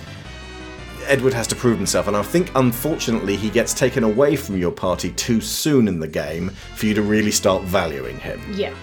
Edward 1.07 1.33
has 1.33 1.47
to 1.47 1.55
prove 1.55 1.77
himself, 1.77 2.07
and 2.07 2.15
I 2.15 2.21
think 2.21 2.51
unfortunately 2.53 3.35
he 3.35 3.49
gets 3.49 3.73
taken 3.73 4.03
away 4.03 4.35
from 4.35 4.55
your 4.55 4.71
party 4.71 5.11
too 5.13 5.41
soon 5.41 5.87
in 5.87 5.99
the 5.99 6.07
game 6.07 6.49
for 6.75 6.85
you 6.85 6.93
to 6.93 7.01
really 7.01 7.31
start 7.31 7.63
valuing 7.63 8.19
him. 8.19 8.39
Yeah. 8.53 8.75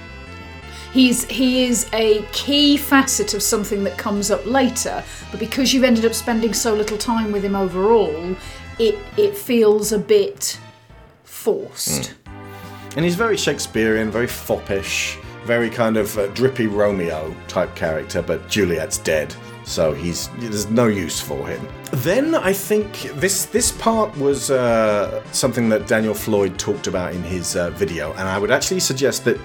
He's 0.93 1.27
he 1.27 1.67
is 1.67 1.89
a 1.93 2.23
key 2.33 2.77
facet 2.77 3.35
of 3.35 3.43
something 3.43 3.85
that 3.85 3.97
comes 3.99 4.33
up 4.33 4.45
later, 4.47 5.05
but 5.31 5.39
because 5.39 5.73
you've 5.73 5.85
ended 5.85 6.05
up 6.05 6.15
spending 6.15 6.55
so 6.55 6.75
little 6.75 6.99
time 6.99 7.31
with 7.31 7.45
him 7.45 7.55
overall, 7.55 8.35
it 8.81 8.99
it 9.17 9.37
feels 9.37 9.93
a 9.93 9.99
bit 9.99 10.59
forced. 11.49 12.15
And 12.97 13.05
he's 13.05 13.15
very 13.15 13.37
Shakespearean, 13.37 14.11
very 14.11 14.27
foppish, 14.27 15.17
very 15.45 15.71
kind 15.71 15.97
of 15.97 16.17
uh, 16.19 16.27
drippy 16.29 16.67
Romeo 16.67 17.35
type 17.47 17.75
character, 17.75 18.21
but 18.21 18.49
Juliet's 18.49 18.99
dead, 18.99 19.35
so 19.65 19.93
he's 19.93 20.29
there's 20.39 20.69
no 20.69 20.89
use 20.89 21.21
for 21.21 21.47
him. 21.47 21.67
Then 21.93 22.35
I 22.35 22.53
think 22.53 22.91
this 23.15 23.47
this 23.47 23.73
part 23.73 24.15
was 24.19 24.51
uh, 24.51 25.23
something 25.33 25.69
that 25.71 25.87
Daniel 25.87 26.15
Floyd 26.15 26.59
talked 26.59 26.87
about 26.87 27.15
in 27.15 27.23
his 27.23 27.57
uh, 27.57 27.71
video, 27.71 28.13
and 28.13 28.29
I 28.29 28.39
would 28.39 28.51
actually 28.51 28.81
suggest 28.81 29.25
that 29.25 29.37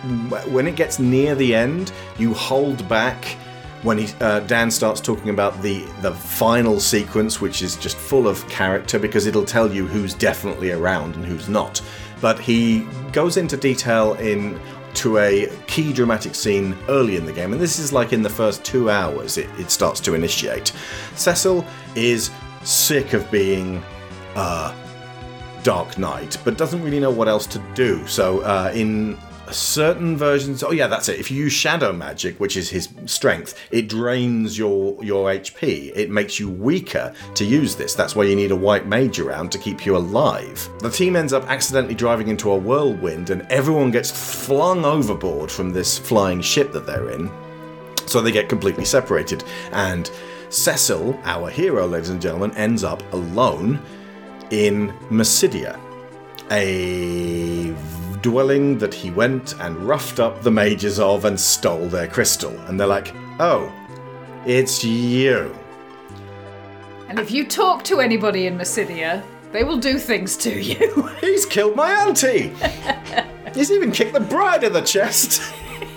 when 0.50 0.68
it 0.68 0.76
gets 0.76 1.00
near 1.00 1.36
the 1.36 1.56
end, 1.56 1.92
you 2.18 2.34
hold 2.34 2.88
back 2.90 3.38
when 3.84 3.98
he 3.98 4.08
uh, 4.22 4.40
Dan 4.42 4.72
starts 4.72 5.00
talking 5.00 5.30
about 5.30 5.62
the 5.62 5.86
the 6.02 6.12
final 6.12 6.80
sequence, 6.80 7.40
which 7.40 7.62
is 7.62 7.76
just 7.76 7.98
full 7.98 8.28
of 8.28 8.48
character 8.50 8.98
because 8.98 9.28
it'll 9.28 9.46
tell 9.46 9.72
you 9.72 9.86
who's 9.86 10.14
definitely 10.14 10.72
around 10.72 11.16
and 11.16 11.26
who's 11.26 11.50
not. 11.50 11.82
But 12.22 12.40
he 12.40 12.88
goes 13.12 13.38
into 13.38 13.58
detail 13.58 14.14
in 14.16 14.60
to 14.96 15.18
a 15.18 15.48
key 15.68 15.92
dramatic 15.92 16.36
scene 16.36 16.78
early 16.88 17.18
in 17.18 17.26
the 17.26 17.34
game, 17.34 17.52
and 17.52 17.62
this 17.62 17.80
is 17.80 17.92
like 17.92 18.14
in 18.14 18.22
the 18.22 18.30
first 18.30 18.64
two 18.64 18.90
hours 18.90 19.38
it, 19.38 19.50
it 19.60 19.70
starts 19.70 20.00
to 20.02 20.14
initiate. 20.14 20.72
Cecil 21.16 21.66
is 21.96 22.32
sick 22.64 23.14
of 23.14 23.30
being 23.30 23.84
uh, 24.36 24.74
Dark 25.64 25.98
Knight, 25.98 26.38
but 26.44 26.58
doesn't 26.58 26.82
really 26.84 27.00
know 27.00 27.12
what 27.12 27.28
else 27.28 27.48
to 27.48 27.60
do. 27.74 28.06
So 28.08 28.42
uh, 28.42 28.72
in 28.74 29.18
certain 29.52 30.18
versions, 30.18 30.64
oh 30.64 30.72
yeah, 30.72 30.88
that's 30.88 31.10
it. 31.10 31.20
If 31.20 31.30
you 31.30 31.38
use 31.38 31.54
shadow 31.54 31.92
magic, 31.92 32.40
which 32.40 32.58
is 32.58 32.70
his 32.70 32.90
strength, 33.06 33.60
it 33.72 33.88
drains 33.88 34.58
your 34.58 35.04
your 35.04 35.30
HP. 35.30 35.92
It 35.96 36.10
makes 36.10 36.40
you 36.40 36.50
weaker 36.50 37.14
to 37.36 37.46
use 37.46 37.76
this. 37.76 37.94
That's 37.94 38.16
why 38.16 38.24
you 38.24 38.36
need 38.36 38.52
a 38.52 38.56
white 38.56 38.88
mage 38.88 39.20
around 39.20 39.52
to 39.52 39.58
keep 39.58 39.86
you 39.86 39.98
alive. 39.98 40.70
The 40.80 40.90
team 40.90 41.16
ends 41.16 41.34
up 41.34 41.50
accidentally 41.50 41.96
driving 41.96 42.28
into 42.28 42.52
a 42.52 42.58
whirlwind, 42.58 43.30
and 43.30 43.42
everyone 43.50 43.92
gets 43.92 44.12
flung 44.46 44.86
overboard 44.86 45.52
from 45.52 45.72
this 45.72 45.98
flying 45.98 46.42
ship 46.42 46.72
that 46.74 46.86
they're 46.86 47.10
in. 47.12 47.32
So 48.06 48.22
they 48.22 48.32
get 48.32 48.50
completely 48.50 48.86
separated, 48.86 49.44
and 49.72 50.10
Cecil, 50.50 51.20
our 51.24 51.50
hero, 51.50 51.88
ladies 51.88 52.10
and 52.10 52.22
gentlemen, 52.22 52.52
ends 52.56 52.84
up 52.84 53.02
alone 53.14 53.82
in 54.52 54.90
Mysidia, 55.10 55.80
a 56.52 57.74
dwelling 58.24 58.80
that 58.80 58.94
he 58.94 59.12
went 59.12 59.54
and 59.60 59.78
roughed 59.78 60.20
up 60.20 60.42
the 60.42 60.50
mages 60.50 61.00
of 61.00 61.26
and 61.26 61.40
stole 61.40 61.88
their 61.88 62.08
crystal. 62.08 62.58
And 62.62 62.80
they're 62.80 62.88
like, 62.88 63.14
oh, 63.40 63.72
it's 64.48 64.84
you. 64.84 65.56
And 67.10 67.20
if 67.20 67.30
you 67.30 67.46
talk 67.46 67.84
to 67.84 68.00
anybody 68.00 68.48
in 68.48 68.58
Mysidia, 68.58 69.22
they 69.52 69.64
will 69.64 69.78
do 69.78 70.00
things 70.00 70.36
to 70.38 70.60
you. 70.60 71.12
He's 71.22 71.46
killed 71.46 71.76
my 71.76 71.92
auntie! 71.92 72.52
He's 73.54 73.70
even 73.70 73.92
kicked 73.92 74.14
the 74.14 74.20
bride 74.20 74.64
in 74.64 74.74
the 74.74 74.82
chest! 74.82 75.54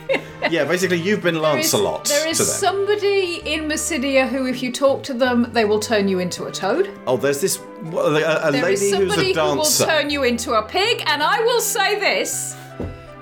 yeah, 0.51 0.65
basically, 0.65 1.01
you've 1.01 1.23
been 1.23 1.41
Lancelot 1.41 2.05
There 2.05 2.29
is 2.29 2.39
to 2.39 2.45
them. 2.45 2.55
somebody 2.55 3.37
in 3.45 3.69
Mysidia 3.69 4.29
who, 4.29 4.47
if 4.47 4.63
you 4.63 4.73
talk 4.73 5.03
to 5.05 5.15
them, 5.15 5.49
they 5.53 5.65
will 5.65 5.81
turn 5.81 6.09
you 6.09 6.19
into 6.19 6.45
a 6.45 6.53
toad. 6.53 6.91
Oh, 7.07 7.17
there's 7.17 7.41
this 7.41 7.59
a, 7.59 7.89
a 7.89 8.53
There 8.53 8.69
is 8.71 8.81
lady 8.81 8.91
who's 8.91 8.91
somebody 8.91 9.33
a 9.33 9.45
who 9.45 9.57
will 9.57 9.65
turn 9.65 10.11
you 10.11 10.23
into 10.25 10.53
a 10.55 10.63
pig, 10.63 11.03
and 11.07 11.23
I 11.23 11.41
will 11.41 11.61
say 11.61 11.99
this: 11.99 12.57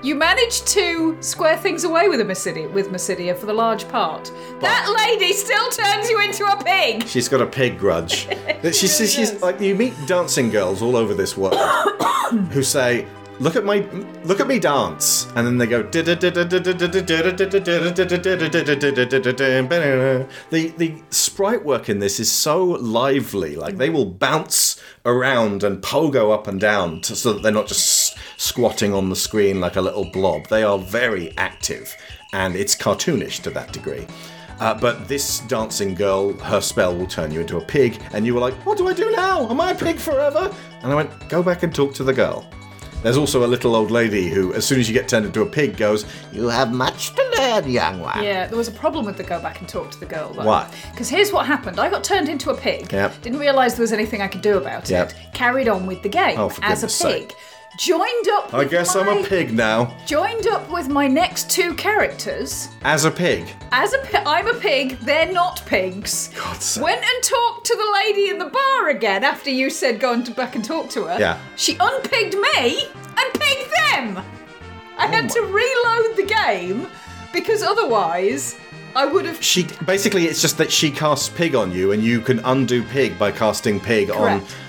you 0.03 0.13
managed 0.13 0.67
to 0.67 1.17
square 1.19 1.57
things 1.57 1.83
away 1.83 2.09
with 2.09 2.21
a 2.21 2.23
Mysidia, 2.23 2.71
with 2.71 2.89
Mysidia 2.89 3.35
for 3.35 3.47
the 3.47 3.53
large 3.53 3.87
part. 3.89 4.31
that 4.61 4.93
lady 5.07 5.33
still 5.33 5.67
turns 5.69 6.09
you 6.09 6.19
into 6.21 6.45
a 6.45 6.63
pig. 6.63 7.07
She's 7.07 7.27
got 7.27 7.41
a 7.41 7.47
pig 7.47 7.79
grudge. 7.79 8.27
She 8.65 8.87
says 8.87 9.13
she's 9.13 9.41
like 9.43 9.59
you 9.59 9.75
meet 9.75 9.93
dancing 10.07 10.49
girls 10.49 10.81
all 10.81 10.95
over 10.95 11.13
this 11.13 11.37
world 11.37 11.55
who 12.51 12.63
say, 12.63 13.05
"Look 13.39 13.55
at 13.55 13.65
my, 13.65 13.85
look 14.23 14.39
at 14.39 14.47
me 14.47 14.59
dance," 14.59 15.27
and 15.35 15.45
then 15.45 15.57
they 15.57 15.67
go. 15.67 15.83
The 20.49 20.73
the 20.77 21.03
sprite 21.09 21.65
work 21.65 21.89
in 21.89 21.99
this 21.99 22.19
is 22.19 22.31
so 22.31 22.63
lively. 22.63 23.55
Like 23.55 23.77
they 23.77 23.89
will 23.89 24.05
bounce 24.05 24.81
around 25.05 25.63
and 25.63 25.81
pogo 25.81 26.33
up 26.33 26.47
and 26.47 26.59
down 26.59 27.01
to, 27.01 27.15
so 27.15 27.33
that 27.33 27.43
they're 27.43 27.51
not 27.51 27.67
just 27.67 28.17
squatting 28.37 28.93
on 28.93 29.09
the 29.09 29.15
screen 29.15 29.59
like 29.59 29.75
a 29.75 29.81
little 29.81 30.05
blob. 30.05 30.47
They 30.47 30.63
are 30.63 30.79
very 30.79 31.37
active, 31.37 31.95
and 32.33 32.55
it's 32.55 32.75
cartoonish 32.75 33.41
to 33.41 33.49
that 33.51 33.73
degree. 33.73 34.07
Uh, 34.59 34.73
but 34.73 35.07
this 35.07 35.41
dancing 35.41 35.93
girl, 35.93 36.31
her 36.33 36.61
spell 36.61 36.95
will 36.95 37.07
turn 37.07 37.31
you 37.31 37.41
into 37.41 37.57
a 37.57 37.65
pig, 37.65 37.99
and 38.13 38.25
you 38.25 38.33
were 38.33 38.39
like, 38.39 38.53
What 38.65 38.77
do 38.77 38.87
I 38.87 38.93
do 38.93 39.11
now? 39.11 39.49
Am 39.49 39.59
I 39.59 39.71
a 39.71 39.75
pig 39.75 39.97
forever? 39.97 40.53
And 40.81 40.91
I 40.91 40.95
went, 40.95 41.29
Go 41.29 41.43
back 41.43 41.63
and 41.63 41.75
talk 41.75 41.93
to 41.95 42.03
the 42.03 42.13
girl. 42.13 42.49
There's 43.05 43.17
also 43.17 43.45
a 43.45 43.47
little 43.47 43.75
old 43.75 43.91
lady 43.91 44.29
who, 44.29 44.51
as 44.55 44.65
soon 44.65 44.79
as 44.79 44.89
you 44.89 44.93
get 44.95 45.07
turned 45.07 45.27
into 45.27 45.43
a 45.43 45.45
pig, 45.45 45.77
goes, 45.77 46.07
You 46.31 46.47
have 46.47 46.73
much 46.73 47.13
to 47.13 47.33
learn, 47.37 47.69
young 47.69 47.99
one. 47.99 48.23
Yeah, 48.23 48.47
there 48.47 48.57
was 48.57 48.67
a 48.67 48.71
problem 48.71 49.05
with 49.05 49.15
the 49.15 49.21
go 49.23 49.39
back 49.39 49.59
and 49.59 49.69
talk 49.69 49.91
to 49.91 49.99
the 49.99 50.07
girl 50.07 50.33
though. 50.33 50.43
Why? 50.43 50.67
Because 50.89 51.07
here's 51.07 51.31
what 51.31 51.45
happened: 51.45 51.79
I 51.79 51.87
got 51.87 52.03
turned 52.03 52.29
into 52.29 52.49
a 52.49 52.57
pig. 52.57 52.91
Yep. 52.91 53.21
Didn't 53.21 53.37
realise 53.37 53.73
there 53.75 53.83
was 53.83 53.93
anything 53.93 54.23
I 54.23 54.27
could 54.27 54.41
do 54.41 54.57
about 54.57 54.89
Yep. 54.89 55.11
it. 55.11 55.15
Carried 55.35 55.67
on 55.67 55.85
with 55.85 56.01
the 56.01 56.09
game 56.09 56.39
Oh, 56.39 56.51
as 56.63 56.81
a 56.81 56.87
pig. 56.87 56.91
sake. 57.29 57.35
Joined 57.77 58.29
up. 58.29 58.53
I 58.53 58.63
guess 58.63 58.95
I'm 58.95 59.07
a 59.07 59.27
pig 59.27 59.53
now. 59.53 59.95
Joined 60.05 60.47
up 60.47 60.69
with 60.71 60.87
my 60.87 61.07
next 61.07 61.49
two 61.49 61.73
characters. 61.75 62.69
As 62.83 63.03
a 63.03 63.11
pig. 63.11 63.53
As 63.71 63.93
a 63.93 63.99
pig, 63.99 64.23
I'm 64.25 64.47
a 64.47 64.53
pig, 64.53 64.97
they're 64.99 65.31
not 65.31 65.65
pigs. 65.65 66.29
God's 66.29 66.63
sake. 66.63 66.83
Went 66.83 67.03
and 67.03 67.23
talked 67.23 67.65
to 67.65 67.75
the 67.75 67.91
lady 68.05 68.29
in 68.29 68.37
the 68.37 68.45
bar 68.45 68.89
again 68.89 69.23
after 69.23 69.49
you 69.49 69.69
said 69.69 69.99
go 69.99 70.13
and 70.13 70.35
back 70.35 70.55
and 70.55 70.63
talk 70.63 70.89
to 70.91 71.03
her. 71.05 71.19
Yeah. 71.19 71.39
She 71.57 71.75
unpigged 71.75 72.39
me 72.39 72.85
and 72.85 73.33
pigged 73.33 73.71
them. 73.91 74.23
I 74.97 75.07
Oh 75.07 75.11
had 75.11 75.29
to 75.31 75.41
reload 75.41 76.15
the 76.15 76.25
game 76.25 76.87
because 77.33 77.61
otherwise 77.61 78.57
I 78.95 79.05
would 79.05 79.25
have. 79.25 79.43
She 79.43 79.67
basically 79.85 80.25
it's 80.25 80.41
just 80.41 80.57
that 80.57 80.71
she 80.71 80.89
casts 80.89 81.27
pig 81.27 81.53
on 81.53 81.73
you, 81.73 81.91
and 81.91 82.01
you 82.01 82.21
can 82.21 82.39
undo 82.45 82.81
pig 82.83 83.19
by 83.19 83.31
casting 83.31 83.79
pig 83.79 84.07
Correct. 84.07 84.43
on 84.43 84.64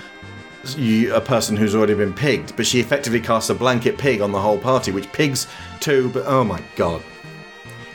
you, 0.75 1.13
a 1.13 1.21
person 1.21 1.55
who's 1.55 1.75
already 1.75 1.93
been 1.93 2.13
pigged. 2.13 2.55
But 2.55 2.65
she 2.65 2.79
effectively 2.79 3.21
casts 3.21 3.49
a 3.49 3.55
blanket 3.55 3.97
pig 3.97 4.21
on 4.21 4.31
the 4.31 4.41
whole 4.41 4.57
party, 4.57 4.91
which 4.91 5.11
pigs 5.11 5.47
too. 5.79 6.09
But 6.09 6.25
oh 6.25 6.43
my 6.43 6.61
god, 6.75 7.03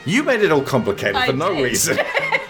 you 0.05 0.23
made 0.23 0.41
it 0.41 0.51
all 0.51 0.61
complicated 0.63 1.15
I 1.15 1.27
for 1.27 1.33
no 1.33 1.53
did. 1.53 1.63
reason. 1.63 1.97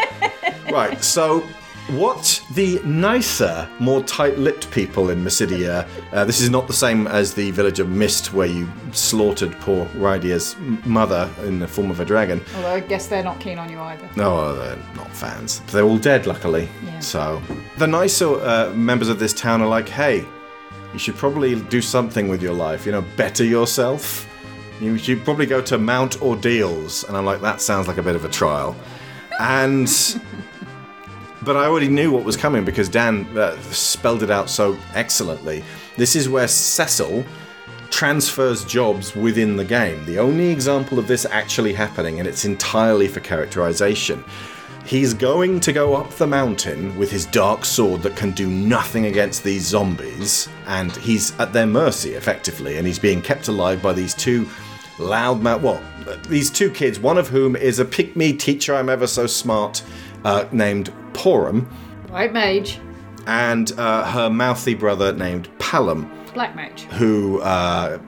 right, 0.72 1.04
so. 1.04 1.44
What 1.90 2.42
the 2.54 2.80
nicer, 2.86 3.70
more 3.80 4.02
tight-lipped 4.04 4.72
people 4.72 5.10
in 5.10 5.22
Mysidia? 5.22 5.86
Uh, 6.14 6.24
this 6.24 6.40
is 6.40 6.50
not 6.50 6.68
the 6.68 6.74
same 6.74 7.08
as 7.08 7.34
the 7.34 7.52
village 7.52 7.80
of 7.80 7.90
Mist, 7.90 8.34
where 8.34 8.48
you 8.48 8.70
slaughtered 8.94 9.52
poor 9.60 9.86
Rydia's 9.88 10.56
mother 10.86 11.30
in 11.44 11.60
the 11.60 11.68
form 11.68 11.92
of 11.92 12.00
a 12.00 12.06
dragon. 12.06 12.42
Although 12.56 12.70
I 12.70 12.80
guess 12.80 13.08
they're 13.08 13.24
not 13.24 13.42
keen 13.42 13.60
on 13.60 13.70
you 13.70 13.80
either. 13.82 14.10
No, 14.16 14.56
they're 14.56 14.78
not 14.96 15.10
fans. 15.14 15.60
They're 15.72 15.84
all 15.84 15.98
dead, 15.98 16.26
luckily. 16.26 16.70
Yeah. 16.86 17.00
So 17.00 17.42
the 17.78 17.88
nicer 17.88 18.40
uh, 18.42 18.72
members 18.74 19.10
of 19.10 19.20
this 19.20 19.34
town 19.34 19.62
are 19.62 19.68
like, 19.68 19.90
"Hey, 19.90 20.26
you 20.94 21.00
should 21.00 21.16
probably 21.16 21.60
do 21.64 21.82
something 21.82 22.30
with 22.30 22.42
your 22.42 22.54
life. 22.54 22.86
You 22.86 22.94
know, 22.94 23.04
better 23.18 23.44
yourself. 23.44 24.30
You 24.80 24.98
should 24.98 25.24
probably 25.26 25.46
go 25.48 25.62
to 25.62 25.78
Mount 25.78 26.22
Ordeals." 26.22 27.04
And 27.04 27.18
I'm 27.18 27.26
like, 27.26 27.42
"That 27.42 27.60
sounds 27.60 27.90
like 27.90 27.98
a 27.98 28.04
bit 28.04 28.16
of 28.16 28.24
a 28.24 28.30
trial." 28.30 28.74
And 29.40 29.90
but 31.44 31.58
I 31.58 31.66
already 31.66 31.88
knew 31.88 32.12
what 32.12 32.24
was 32.24 32.38
coming 32.38 32.64
because 32.64 32.90
Dan 32.90 33.26
uh, 33.38 33.60
spelled 33.72 34.24
it 34.24 34.32
out 34.32 34.50
so 34.50 34.78
excellently. 34.94 35.64
This 35.98 36.16
is 36.16 36.30
where 36.30 36.48
Cecil 36.48 37.24
transfers 37.90 38.66
jobs 38.66 39.16
within 39.16 39.56
the 39.56 39.66
game. 39.66 40.04
The 40.06 40.18
only 40.18 40.50
example 40.50 40.98
of 40.98 41.08
this 41.08 41.26
actually 41.26 41.74
happening, 41.74 42.20
and 42.20 42.28
it's 42.28 42.46
entirely 42.46 43.08
for 43.08 43.20
characterization. 43.20 44.24
He's 44.86 45.14
going 45.14 45.60
to 45.62 45.72
go 45.72 45.96
up 45.96 46.10
the 46.12 46.28
mountain 46.28 46.98
with 46.98 47.10
his 47.10 47.26
dark 47.28 47.64
sword 47.64 48.02
that 48.02 48.18
can 48.18 48.32
do 48.32 48.50
nothing 48.50 49.06
against 49.06 49.44
these 49.44 49.66
zombies, 49.66 50.50
and 50.68 50.92
he's 50.98 51.38
at 51.40 51.54
their 51.54 51.68
mercy 51.68 52.16
effectively, 52.16 52.78
and 52.78 52.86
he's 52.86 53.00
being 53.00 53.22
kept 53.22 53.48
alive 53.48 53.82
by 53.82 53.94
these 53.94 54.14
two 54.14 54.46
loudmouth. 54.98 55.62
Well, 55.62 55.82
these 56.28 56.50
two 56.50 56.70
kids, 56.70 57.00
one 57.00 57.18
of 57.18 57.30
whom 57.30 57.56
is 57.56 57.80
a 57.80 57.86
pick 57.86 58.16
me 58.16 58.34
teacher, 58.34 58.76
I'm 58.76 58.90
ever 58.90 59.08
so 59.08 59.26
smart, 59.26 59.84
uh, 60.24 60.46
named 60.52 60.92
Porom, 61.14 61.66
White 62.10 62.34
mage, 62.34 62.80
and 63.28 63.72
uh, 63.78 64.10
her 64.12 64.30
mouthy 64.30 64.74
brother 64.76 65.14
named 65.14 65.50
Palom 65.60 66.10
black 66.34 66.56
mage. 66.56 66.82
who 66.84 67.40
uh, 67.42 68.00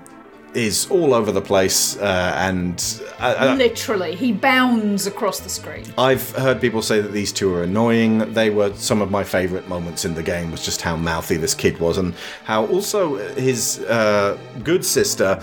is 0.54 0.88
all 0.90 1.14
over 1.14 1.32
the 1.32 1.42
place 1.42 1.98
uh, 1.98 2.34
and 2.38 3.02
uh, 3.20 3.36
uh, 3.38 3.56
Literally, 3.56 4.16
he 4.16 4.32
bounds 4.32 5.06
across 5.06 5.40
the 5.42 5.50
screen. 5.50 5.84
I've 5.98 6.32
heard 6.32 6.62
people 6.62 6.82
say 6.82 7.02
that 7.02 7.12
these 7.12 7.32
two 7.34 7.54
are 7.54 7.64
annoying. 7.64 8.34
They 8.34 8.50
were 8.50 8.74
some 8.76 9.02
of 9.02 9.12
my 9.12 9.24
favourite 9.24 9.68
moments 9.68 10.06
in 10.06 10.14
the 10.16 10.24
game 10.24 10.52
was 10.52 10.64
just 10.64 10.82
how 10.82 10.96
mouthy 10.96 11.36
this 11.38 11.54
kid 11.54 11.78
was 11.80 11.98
and 11.98 12.14
how 12.46 12.66
also 12.68 13.18
his 13.36 13.80
uh, 13.82 14.38
good 14.64 14.86
sister 14.86 15.42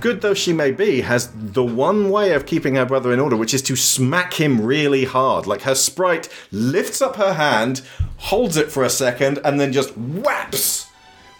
good 0.00 0.20
though 0.20 0.34
she 0.34 0.52
may 0.52 0.70
be, 0.70 1.00
has 1.00 1.30
the 1.34 1.64
one 1.64 2.10
way 2.10 2.32
of 2.32 2.46
keeping 2.46 2.74
her 2.76 2.86
brother 2.86 3.12
in 3.12 3.20
order, 3.20 3.36
which 3.36 3.54
is 3.54 3.62
to 3.62 3.76
smack 3.76 4.34
him 4.34 4.64
really 4.64 5.04
hard. 5.04 5.46
Like 5.46 5.62
her 5.62 5.74
sprite 5.74 6.28
lifts 6.52 7.02
up 7.02 7.16
her 7.16 7.34
hand, 7.34 7.82
holds 8.16 8.56
it 8.56 8.70
for 8.70 8.84
a 8.84 8.90
second, 8.90 9.38
and 9.44 9.60
then 9.60 9.72
just 9.72 9.96
whaps. 9.96 10.86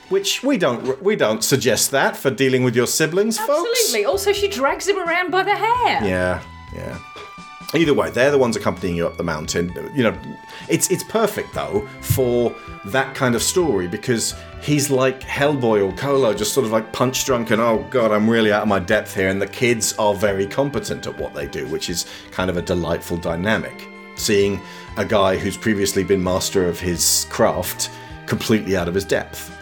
Which 0.09 0.43
we 0.43 0.59
don't 0.59 1.01
we 1.03 1.15
don't 1.15 1.45
suggest 1.45 1.93
that 1.93 2.17
for 2.17 2.31
dealing 2.31 2.65
with 2.65 2.75
your 2.75 2.89
siblings, 2.89 3.39
folks. 3.39 3.69
Absolutely. 3.71 4.05
Also, 4.07 4.33
she 4.33 4.49
drags 4.49 4.89
him 4.89 4.99
around 4.99 5.31
by 5.31 5.45
the 5.45 5.55
hair. 5.55 6.05
Yeah, 6.05 6.43
yeah. 6.75 6.99
Either 7.75 7.95
way, 7.95 8.11
they're 8.11 8.33
the 8.33 8.39
ones 8.39 8.57
accompanying 8.57 8.97
you 8.97 9.07
up 9.07 9.17
the 9.17 9.23
mountain. 9.23 9.73
You 9.95 10.03
know, 10.03 10.19
it's 10.69 10.91
it's 10.91 11.05
perfect 11.05 11.55
though 11.55 11.87
for 12.01 12.53
that 12.87 13.15
kind 13.15 13.37
of 13.37 13.43
story 13.43 13.87
because 13.87 14.35
he's 14.63 14.91
like 14.91 15.21
Hellboy 15.21 15.87
or 15.87 15.93
Colo, 15.97 16.35
just 16.35 16.53
sort 16.53 16.67
of 16.67 16.73
like 16.73 16.93
punch 16.93 17.25
drunk 17.25 17.51
and 17.51 17.61
oh 17.61 17.87
god, 17.91 18.13
I'm 18.13 18.29
really 18.29 18.53
out 18.53 18.63
of 18.63 18.69
my 18.69 18.79
depth 18.79 19.15
here. 19.15 19.29
And 19.29 19.41
the 19.41 19.47
kids 19.47 19.95
are 19.99 20.15
very 20.15 20.47
competent 20.47 21.07
at 21.07 21.19
what 21.19 21.35
they 21.35 21.47
do, 21.47 21.67
which 21.69 21.91
is 21.91 22.07
kind 22.31 22.51
of 22.51 22.57
a 22.57 22.63
delightful 22.63 23.17
dynamic. 23.17 23.89
Seeing 24.17 24.61
a 24.97 25.05
guy 25.05 25.37
who's 25.37 25.57
previously 25.57 26.05
been 26.05 26.23
master 26.23 26.67
of 26.67 26.79
his 26.79 27.27
craft 27.31 27.91
completely 28.27 28.77
out 28.77 28.89
of 28.89 28.95
his 28.95 29.05
depth. 29.05 29.57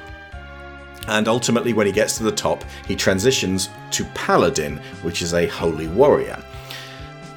And 1.07 1.27
ultimately, 1.27 1.73
when 1.73 1.87
he 1.87 1.93
gets 1.93 2.19
to 2.19 2.23
the 2.23 2.33
top, 2.33 2.65
he 2.87 2.95
transitions 2.95 3.71
to 3.93 4.05
Paladin, 4.07 4.77
which 5.03 5.23
is 5.23 5.33
a 5.33 5.47
holy 5.47 5.89
warrior. 5.89 6.43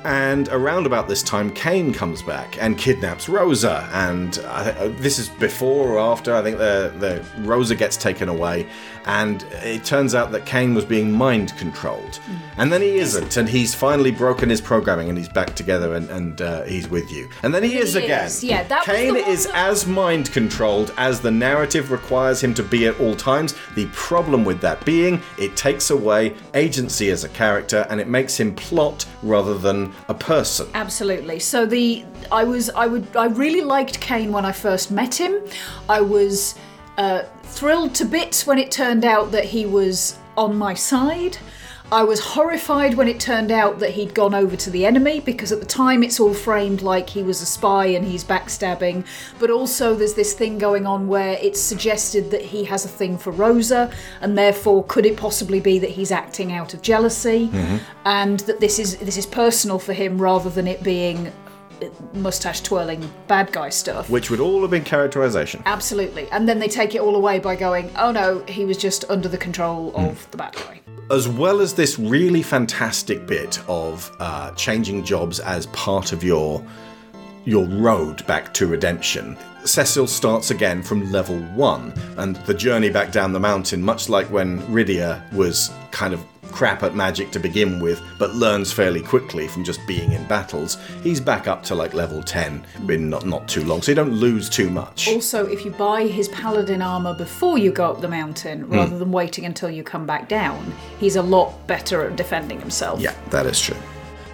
And 0.04 0.48
around 0.50 0.88
about 0.88 1.08
this 1.08 1.22
time, 1.22 1.52
Kain 1.52 1.94
comes 1.94 2.24
back 2.24 2.62
and 2.62 2.76
kidnaps 2.78 3.30
Rosa. 3.30 3.88
And 3.94 4.40
uh, 4.46 4.88
this 4.94 5.20
is 5.20 5.30
before 5.30 5.90
or 5.90 6.00
after. 6.00 6.34
I 6.34 6.42
think 6.42 6.58
the, 6.58 6.92
the 6.98 7.24
Rosa 7.42 7.76
gets 7.76 7.98
taken 7.98 8.28
away, 8.28 8.68
and 9.06 9.44
it 9.64 9.84
turns 9.84 10.16
out 10.16 10.32
that 10.32 10.46
Kain 10.46 10.74
was 10.74 10.86
being 10.86 11.12
mind 11.12 11.56
controlled. 11.58 12.20
And 12.58 12.72
then 12.72 12.82
he 12.82 12.98
isn't, 12.98 13.38
and 13.38 13.48
he's 13.50 13.74
finally 13.74 14.12
broken 14.12 14.50
his 14.50 14.62
programming, 14.62 15.10
and 15.10 15.18
he's 15.18 15.30
back 15.30 15.56
together, 15.56 15.96
and, 15.96 16.10
and 16.10 16.42
uh, 16.42 16.64
he's 16.64 16.88
with 16.90 17.12
you. 17.12 17.30
And 17.44 17.54
then 17.54 17.64
he 17.64 17.78
is 17.78 17.94
He 17.94 18.04
again. 18.04 18.26
is, 18.26 18.44
yeah, 18.44 18.64
that 18.64 18.84
Kain 18.84 19.16
is 19.16 19.48
as 19.54 19.86
mind 19.88 20.32
controlled 20.32 20.94
as 20.98 21.22
the 21.22 21.32
narrative 21.32 21.92
requires 21.92 22.44
him 22.44 22.54
to 22.56 22.64
be 22.64 22.88
at 22.88 23.00
all 23.00 23.16
times. 23.16 23.56
The 23.76 23.88
problem 23.94 24.46
with 24.46 24.62
that 24.62 24.84
being, 24.86 25.22
it 25.38 25.56
takes 25.56 25.90
away 25.90 26.36
agency 26.54 27.10
as 27.10 27.24
a 27.24 27.30
character, 27.30 27.86
and 27.90 28.00
it 28.00 28.08
makes 28.08 28.40
him 28.40 28.54
plot 28.56 29.06
rather 29.24 29.58
than 29.58 29.94
a 30.08 30.14
person. 30.14 30.68
Absolutely. 30.74 31.40
So 31.40 31.66
the 31.66 32.06
I 32.32 32.44
was 32.44 32.70
I 32.72 32.88
would 32.88 33.16
I 33.16 33.26
really 33.28 33.62
liked 33.62 34.00
Kain 34.00 34.32
when 34.32 34.46
I 34.46 34.52
first 34.52 34.92
met 34.92 35.20
him. 35.20 35.36
I 35.90 36.02
was 36.02 36.56
uh, 36.98 37.24
thrilled 37.44 37.96
to 37.96 38.06
bits 38.06 38.46
when 38.46 38.58
it 38.58 38.72
turned 38.72 39.06
out 39.06 39.32
that 39.32 39.46
he 39.46 39.66
was 39.66 40.18
on 40.38 40.56
my 40.56 40.74
side. 40.74 41.38
I 41.94 42.04
was 42.04 42.22
horrified 42.22 42.94
when 42.94 43.10
it 43.10 43.20
turned 43.20 43.52
out 43.52 43.80
that 43.80 43.90
he'd 43.90 44.16
gone 44.16 44.34
over 44.34 44.56
to 44.56 44.70
the 44.70 44.86
enemy 44.86 45.20
because 45.20 45.52
at 45.52 45.60
the 45.60 45.66
time 45.66 46.04
it's 46.04 46.22
all 46.22 46.34
framed 46.34 46.82
like 46.82 47.10
he 47.10 47.22
was 47.22 47.42
a 47.42 47.46
spy 47.46 47.88
and 47.88 48.06
he's 48.06 48.24
backstabbing. 48.24 49.06
But 49.40 49.50
also 49.52 49.94
there's 49.94 50.14
this 50.14 50.34
thing 50.34 50.58
going 50.58 50.88
on 50.88 51.10
where 51.10 51.34
it's 51.42 51.60
suggested 51.60 52.32
that 52.32 52.42
he 52.42 52.64
has 52.64 52.86
a 52.86 52.88
thing 52.88 53.18
for 53.18 53.32
Rosa 53.32 53.92
and 54.22 54.38
therefore 54.38 54.86
could 54.86 55.06
it 55.06 55.18
possibly 55.18 55.60
be 55.60 55.80
that 55.80 55.90
he's 55.90 56.14
acting 56.14 56.54
out 56.54 56.74
of 56.74 56.82
jealousy 56.82 57.50
and 58.06 58.40
that 58.42 58.62
this 58.62 58.80
is 58.80 58.96
this 59.00 59.18
is 59.18 59.26
personal 59.26 59.78
for 59.78 59.92
him 59.92 60.18
rather 60.22 60.50
than 60.50 60.68
it 60.68 60.84
being 60.84 61.34
mustache 62.14 62.62
twirling 62.62 63.10
bad 63.28 63.52
guy 63.52 63.70
stuff. 63.70 64.10
Which 64.10 64.30
would 64.30 64.40
all 64.40 64.62
have 64.62 64.72
been 64.72 64.84
characterization. 64.84 65.64
Absolutely. 65.66 66.30
And 66.32 66.48
then 66.48 66.60
they 66.60 66.68
take 66.68 66.96
it 66.96 67.02
all 67.02 67.16
away 67.16 67.40
by 67.40 67.56
going, 67.56 67.92
oh 67.98 68.12
no, 68.12 68.44
he 68.48 68.66
was 68.66 68.78
just 68.78 69.06
under 69.10 69.28
the 69.28 69.38
control 69.38 69.92
of 69.96 70.30
the 70.32 70.38
bad 70.38 70.56
guy. 70.56 70.82
as 71.12 71.28
well 71.28 71.60
as 71.60 71.74
this 71.74 72.00
really 72.00 72.42
fantastic 72.42 73.28
bit 73.28 73.60
of 73.68 74.16
uh, 74.20 74.52
changing 74.52 75.04
jobs 75.04 75.40
as 75.40 75.66
part 75.68 76.14
of 76.14 76.24
your 76.24 76.66
your 77.44 77.66
road 77.66 78.26
back 78.28 78.54
to 78.54 78.68
redemption. 78.68 79.36
Cecil 79.66 80.08
starts 80.08 80.52
again 80.52 80.82
from 80.84 81.12
level 81.12 81.40
one, 81.56 81.92
and 82.18 82.36
the 82.46 82.54
journey 82.54 82.90
back 82.90 83.12
down 83.12 83.34
the 83.34 83.40
mountain, 83.40 83.82
much 83.82 84.10
like 84.10 84.28
when 84.32 84.60
Rydia 84.68 85.32
was 85.34 85.72
kind 85.92 86.14
of 86.14 86.24
crap 86.52 86.84
at 86.84 86.96
magic 86.96 87.32
to 87.32 87.40
begin 87.40 87.80
with, 87.80 88.02
but 88.18 88.36
learns 88.36 88.72
fairly 88.72 89.02
quickly 89.02 89.48
from 89.48 89.64
just 89.64 89.86
being 89.88 90.12
in 90.12 90.26
battles. 90.28 90.78
He's 91.04 91.20
back 91.20 91.48
up 91.48 91.64
to 91.64 91.76
like 91.76 91.94
level 91.94 92.22
10 92.22 92.66
in 92.90 93.10
not, 93.10 93.26
not 93.26 93.48
too 93.48 93.64
long, 93.64 93.82
so 93.82 93.92
you 93.92 93.96
don't 93.96 94.14
lose 94.14 94.50
too 94.50 94.70
much. 94.70 95.08
Also, 95.08 95.46
if 95.48 95.66
you 95.66 95.72
buy 95.72 96.08
his 96.08 96.28
paladin 96.30 96.82
armor 96.82 97.14
before 97.14 97.58
you 97.58 97.72
go 97.72 97.90
up 97.90 98.02
the 98.02 98.08
mountain, 98.08 98.62
hmm. 98.62 98.74
rather 98.74 98.98
than 98.98 99.12
waiting 99.12 99.46
until 99.46 99.70
you 99.70 99.84
come 99.84 100.06
back 100.06 100.28
down, 100.28 100.74
he's 101.00 101.16
a 101.16 101.22
lot 101.22 101.66
better 101.68 102.06
at 102.06 102.16
defending 102.16 102.60
himself. 102.60 103.00
Yeah, 103.00 103.16
that 103.30 103.46
is 103.46 103.60
true. 103.60 103.78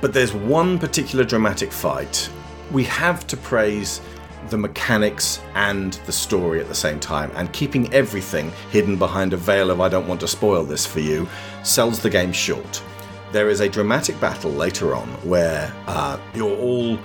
But 0.01 0.13
there's 0.13 0.33
one 0.33 0.77
particular 0.77 1.23
dramatic 1.23 1.71
fight. 1.71 2.29
We 2.71 2.83
have 2.85 3.25
to 3.27 3.37
praise 3.37 4.01
the 4.49 4.57
mechanics 4.57 5.41
and 5.55 5.93
the 6.05 6.11
story 6.11 6.59
at 6.59 6.67
the 6.67 6.75
same 6.75 6.99
time, 6.99 7.31
and 7.35 7.51
keeping 7.53 7.93
everything 7.93 8.51
hidden 8.71 8.97
behind 8.97 9.33
a 9.33 9.37
veil 9.37 9.71
of 9.71 9.81
I 9.81 9.89
don't 9.89 10.07
want 10.07 10.19
to 10.21 10.27
spoil 10.27 10.63
this 10.63 10.85
for 10.85 10.99
you 10.99 11.27
sells 11.63 11.99
the 11.99 12.09
game 12.09 12.31
short. 12.31 12.81
There 13.31 13.49
is 13.49 13.59
a 13.59 13.69
dramatic 13.69 14.19
battle 14.21 14.51
later 14.51 14.95
on 14.95 15.07
where 15.23 15.73
uh, 15.87 16.17
you're 16.33 16.57
all 16.57 16.97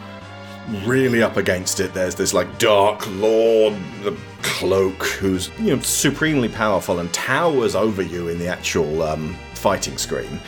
really 0.84 1.22
up 1.22 1.36
against 1.36 1.80
it. 1.80 1.92
There's 1.92 2.14
this 2.14 2.32
like 2.32 2.58
dark 2.58 3.06
lord, 3.16 3.74
the 4.02 4.16
cloak, 4.42 5.02
who's 5.04 5.50
you 5.58 5.76
know 5.76 5.82
supremely 5.82 6.48
powerful 6.48 7.00
and 7.00 7.12
towers 7.12 7.74
over 7.74 8.02
you 8.02 8.28
in 8.28 8.38
the 8.38 8.48
actual 8.48 9.02
um, 9.02 9.36
fighting 9.54 9.98
screen. 9.98 10.40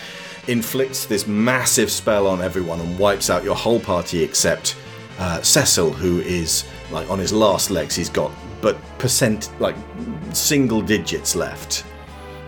Inflicts 0.47 1.07
this 1.07 1.27
massive 1.27 1.91
spell 1.91 2.27
on 2.27 2.43
everyone 2.43 2.81
and 2.81 2.99
wipes 2.99 3.31
out 3.31 3.45
your 3.45 3.57
whole 3.57 3.81
party 3.81 4.23
except 4.23 4.77
uh, 5.19 5.41
Cecil, 5.43 5.93
who 5.93 6.21
is 6.21 6.65
like 6.91 7.09
on 7.11 7.19
his 7.19 7.33
last 7.33 7.71
legs. 7.71 7.95
He's 7.95 8.09
got 8.09 8.31
but 8.61 8.79
percent 8.99 9.51
like 9.61 9.77
single 10.33 10.81
digits 10.81 11.37
left. 11.37 11.85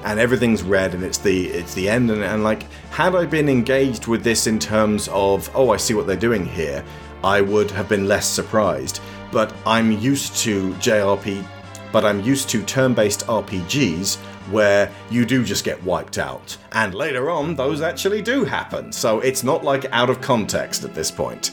And 0.05 0.21
everything's 0.21 0.63
red 0.63 0.95
and 0.95 1.03
it's 1.03 1.19
the 1.19 1.49
it's 1.49 1.75
the 1.75 1.89
end 1.89 2.11
and, 2.11 2.23
and 2.23 2.45
like 2.45 2.63
had 2.91 3.15
i 3.17 3.27
been 3.27 3.49
engaged 3.49 4.07
with 4.07 4.23
this 4.23 4.47
in 4.47 4.59
terms 4.59 5.09
of 5.09 5.51
oh 5.55 5.71
i 5.71 5.77
see 5.77 5.95
what 5.95 6.07
they're 6.07 6.17
doing 6.17 6.47
here 6.47 6.85
i 7.25 7.41
would 7.41 7.71
have 7.73 7.89
been 7.89 8.07
less 8.07 8.27
surprised. 8.27 9.01
But 9.33 9.53
i'm 9.67 9.91
used 9.91 10.37
to 10.39 10.73
jrp 10.75 11.45
but 11.93 12.05
i'm 12.05 12.21
used 12.21 12.49
to 12.51 12.63
turn-based 12.63 13.27
rpgs 13.27 14.17
where 14.51 14.93
you 15.11 15.27
do 15.27 15.45
just 15.45 15.65
get 15.65 15.83
wiped 15.83 16.19
out. 16.19 16.57
And 16.73 16.95
later 16.95 17.29
on 17.29 17.57
those 17.57 17.83
actually 17.83 18.23
do 18.23 18.45
happen. 18.45 18.93
So 18.93 19.21
it's 19.21 19.43
not 19.43 19.65
like 19.65 19.87
out 19.93 20.09
of 20.09 20.21
context 20.21 20.85
at 20.85 20.95
this 20.95 21.11
point 21.11 21.51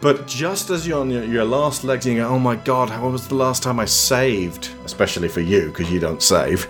but 0.00 0.26
just 0.26 0.70
as 0.70 0.86
you're 0.86 1.00
on 1.00 1.10
your, 1.10 1.24
your 1.24 1.44
last 1.44 1.84
legs 1.84 2.06
and 2.06 2.16
you 2.16 2.22
go, 2.22 2.28
oh 2.28 2.38
my 2.38 2.56
god, 2.56 2.88
how 2.90 3.08
was 3.08 3.26
the 3.28 3.34
last 3.34 3.62
time 3.62 3.80
I 3.80 3.84
saved? 3.84 4.70
Especially 4.84 5.28
for 5.28 5.40
you, 5.40 5.68
because 5.68 5.90
you 5.90 5.98
don't 5.98 6.22
save. 6.22 6.68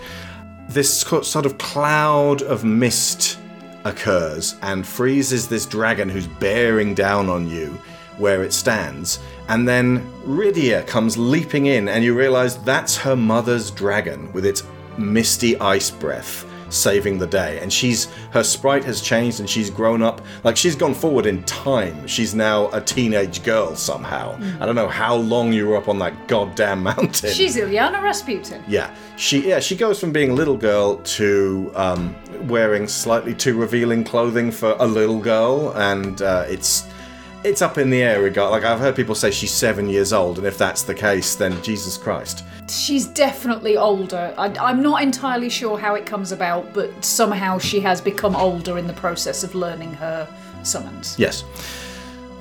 This 0.69 1.01
sort 1.01 1.47
of 1.47 1.59
cloud 1.59 2.43
of 2.43 2.65
mist 2.65 3.39
occurs 3.85 4.57
and 4.63 4.87
freezes 4.87 5.49
this 5.49 5.67
dragon 5.67 6.09
who's 6.09 6.27
bearing 6.27 6.95
down 6.95 7.29
on 7.29 7.49
you 7.49 7.79
where 8.19 8.43
it 8.43 8.53
stands. 8.53 9.21
And 9.49 9.67
then 9.67 10.01
Rydia 10.25 10.87
comes 10.87 11.17
leaping 11.17 11.67
in, 11.67 11.89
and 11.89 12.03
you 12.03 12.15
realize 12.15 12.59
that's 12.65 12.97
her 12.97 13.17
mother's 13.17 13.71
dragon 13.71 14.33
with 14.33 14.45
its 14.45 14.65
misty 14.97 15.59
ice 15.61 15.91
breath 15.91 16.45
saving 16.71 17.19
the 17.19 17.27
day. 17.27 17.59
And 17.61 17.73
she's 17.73 18.07
her 18.33 18.45
sprite 18.45 18.85
has 18.85 19.01
changed 19.01 19.41
and 19.41 19.49
she's 19.49 19.71
grown 19.71 20.03
up. 20.03 20.21
Like 20.45 20.57
she's 20.57 20.77
gone 20.77 20.95
forward 20.95 21.27
in 21.27 21.43
time. 21.45 22.07
She's 22.07 22.35
now 22.35 22.71
a 22.73 22.81
teenage 22.81 23.43
girl 23.43 23.77
somehow. 23.77 24.39
I 24.61 24.67
don't 24.67 24.75
know 24.75 24.89
how 24.89 25.17
long 25.17 25.53
you 25.53 25.69
were 25.69 25.77
up 25.77 25.89
on 25.89 25.99
that 26.01 26.29
goddamn 26.29 26.83
mountain. 26.83 27.33
She's 27.33 27.57
Illyana 27.57 28.03
Rasputin. 28.03 28.63
Yeah, 28.69 28.95
she 29.17 29.49
yeah 29.49 29.61
she 29.61 29.77
goes 29.77 30.01
from 30.01 30.13
being 30.13 30.31
a 30.31 30.35
little 30.35 30.57
girl 30.57 30.97
to 30.97 31.73
um, 31.75 32.15
wearing 32.47 32.87
slightly 32.87 33.35
too 33.35 33.59
revealing 33.59 34.05
clothing 34.05 34.51
for 34.51 34.77
a 34.79 34.87
little 34.87 35.19
girl, 35.21 35.73
and 35.77 36.23
uh, 36.23 36.45
it's 36.49 36.87
it's 37.45 37.63
up 37.63 37.79
in 37.79 37.91
the 37.91 38.03
air. 38.03 38.23
Regard 38.23 38.51
like 38.51 38.65
I've 38.65 38.81
heard 38.81 38.97
people 38.97 39.15
say 39.15 39.31
she's 39.31 39.53
seven 39.53 39.89
years 39.89 40.13
old, 40.13 40.39
and 40.39 40.47
if 40.47 40.59
that's 40.59 40.83
the 40.83 40.95
case, 40.95 41.35
then 41.35 41.61
Jesus 41.63 41.97
Christ. 41.97 42.45
She's 42.71 43.07
definitely 43.07 43.77
older. 43.77 44.35
I, 44.37 44.47
I'm 44.61 44.83
not 44.83 45.03
entirely 45.03 45.49
sure 45.49 45.79
how 45.79 45.95
it 45.95 46.07
comes 46.07 46.33
about, 46.33 46.75
but 46.75 47.05
somehow 47.05 47.59
she 47.59 47.81
has 47.81 48.01
become 48.01 48.37
older 48.37 48.79
in 48.79 48.87
the 48.87 48.93
process 48.93 49.43
of 49.43 49.55
learning 49.55 49.95
her 49.95 50.29
summons. 50.63 51.17
Yes. 51.19 51.45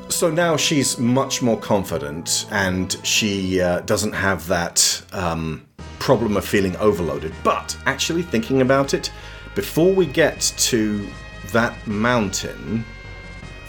So 0.10 0.30
now 0.30 0.58
she's 0.58 0.98
much 0.98 1.41
more 1.41 1.60
confident, 1.60 2.48
and 2.52 2.98
she 3.04 3.62
uh, 3.62 3.82
doesn't 3.82 4.14
have 4.14 4.48
that 4.48 5.02
um, 5.12 5.66
problem 5.99 6.38
of 6.38 6.45
feeling 6.45 6.76
overloaded. 6.78 7.34
But 7.44 7.78
actually, 7.86 8.22
thinking 8.22 8.62
about 8.62 8.94
it, 8.94 9.12
before 9.56 9.94
we 9.94 10.06
get 10.06 10.40
to 10.58 11.08
that 11.52 11.88
mountain, 11.88 12.86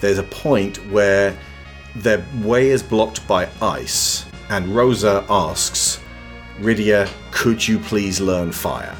there's 0.01 0.17
a 0.17 0.23
point 0.23 0.77
where 0.91 1.37
their 1.95 2.23
way 2.41 2.69
is 2.69 2.81
blocked 2.81 3.27
by 3.27 3.49
ice, 3.61 4.25
and 4.49 4.73
Rosa 4.75 5.25
asks, 5.29 5.99
Rydia, 6.59 7.09
could 7.31 7.65
you 7.65 7.79
please 7.79 8.19
learn 8.19 8.51
fire? 8.51 8.95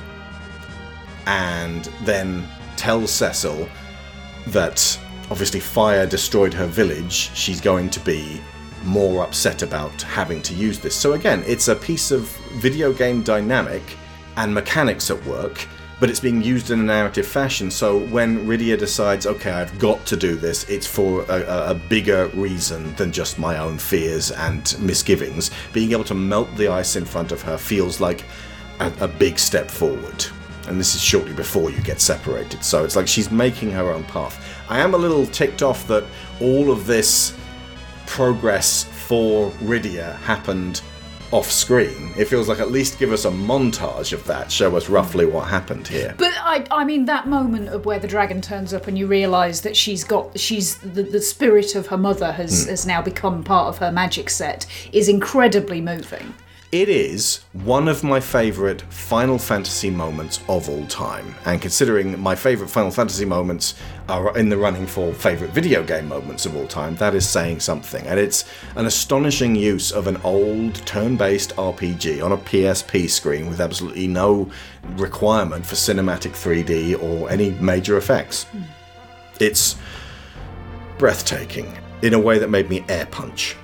And 1.26 1.86
then 2.03 2.48
tells 2.77 3.11
Cecil 3.11 3.68
that 4.48 4.99
obviously 5.30 5.60
fire 5.60 6.06
destroyed 6.06 6.53
her 6.53 6.65
village, 6.65 7.31
she's 7.36 7.60
going 7.61 7.90
to 7.90 7.99
be 7.99 8.41
more 8.84 9.23
upset 9.23 9.61
about 9.61 10.02
having 10.02 10.41
to 10.41 10.53
use 10.53 10.80
this. 10.80 10.95
So 10.95 11.14
again, 11.14 11.44
it's 11.45 11.68
a 11.68 11.76
piece 11.76 12.11
of 12.11 12.22
video 12.53 12.94
game 12.94 13.22
dynamic 13.23 13.84
and 14.38 14.53
mechanics 14.53 15.11
at 15.11 15.23
work, 15.26 15.68
but 15.99 16.09
it's 16.09 16.19
being 16.19 16.41
used 16.41 16.71
in 16.71 16.80
a 16.80 16.84
narrative 16.84 17.27
fashion. 17.27 17.69
So 17.69 17.97
when 17.97 18.45
Rydia 18.45 18.77
decides, 18.77 19.26
okay, 19.27 19.51
I've 19.51 19.77
got 19.80 20.05
to 20.07 20.15
do 20.15 20.35
this, 20.35 20.67
it's 20.69 20.88
for 20.88 21.23
a, 21.23 21.71
a- 21.71 21.80
bigger 21.89 22.27
reason 22.34 22.93
than 22.95 23.11
just 23.11 23.39
my 23.39 23.57
own 23.57 23.77
fears 23.77 24.31
and 24.31 24.76
misgivings. 24.80 25.51
Being 25.73 25.91
able 25.91 26.03
to 26.05 26.13
melt 26.13 26.53
the 26.55 26.67
ice 26.67 26.95
in 26.95 27.03
front 27.05 27.31
of 27.31 27.41
her 27.41 27.57
feels 27.57 27.99
like 27.99 28.26
a, 28.80 28.91
a 29.01 29.07
big 29.07 29.39
step 29.39 29.69
forward. 29.69 30.26
And 30.67 30.80
this 30.80 30.93
is 30.93 31.01
shortly 31.01 31.34
before 31.34 31.71
you 31.71 31.81
get 31.81 31.99
separated. 31.99 32.63
So 32.63 32.84
it's 32.84 32.95
like 32.95 33.07
she's 33.07 33.31
making 33.31 33.71
her 33.71 33.91
own 33.91 34.03
path. 34.03 34.39
I 34.69 34.80
am 34.80 34.93
a 34.93 34.97
little 34.97 35.26
ticked 35.26 35.63
off 35.63 35.88
that 35.88 36.03
all 36.39 36.71
of 36.71 36.85
this 36.85 37.35
progress 38.05 38.84
for 38.84 39.49
Rydia 39.63 40.15
happened 40.17 40.81
off 41.31 41.51
screen. 41.51 42.11
It 42.18 42.26
feels 42.26 42.47
like 42.49 42.60
at 42.60 42.72
least 42.72 42.97
give 42.97 43.11
us 43.11 43.26
a 43.26 43.30
montage 43.30 44.14
of 44.14 44.26
that, 44.26 44.51
show 44.51 44.76
us 44.76 44.89
roughly 44.89 45.26
what 45.26 45.47
happened 45.47 45.88
here. 45.88 46.15
But 46.18 46.34
I, 46.39 46.65
I 46.72 46.84
mean, 46.84 47.06
that 47.06 47.27
moment 47.27 47.69
of 47.69 47.85
where 47.85 47.99
the 47.99 48.07
dragon 48.07 48.41
turns 48.41 48.73
up 48.73 48.88
and 48.88 48.97
you 48.97 49.06
realise 49.07 49.61
that 49.61 49.77
she's 49.77 50.03
got, 50.03 50.39
she's 50.39 50.77
the, 50.77 51.03
the 51.03 51.22
spirit 51.22 51.76
of 51.76 51.88
her 51.88 51.97
mother 51.97 52.31
has, 52.31 52.64
Hmm. 52.64 52.69
has 52.72 52.85
now 52.85 53.01
become 53.01 53.43
part 53.43 53.68
of 53.68 53.77
her 53.77 53.91
magic 53.91 54.30
set 54.30 54.65
is 54.91 55.07
incredibly 55.07 55.81
moving. 55.81 56.34
It 56.71 56.87
is 56.87 57.39
one 57.53 57.87
of 57.87 58.03
my 58.03 58.19
favourite 58.19 58.83
Final 58.93 59.39
Fantasy 59.39 59.89
moments 59.89 60.39
of 60.47 60.69
all 60.69 60.85
time. 60.85 61.33
And 61.45 61.59
considering 61.59 62.19
my 62.19 62.35
favourite 62.35 62.69
Final 62.69 62.91
Fantasy 62.91 63.25
moments 63.25 63.73
are 64.07 64.37
in 64.37 64.49
the 64.49 64.57
running 64.57 64.85
for 64.85 65.11
favourite 65.11 65.51
video 65.51 65.83
game 65.83 66.07
moments 66.07 66.45
of 66.45 66.55
all 66.55 66.67
time, 66.67 66.95
that 66.97 67.15
is 67.15 67.27
saying 67.27 67.61
something. 67.61 68.05
And 68.05 68.19
it's 68.19 68.45
an 68.75 68.85
astonishing 68.85 69.55
use 69.55 69.91
of 69.91 70.05
an 70.05 70.17
old 70.17 70.75
turn 70.85 71.17
based 71.17 71.55
RPG 71.55 72.23
on 72.23 72.33
a 72.33 72.37
PSP 72.37 73.09
screen 73.09 73.49
with 73.49 73.61
absolutely 73.61 74.07
no 74.07 74.51
requirement 74.91 75.65
for 75.65 75.73
cinematic 75.73 76.33
3D 76.33 77.01
or 77.01 77.31
any 77.31 77.49
major 77.49 77.97
effects. 77.97 78.43
Hmm. 78.43 78.61
It's 79.39 79.75
breathtaking 80.99 81.75
in 82.03 82.13
a 82.13 82.19
way 82.19 82.37
that 82.37 82.51
made 82.51 82.69
me 82.69 82.85
air 82.89 83.07
punch. 83.07 83.55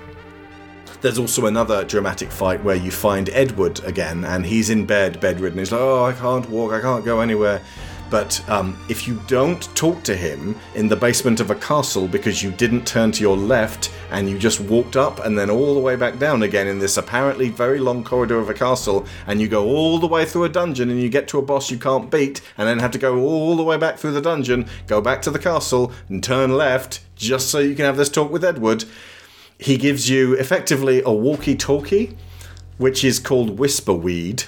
There's 1.00 1.18
also 1.18 1.46
another 1.46 1.84
dramatic 1.84 2.30
fight 2.30 2.62
where 2.64 2.76
you 2.76 2.90
find 2.90 3.28
Edward 3.30 3.82
again, 3.84 4.24
and 4.24 4.44
he's 4.46 4.70
in 4.70 4.86
bed, 4.86 5.20
bedridden. 5.20 5.58
He's 5.58 5.72
like, 5.72 5.80
"Oh, 5.80 6.04
I 6.04 6.12
can't 6.12 6.48
walk, 6.48 6.72
I 6.72 6.80
can't 6.80 7.04
go 7.04 7.20
anywhere." 7.20 7.60
But 8.08 8.48
um, 8.48 8.78
if 8.88 9.08
you 9.08 9.20
don't 9.26 9.62
talk 9.74 10.02
to 10.04 10.14
him 10.14 10.56
in 10.74 10.88
the 10.88 10.96
basement 10.96 11.40
of 11.40 11.50
a 11.50 11.56
castle 11.56 12.06
because 12.06 12.42
you 12.42 12.52
didn't 12.52 12.86
turn 12.86 13.10
to 13.12 13.20
your 13.20 13.36
left 13.36 13.92
and 14.12 14.30
you 14.30 14.38
just 14.38 14.60
walked 14.60 14.96
up 14.96 15.24
and 15.24 15.36
then 15.36 15.50
all 15.50 15.74
the 15.74 15.80
way 15.80 15.96
back 15.96 16.18
down 16.18 16.44
again 16.44 16.68
in 16.68 16.78
this 16.78 16.96
apparently 16.96 17.48
very 17.48 17.80
long 17.80 18.04
corridor 18.04 18.38
of 18.38 18.48
a 18.48 18.54
castle, 18.54 19.06
and 19.26 19.40
you 19.40 19.48
go 19.48 19.66
all 19.66 19.98
the 19.98 20.06
way 20.06 20.24
through 20.24 20.44
a 20.44 20.48
dungeon 20.48 20.90
and 20.90 21.02
you 21.02 21.08
get 21.08 21.26
to 21.28 21.38
a 21.38 21.42
boss 21.42 21.70
you 21.70 21.78
can't 21.78 22.10
beat, 22.10 22.40
and 22.56 22.68
then 22.68 22.78
have 22.78 22.92
to 22.92 22.98
go 22.98 23.18
all 23.18 23.56
the 23.56 23.64
way 23.64 23.76
back 23.76 23.98
through 23.98 24.12
the 24.12 24.20
dungeon, 24.20 24.66
go 24.86 25.00
back 25.00 25.20
to 25.22 25.30
the 25.30 25.38
castle, 25.38 25.92
and 26.08 26.22
turn 26.22 26.52
left 26.56 27.00
just 27.16 27.50
so 27.50 27.58
you 27.58 27.74
can 27.74 27.84
have 27.84 27.96
this 27.96 28.08
talk 28.08 28.30
with 28.30 28.44
Edward 28.44 28.84
he 29.58 29.76
gives 29.76 30.08
you 30.10 30.34
effectively 30.34 31.02
a 31.04 31.10
walkie 31.10 31.56
talkie, 31.56 32.16
which 32.78 33.04
is 33.04 33.18
called 33.18 33.58
Whisper 33.58 33.94
Weed. 33.94 34.44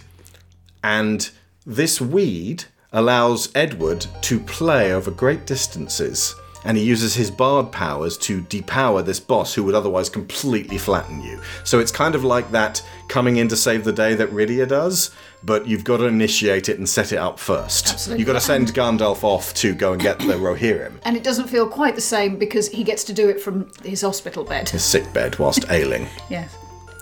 And 0.82 1.30
this 1.66 2.00
weed 2.00 2.64
allows 2.92 3.50
Edward 3.54 4.06
to 4.22 4.40
play 4.40 4.92
over 4.92 5.10
great 5.10 5.46
distances. 5.46 6.34
And 6.64 6.76
he 6.76 6.84
uses 6.84 7.14
his 7.14 7.30
bard 7.30 7.70
powers 7.72 8.18
to 8.18 8.42
depower 8.42 9.04
this 9.04 9.20
boss 9.20 9.54
who 9.54 9.62
would 9.64 9.74
otherwise 9.74 10.10
completely 10.10 10.76
flatten 10.76 11.22
you. 11.22 11.40
So 11.64 11.78
it's 11.78 11.92
kind 11.92 12.14
of 12.14 12.24
like 12.24 12.50
that 12.50 12.82
coming 13.08 13.36
in 13.36 13.48
to 13.48 13.56
save 13.56 13.84
the 13.84 13.92
day 13.92 14.14
that 14.14 14.30
Rydia 14.30 14.68
does, 14.68 15.10
but 15.42 15.66
you've 15.66 15.84
got 15.84 15.98
to 15.98 16.04
initiate 16.04 16.68
it 16.68 16.78
and 16.78 16.88
set 16.88 17.12
it 17.12 17.16
up 17.18 17.38
first. 17.38 17.88
Absolutely. 17.88 18.20
You've 18.20 18.26
got 18.26 18.32
to 18.34 18.40
send 18.40 18.68
Gandalf 18.74 19.22
off 19.24 19.54
to 19.54 19.74
go 19.74 19.92
and 19.92 20.02
get 20.02 20.18
the 20.18 20.24
Rohirrim, 20.34 20.94
And 21.04 21.16
it 21.16 21.22
doesn't 21.24 21.48
feel 21.48 21.68
quite 21.68 21.94
the 21.94 22.00
same 22.00 22.36
because 22.36 22.68
he 22.68 22.84
gets 22.84 23.04
to 23.04 23.12
do 23.12 23.28
it 23.28 23.40
from 23.40 23.70
his 23.84 24.00
hospital 24.02 24.44
bed. 24.44 24.68
his 24.68 24.84
sick 24.84 25.12
bed, 25.12 25.38
whilst 25.38 25.64
ailing. 25.70 26.08
Yes. 26.28 26.56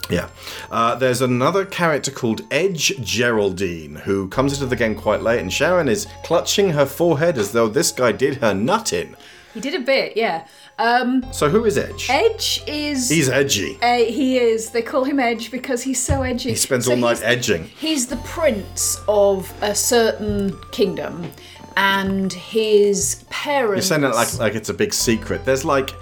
Yeah. 0.09 0.29
Uh, 0.71 0.95
there's 0.95 1.21
another 1.23 1.65
character 1.65 2.13
called 2.13 2.43
Edge 2.53 2.93
Geraldine 3.03 3.97
who 3.97 4.29
comes 4.29 4.53
into 4.53 4.67
the 4.67 4.77
game 4.77 4.95
quite 4.95 5.23
late, 5.23 5.41
and 5.41 5.53
Sharon 5.53 5.89
is 5.89 6.07
clutching 6.25 6.71
her 6.71 6.87
forehead 6.87 7.39
as 7.39 7.53
though 7.53 7.69
this 7.69 7.91
guy 7.91 8.13
did 8.13 8.37
her 8.37 8.55
nut 8.55 8.93
in. 8.93 9.17
He 9.55 9.61
did 9.61 9.75
a 9.75 9.81
bit, 9.81 10.17
yeah. 10.17 10.47
Um, 10.79 11.25
So, 11.33 11.49
who 11.49 11.65
is 11.65 11.79
Edge? 11.79 12.09
Edge 12.11 12.63
is. 12.67 13.09
He's 13.09 13.29
edgy. 13.29 13.79
Uh, 13.81 13.99
he 14.05 14.39
is. 14.39 14.71
They 14.71 14.83
call 14.83 15.05
him 15.05 15.19
Edge 15.19 15.51
because 15.51 15.83
he's 15.83 16.03
so 16.03 16.23
edgy. 16.23 16.51
He 16.51 16.57
spends 16.57 16.85
So 16.85 16.91
all 16.93 16.97
night 16.99 17.21
edging. 17.23 17.65
He's 17.65 18.07
the 18.09 18.17
prince 18.19 19.01
of 19.09 19.53
a 19.63 19.75
certain 19.75 20.55
kingdom, 20.73 21.31
and 21.77 22.31
his 22.33 23.25
parents. 23.31 23.89
You're 23.89 23.99
saying 23.99 24.05
it 24.11 24.15
like, 24.15 24.39
like 24.39 24.55
it's 24.55 24.69
a 24.69 24.75
big 24.75 24.93
secret. 24.93 25.45
There's 25.47 25.65
like 25.65 25.95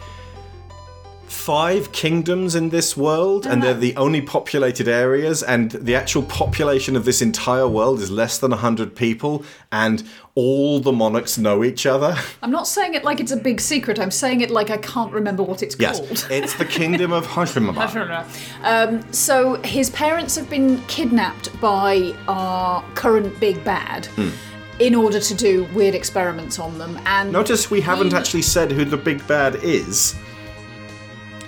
five 1.45 1.93
kingdoms 1.93 2.55
in 2.55 2.71
this 2.71 2.97
world, 2.97 3.47
and 3.47 3.63
they're 3.63 3.75
the 3.75 3.95
only 3.97 4.23
populated 4.23 4.89
areas, 4.89 5.43
and 5.43 5.73
the 5.73 5.95
actual 5.95 6.23
population 6.23 6.97
of 6.97 7.05
this 7.05 7.21
entire 7.21 7.69
world 7.69 8.01
is 8.01 8.11
less 8.11 8.39
than 8.39 8.51
100 8.51 8.97
people, 8.97 9.45
and 9.71 10.03
all 10.35 10.81
the 10.81 10.91
monarchs 10.93 11.37
know 11.37 11.63
each 11.63 11.85
other. 11.85 12.17
I'm 12.43 12.51
not 12.51 12.67
saying 12.67 12.95
it 12.95 13.05
like 13.05 13.21
it's 13.21 13.31
a 13.31 13.37
big 13.37 13.61
secret. 13.61 13.99
I'm 14.01 14.11
saying 14.11 14.41
it 14.41 14.51
like 14.51 14.71
I 14.71 14.79
can't 14.79 15.13
remember 15.13 15.43
what 15.43 15.63
it's 15.63 15.77
Yes, 15.79 15.99
called. 16.01 16.27
it's 16.31 16.55
the 16.55 16.65
kingdom 16.65 17.13
of 17.13 17.27
Hashimaba. 17.27 18.25
Um, 18.63 19.13
so 19.13 19.57
his 19.65 19.91
parents 19.91 20.37
have 20.37 20.49
been 20.49 20.81
kidnapped 20.87 21.61
by 21.61 22.15
our 22.27 22.83
current 22.95 23.39
big 23.39 23.63
bad 23.65 24.07
Hmm. 24.17 24.31
in 24.79 24.95
order 24.95 25.21
to 25.21 25.35
do 25.35 25.65
weird 25.75 25.95
experiments 25.95 26.59
on 26.59 26.79
them. 26.79 26.99
And 27.05 27.31
Notice 27.33 27.71
we 27.71 27.83
haven't 27.83 28.13
he- 28.13 28.17
actually 28.17 28.43
said 28.43 28.73
who 28.73 28.87
the 28.87 28.97
big 28.97 29.25
bad 29.27 29.57
is. 29.57 30.15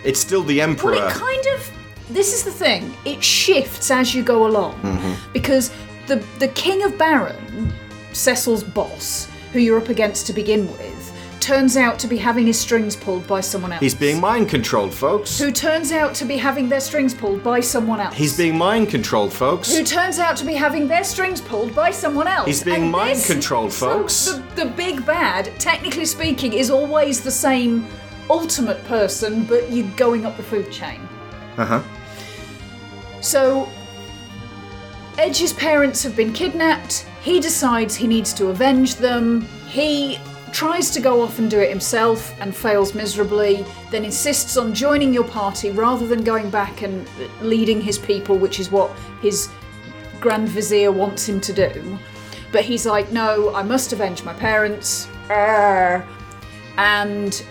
It's 0.07 0.21
still 0.21 0.43
the 0.43 0.61
Emperor. 0.61 0.93
Well, 0.93 1.09
it 1.09 1.13
kind 1.15 1.47
of. 1.57 1.71
This 2.09 2.33
is 2.33 2.45
the 2.45 2.53
thing. 2.53 2.95
It 3.05 3.23
shifts 3.23 3.91
as 3.91 4.15
you 4.15 4.23
go 4.23 4.47
along 4.47 4.75
Mhm. 4.83 5.17
because 5.33 5.71
the 6.07 6.23
the 6.39 6.49
King 6.49 6.83
of 6.85 6.97
Baron, 6.97 7.73
Cecil's 8.13 8.63
boss, 8.63 9.29
who 9.53 9.59
you're 9.59 9.79
up 9.79 9.89
against 9.89 10.27
to 10.29 10.33
begin 10.33 10.69
with, 10.71 11.13
turns 11.41 11.77
out 11.77 11.99
to 11.99 12.07
be 12.09 12.17
having 12.17 12.47
his 12.47 12.59
strings 12.59 12.97
pulled 12.97 13.25
by 13.27 13.41
someone 13.41 13.73
else. 13.73 13.81
He's 13.81 13.95
being 13.95 14.21
mind 14.21 14.49
controlled, 14.49 14.93
folks. 14.95 15.39
who 15.39 15.51
turns 15.53 15.93
out 15.93 16.15
to 16.15 16.25
be 16.25 16.37
having 16.37 16.69
their 16.69 16.81
strings 16.81 17.13
pulled 17.15 17.43
by 17.45 17.61
someone 17.61 18.01
else. 18.01 18.15
He's 18.17 18.37
being 18.37 18.57
mind 18.59 18.89
controlled, 18.89 19.33
folks. 19.33 19.77
who 19.77 19.85
turns 19.85 20.19
out 20.19 20.37
to 20.39 20.45
be 20.45 20.55
having 20.55 20.89
their 20.89 21.05
strings 21.05 21.41
pulled 21.41 21.73
by 21.75 21.91
someone 21.93 22.27
else. 22.27 22.47
He's 22.47 22.63
being 22.65 22.83
And 22.85 22.91
mind 22.93 23.17
this- 23.19 23.27
controlled, 23.27 23.73
so 23.73 23.87
folks. 23.99 24.27
The, 24.27 24.65
the 24.65 24.71
big 24.71 25.05
bad, 25.07 25.51
technically 25.59 26.05
speaking, 26.07 26.53
is 26.53 26.69
always 26.71 27.21
the 27.21 27.31
same 27.31 27.87
ultimate 28.31 28.83
person, 28.85 29.45
but 29.45 29.71
you're 29.71 29.89
going 29.97 30.27
up 30.27 30.37
the 30.37 30.43
food 30.43 30.71
chain. 30.71 31.01
Uh 31.57 31.65
huh. 31.65 31.83
So, 33.21 33.69
Edge's 35.19 35.53
parents 35.53 36.03
have 36.03 36.15
been 36.15 36.33
kidnapped. 36.33 37.07
He 37.23 37.41
decides 37.41 37.97
he 37.97 38.07
needs 38.07 38.33
to 38.35 38.49
avenge 38.49 38.97
them. 38.97 39.43
He 39.69 40.19
tries 40.53 40.91
to 40.91 41.01
go 41.01 41.21
off 41.23 41.39
and 41.39 41.51
do 41.51 41.59
it 41.59 41.69
himself 41.69 42.35
and 42.41 42.55
fails 42.55 42.95
miserably, 42.95 43.65
then 43.91 44.05
insists 44.05 44.57
on 44.57 44.73
joining 44.73 45.13
your 45.13 45.25
party 45.25 45.71
rather 45.71 46.07
than 46.07 46.23
going 46.23 46.49
back 46.51 46.83
and 46.83 47.07
leading 47.43 47.81
his 47.81 47.99
people, 47.99 48.39
which 48.39 48.61
is 48.61 48.71
what 48.71 48.91
his 49.21 49.51
Grand 50.21 50.49
Vizier 50.49 50.93
wants 50.93 51.29
him 51.29 51.41
to 51.43 51.53
do. 51.53 51.99
But 52.53 52.65
he's 52.65 52.87
like, 52.87 53.13
no, 53.13 53.55
I 53.55 53.63
must 53.63 53.93
avenge 53.93 54.23
my 54.25 54.33
parents. 54.33 55.09
Arr. 55.29 56.07
And 56.79 57.45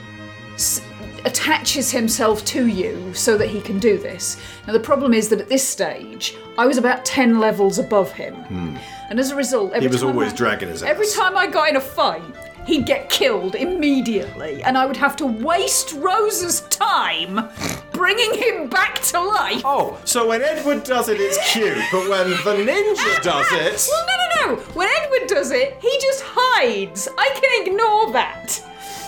s- 0.56 0.82
attaches 1.26 1.92
himself 1.92 2.44
to 2.46 2.68
you 2.68 3.14
so 3.14 3.38
that 3.38 3.48
he 3.50 3.62
can 3.62 3.80
do 3.80 3.98
this. 3.98 4.38
Now, 4.68 4.74
the 4.74 4.80
problem 4.80 5.14
is 5.14 5.30
that 5.30 5.42
at 5.42 5.50
this 5.50 5.68
stage, 5.68 6.36
I 6.58 6.66
was 6.66 6.78
about 6.78 7.06
10 7.06 7.40
levels 7.40 7.80
above 7.80 8.12
him. 8.12 8.36
Hmm. 8.36 8.78
And 9.10 9.20
as 9.20 9.32
a 9.32 9.36
result, 9.36 9.72
every 9.74 9.88
He 9.88 9.88
was 9.92 10.02
time 10.02 10.12
always 10.12 10.34
I- 10.34 10.36
dragging 10.36 10.70
his 10.70 10.84
ass. 10.84 10.90
Every 10.90 11.08
time 11.08 11.38
I 11.38 11.48
got 11.48 11.70
in 11.70 11.76
a 11.76 11.82
fight, 11.82 12.22
he'd 12.66 12.86
get 12.88 13.10
killed 13.10 13.54
immediately, 13.56 14.64
and 14.64 14.78
I 14.78 14.86
would 14.88 14.98
have 14.98 15.16
to 15.18 15.26
waste 15.26 15.94
Rosa's 15.94 16.62
time 16.62 17.48
bringing 17.92 18.34
him 18.34 18.68
back 18.68 19.00
to 19.04 19.22
life. 19.22 19.62
Oh, 19.64 20.00
so 20.04 20.28
when 20.28 20.42
Edward 20.42 20.84
does 20.84 21.08
it, 21.10 21.18
it's 21.20 21.38
cute, 21.54 21.78
but 21.92 22.10
when 22.10 22.30
the 22.32 22.36
ninja 22.72 22.96
ah, 22.98 23.18
ah, 23.18 23.24
does 23.24 23.46
ah. 23.52 23.58
it. 23.58 23.88
Well, 23.90 24.06
no, 24.08 24.16
no, 24.18 24.56
no. 24.56 24.62
When 24.74 24.90
Edward 25.04 25.28
does 25.28 25.52
it, 25.52 25.78
he 25.80 25.98
just 26.02 26.24
hides. 26.26 27.08
I 27.18 27.30
can 27.40 27.68
ignore 27.68 28.12
that. 28.14 28.62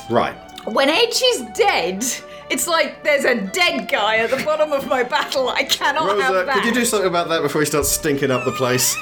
Right. 0.10 0.36
When 0.68 0.90
Edge 0.90 1.22
is 1.24 1.44
dead, 1.54 2.06
it's 2.50 2.68
like 2.68 3.02
there's 3.02 3.24
a 3.24 3.36
dead 3.36 3.90
guy 3.90 4.18
at 4.18 4.32
the 4.32 4.44
bottom 4.44 4.74
of 4.74 4.86
my 4.88 5.02
battle. 5.02 5.48
I 5.48 5.64
cannot 5.64 6.20
have 6.20 6.34
Rosa, 6.34 6.46
that. 6.46 6.56
could 6.56 6.66
you 6.66 6.74
do 6.74 6.84
something 6.84 7.08
about 7.08 7.30
that 7.30 7.42
before 7.42 7.62
he 7.62 7.66
starts 7.66 7.90
stinking 7.90 8.32
up 8.32 8.44
the 8.44 8.52
place? 8.52 8.94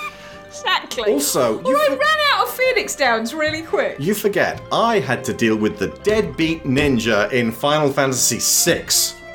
Exactly. 0.45 1.13
Also, 1.13 1.57
well, 1.57 1.75
I 1.75 1.87
ran 1.89 2.17
out 2.33 2.47
of 2.47 2.53
Phoenix 2.53 2.95
Downs 2.95 3.33
really 3.33 3.63
quick. 3.63 3.99
You 3.99 4.13
forget, 4.13 4.61
I 4.71 4.99
had 4.99 5.23
to 5.23 5.33
deal 5.33 5.55
with 5.55 5.79
the 5.79 5.87
deadbeat 6.03 6.65
ninja 6.65 7.31
in 7.31 7.51
Final 7.51 7.91
Fantasy 7.91 8.37
VI. 8.39 8.85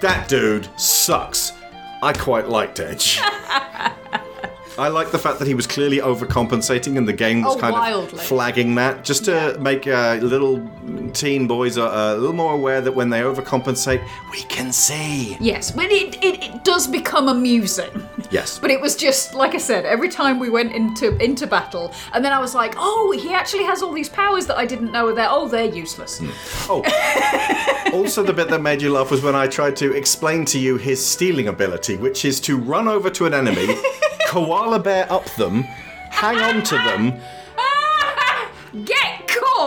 That 0.00 0.28
dude 0.28 0.68
sucks. 0.80 1.52
I 2.00 2.12
quite 2.12 2.48
liked 2.48 2.78
Edge. 2.78 3.20
I 4.80 4.88
like 4.88 5.10
the 5.12 5.18
fact 5.18 5.38
that 5.40 5.46
he 5.48 5.54
was 5.54 5.66
clearly 5.66 5.98
overcompensating 5.98 6.96
and 6.96 7.06
the 7.06 7.12
game 7.12 7.42
was 7.42 7.56
Oh, 7.56 7.58
kind 7.60 7.72
wildly. 7.74 8.18
of 8.18 8.24
flagging 8.24 8.74
that 8.76 9.04
just 9.04 9.24
to 9.26 9.56
make 9.60 9.86
uh, 9.86 10.18
little 10.22 10.66
teen 11.12 11.46
boys 11.46 11.76
uh, 11.76 12.14
a 12.16 12.16
little 12.16 12.34
more 12.34 12.54
aware 12.54 12.80
that 12.80 12.92
when 12.92 13.10
they 13.10 13.20
overcompensate, 13.20 14.02
we 14.32 14.40
can 14.44 14.72
see. 14.72 15.36
Yes, 15.38 15.70
but 15.70 15.86
it, 15.92 16.16
it, 16.24 16.42
it 16.42 16.64
does 16.64 16.86
become 16.86 17.28
amusing. 17.28 17.90
Yes. 18.30 18.58
But 18.58 18.70
it 18.70 18.80
was 18.80 18.96
just 18.96 19.34
like 19.34 19.54
I 19.54 19.58
said, 19.58 19.84
every 19.84 20.08
time 20.08 20.38
we 20.38 20.48
went 20.50 20.72
into 20.72 21.16
into 21.22 21.46
battle, 21.46 21.92
and 22.14 22.24
then 22.24 22.32
I 22.32 22.38
was 22.38 22.54
like, 22.54 22.74
oh, 22.78 23.10
he 23.22 23.34
actually 23.34 23.64
has 23.64 23.82
all 23.82 23.92
these 23.92 24.08
powers 24.08 24.46
that 24.46 24.56
I 24.56 24.64
didn't 24.66 24.92
know 24.92 25.04
were 25.06 25.14
there. 25.14 25.28
Oh, 25.28 25.46
they're 25.48 25.64
useless. 25.84 26.22
Oh 26.68 26.82
Also, 27.92 28.22
the 28.22 28.32
bit 28.32 28.48
that 28.48 28.62
made 28.62 28.80
you 28.80 28.92
laugh 28.92 29.10
was 29.10 29.20
when 29.22 29.34
I 29.34 29.46
tried 29.48 29.76
to 29.76 29.92
explain 29.92 30.44
to 30.46 30.58
you 30.58 30.76
his 30.76 31.04
stealing 31.04 31.48
ability, 31.48 31.96
which 31.96 32.24
is 32.24 32.40
to 32.42 32.56
run 32.56 32.86
over 32.88 33.10
to 33.10 33.26
an 33.26 33.34
enemy, 33.34 33.66
koala 34.30 34.78
bear 34.78 35.12
up 35.12 35.24
them, 35.34 35.64
hang 36.08 36.38
on 36.38 36.62
to 36.62 36.76
them, 36.76 37.20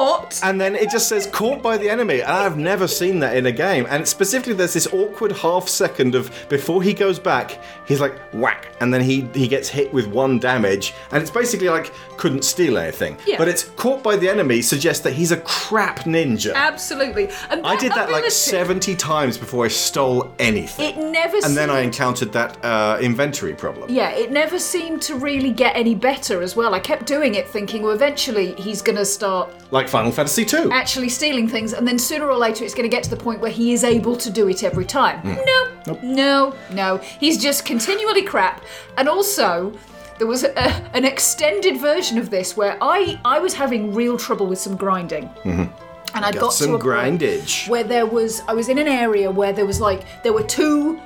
caught! 0.04 0.40
and 0.44 0.60
then 0.60 0.76
it 0.76 0.90
just 0.90 1.08
says 1.08 1.28
caught 1.28 1.62
by 1.62 1.78
the 1.78 1.90
enemy. 1.90 2.22
And 2.22 2.32
I've 2.32 2.58
never 2.58 2.88
seen 2.88 3.20
that 3.20 3.36
in 3.36 3.46
a 3.46 3.52
game. 3.52 3.86
And 3.90 4.08
specifically, 4.08 4.54
there's 4.54 4.74
this 4.74 4.88
awkward 4.94 5.32
half 5.32 5.68
second 5.68 6.16
of 6.16 6.32
before 6.50 6.82
he 6.84 6.94
goes 6.94 7.20
back, 7.20 7.60
he's 7.88 8.02
like 8.02 8.18
whack, 8.34 8.68
and 8.82 8.94
then 8.94 9.02
he 9.02 9.22
he 9.34 9.48
gets 9.48 9.70
hit 9.70 9.94
with 9.94 10.08
one 10.08 10.40
damage, 10.40 10.94
and 11.12 11.22
it's 11.22 11.32
basically 11.32 11.70
like 11.70 11.92
couldn't 12.18 12.44
steal 12.44 12.78
anything. 12.78 13.18
Yeah. 13.26 13.38
But 13.38 13.48
it's 13.48 13.64
caught 13.76 14.04
by 14.04 14.16
the 14.16 14.30
enemy 14.30 14.62
suggests 14.62 15.04
that 15.04 15.14
he's 15.14 15.32
a 15.32 15.38
crap 15.38 16.00
ninja. 16.00 16.54
Absolutely. 16.54 17.30
And 17.50 17.66
I 17.66 17.76
did 17.76 17.92
that 17.94 18.12
like 18.12 18.30
70 18.30 18.96
times 18.96 19.38
before 19.38 19.66
I 19.66 19.68
stole 19.68 20.34
anything. 20.40 20.98
It 20.98 21.12
never. 21.12 21.38
and 21.44 21.56
then 21.56 21.70
I 21.70 21.80
encountered 21.82 22.32
that 22.34 22.64
uh, 22.64 22.98
inventory 23.02 23.54
problem. 23.54 23.90
Yeah, 23.90 24.12
it 24.12 24.32
never 24.32 24.60
seemed 24.60 25.02
to 25.04 25.16
really 25.16 25.52
get 25.52 25.76
any 25.76 25.96
better 25.96 26.42
as 26.42 26.56
well. 26.56 26.74
I 26.74 26.80
kept 26.80 27.06
doing 27.06 27.36
it 27.36 27.48
thinking, 27.48 27.82
well, 27.84 27.94
eventually 27.94 28.54
he's 28.54 28.82
going 28.82 28.98
to 28.98 29.06
start 29.06 29.50
Like 29.72 29.90
Final 29.94 30.12
Fantasy 30.12 30.42
II. 30.52 30.72
actually 30.72 31.08
stealing 31.10 31.48
things, 31.48 31.72
and 31.74 31.88
then 31.88 32.00
sooner 32.00 32.26
or 32.28 32.36
later 32.38 32.64
it's 32.66 32.74
going 32.74 32.90
to 32.90 32.96
get 32.98 33.04
to 33.04 33.10
the 33.12 33.22
point 33.28 33.40
where 33.42 33.52
he 33.52 33.74
is 33.74 33.84
able 33.84 34.16
to 34.18 34.30
do 34.32 34.48
it 34.50 34.64
every 34.64 34.86
time. 34.86 35.22
Mm. 35.22 35.46
No, 35.46 36.00
no, 36.02 36.56
no. 36.72 36.98
He's 36.98 37.38
just 37.42 37.64
continually 37.64 38.24
crap. 38.24 38.64
And 38.98 39.08
also, 39.08 39.72
there 40.18 40.26
was 40.28 40.44
a, 40.44 40.58
an 40.98 41.06
extended 41.06 41.78
version 41.78 42.18
of 42.18 42.32
this 42.32 42.58
where 42.58 42.76
I, 42.82 43.20
I 43.24 43.38
was 43.40 43.54
having 43.54 43.94
real 43.94 44.18
trouble 44.18 44.48
with 44.48 44.58
some 44.60 44.76
grinding. 44.76 45.30
Mhm. 45.44 45.70
And 46.16 46.26
I 46.26 46.32
Got 46.32 46.42
got, 46.42 46.54
some 46.54 46.70
to 46.70 46.76
a 46.76 46.80
point 46.80 47.22
grindage. 47.22 47.68
where 47.70 47.84
there 47.84 48.06
was 48.08 48.42
I 48.48 48.54
was 48.54 48.70
in 48.70 48.78
an 48.80 48.88
area 48.88 49.30
where 49.32 49.54
there 49.54 49.66
was 49.66 49.80
like 49.80 50.02
there 50.24 50.34
were 50.34 50.44
two 50.44 51.00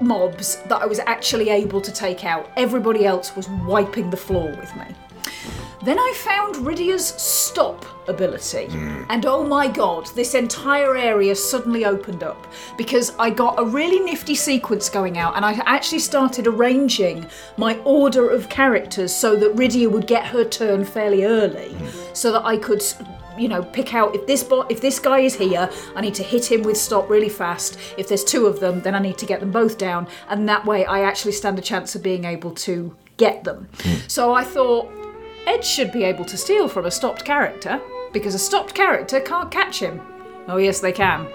mobs 0.00 0.56
that 0.68 0.80
I 0.82 0.86
was 0.86 1.00
actually 1.00 1.48
able 1.50 1.80
to 1.80 1.92
take 1.92 2.24
out. 2.24 2.48
Everybody 2.56 3.04
else 3.06 3.34
was 3.36 3.48
wiping 3.74 4.10
the 4.10 4.16
floor 4.16 4.48
with 4.60 4.74
me. 4.76 4.84
Then 5.82 5.98
I 5.98 6.14
found 6.16 6.56
Rydia's 6.56 7.06
stop 7.06 7.84
ability. 8.08 8.68
And 9.08 9.26
oh 9.26 9.44
my 9.44 9.66
god, 9.66 10.06
this 10.14 10.34
entire 10.34 10.96
area 10.96 11.34
suddenly 11.34 11.84
opened 11.84 12.22
up 12.22 12.46
because 12.76 13.14
I 13.18 13.30
got 13.30 13.58
a 13.58 13.64
really 13.64 13.98
nifty 14.00 14.34
sequence 14.34 14.88
going 14.88 15.18
out 15.18 15.36
and 15.36 15.44
I 15.44 15.52
actually 15.66 15.98
started 15.98 16.46
arranging 16.46 17.26
my 17.56 17.78
order 17.78 18.30
of 18.30 18.48
characters 18.48 19.14
so 19.14 19.36
that 19.36 19.56
Rydia 19.56 19.90
would 19.90 20.06
get 20.06 20.24
her 20.26 20.44
turn 20.44 20.84
fairly 20.84 21.24
early 21.24 21.74
so 22.12 22.32
that 22.32 22.44
I 22.44 22.56
could 22.56 22.82
you 23.38 23.48
know 23.48 23.62
pick 23.62 23.94
out 23.94 24.14
if 24.14 24.26
this 24.26 24.42
bot 24.44 24.70
if 24.70 24.80
this 24.80 24.98
guy 24.98 25.20
is 25.20 25.34
here 25.34 25.70
I 25.96 26.02
need 26.02 26.14
to 26.16 26.22
hit 26.22 26.50
him 26.50 26.62
with 26.62 26.76
stop 26.76 27.08
really 27.08 27.28
fast. 27.28 27.78
If 27.96 28.08
there's 28.08 28.24
two 28.24 28.46
of 28.46 28.60
them 28.60 28.80
then 28.80 28.94
I 28.94 29.00
need 29.00 29.18
to 29.18 29.26
get 29.26 29.40
them 29.40 29.50
both 29.50 29.78
down. 29.78 30.06
And 30.28 30.48
that 30.48 30.64
way 30.64 30.84
I 30.84 31.00
actually 31.00 31.32
stand 31.32 31.58
a 31.58 31.62
chance 31.62 31.94
of 31.94 32.02
being 32.02 32.24
able 32.24 32.52
to 32.66 32.96
get 33.16 33.44
them. 33.44 33.68
So 34.08 34.32
I 34.34 34.44
thought 34.44 35.01
Ed 35.46 35.64
should 35.64 35.90
be 35.92 36.04
able 36.04 36.24
to 36.26 36.36
steal 36.36 36.68
from 36.68 36.86
a 36.86 36.90
stopped 36.90 37.24
character 37.24 37.80
because 38.12 38.34
a 38.34 38.38
stopped 38.38 38.74
character 38.74 39.20
can't 39.20 39.50
catch 39.50 39.78
him. 39.80 40.00
Oh, 40.48 40.56
yes, 40.58 40.80
they 40.80 40.92
can. 40.92 41.26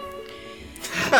She's 0.81 1.11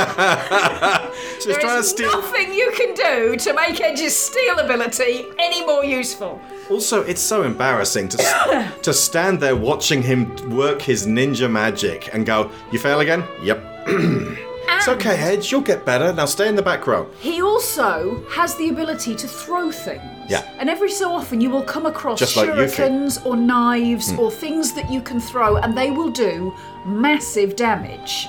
There 1.45 1.59
trying 1.59 1.81
to 1.81 1.83
steal. 1.83 2.11
nothing 2.11 2.53
you 2.53 2.71
can 2.77 2.93
do 2.93 3.35
to 3.37 3.53
make 3.53 3.81
Edge's 3.81 4.15
steal 4.15 4.59
ability 4.59 5.25
any 5.39 5.65
more 5.65 5.83
useful. 5.83 6.39
Also, 6.69 7.01
it's 7.03 7.21
so 7.21 7.43
embarrassing 7.43 8.07
to 8.09 8.21
s- 8.21 8.73
to 8.83 8.93
stand 8.93 9.39
there 9.39 9.55
watching 9.55 10.01
him 10.01 10.33
work 10.55 10.81
his 10.81 11.07
ninja 11.07 11.49
magic 11.49 12.09
and 12.13 12.25
go, 12.25 12.51
"You 12.71 12.79
fail 12.79 12.99
again? 12.99 13.23
Yep." 13.43 13.87
it's 14.69 14.87
okay, 14.87 15.15
Edge. 15.17 15.51
You'll 15.51 15.61
get 15.61 15.85
better. 15.85 16.11
Now 16.13 16.25
stay 16.25 16.47
in 16.47 16.55
the 16.55 16.61
back 16.61 16.87
row. 16.87 17.09
He 17.19 17.41
also 17.41 18.23
has 18.29 18.55
the 18.55 18.69
ability 18.69 19.15
to 19.15 19.27
throw 19.27 19.71
things. 19.71 20.01
Yeah. 20.29 20.43
And 20.59 20.69
every 20.69 20.91
so 20.91 21.11
often 21.11 21.39
you 21.41 21.49
will 21.49 21.63
come 21.63 21.85
across 21.85 22.19
Just 22.19 22.35
like 22.37 22.49
shurikens 22.49 23.25
or 23.25 23.35
knives 23.35 24.11
Hmm. 24.11 24.19
or 24.19 24.31
things 24.31 24.73
that 24.73 24.89
you 24.91 25.01
can 25.01 25.19
throw 25.19 25.57
and 25.57 25.77
they 25.77 25.91
will 25.91 26.09
do 26.09 26.53
massive 26.85 27.55
damage. 27.55 28.27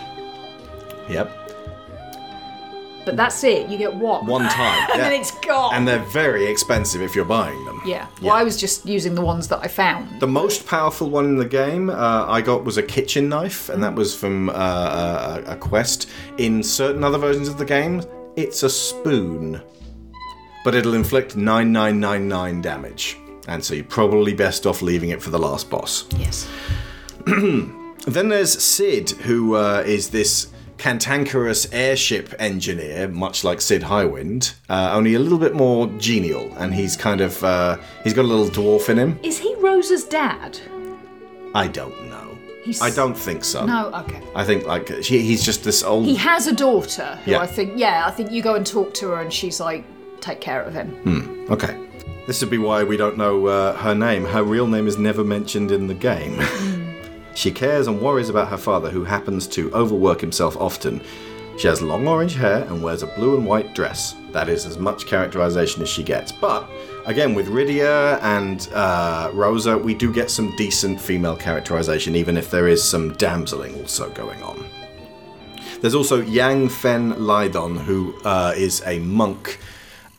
Yep. 1.08 1.30
But 3.08 3.16
that's 3.16 3.42
it, 3.42 3.70
you 3.70 3.78
get 3.78 3.94
one. 3.94 4.26
One 4.26 4.42
time. 4.50 4.90
and 4.90 4.98
yeah. 4.98 5.08
then 5.08 5.18
it's 5.18 5.30
gone. 5.30 5.74
And 5.74 5.88
they're 5.88 6.04
very 6.10 6.44
expensive 6.44 7.00
if 7.00 7.16
you're 7.16 7.24
buying 7.24 7.64
them. 7.64 7.80
yeah. 7.86 8.06
Well, 8.20 8.34
I 8.34 8.42
was 8.42 8.58
just 8.58 8.84
using 8.84 9.14
the 9.14 9.22
ones 9.22 9.48
that 9.48 9.60
I 9.62 9.66
found. 9.66 10.20
The 10.20 10.26
most 10.26 10.66
powerful 10.66 11.08
one 11.08 11.24
in 11.24 11.36
the 11.36 11.46
game 11.46 11.88
uh, 11.88 12.26
I 12.28 12.42
got 12.42 12.64
was 12.64 12.76
a 12.76 12.82
kitchen 12.82 13.26
knife, 13.30 13.70
and 13.70 13.82
that 13.82 13.94
was 13.94 14.14
from 14.14 14.50
uh, 14.50 14.52
a, 15.46 15.52
a 15.52 15.56
quest. 15.56 16.10
In 16.36 16.62
certain 16.62 17.02
other 17.02 17.16
versions 17.16 17.48
of 17.48 17.56
the 17.56 17.64
game, 17.64 18.02
it's 18.36 18.62
a 18.62 18.68
spoon, 18.68 19.62
but 20.64 20.74
it'll 20.74 20.92
inflict 20.92 21.34
9999 21.34 22.60
damage, 22.60 23.16
and 23.46 23.64
so 23.64 23.72
you're 23.72 23.84
probably 23.84 24.34
best 24.34 24.66
off 24.66 24.82
leaving 24.82 25.08
it 25.08 25.22
for 25.22 25.30
the 25.30 25.38
last 25.38 25.70
boss. 25.70 26.04
Yes. 26.18 26.46
then 27.26 28.28
there's 28.28 28.52
Cid, 28.62 29.08
who 29.22 29.54
uh, 29.54 29.82
is 29.86 30.10
this 30.10 30.48
cantankerous 30.78 31.70
airship 31.72 32.34
engineer, 32.38 33.08
much 33.08 33.44
like 33.44 33.60
Cid 33.60 33.82
Highwind, 33.82 34.54
uh, 34.68 34.90
only 34.92 35.14
a 35.14 35.18
little 35.18 35.38
bit 35.38 35.54
more 35.54 35.86
genial, 35.98 36.52
and 36.56 36.74
he's 36.74 36.96
kind 36.96 37.20
of 37.20 37.42
uh, 37.44 37.76
he's 38.04 38.14
got 38.14 38.24
a 38.24 38.28
little 38.28 38.46
dwarf 38.48 38.88
in 38.88 38.98
him. 38.98 39.18
Is 39.22 39.38
he 39.38 39.54
Rosa's 39.56 40.04
dad? 40.04 40.58
I 41.54 41.66
don't 41.68 42.08
know. 42.08 42.36
He's- 42.64 42.80
I 42.82 42.90
don't 42.90 43.16
think 43.16 43.44
so. 43.44 43.64
No, 43.64 43.90
okay. 44.04 44.20
I 44.34 44.44
think 44.44 44.66
like 44.66 44.88
he, 44.90 45.20
he's 45.20 45.42
just 45.44 45.64
this 45.64 45.82
old. 45.82 46.04
He 46.04 46.14
has 46.16 46.46
a 46.46 46.54
daughter 46.54 47.18
who 47.24 47.32
Yeah. 47.32 47.40
I 47.40 47.46
think, 47.46 47.72
yeah, 47.76 48.04
I 48.06 48.10
think 48.10 48.30
you 48.30 48.42
go 48.42 48.54
and 48.54 48.66
talk 48.66 48.92
to 48.94 49.08
her 49.08 49.20
and 49.20 49.32
she's 49.32 49.58
like, 49.58 49.84
take 50.20 50.40
care 50.40 50.62
of 50.62 50.74
him. 50.74 50.88
Hmm. 51.04 51.52
Okay. 51.52 51.78
This 52.26 52.42
would 52.42 52.50
be 52.50 52.58
why 52.58 52.84
we 52.84 52.98
don't 52.98 53.16
know 53.16 53.46
uh, 53.46 53.74
her 53.78 53.94
name. 53.94 54.26
Her 54.26 54.42
real 54.44 54.66
name 54.66 54.86
is 54.86 54.98
never 54.98 55.24
mentioned 55.24 55.72
in 55.72 55.86
the 55.86 55.94
game. 55.94 56.38
she 57.34 57.50
cares 57.50 57.86
and 57.86 58.00
worries 58.00 58.28
about 58.28 58.48
her 58.48 58.56
father, 58.56 58.90
who 58.90 59.04
happens 59.04 59.46
to 59.48 59.72
overwork 59.72 60.20
himself 60.20 60.56
often. 60.56 61.02
She 61.58 61.66
has 61.66 61.82
long 61.82 62.06
orange 62.06 62.34
hair 62.34 62.62
and 62.68 62.82
wears 62.82 63.02
a 63.02 63.08
blue 63.08 63.36
and 63.36 63.44
white 63.44 63.74
dress. 63.74 64.14
That 64.30 64.48
is 64.48 64.64
as 64.64 64.78
much 64.78 65.06
characterization 65.06 65.82
as 65.82 65.88
she 65.88 66.04
gets. 66.04 66.30
But 66.30 66.70
again, 67.06 67.34
with 67.34 67.48
Rydia 67.48 68.22
and 68.22 68.68
uh, 68.72 69.30
Rosa, 69.34 69.76
we 69.76 69.94
do 69.94 70.12
get 70.12 70.30
some 70.30 70.54
decent 70.56 71.00
female 71.00 71.36
characterization, 71.36 72.14
even 72.14 72.36
if 72.36 72.50
there 72.50 72.68
is 72.68 72.82
some 72.82 73.12
damseling 73.14 73.76
also 73.80 74.08
going 74.10 74.40
on. 74.42 74.64
There's 75.80 75.94
also 75.94 76.20
Yang 76.22 76.68
Fen 76.68 77.26
Lydon, 77.26 77.76
who 77.76 78.14
uh, 78.24 78.52
is 78.56 78.82
a 78.86 78.98
monk. 79.00 79.58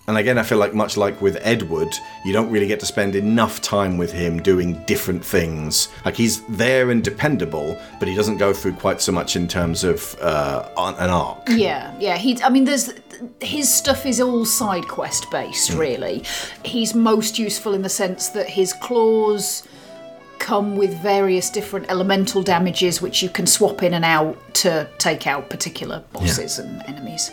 And 0.09 0.17
again, 0.17 0.39
I 0.39 0.43
feel 0.43 0.57
like 0.57 0.73
much 0.73 0.97
like 0.97 1.21
with 1.21 1.37
Edward, 1.41 1.95
you 2.25 2.33
don't 2.33 2.49
really 2.49 2.65
get 2.65 2.79
to 2.79 2.85
spend 2.87 3.15
enough 3.15 3.61
time 3.61 3.95
with 3.95 4.11
him 4.11 4.41
doing 4.41 4.83
different 4.85 5.23
things. 5.23 5.87
Like 6.03 6.15
he's 6.15 6.41
there 6.47 6.89
and 6.89 7.03
dependable, 7.03 7.79
but 7.99 8.07
he 8.07 8.15
doesn't 8.15 8.37
go 8.37 8.51
through 8.51 8.73
quite 8.73 9.01
so 9.01 9.11
much 9.11 9.35
in 9.35 9.47
terms 9.47 9.83
of 9.83 10.19
uh, 10.19 10.67
an 10.77 10.95
an 10.95 11.11
arc. 11.11 11.47
Yeah, 11.49 11.95
yeah. 11.99 12.17
He, 12.17 12.41
I 12.41 12.49
mean, 12.49 12.63
there's 12.63 12.91
his 13.39 13.71
stuff 13.71 14.07
is 14.07 14.19
all 14.19 14.45
side 14.45 14.87
quest 14.87 15.29
based. 15.29 15.73
Really, 15.73 16.23
he's 16.65 16.95
most 16.95 17.37
useful 17.37 17.75
in 17.75 17.83
the 17.83 17.89
sense 17.89 18.29
that 18.29 18.49
his 18.49 18.73
claws 18.73 19.61
come 20.39 20.75
with 20.75 20.91
various 21.03 21.51
different 21.51 21.85
elemental 21.87 22.41
damages, 22.41 22.99
which 22.99 23.21
you 23.21 23.29
can 23.29 23.45
swap 23.45 23.83
in 23.83 23.93
and 23.93 24.03
out 24.03 24.35
to 24.55 24.89
take 24.97 25.27
out 25.27 25.51
particular 25.51 26.03
bosses 26.13 26.57
and 26.57 26.81
enemies. 26.87 27.31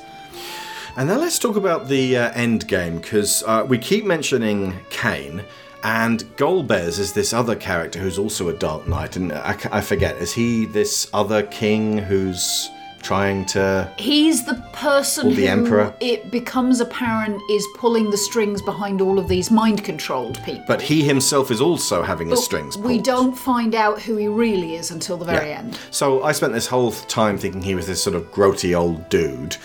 And 0.97 1.09
now 1.09 1.19
let's 1.19 1.39
talk 1.39 1.57
about 1.57 1.89
the 1.89 2.17
uh, 2.17 2.31
end 2.33 2.67
game 2.69 2.97
because 2.97 3.43
uh, 3.47 3.67
we 3.69 3.77
keep 3.77 4.07
mentioning 4.07 4.73
Kain, 4.89 5.45
and 5.85 6.21
Golbez 6.37 6.99
is 6.99 7.13
this 7.13 7.35
other 7.35 7.55
character 7.55 7.99
who's 7.99 8.19
also 8.19 8.49
a 8.49 8.55
Dark 8.55 8.89
Knight, 8.89 9.17
and 9.17 9.31
I 9.33 9.81
forget 9.83 10.17
is 10.17 10.33
he 10.33 10.65
this 10.65 11.09
other 11.13 11.43
king 11.43 11.99
who's 11.99 12.71
trying 13.03 13.45
to? 13.45 13.93
He's 13.99 14.47
the 14.47 14.55
person 14.73 15.29
the 15.29 15.35
who 15.35 15.47
Emperor. 15.47 15.95
it 16.01 16.31
becomes 16.31 16.81
apparent 16.81 17.43
is 17.51 17.65
pulling 17.77 18.09
the 18.11 18.17
strings 18.17 18.63
behind 18.63 19.03
all 19.03 19.19
of 19.19 19.29
these 19.29 19.51
mind 19.51 19.85
controlled 19.85 20.43
people. 20.45 20.65
But 20.67 20.81
he 20.81 21.05
himself 21.05 21.51
is 21.51 21.61
also 21.61 22.03
having 22.03 22.29
the 22.29 22.37
But 22.37 22.43
strings. 22.43 22.79
We 22.79 22.99
don't 23.03 23.37
find 23.37 23.75
out 23.75 24.01
who 24.01 24.17
he 24.17 24.29
really 24.29 24.77
is 24.77 24.91
until 24.91 25.19
the 25.19 25.27
very 25.27 25.51
Yeah. 25.51 25.59
end. 25.59 25.79
So 25.91 26.23
I 26.23 26.33
spent 26.33 26.55
this 26.55 26.69
whole 26.69 26.91
time 26.93 27.37
thinking 27.37 27.61
he 27.61 27.75
was 27.75 27.87
this 27.87 28.03
sort 28.03 28.17
of 28.17 28.33
grotty 28.33 28.75
old 28.75 29.11
dude. 29.11 29.59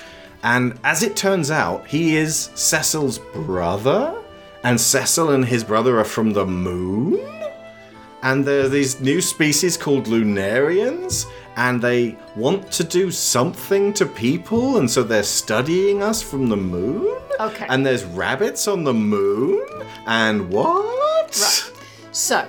And 0.43 0.79
as 0.83 1.03
it 1.03 1.15
turns 1.15 1.51
out, 1.51 1.85
he 1.87 2.15
is 2.17 2.49
Cecil's 2.55 3.19
brother. 3.19 4.15
And 4.63 4.79
Cecil 4.79 5.31
and 5.31 5.45
his 5.45 5.63
brother 5.63 5.99
are 5.99 6.03
from 6.03 6.31
the 6.33 6.45
moon. 6.45 7.19
And 8.23 8.45
there 8.45 8.65
are 8.65 8.69
these 8.69 8.99
new 9.01 9.21
species 9.21 9.77
called 9.77 10.05
Lunarians. 10.05 11.25
And 11.57 11.81
they 11.81 12.17
want 12.35 12.71
to 12.73 12.83
do 12.83 13.11
something 13.11 13.93
to 13.93 14.05
people. 14.05 14.77
And 14.77 14.89
so 14.89 15.03
they're 15.03 15.23
studying 15.23 16.01
us 16.03 16.21
from 16.21 16.47
the 16.49 16.57
moon. 16.57 17.17
Okay. 17.39 17.65
And 17.69 17.85
there's 17.85 18.03
rabbits 18.05 18.67
on 18.67 18.83
the 18.83 18.93
moon. 18.93 19.65
And 20.05 20.49
what? 20.49 21.27
Right. 21.27 21.71
So, 22.11 22.45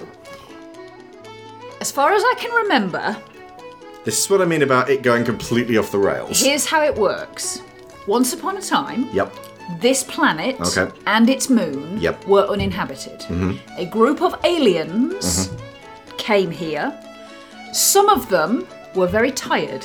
as 1.80 1.90
far 1.92 2.12
as 2.12 2.22
I 2.22 2.34
can 2.38 2.52
remember, 2.52 3.16
This 4.04 4.18
is 4.24 4.28
what 4.30 4.42
I 4.42 4.44
mean 4.44 4.62
about 4.62 4.90
it 4.90 5.02
going 5.02 5.24
completely 5.24 5.76
off 5.78 5.90
the 5.92 5.98
rails. 5.98 6.40
here's 6.40 6.66
how 6.66 6.82
it 6.82 6.94
works. 6.96 7.62
Once 8.06 8.32
upon 8.32 8.56
a 8.56 8.60
time, 8.62 9.08
Yep. 9.12 9.32
this 9.80 10.02
planet 10.02 10.56
Okay. 10.60 10.90
and 11.06 11.30
its 11.30 11.48
moon 11.48 11.98
Yep. 12.00 12.26
were 12.26 12.46
uninhabited. 12.48 13.20
Mhm. 13.28 13.58
A 13.78 13.84
group 13.84 14.20
of 14.22 14.34
aliens 14.44 15.50
came 16.18 16.50
here. 16.50 16.92
Some 17.72 18.08
of 18.08 18.28
them 18.28 18.66
were 18.94 19.06
very 19.06 19.30
tired 19.30 19.84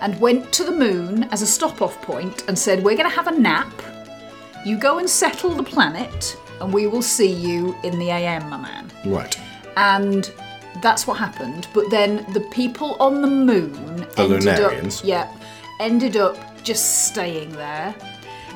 and 0.00 0.18
went 0.20 0.52
to 0.52 0.64
the 0.64 0.72
moon 0.72 1.28
as 1.32 1.42
a 1.42 1.46
stop 1.46 1.82
off 1.82 2.00
point 2.02 2.44
and 2.48 2.58
said, 2.58 2.82
We're 2.82 2.96
going 2.96 3.08
to 3.08 3.14
have 3.16 3.26
a 3.28 3.38
nap. 3.38 3.72
You 4.64 4.76
go 4.76 4.98
and 4.98 5.08
settle 5.08 5.50
the 5.50 5.62
planet, 5.62 6.36
and 6.60 6.72
we 6.72 6.86
will 6.86 7.02
see 7.02 7.30
you 7.30 7.76
in 7.84 7.98
the 7.98 8.10
AM, 8.10 8.48
my 8.50 8.56
man. 8.56 8.90
Right. 9.06 9.38
And 9.76 10.30
that's 10.82 11.06
what 11.06 11.18
happened. 11.18 11.68
But 11.72 11.90
then 11.90 12.26
the 12.32 12.40
people 12.40 12.96
on 13.00 13.22
the 13.22 13.28
moon 13.28 14.06
The 14.16 14.22
ended 14.22 14.42
Lunarians. 14.42 14.98
up, 15.00 15.04
yeah, 15.04 15.26
ended 15.80 16.16
up 16.16 16.36
just 16.68 17.06
staying 17.06 17.50
there. 17.52 17.94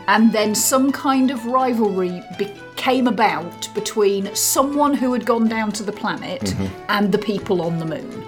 And 0.07 0.33
then 0.33 0.55
some 0.55 0.93
kind 0.93 1.31
of 1.31 1.47
rivalry 1.47 2.23
became 2.37 3.07
about 3.07 3.69
between 3.75 4.35
someone 4.35 4.93
who 4.93 5.15
had 5.15 5.25
gone 5.25 5.49
down 5.49 5.73
to 5.73 5.83
the 5.83 5.93
planet 5.93 6.43
Mhm. 6.43 6.71
and 6.89 7.11
the 7.11 7.19
people 7.19 7.63
on 7.63 7.79
the 7.79 7.87
moon. 7.87 8.25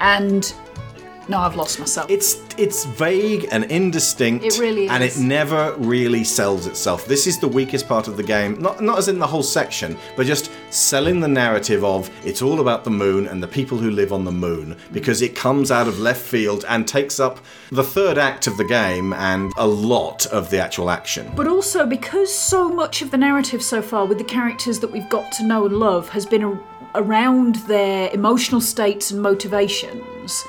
And 0.00 0.52
no, 1.28 1.38
I've 1.38 1.56
lost 1.56 1.78
myself. 1.78 2.10
It's 2.10 2.40
it's 2.56 2.84
vague 2.84 3.48
and 3.50 3.64
indistinct. 3.64 4.44
It 4.44 4.58
really 4.58 4.88
And 4.88 5.02
it 5.02 5.18
never 5.18 5.74
really 5.78 6.24
sells 6.24 6.66
itself. 6.66 7.06
This 7.06 7.26
is 7.26 7.38
the 7.38 7.48
weakest 7.48 7.88
part 7.88 8.08
of 8.08 8.16
the 8.16 8.22
game. 8.22 8.60
Not 8.60 8.80
not 8.80 8.98
as 8.98 9.08
in 9.08 9.18
the 9.18 9.26
whole 9.26 9.42
section, 9.42 9.96
but 10.16 10.26
just 10.26 10.50
selling 10.70 11.20
the 11.20 11.28
narrative 11.28 11.84
of 11.84 12.10
it's 12.24 12.42
all 12.42 12.60
about 12.60 12.84
the 12.84 12.90
moon 12.90 13.26
and 13.26 13.42
the 13.42 13.48
people 13.48 13.76
who 13.78 13.90
live 13.90 14.12
on 14.12 14.24
the 14.24 14.32
moon 14.32 14.76
because 14.92 15.20
it 15.22 15.34
comes 15.34 15.70
out 15.70 15.88
of 15.88 15.98
left 15.98 16.22
field 16.22 16.64
and 16.68 16.86
takes 16.86 17.18
up 17.18 17.38
the 17.70 17.82
third 17.84 18.18
act 18.18 18.46
of 18.46 18.56
the 18.56 18.64
game 18.64 19.12
and 19.12 19.52
a 19.56 19.66
lot 19.66 20.26
of 20.26 20.50
the 20.50 20.58
actual 20.60 20.90
action. 20.90 21.30
But 21.34 21.48
also 21.48 21.86
because 21.86 22.32
so 22.32 22.68
much 22.68 23.02
of 23.02 23.10
the 23.10 23.16
narrative 23.18 23.62
so 23.62 23.82
far 23.82 24.06
with 24.06 24.18
the 24.18 24.24
characters 24.24 24.78
that 24.80 24.92
we've 24.92 25.08
got 25.08 25.32
to 25.32 25.44
know 25.46 25.66
and 25.66 25.76
love 25.76 26.08
has 26.10 26.24
been 26.26 26.44
a- 26.44 26.60
around 26.94 27.56
their 27.66 28.10
emotional 28.12 28.60
states 28.60 29.10
and 29.10 29.20
motivations, 29.20 30.44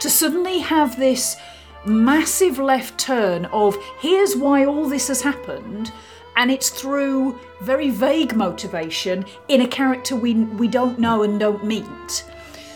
to 0.00 0.10
suddenly 0.10 0.58
have 0.58 0.98
this 0.98 1.36
massive 1.84 2.58
left 2.58 2.98
turn 2.98 3.44
of 3.46 3.76
here's 4.00 4.36
why 4.36 4.64
all 4.64 4.88
this 4.88 5.08
has 5.08 5.22
happened 5.22 5.92
and 6.36 6.50
it's 6.50 6.68
through 6.68 7.38
very 7.60 7.90
vague 7.90 8.34
motivation 8.34 9.24
in 9.48 9.62
a 9.62 9.68
character 9.68 10.14
we 10.14 10.34
we 10.34 10.68
don't 10.68 10.98
know 10.98 11.22
and 11.22 11.40
don't 11.40 11.64
meet. 11.64 12.24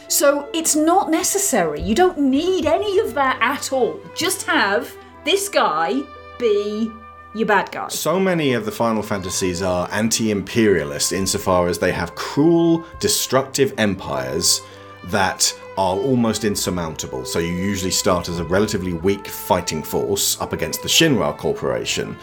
So 0.09 0.49
it's 0.53 0.75
not 0.75 1.11
necessary. 1.11 1.81
You 1.81 1.95
don't 1.95 2.19
need 2.19 2.67
any 2.67 2.99
of 2.99 3.15
that 3.15 3.39
at 3.41 3.73
all. 3.73 4.01
Just 4.17 4.45
have 4.47 4.97
this 5.25 5.49
guy 5.49 6.01
be 6.39 6.91
your 7.35 7.47
bad 7.47 7.71
guy. 7.71 7.89
So 7.89 8.19
many 8.19 8.55
of 8.55 8.65
the 8.65 8.73
Final 8.73 9.03
Fantasies 9.03 9.63
are 9.63 9.89
anti 9.93 10.31
imperialist 10.33 11.13
insofar 11.13 11.69
as 11.69 11.79
they 11.79 11.93
have 11.93 12.15
cruel, 12.17 12.85
destructive 12.99 13.73
empires 13.79 14.63
that 15.05 15.55
are 15.77 15.97
almost 15.97 16.45
insurmountable. 16.45 17.25
So 17.25 17.39
you 17.39 17.53
usually 17.53 17.91
start 17.91 18.29
as 18.29 18.39
a 18.39 18.45
relatively 18.45 18.93
weak 18.93 19.27
fighting 19.27 19.83
force 19.83 20.41
up 20.41 20.53
against 20.53 20.83
the 20.83 20.89
Shinra 20.89 21.37
Corporation. 21.37 22.17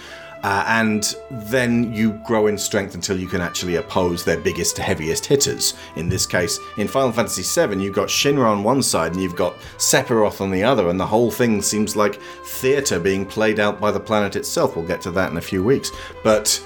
Uh, 0.44 0.64
and 0.68 1.16
then 1.30 1.92
you 1.92 2.12
grow 2.26 2.48
in 2.48 2.58
strength 2.58 2.94
until 2.94 3.18
you 3.18 3.28
can 3.28 3.42
actually 3.42 3.76
oppose 3.76 4.24
their 4.24 4.38
biggest, 4.38 4.78
heaviest 4.78 5.26
hitters. 5.26 5.74
In 5.96 6.10
this 6.10 6.26
case, 6.26 6.60
in 6.78 6.88
Final 6.88 7.12
Fantasy 7.12 7.42
VII, 7.44 7.84
you've 7.84 7.96
got 7.96 8.08
Shinra 8.08 8.52
on 8.52 8.64
one 8.64 8.84
side 8.84 9.14
and 9.14 9.22
you've 9.22 9.36
got 9.36 9.58
Sephiroth 9.78 10.40
on 10.40 10.52
the 10.52 10.64
other, 10.64 10.90
and 10.90 11.00
the 11.00 11.06
whole 11.06 11.32
thing 11.32 11.62
seems 11.62 11.96
like 11.96 12.22
theatre 12.46 13.00
being 13.00 13.26
played 13.26 13.60
out 13.60 13.82
by 13.82 13.92
the 13.92 14.00
planet 14.00 14.36
itself. 14.36 14.76
We'll 14.76 14.86
get 14.86 15.02
to 15.02 15.12
that 15.12 15.32
in 15.32 15.38
a 15.38 15.42
few 15.42 15.64
weeks. 15.64 15.92
But 16.24 16.64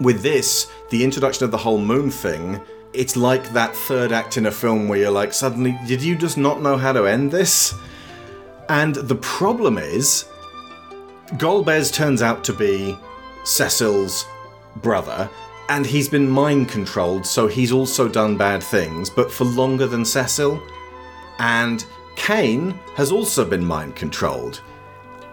with 0.00 0.22
this, 0.22 0.70
the 0.90 1.04
introduction 1.04 1.44
of 1.44 1.50
the 1.50 1.58
whole 1.58 1.78
moon 1.78 2.10
thing, 2.10 2.60
it's 2.94 3.16
like 3.16 3.52
that 3.52 3.74
third 3.74 4.12
act 4.12 4.36
in 4.36 4.46
a 4.46 4.50
film 4.50 4.88
where 4.88 4.98
you're 4.98 5.10
like, 5.10 5.32
suddenly, 5.32 5.78
did 5.86 6.02
you 6.02 6.16
just 6.16 6.36
not 6.36 6.60
know 6.60 6.76
how 6.76 6.92
to 6.92 7.06
end 7.06 7.30
this? 7.30 7.74
And 8.68 8.94
the 8.94 9.16
problem 9.16 9.78
is, 9.78 10.26
Golbez 11.32 11.92
turns 11.92 12.22
out 12.22 12.44
to 12.44 12.52
be 12.52 12.96
Cecil's 13.44 14.26
brother, 14.76 15.28
and 15.68 15.86
he's 15.86 16.08
been 16.08 16.28
mind 16.28 16.68
controlled, 16.68 17.26
so 17.26 17.46
he's 17.46 17.72
also 17.72 18.08
done 18.08 18.36
bad 18.36 18.62
things, 18.62 19.08
but 19.08 19.32
for 19.32 19.44
longer 19.44 19.86
than 19.86 20.04
Cecil. 20.04 20.62
And 21.38 21.84
Kain 22.16 22.78
has 22.94 23.10
also 23.10 23.44
been 23.44 23.64
mind 23.64 23.96
controlled. 23.96 24.60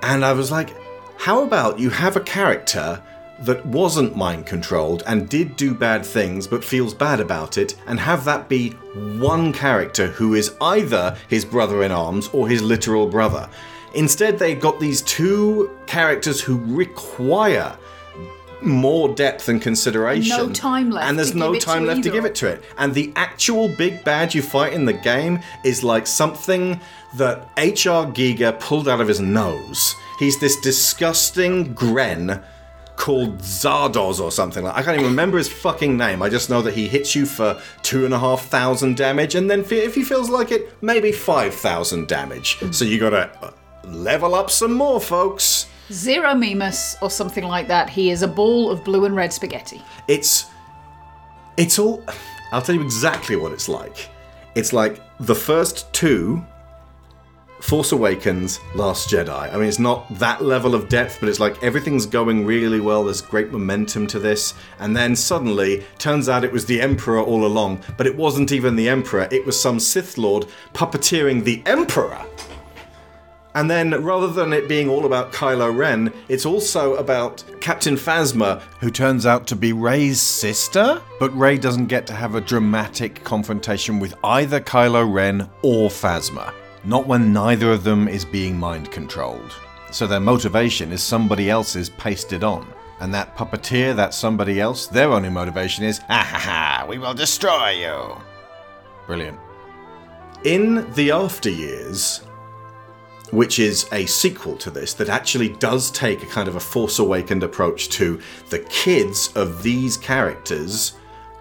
And 0.01 0.23
I 0.23 0.31
was 0.31 0.51
like, 0.51 0.73
how 1.17 1.43
about 1.43 1.77
you 1.77 1.89
have 1.89 2.15
a 2.15 2.21
character 2.21 3.03
that 3.41 3.65
wasn't 3.65 4.15
mind 4.15 4.45
controlled 4.45 5.03
and 5.07 5.29
did 5.29 5.55
do 5.55 5.73
bad 5.73 6.05
things 6.05 6.47
but 6.47 6.63
feels 6.63 6.93
bad 6.93 7.19
about 7.19 7.57
it, 7.57 7.75
and 7.87 7.99
have 7.99 8.25
that 8.25 8.49
be 8.49 8.71
one 9.19 9.53
character 9.53 10.07
who 10.07 10.33
is 10.33 10.55
either 10.61 11.17
his 11.27 11.45
brother 11.45 11.83
in 11.83 11.91
arms 11.91 12.29
or 12.33 12.47
his 12.49 12.61
literal 12.61 13.07
brother? 13.07 13.49
Instead, 13.93 14.37
they 14.37 14.53
got 14.53 14.79
these 14.79 15.01
two 15.01 15.69
characters 15.87 16.41
who 16.41 16.57
require 16.75 17.75
more 18.61 19.09
depth 19.15 19.47
and 19.47 19.61
consideration. 19.61 20.37
No 20.37 20.49
time 20.49 20.91
left 20.91 21.07
And 21.07 21.17
there's 21.17 21.33
no 21.33 21.53
give 21.53 21.55
it 21.55 21.59
to 21.61 21.65
time 21.65 21.85
left 21.85 22.03
to 22.03 22.09
give 22.09 22.25
it 22.25 22.35
to 22.35 22.47
it. 22.47 22.63
And 22.77 22.93
the 22.93 23.11
actual 23.15 23.73
big 23.77 24.03
bad 24.03 24.35
you 24.35 24.41
fight 24.41 24.73
in 24.73 24.85
the 24.85 24.93
game 24.93 25.39
is 25.63 25.83
like 25.83 26.05
something 26.05 26.79
that 27.15 27.49
H.R. 27.57 28.07
Giger 28.07 28.59
pulled 28.59 28.87
out 28.87 29.01
of 29.01 29.07
his 29.07 29.19
nose. 29.19 29.95
He's 30.19 30.39
this 30.39 30.59
disgusting 30.59 31.73
Gren 31.73 32.43
called 32.99 33.37
Zardoz 33.39 34.19
or 34.19 34.29
something 34.29 34.65
like 34.65 34.75
I 34.75 34.83
can't 34.83 34.95
even 34.99 35.09
remember 35.09 35.37
his 35.37 35.47
fucking 35.47 35.97
name. 35.97 36.21
I 36.21 36.29
just 36.29 36.49
know 36.49 36.61
that 36.61 36.73
he 36.73 36.87
hits 36.87 37.15
you 37.15 37.25
for 37.25 37.59
two 37.81 38.05
and 38.05 38.13
a 38.13 38.19
half 38.19 38.45
thousand 38.45 38.97
damage, 38.97 39.33
and 39.35 39.49
then 39.49 39.61
if 39.61 39.95
he 39.95 40.03
feels 40.03 40.29
like 40.29 40.51
it, 40.51 40.71
maybe 40.83 41.11
five 41.11 41.55
thousand 41.55 42.07
damage. 42.07 42.57
So 42.71 42.85
you 42.85 42.99
gotta 42.99 43.31
uh, 43.41 43.51
level 43.85 44.35
up 44.35 44.51
some 44.51 44.73
more, 44.73 44.99
folks. 44.99 45.67
Zeromus 45.89 47.01
or 47.01 47.09
something 47.09 47.45
like 47.45 47.67
that. 47.69 47.89
He 47.89 48.11
is 48.11 48.21
a 48.21 48.27
ball 48.27 48.69
of 48.69 48.83
blue 48.83 49.05
and 49.05 49.15
red 49.15 49.33
spaghetti. 49.33 49.81
It's 50.07 50.45
it's 51.57 51.79
all 51.79 52.03
I'll 52.51 52.61
tell 52.61 52.75
you 52.75 52.81
exactly 52.81 53.37
what 53.37 53.53
it's 53.53 53.69
like. 53.69 54.09
It's 54.55 54.73
like 54.73 55.01
the 55.21 55.35
first 55.35 55.91
two 55.93 56.45
Force 57.59 57.91
Awakens, 57.91 58.59
Last 58.73 59.09
Jedi. 59.09 59.53
I 59.53 59.57
mean, 59.57 59.67
it's 59.67 59.79
not 59.79 60.07
that 60.17 60.41
level 60.41 60.73
of 60.73 60.89
depth, 60.89 61.19
but 61.19 61.29
it's 61.29 61.39
like 61.39 61.61
everything's 61.61 62.05
going 62.05 62.45
really 62.45 62.79
well. 62.79 63.03
There's 63.03 63.21
great 63.21 63.51
momentum 63.51 64.07
to 64.07 64.19
this. 64.19 64.53
And 64.79 64.95
then 64.95 65.15
suddenly, 65.15 65.85
turns 65.97 66.29
out 66.29 66.43
it 66.43 66.51
was 66.51 66.65
the 66.65 66.81
Emperor 66.81 67.21
all 67.21 67.45
along, 67.45 67.81
but 67.97 68.07
it 68.07 68.15
wasn't 68.15 68.51
even 68.51 68.75
the 68.75 68.89
Emperor. 68.89 69.27
It 69.31 69.45
was 69.45 69.59
some 69.59 69.79
Sith 69.79 70.17
Lord 70.17 70.47
puppeteering 70.73 71.43
the 71.43 71.61
Emperor. 71.65 72.25
And 73.55 73.69
then, 73.69 74.03
rather 74.03 74.27
than 74.27 74.53
it 74.53 74.69
being 74.69 74.89
all 74.89 75.05
about 75.05 75.33
Kylo 75.33 75.75
Ren, 75.75 76.13
it's 76.27 76.45
also 76.45 76.95
about 76.95 77.43
Captain 77.59 77.95
Phasma, 77.95 78.61
who 78.79 78.91
turns 78.91 79.25
out 79.25 79.47
to 79.47 79.55
be 79.55 79.73
Rey's 79.73 80.21
sister. 80.21 81.01
But 81.19 81.37
Ray 81.37 81.57
doesn't 81.57 81.87
get 81.87 82.05
to 82.07 82.13
have 82.13 82.35
a 82.35 82.41
dramatic 82.41 83.23
confrontation 83.23 83.99
with 83.99 84.13
either 84.23 84.61
Kylo 84.61 85.11
Ren 85.11 85.49
or 85.63 85.89
Phasma. 85.89 86.53
Not 86.89 87.05
when 87.05 87.31
neither 87.31 87.71
of 87.71 87.83
them 87.83 88.07
is 88.07 88.25
being 88.25 88.57
mind 88.57 88.89
controlled. 88.89 89.55
So 89.91 90.07
their 90.07 90.19
motivation 90.19 90.91
is 90.91 91.03
somebody 91.03 91.47
else's 91.47 91.91
pasted 91.91 92.43
on. 92.43 92.67
And 92.99 93.13
that 93.13 93.37
puppeteer, 93.37 93.95
that 93.95 94.15
somebody 94.15 94.59
else, 94.59 94.87
their 94.87 95.11
only 95.11 95.29
motivation 95.29 95.83
is, 95.83 96.01
ah 96.09 96.27
ha 96.27 96.39
ha, 96.39 96.85
we 96.89 96.97
will 96.97 97.13
destroy 97.13 97.69
you. 97.69 98.17
Brilliant. 99.05 99.37
In 100.45 100.91
the 100.93 101.11
after 101.11 101.51
years, 101.51 102.21
which 103.29 103.59
is 103.59 103.87
a 103.91 104.07
sequel 104.07 104.57
to 104.57 104.71
this 104.71 104.95
that 104.95 105.09
actually 105.09 105.49
does 105.49 105.91
take 105.91 106.23
a 106.23 106.25
kind 106.25 106.47
of 106.47 106.55
a 106.55 106.59
Force 106.59 106.97
Awakened 106.97 107.43
approach 107.43 107.89
to 107.89 108.19
the 108.49 108.65
kids 108.67 109.31
of 109.35 109.61
these 109.61 109.95
characters 109.95 110.93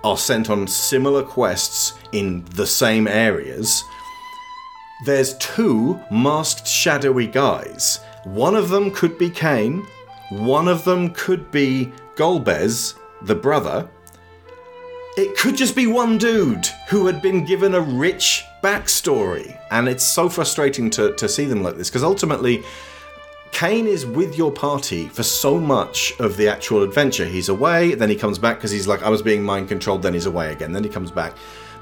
are 0.04 0.18
sent 0.18 0.50
on 0.50 0.66
similar 0.66 1.22
quests 1.22 1.94
in 2.12 2.44
the 2.50 2.66
same 2.66 3.08
areas. 3.08 3.82
There's 5.04 5.34
two 5.38 6.00
masked 6.10 6.66
shadowy 6.66 7.28
guys. 7.28 8.00
One 8.24 8.56
of 8.56 8.68
them 8.68 8.90
could 8.90 9.16
be 9.16 9.30
Kain, 9.30 9.86
one 10.30 10.66
of 10.66 10.84
them 10.84 11.10
could 11.10 11.50
be 11.50 11.92
Golbez, 12.16 12.94
the 13.22 13.34
brother. 13.34 13.88
It 15.16 15.36
could 15.36 15.56
just 15.56 15.76
be 15.76 15.86
one 15.86 16.18
dude 16.18 16.66
who 16.88 17.06
had 17.06 17.22
been 17.22 17.44
given 17.44 17.74
a 17.74 17.80
rich 17.80 18.44
backstory. 18.62 19.58
And 19.70 19.88
it's 19.88 20.04
so 20.04 20.28
frustrating 20.28 20.90
to, 20.90 21.14
to 21.14 21.28
see 21.28 21.44
them 21.44 21.62
like 21.62 21.76
this 21.76 21.90
because 21.90 22.04
ultimately, 22.04 22.64
Kain 23.52 23.86
is 23.86 24.04
with 24.04 24.36
your 24.36 24.52
party 24.52 25.08
for 25.08 25.22
so 25.22 25.58
much 25.58 26.12
of 26.18 26.36
the 26.36 26.48
actual 26.48 26.82
adventure. 26.82 27.24
He's 27.24 27.48
away, 27.48 27.94
then 27.94 28.10
he 28.10 28.16
comes 28.16 28.38
back 28.38 28.58
because 28.58 28.70
he's 28.70 28.86
like, 28.86 29.02
I 29.02 29.08
was 29.08 29.22
being 29.22 29.42
mind 29.42 29.68
controlled, 29.68 30.02
then 30.02 30.14
he's 30.14 30.26
away 30.26 30.52
again, 30.52 30.72
then 30.72 30.84
he 30.84 30.90
comes 30.90 31.10
back. 31.10 31.34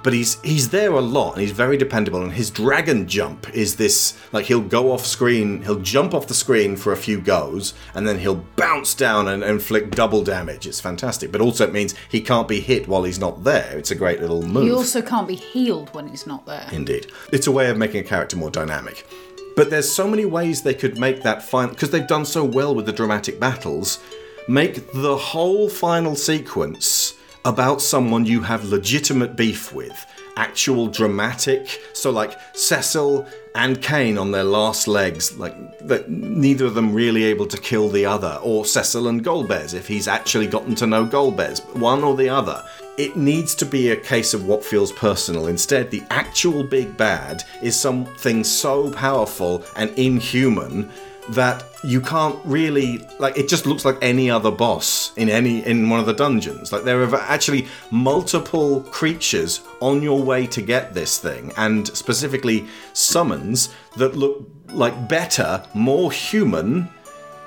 But 0.07 0.13
he's 0.13 0.41
he's 0.43 0.69
there 0.69 0.93
a 0.93 1.01
lot 1.01 1.33
and 1.33 1.41
he's 1.41 1.51
very 1.51 1.77
dependable. 1.77 2.23
And 2.23 2.33
his 2.33 2.49
dragon 2.49 3.09
jump 3.09 3.53
is 3.53 3.75
this 3.75 4.17
like 4.31 4.45
he'll 4.45 4.61
go 4.61 4.93
off 4.93 5.05
screen, 5.05 5.63
he'll 5.63 5.81
jump 5.81 6.15
off 6.15 6.29
the 6.29 6.33
screen 6.33 6.77
for 6.77 6.93
a 6.93 6.97
few 6.97 7.21
goes, 7.21 7.75
and 7.93 8.07
then 8.07 8.21
he'll 8.21 8.45
bounce 8.55 8.95
down 8.95 9.27
and 9.27 9.43
inflict 9.43 9.97
double 9.97 10.23
damage. 10.23 10.65
It's 10.65 10.79
fantastic. 10.79 11.33
But 11.33 11.41
also 11.41 11.65
it 11.67 11.73
means 11.73 11.97
he 12.09 12.21
can't 12.21 12.47
be 12.47 12.61
hit 12.61 12.87
while 12.87 13.03
he's 13.03 13.19
not 13.19 13.43
there. 13.43 13.77
It's 13.77 13.91
a 13.91 13.97
great 13.97 14.21
little 14.21 14.43
move. 14.43 14.63
He 14.63 14.71
also 14.71 15.03
can't 15.03 15.27
be 15.27 15.35
healed 15.35 15.93
when 15.93 16.07
he's 16.07 16.25
not 16.25 16.47
there. 16.47 16.69
Indeed. 16.71 17.11
It's 17.33 17.49
a 17.49 17.51
way 17.51 17.69
of 17.69 17.77
making 17.77 18.03
a 18.03 18.09
character 18.09 18.37
more 18.37 18.53
dynamic. 18.53 19.09
But 19.57 19.71
there's 19.71 19.93
so 19.93 20.07
many 20.07 20.25
ways 20.25 20.63
they 20.63 20.75
could 20.75 21.01
make 21.01 21.25
that 21.25 21.43
final 21.43 21.71
because 21.71 21.91
they've 21.91 22.07
done 22.07 22.27
so 22.27 22.45
well 22.45 22.77
with 22.77 22.87
the 22.87 22.93
dramatic 22.93 23.41
battles, 23.41 23.99
make 24.47 24.93
the 24.93 25.17
whole 25.17 25.69
final 25.69 26.15
sequence 26.15 27.15
about 27.47 27.81
someone 27.81 28.27
you 28.27 28.43
have 28.43 28.65
legitimate 28.65 29.37
beef 29.37 29.73
with. 29.73 30.05
Actual 30.37 30.89
dramatic, 30.89 31.81
so 31.95 32.11
like 32.11 32.39
Cecil 32.53 33.27
and 33.55 33.81
Kain 33.81 34.19
on 34.19 34.33
their 34.33 34.45
last 34.45 34.87
legs, 34.89 35.39
like 35.39 35.79
that 35.79 36.11
neither 36.11 36.67
of 36.67 36.75
them 36.75 36.93
really 36.93 37.25
able 37.25 37.47
to 37.47 37.57
kill 37.57 37.89
the 37.89 38.05
other, 38.05 38.39
or 38.43 38.67
Cecil 38.67 39.09
and 39.09 39.25
Golbez 39.25 39.73
if 39.73 39.87
he's 39.87 40.09
actually 40.09 40.49
gotten 40.49 40.75
to 40.75 40.87
know 40.87 41.07
Golbez, 41.07 41.65
one 41.77 42.03
or 42.03 42.17
the 42.17 42.29
other. 42.29 42.63
It 42.99 43.17
needs 43.17 43.55
to 43.57 43.65
be 43.65 43.91
a 43.91 43.97
case 43.97 44.35
of 44.35 44.47
what 44.47 44.65
feels 44.65 44.91
personal. 44.91 45.47
Instead, 45.47 45.91
the 45.91 46.03
actual 46.11 46.65
big 46.65 46.97
bad 46.97 47.45
is 47.63 47.79
something 47.79 48.43
so 48.43 48.91
powerful 48.91 49.65
and 49.77 49.91
inhuman 49.99 50.91
that 51.31 51.65
you 51.83 52.01
can't 52.01 52.39
really 52.45 53.07
like 53.19 53.37
it 53.37 53.49
just 53.49 53.67
looks 53.67 53.85
like 53.85 53.97
any 54.01 54.31
other 54.31 54.51
boss 54.51 55.13
in 55.17 55.29
any 55.29 55.65
in 55.67 55.89
one 55.89 56.01
of 56.01 56.07
the 56.07 56.13
dungeons. 56.13 56.73
Like 56.73 56.85
there 56.85 57.03
are 57.03 57.15
actually 57.17 57.67
multiple 57.91 58.83
creatures 58.83 59.61
on 59.81 60.03
your 60.03 60.23
way 60.23 60.47
to 60.49 60.63
get 60.63 60.95
this 60.95 61.19
thing 61.19 61.53
and 61.57 61.87
specifically 61.89 62.67
summons 62.93 63.75
that 63.97 64.17
look 64.17 64.49
like 64.69 65.09
better 65.09 65.63
more 65.75 66.13
human 66.13 66.89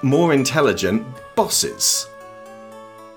more 0.01 0.34
intelligent 0.34 1.06
bosses. 1.35 2.07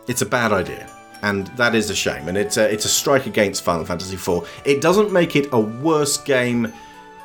It's 0.08 0.22
a 0.22 0.26
bad 0.26 0.52
idea 0.52 0.88
and 1.22 1.46
that 1.56 1.74
is 1.74 1.90
a 1.90 1.94
shame 1.94 2.28
and 2.28 2.36
it's 2.36 2.56
a, 2.56 2.72
it's 2.72 2.84
a 2.84 2.88
strike 2.88 3.26
against 3.26 3.62
final 3.62 3.84
fantasy 3.84 4.14
IV 4.14 4.48
it 4.64 4.80
doesn't 4.80 5.12
make 5.12 5.36
it 5.36 5.48
a 5.52 5.60
worse 5.60 6.16
game 6.18 6.72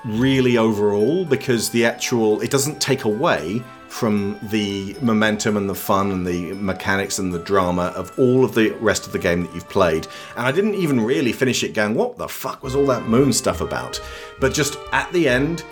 really 0.08 0.58
overall 0.58 1.26
because 1.26 1.70
the 1.70 1.86
actual 1.86 2.42
it 2.42 2.50
doesn't 2.50 2.80
take 2.82 3.04
away 3.04 3.62
from 3.88 4.38
the 4.44 4.96
momentum 5.02 5.56
and 5.58 5.70
the 5.70 5.76
fun 5.76 6.12
and 6.12 6.26
the 6.26 6.54
mechanics 6.54 7.20
and 7.20 7.34
the 7.34 7.40
drama 7.40 7.94
of 7.96 8.18
all 8.20 8.44
of 8.44 8.54
the 8.54 8.72
rest 8.74 9.06
of 9.06 9.14
the 9.14 9.20
game 9.20 9.44
that 9.44 9.54
you've 9.56 9.68
played. 9.70 10.08
And 10.36 10.46
I 10.46 10.52
didn't 10.52 10.76
even 10.76 11.00
really 11.00 11.32
finish 11.32 11.64
it 11.64 11.74
going, 11.74 11.96
what 11.96 12.18
the 12.18 12.28
fuck 12.28 12.64
was 12.64 12.76
all 12.76 12.86
that 12.88 13.08
moon 13.08 13.32
stuff 13.32 13.62
about? 13.62 14.02
But 14.40 14.54
just 14.54 14.78
at 14.92 15.12
the 15.14 15.28
end, 15.28 15.64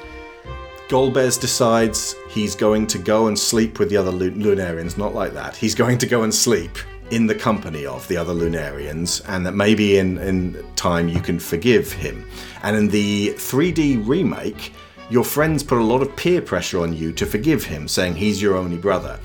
Golbez 0.88 1.40
decides 1.40 2.16
he's 2.30 2.56
going 2.56 2.88
to 2.88 2.98
go 2.98 3.28
and 3.28 3.38
sleep 3.38 3.80
with 3.80 3.90
the 3.90 3.98
other 3.98 4.12
Lunarians. 4.12 4.98
Not 4.98 5.14
like 5.14 5.34
that. 5.34 5.56
He's 5.56 5.76
going 5.76 5.98
to 5.98 6.06
go 6.06 6.24
and 6.24 6.34
sleep 6.34 6.78
in 7.12 7.28
the 7.28 7.36
company 7.36 7.86
of 7.86 8.08
the 8.08 8.18
other 8.18 8.34
Lunarians, 8.34 9.22
and 9.28 9.46
that 9.46 9.54
maybe 9.54 9.98
in, 9.98 10.18
in 10.18 10.64
time 10.76 11.08
you 11.08 11.22
can 11.22 11.40
forgive 11.40 11.92
him. 11.92 12.28
And 12.64 12.76
in 12.76 12.88
the 12.88 13.30
3D 13.36 14.08
remake, 14.08 14.74
your 15.10 15.24
friends 15.24 15.64
put 15.64 15.78
a 15.78 15.84
lot 15.84 16.02
of 16.02 16.16
peer 16.16 16.42
pressure 16.42 16.80
on 16.82 16.94
you 16.94 17.12
to 17.14 17.26
forgive 17.26 17.64
him, 17.64 17.88
saying 17.88 18.16
he's 18.16 18.42
your 18.42 18.56
only 18.56 18.78
brother. 18.78 19.20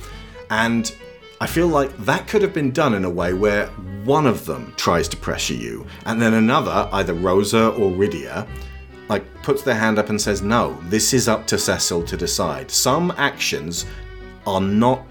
And 0.50 0.94
I 1.40 1.46
feel 1.46 1.68
like 1.68 1.96
that 1.98 2.28
could 2.28 2.42
have 2.42 2.52
been 2.52 2.70
done 2.70 2.94
in 2.94 3.04
a 3.04 3.10
way 3.10 3.32
where 3.32 3.68
one 4.04 4.26
of 4.26 4.44
them 4.44 4.74
tries 4.76 5.08
to 5.08 5.16
pressure 5.16 5.54
you, 5.54 5.86
and 6.04 6.20
then 6.20 6.34
another, 6.34 6.88
either 6.92 7.14
Rosa 7.14 7.68
or 7.70 7.90
Rydia, 7.90 8.46
like 9.08 9.24
puts 9.42 9.62
their 9.62 9.74
hand 9.74 9.98
up 9.98 10.10
and 10.10 10.20
says, 10.20 10.42
No, 10.42 10.78
this 10.84 11.14
is 11.14 11.28
up 11.28 11.46
to 11.46 11.58
Cecil 11.58 12.04
to 12.04 12.16
decide. 12.16 12.70
Some 12.70 13.12
actions 13.16 13.86
are 14.46 14.60
not 14.60 15.06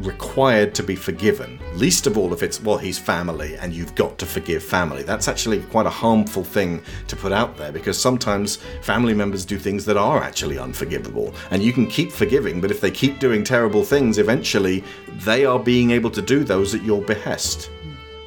required 0.00 0.74
to 0.74 0.82
be 0.82 0.96
forgiven. 0.96 1.58
Least 1.74 2.06
of 2.06 2.18
all 2.18 2.32
if 2.32 2.42
it's, 2.42 2.60
well, 2.62 2.78
he's 2.78 2.98
family 2.98 3.56
and 3.56 3.72
you've 3.72 3.94
got 3.94 4.18
to 4.18 4.26
forgive 4.26 4.62
family. 4.62 5.02
That's 5.02 5.28
actually 5.28 5.60
quite 5.62 5.86
a 5.86 5.90
harmful 5.90 6.44
thing 6.44 6.82
to 7.08 7.16
put 7.16 7.32
out 7.32 7.56
there 7.56 7.72
because 7.72 8.00
sometimes 8.00 8.56
family 8.82 9.14
members 9.14 9.44
do 9.44 9.58
things 9.58 9.84
that 9.84 9.96
are 9.96 10.22
actually 10.22 10.58
unforgivable. 10.58 11.34
And 11.50 11.62
you 11.62 11.72
can 11.72 11.86
keep 11.86 12.12
forgiving, 12.12 12.60
but 12.60 12.70
if 12.70 12.80
they 12.80 12.90
keep 12.90 13.18
doing 13.18 13.44
terrible 13.44 13.84
things, 13.84 14.18
eventually 14.18 14.84
they 15.24 15.44
are 15.44 15.58
being 15.58 15.90
able 15.90 16.10
to 16.10 16.22
do 16.22 16.44
those 16.44 16.74
at 16.74 16.82
your 16.82 17.02
behest. 17.02 17.70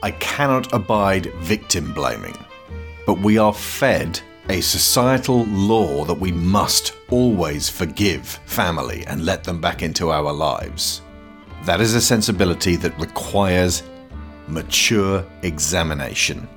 I 0.04 0.12
cannot 0.12 0.72
abide 0.74 1.34
victim 1.38 1.94
blaming, 1.94 2.38
but 3.06 3.20
we 3.20 3.38
are 3.38 3.54
fed 3.54 4.20
a 4.50 4.62
societal 4.62 5.46
law 5.46 6.06
that 6.06 6.14
we 6.20 6.32
must 6.32 6.94
always 7.10 7.68
forgive 7.68 8.26
family 8.46 9.06
and 9.08 9.26
let 9.26 9.44
them 9.44 9.60
back 9.60 9.82
into 9.82 10.12
our 10.12 10.32
lives. 10.32 11.02
That 11.66 11.82
is 11.82 11.96
a 11.96 12.02
sensibility 12.02 12.76
that 12.76 12.98
requires 13.00 13.82
mature 14.48 15.26
examination. 15.42 16.48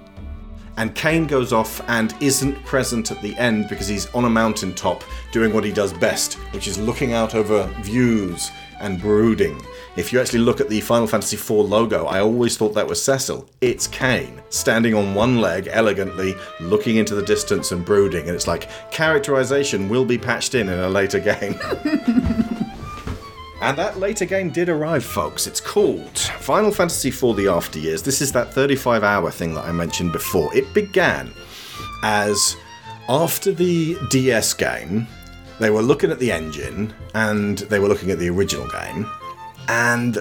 And 0.76 0.94
Kain 0.94 1.26
goes 1.26 1.50
off 1.50 1.80
and 1.88 2.14
isn't 2.20 2.62
present 2.66 3.10
at 3.10 3.22
the 3.22 3.34
end 3.36 3.70
because 3.70 3.88
he's 3.88 4.06
on 4.14 4.26
a 4.26 4.30
mountaintop 4.30 5.02
doing 5.32 5.54
what 5.54 5.64
he 5.64 5.72
does 5.72 5.94
best, 5.94 6.34
which 6.52 6.68
is 6.68 6.78
looking 6.78 7.14
out 7.14 7.34
over 7.34 7.66
views 7.80 8.52
and 8.80 9.00
brooding. 9.00 9.60
If 9.96 10.12
you 10.12 10.20
actually 10.20 10.40
look 10.40 10.60
at 10.60 10.68
the 10.68 10.82
Final 10.82 11.06
Fantasy 11.06 11.36
IV 11.36 11.50
logo, 11.50 12.04
I 12.04 12.20
always 12.20 12.58
thought 12.58 12.74
that 12.74 12.86
was 12.86 13.02
Cecil. 13.02 13.48
It's 13.62 13.86
Kain, 13.86 14.42
standing 14.50 14.94
on 14.94 15.14
one 15.14 15.40
leg 15.40 15.68
elegantly, 15.72 16.34
looking 16.60 16.96
into 16.96 17.14
the 17.14 17.24
distance 17.24 17.72
and 17.72 17.82
brooding. 17.82 18.26
And 18.26 18.36
it's 18.36 18.46
like, 18.46 18.68
characterization 18.92 19.88
will 19.88 20.04
be 20.04 20.18
patched 20.18 20.54
in 20.54 20.68
in 20.68 20.78
a 20.78 20.88
later 20.88 21.18
game. 21.40 21.58
And 23.60 23.76
that 23.76 23.98
later 23.98 24.24
game 24.24 24.50
did 24.50 24.68
arrive, 24.68 25.04
folks. 25.04 25.46
It's 25.46 25.60
called 25.60 26.16
Final 26.18 26.70
Fantasy 26.70 27.08
IV 27.08 27.36
The 27.36 27.48
After 27.48 27.78
Years. 27.78 28.02
This 28.02 28.20
is 28.20 28.30
that 28.32 28.54
35 28.54 29.02
hour 29.02 29.30
thing 29.30 29.54
that 29.54 29.64
I 29.64 29.72
mentioned 29.72 30.12
before. 30.12 30.54
It 30.56 30.72
began 30.74 31.32
as 32.04 32.56
after 33.08 33.52
the 33.52 33.96
DS 34.10 34.54
game, 34.54 35.06
they 35.58 35.70
were 35.70 35.82
looking 35.82 36.10
at 36.10 36.18
the 36.18 36.30
engine 36.30 36.94
and 37.14 37.58
they 37.58 37.80
were 37.80 37.88
looking 37.88 38.10
at 38.10 38.18
the 38.18 38.30
original 38.30 38.68
game, 38.68 39.10
and 39.68 40.18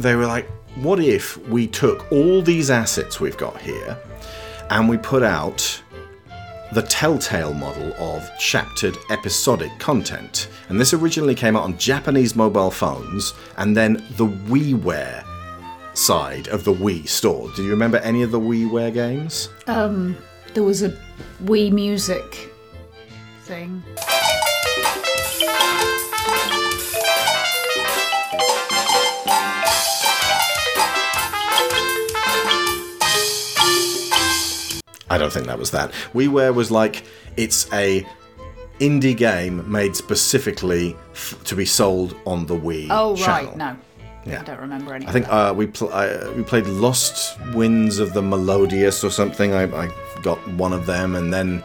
they 0.00 0.16
were 0.16 0.26
like, 0.26 0.48
what 0.76 0.98
if 0.98 1.36
we 1.48 1.66
took 1.66 2.10
all 2.10 2.42
these 2.42 2.70
assets 2.70 3.20
we've 3.20 3.36
got 3.36 3.60
here 3.60 3.96
and 4.70 4.88
we 4.88 4.96
put 4.96 5.22
out 5.22 5.81
the 6.72 6.82
Telltale 6.82 7.52
model 7.52 7.92
of 7.98 8.28
chaptered 8.38 8.96
episodic 9.10 9.78
content? 9.78 10.48
And 10.68 10.80
this 10.80 10.94
originally 10.94 11.34
came 11.34 11.56
out 11.56 11.64
on 11.64 11.76
Japanese 11.76 12.34
mobile 12.34 12.70
phones 12.70 13.34
and 13.58 13.76
then 13.76 14.04
the 14.16 14.26
WiiWare 14.26 15.24
side 15.94 16.48
of 16.48 16.64
the 16.64 16.72
Wii 16.72 17.06
store. 17.06 17.50
Do 17.54 17.62
you 17.62 17.70
remember 17.70 17.98
any 17.98 18.22
of 18.22 18.30
the 18.30 18.40
WiiWare 18.40 18.94
games? 18.94 19.50
Um, 19.66 20.16
there 20.54 20.62
was 20.62 20.82
a 20.82 20.96
Wii 21.44 21.70
Music 21.72 22.50
thing. 23.42 23.82
I 35.12 35.18
don't 35.18 35.32
think 35.32 35.46
that 35.46 35.58
was 35.58 35.70
that. 35.72 35.90
WiiWare 36.14 36.54
was 36.54 36.70
like 36.70 37.04
it's 37.36 37.70
a 37.72 38.06
indie 38.80 39.16
game 39.16 39.70
made 39.70 39.94
specifically 39.94 40.96
f- 41.12 41.38
to 41.44 41.54
be 41.54 41.64
sold 41.64 42.16
on 42.26 42.46
the 42.46 42.54
Wii 42.56 42.88
Oh 42.90 43.14
channel. 43.16 43.46
right, 43.48 43.56
no. 43.56 43.76
Yeah. 44.24 44.40
I 44.40 44.44
don't 44.44 44.60
remember 44.60 44.94
any. 44.94 45.06
I 45.06 45.12
think 45.12 45.26
uh, 45.28 45.52
we 45.56 45.66
pl- 45.66 45.90
uh, 45.92 46.30
we 46.36 46.42
played 46.44 46.66
Lost 46.66 47.38
Winds 47.54 47.98
of 47.98 48.12
the 48.14 48.22
Melodious 48.22 49.02
or 49.04 49.10
something. 49.10 49.52
I, 49.52 49.64
I 49.84 49.90
got 50.22 50.38
one 50.52 50.72
of 50.72 50.86
them, 50.86 51.16
and 51.16 51.32
then 51.34 51.62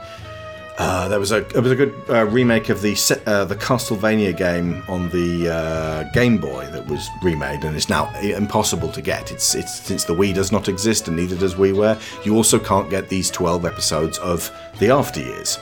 uh, 0.77 1.07
there 1.07 1.19
was 1.19 1.31
a 1.31 1.41
there 1.41 1.61
was 1.61 1.71
a 1.71 1.75
good 1.75 1.95
uh, 2.07 2.25
remake 2.27 2.69
of 2.69 2.81
the 2.81 2.93
uh, 3.25 3.45
the 3.45 3.55
Castlevania 3.55 4.35
game 4.35 4.83
on 4.87 5.09
the 5.09 5.49
uh, 5.49 6.03
Game 6.11 6.37
Boy 6.37 6.67
that 6.67 6.85
was 6.85 7.09
remade, 7.23 7.63
and 7.63 7.75
it's 7.75 7.89
now 7.89 8.13
impossible 8.19 8.91
to 8.91 9.01
get. 9.01 9.31
It's 9.31 9.55
it's 9.55 9.73
since 9.73 10.03
the 10.03 10.13
Wii 10.13 10.35
does 10.35 10.51
not 10.51 10.69
exist, 10.69 11.07
and 11.07 11.17
neither 11.17 11.35
does 11.35 11.55
WiiWare. 11.55 11.99
You 12.25 12.35
also 12.35 12.59
can't 12.59 12.91
get 12.91 13.09
these 13.09 13.31
twelve 13.31 13.65
episodes 13.65 14.19
of 14.19 14.51
the 14.77 14.91
After 14.91 15.19
Years, 15.19 15.57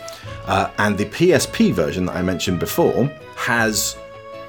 uh, 0.48 0.70
and 0.80 0.98
the 0.98 1.06
PSP 1.06 1.72
version 1.72 2.06
that 2.08 2.18
I 2.18 2.22
mentioned 2.22 2.60
before 2.60 3.06
has 3.38 3.96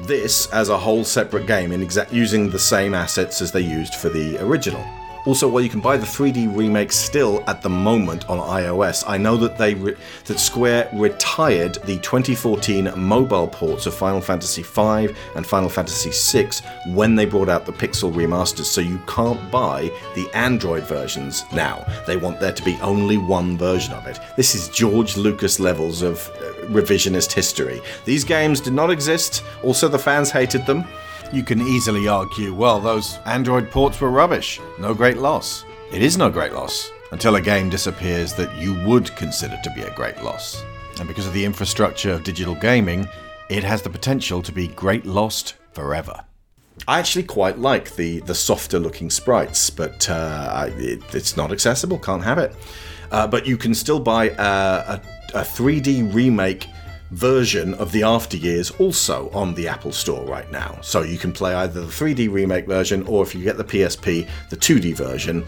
this 0.03 0.53
as 0.53 0.69
a 0.69 0.77
whole 0.77 1.05
separate 1.05 1.47
game 1.47 1.71
in 1.71 1.81
exact 1.81 2.13
using 2.13 2.51
the 2.51 2.59
same 2.59 2.93
assets 2.93 3.41
as 3.41 3.53
they 3.53 3.61
used 3.61 3.95
for 3.95 4.09
the 4.09 4.37
original. 4.45 4.85
Also, 5.27 5.49
while 5.49 5.61
you 5.61 5.69
can 5.69 5.81
buy 5.81 5.97
the 5.97 6.07
3D 6.07 6.57
remake 6.57 6.93
still 6.93 7.43
at 7.49 7.61
the 7.61 7.69
moment 7.69 8.29
on 8.31 8.39
iOS, 8.39 9.03
I 9.09 9.19
know 9.19 9.37
that 9.39 9.59
they 9.59 9.75
re- 9.75 9.97
that 10.27 10.39
Square 10.39 10.89
retired 10.93 11.75
the 11.85 11.99
2014 11.99 12.93
mobile 12.97 13.49
ports 13.49 13.87
of 13.87 13.95
Final 13.95 14.21
Fantasy 14.21 14.63
V 14.63 15.13
and 15.35 15.45
Final 15.45 15.69
Fantasy 15.69 16.11
VI 16.13 16.51
when 16.95 17.17
they 17.17 17.25
brought 17.25 17.49
out 17.49 17.67
the 17.67 17.73
Pixel 17.73 18.13
remasters, 18.13 18.67
so 18.67 18.81
you 18.81 19.01
can't 19.09 19.51
buy 19.51 19.91
the 20.15 20.31
Android 20.33 20.85
versions 20.85 21.45
now. 21.53 21.85
They 22.07 22.17
want 22.17 22.39
there 22.39 22.53
to 22.53 22.63
be 22.63 22.79
only 22.81 23.19
one 23.19 23.59
version 23.59 23.95
of 23.95 24.07
it. 24.07 24.21
This 24.37 24.55
is 24.55 24.69
George 24.69 25.17
Lucas 25.17 25.59
levels 25.59 26.03
of 26.03 26.29
uh, 26.37 26.67
revisionist 26.67 27.33
history. 27.33 27.81
These 28.05 28.23
games 28.23 28.61
did 28.61 28.75
not 28.75 28.91
exist. 28.91 29.43
Also, 29.65 29.89
the 29.89 29.99
fans 29.99 30.31
hated 30.31 30.67
them. 30.67 30.85
You 31.33 31.43
can 31.43 31.61
easily 31.61 32.07
argue, 32.07 32.55
well, 32.55 32.81
those 32.81 33.19
Android 33.27 33.71
ports 33.71 34.01
were 34.01 34.11
rubbish. 34.11 34.61
No 34.79 34.95
great 34.95 35.17
loss. 35.17 35.65
It 35.93 36.03
is 36.03 36.17
no 36.17 36.31
great 36.31 36.53
loss 36.53 36.91
until 37.11 37.37
a 37.37 37.41
game 37.41 37.69
disappears 37.69 38.33
that 38.35 38.55
you 38.57 38.75
would 38.87 39.15
consider 39.17 39.59
to 39.63 39.71
be 39.71 39.83
a 39.83 39.95
great 39.95 40.23
loss. 40.23 40.63
And 40.99 41.09
because 41.09 41.27
of 41.27 41.33
the 41.33 41.45
infrastructure 41.45 42.13
of 42.13 42.23
digital 42.23 42.55
gaming, 42.55 43.09
it 43.51 43.65
has 43.65 43.83
the 43.83 43.91
potential 43.91 44.41
to 44.43 44.53
be 44.53 44.69
great 44.69 45.05
lost 45.05 45.55
forever. 45.73 46.25
I 46.87 46.99
actually 46.99 47.25
quite 47.25 47.59
like 47.59 47.97
the 47.97 48.21
the 48.21 48.35
softer 48.35 48.79
looking 48.79 49.11
sprites, 49.11 49.71
but 49.71 50.09
uh, 50.11 50.49
I, 50.53 50.67
it, 50.77 51.15
it's 51.15 51.37
not 51.37 51.51
accessible. 51.51 51.99
Can't 51.99 52.23
have 52.23 52.39
it. 52.39 52.55
Uh, 53.11 53.27
but 53.27 53.47
you 53.47 53.57
can 53.57 53.75
still 53.75 54.01
buy 54.01 54.31
uh, 54.31 55.01
a, 55.35 55.39
a 55.39 55.43
3D 55.43 56.13
remake 56.13 56.67
version 57.11 57.75
of 57.75 57.93
the 57.93 58.03
After 58.03 58.37
Years 58.37 58.71
also 58.73 59.31
on 59.31 59.55
the 59.55 59.69
Apple 59.69 59.93
Store 59.93 60.25
right 60.27 60.51
now. 60.51 60.79
So 60.83 61.03
you 61.03 61.19
can 61.19 61.33
play 61.33 61.55
either 61.55 61.83
the 61.83 61.87
3D 61.87 62.31
remake 62.31 62.67
version 62.67 63.07
or 63.07 63.23
if 63.23 63.35
you 63.35 63.43
get 63.45 63.57
the 63.57 63.65
PSP, 63.65 64.29
the 64.51 64.57
2D 64.57 64.97
version. 64.97 65.47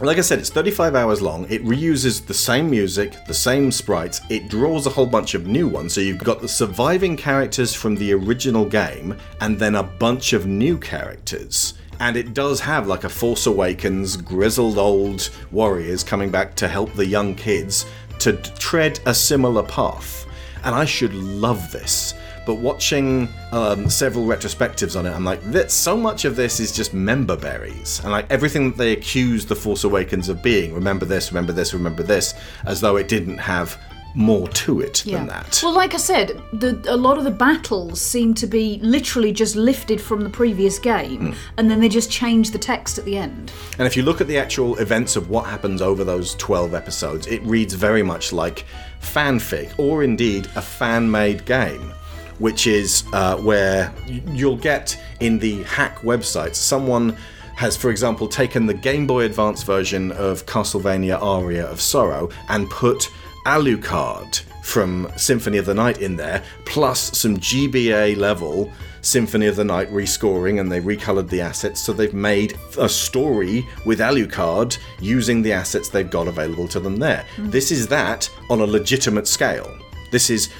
Like 0.00 0.16
I 0.16 0.22
said, 0.22 0.38
it's 0.38 0.48
35 0.48 0.94
hours 0.94 1.20
long. 1.20 1.44
It 1.50 1.62
reuses 1.62 2.24
the 2.24 2.32
same 2.32 2.70
music, 2.70 3.12
the 3.26 3.34
same 3.34 3.70
sprites. 3.70 4.22
It 4.30 4.48
draws 4.48 4.86
a 4.86 4.90
whole 4.90 5.04
bunch 5.04 5.34
of 5.34 5.46
new 5.46 5.68
ones. 5.68 5.92
So 5.92 6.00
you've 6.00 6.24
got 6.24 6.40
the 6.40 6.48
surviving 6.48 7.18
characters 7.18 7.74
from 7.74 7.96
the 7.96 8.14
original 8.14 8.64
game 8.64 9.18
and 9.42 9.58
then 9.58 9.74
a 9.74 9.82
bunch 9.82 10.32
of 10.32 10.46
new 10.46 10.78
characters. 10.78 11.74
And 11.98 12.16
it 12.16 12.32
does 12.32 12.60
have 12.60 12.86
like 12.86 13.04
a 13.04 13.10
Force 13.10 13.46
Awakens, 13.46 14.16
grizzled 14.16 14.78
old 14.78 15.28
warriors 15.50 16.02
coming 16.02 16.30
back 16.30 16.54
to 16.56 16.66
help 16.66 16.94
the 16.94 17.04
young 17.04 17.34
kids 17.34 17.84
to 18.20 18.32
tread 18.32 19.00
a 19.04 19.14
similar 19.14 19.62
path. 19.64 20.26
And 20.64 20.74
I 20.74 20.84
should 20.84 21.14
love 21.14 21.70
this. 21.72 22.14
But 22.46 22.54
watching 22.56 23.28
um, 23.52 23.88
several 23.90 24.24
retrospectives 24.26 24.98
on 24.98 25.06
it, 25.06 25.10
I'm 25.12 25.24
like, 25.24 25.42
that 25.52 25.70
so 25.70 25.96
much 25.96 26.24
of 26.24 26.36
this 26.36 26.58
is 26.58 26.72
just 26.72 26.94
member 26.94 27.36
berries, 27.36 28.00
and 28.02 28.10
like 28.10 28.26
everything 28.30 28.70
that 28.70 28.78
they 28.78 28.92
accuse 28.92 29.44
the 29.46 29.54
Force 29.54 29.84
Awakens 29.84 30.28
of 30.28 30.42
being. 30.42 30.74
Remember 30.74 31.04
this, 31.04 31.30
remember 31.30 31.52
this, 31.52 31.74
remember 31.74 32.02
this, 32.02 32.34
as 32.64 32.80
though 32.80 32.96
it 32.96 33.08
didn't 33.08 33.38
have 33.38 33.78
more 34.16 34.48
to 34.48 34.80
it 34.80 35.04
than 35.06 35.28
that. 35.28 35.60
Well, 35.62 35.72
like 35.72 35.94
I 35.94 35.98
said, 35.98 36.42
the, 36.52 36.82
a 36.88 36.96
lot 36.96 37.16
of 37.16 37.22
the 37.22 37.30
battles 37.30 38.00
seem 38.00 38.34
to 38.34 38.46
be 38.48 38.80
literally 38.82 39.30
just 39.30 39.54
lifted 39.54 40.00
from 40.00 40.22
the 40.24 40.30
previous 40.30 40.80
game, 40.80 41.28
Hmm. 41.28 41.32
and 41.58 41.70
then 41.70 41.78
they 41.80 41.88
just 41.88 42.10
change 42.10 42.50
the 42.50 42.58
text 42.58 42.98
at 42.98 43.04
the 43.04 43.16
end. 43.16 43.52
And 43.78 43.86
if 43.86 43.96
you 43.96 44.02
look 44.02 44.20
at 44.20 44.26
the 44.26 44.38
actual 44.38 44.76
events 44.78 45.14
of 45.14 45.30
what 45.30 45.44
happens 45.46 45.80
over 45.80 46.02
those 46.02 46.34
12 46.36 46.74
episodes, 46.74 47.28
it 47.28 47.40
reads 47.44 47.74
very 47.74 48.02
much 48.02 48.32
like 48.32 48.64
fanfic, 49.00 49.72
or 49.78 50.02
indeed 50.02 50.46
a 50.56 50.62
fan 50.62 51.10
made 51.10 51.44
game, 51.44 51.92
which 52.38 52.66
is 52.66 53.04
uh, 53.12 53.36
where 53.36 53.92
you'll 54.06 54.56
get 54.56 54.98
in 55.20 55.38
the 55.38 55.62
hack 55.64 55.98
websites 56.00 56.56
someone. 56.56 57.16
Has, 57.56 57.76
for 57.76 57.90
example, 57.90 58.26
taken 58.26 58.64
the 58.64 58.72
Game 58.72 59.06
Boy 59.06 59.24
Advance 59.26 59.64
version 59.64 60.12
of 60.12 60.46
Castlevania 60.46 61.20
Aria 61.20 61.66
of 61.66 61.78
Sorrow 61.78 62.30
and 62.48 62.70
put 62.70 63.10
Alucard 63.44 64.40
from 64.62 65.10
Symphony 65.16 65.58
of 65.58 65.66
the 65.66 65.74
Night 65.74 65.98
in 65.98 66.16
there, 66.16 66.42
plus 66.64 67.18
some 67.18 67.36
GBA 67.36 68.16
level 68.16 68.72
Symphony 69.02 69.46
of 69.46 69.56
the 69.56 69.64
Night 69.64 69.90
rescoring, 69.90 70.60
and 70.60 70.70
they 70.70 70.80
recolored 70.80 71.28
the 71.28 71.40
assets, 71.40 71.80
so 71.80 71.92
they've 71.92 72.14
made 72.14 72.58
a 72.78 72.88
story 72.88 73.66
with 73.84 74.00
Alucard 74.00 74.78
using 75.00 75.42
the 75.42 75.52
assets 75.52 75.88
they've 75.88 76.10
got 76.10 76.28
available 76.28 76.68
to 76.68 76.80
them 76.80 76.96
there. 76.96 77.24
Mm. 77.36 77.50
This 77.50 77.70
is 77.70 77.86
that 77.88 78.30
on 78.48 78.60
a 78.60 78.66
legitimate 78.66 79.26
scale. 79.26 79.76
This 80.10 80.30
is 80.30 80.50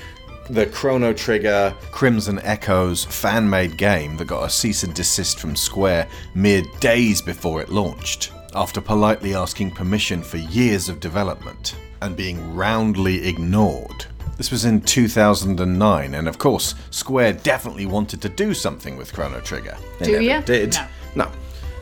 the 0.50 0.66
Chrono 0.66 1.12
Trigger 1.12 1.74
Crimson 1.92 2.40
Echoes 2.42 3.04
fan 3.04 3.48
made 3.48 3.76
game 3.76 4.16
that 4.16 4.26
got 4.26 4.44
a 4.44 4.50
cease 4.50 4.82
and 4.82 4.92
desist 4.92 5.38
from 5.38 5.54
Square 5.54 6.08
mere 6.34 6.62
days 6.80 7.22
before 7.22 7.60
it 7.60 7.68
launched, 7.68 8.32
after 8.54 8.80
politely 8.80 9.34
asking 9.34 9.70
permission 9.70 10.22
for 10.22 10.38
years 10.38 10.88
of 10.88 10.98
development 10.98 11.76
and 12.02 12.16
being 12.16 12.54
roundly 12.54 13.28
ignored. 13.28 14.06
This 14.40 14.50
was 14.50 14.64
in 14.64 14.80
2009, 14.80 16.14
and 16.14 16.26
of 16.26 16.38
course, 16.38 16.74
Square 16.88 17.34
definitely 17.42 17.84
wanted 17.84 18.22
to 18.22 18.30
do 18.30 18.54
something 18.54 18.96
with 18.96 19.12
Chrono 19.12 19.38
Trigger. 19.40 19.76
They 19.98 20.06
Do 20.06 20.12
never 20.12 20.22
ya? 20.22 20.40
did. 20.40 20.72
No. 21.14 21.26
No. 21.26 21.32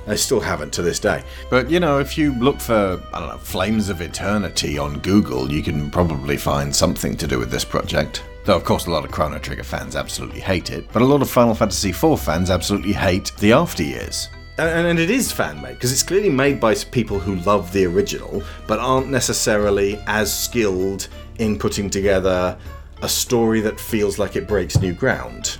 They 0.09 0.17
still 0.17 0.41
haven't 0.41 0.73
to 0.73 0.83
this 0.83 0.99
day. 0.99 1.23
But 1.51 1.71
you 1.71 1.79
know, 1.79 2.01
if 2.01 2.19
you 2.19 2.35
look 2.41 2.59
for, 2.59 3.01
I 3.15 3.21
don't 3.21 3.29
know, 3.29 3.39
Flames 3.39 3.91
of 3.91 4.01
Eternity 4.01 4.77
on 4.77 4.99
Google, 4.99 5.53
you 5.53 5.63
can 5.63 5.89
probably 5.89 6.37
find 6.37 6.75
something 6.75 7.17
to 7.19 7.29
do 7.29 7.39
with 7.39 7.53
this 7.53 7.65
project. 7.65 8.25
Though, 8.45 8.57
of 8.57 8.65
course, 8.65 8.87
a 8.87 8.91
lot 8.91 9.05
of 9.05 9.13
Chrono 9.13 9.39
Trigger 9.39 9.63
fans 9.63 9.95
absolutely 9.95 10.41
hate 10.41 10.71
it, 10.71 10.93
but 10.93 11.01
a 11.01 11.07
lot 11.07 11.23
of 11.23 11.31
Final 11.31 11.55
Fantasy 11.55 11.91
IV 11.91 12.19
fans 12.19 12.51
absolutely 12.51 12.93
hate 12.93 13.31
the 13.39 13.53
After 13.53 13.85
Years. 13.85 14.31
And, 14.59 14.89
and 14.89 14.99
it 14.99 15.11
is 15.11 15.31
fan 15.31 15.63
made 15.63 15.75
because 15.75 15.93
it's 15.93 16.03
clearly 16.03 16.31
made 16.31 16.59
by 16.59 16.75
people 16.75 17.21
who 17.21 17.37
love 17.37 17.73
the 17.73 17.87
original 17.87 18.43
but 18.67 18.81
aren't 18.81 19.09
necessarily 19.09 20.03
as 20.09 20.37
skilled 20.37 21.07
in 21.39 21.59
putting 21.59 21.91
together 21.91 22.59
a 23.03 23.09
story 23.09 23.61
that 23.61 23.79
feels 23.79 24.19
like 24.19 24.37
it 24.37 24.49
breaks 24.49 24.81
new 24.81 24.93
ground. 24.93 25.59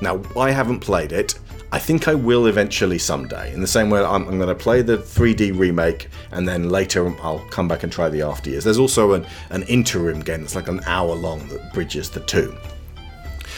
Now, 0.00 0.22
I 0.36 0.50
haven't 0.50 0.80
played 0.80 1.12
it. 1.12 1.38
I 1.70 1.78
think 1.78 2.08
I 2.08 2.14
will 2.14 2.46
eventually 2.46 2.98
someday. 2.98 3.52
In 3.52 3.60
the 3.60 3.66
same 3.66 3.90
way, 3.90 4.00
I'm, 4.02 4.26
I'm 4.26 4.38
going 4.38 4.48
to 4.48 4.54
play 4.54 4.80
the 4.80 4.96
3D 4.96 5.58
remake 5.58 6.08
and 6.30 6.48
then 6.48 6.70
later 6.70 7.14
I'll 7.20 7.44
come 7.50 7.68
back 7.68 7.82
and 7.82 7.92
try 7.92 8.08
the 8.08 8.22
after 8.22 8.48
years. 8.48 8.64
There's 8.64 8.78
also 8.78 9.12
an, 9.12 9.26
an 9.50 9.64
interim 9.64 10.20
game 10.20 10.40
that's 10.40 10.54
like 10.54 10.68
an 10.68 10.80
hour 10.86 11.14
long 11.14 11.46
that 11.48 11.74
bridges 11.74 12.08
the 12.08 12.20
two. 12.20 12.56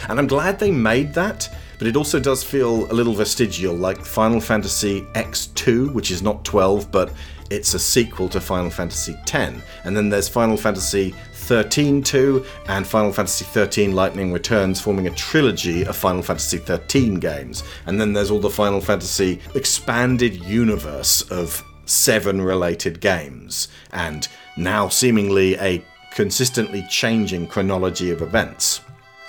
And 0.09 0.19
I'm 0.19 0.27
glad 0.27 0.59
they 0.59 0.73
made 0.73 1.15
that 1.15 1.49
but 1.81 1.87
it 1.89 1.97
also 1.97 2.21
does 2.21 2.45
feel 2.45 2.85
a 2.93 2.95
little 2.95 3.15
vestigial, 3.15 3.75
like 3.75 4.05
Final 4.05 4.39
Fantasy 4.39 5.01
X2, 5.15 5.95
which 5.95 6.11
is 6.11 6.23
not 6.23 6.45
12, 6.45 6.93
but 6.93 7.11
it's 7.49 7.73
a 7.73 7.79
sequel 7.79 8.29
to 8.29 8.39
Final 8.39 8.69
Fantasy 8.69 9.15
X. 9.15 9.55
And 9.85 9.97
then 9.97 10.11
there's 10.11 10.29
Final 10.29 10.59
Fantasy 10.59 11.15
13 11.51 12.01
2 12.01 12.45
and 12.69 12.87
Final 12.87 13.13
Fantasy 13.13 13.45
13 13.45 13.93
Lightning 13.93 14.33
Returns, 14.33 14.81
forming 14.81 15.09
a 15.09 15.15
trilogy 15.17 15.85
of 15.85 15.97
Final 15.97 16.23
Fantasy 16.23 16.59
13 16.59 17.17
games. 17.17 17.65
And 17.87 18.01
then 18.01 18.13
there's 18.13 18.31
all 18.31 18.39
the 18.39 18.49
Final 18.49 18.81
Fantasy 18.81 19.41
expanded 19.57 20.37
universe 20.45 21.29
of 21.29 21.65
seven 21.87 22.41
related 22.41 23.01
games, 23.01 23.67
and 23.93 24.29
now 24.57 24.87
seemingly 24.89 25.57
a 25.57 25.85
consistently 26.13 26.87
changing 26.89 27.49
chronology 27.49 28.13
of 28.13 28.23
events. 28.23 28.83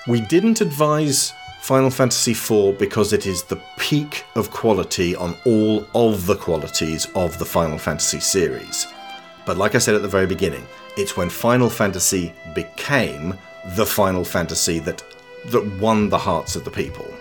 We 0.08 0.22
didn't 0.22 0.62
advise 0.62 1.34
Final 1.64 1.90
Fantasy 1.90 2.34
IV 2.34 2.78
because 2.78 3.14
it 3.14 3.26
is 3.26 3.42
the 3.42 3.60
peak 3.80 4.26
of 4.36 4.52
quality 4.52 5.16
on 5.16 5.36
all 5.44 5.88
of 5.96 6.28
the 6.28 6.36
qualities 6.36 7.08
of 7.16 7.40
the 7.40 7.46
Final 7.46 7.80
Fantasy 7.80 8.20
series. 8.20 8.86
But 9.48 9.58
like 9.58 9.74
I 9.74 9.80
said 9.80 9.96
at 9.96 10.04
the 10.04 10.08
very 10.08 10.28
beginning, 10.28 10.68
it's 10.98 11.16
when 11.18 11.30
Final 11.30 11.70
Fantasy 11.70 12.34
became 12.54 13.38
the 13.76 13.86
Final 13.86 14.24
Fantasy 14.24 14.80
that 14.80 15.04
that 15.48 15.66
won 15.80 16.10
the 16.10 16.18
hearts 16.18 16.56
of 16.56 16.64
the 16.64 16.72
people. 16.72 17.12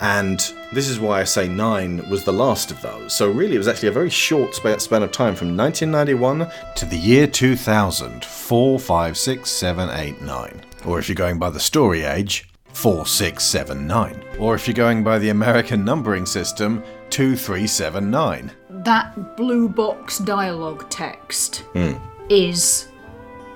And 0.00 0.38
this 0.72 0.88
is 0.88 0.98
why 0.98 1.20
I 1.20 1.24
say 1.24 1.46
9 1.46 2.08
was 2.08 2.24
the 2.24 2.32
last 2.32 2.70
of 2.70 2.80
those. 2.80 3.12
So, 3.12 3.30
really, 3.30 3.54
it 3.54 3.58
was 3.58 3.68
actually 3.68 3.90
a 3.90 3.92
very 3.92 4.08
short 4.08 4.54
span 4.54 5.02
of 5.02 5.12
time 5.12 5.34
from 5.34 5.56
1991 5.56 6.50
to 6.76 6.86
the 6.86 6.96
year 6.96 7.26
2000 7.26 8.24
4, 8.24 8.78
5, 8.78 9.16
6, 9.18 9.50
7, 9.50 9.90
8, 9.90 10.22
9. 10.22 10.60
Or 10.86 10.98
if 10.98 11.08
you're 11.08 11.14
going 11.16 11.38
by 11.38 11.50
the 11.50 11.60
story 11.60 12.04
age, 12.04 12.48
4, 12.72 13.04
6, 13.04 13.44
7, 13.44 13.86
9. 13.86 14.24
Or 14.38 14.54
if 14.54 14.66
you're 14.66 14.74
going 14.74 15.04
by 15.04 15.18
the 15.18 15.28
American 15.28 15.84
numbering 15.84 16.24
system, 16.24 16.82
2, 17.10 17.36
3, 17.36 17.66
7, 17.66 18.10
9. 18.10 18.50
That 18.70 19.36
blue 19.36 19.68
box 19.68 20.18
dialogue 20.18 20.88
text 20.88 21.58
Hmm. 21.74 21.92
Is 22.30 22.88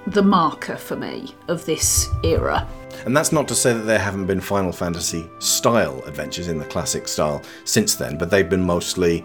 the 0.09 0.23
marker 0.23 0.77
for 0.77 0.97
me 0.97 1.35
of 1.49 1.65
this 1.65 2.11
era. 2.23 2.69
And 3.07 3.17
that's 3.17 3.33
not 3.33 3.49
to 3.49 3.55
say 3.55 3.73
that 3.73 3.85
there 3.85 3.99
haven't 3.99 4.27
been 4.27 4.41
Final 4.41 4.73
Fantasy 4.73 5.31
style 5.39 6.03
adventures 6.05 6.49
in 6.49 6.59
the 6.59 6.65
classic 6.67 7.09
style 7.09 7.43
since 7.65 7.95
then, 7.95 8.19
but 8.19 8.31
they've 8.31 8.49
been 8.49 8.63
mostly 8.63 9.25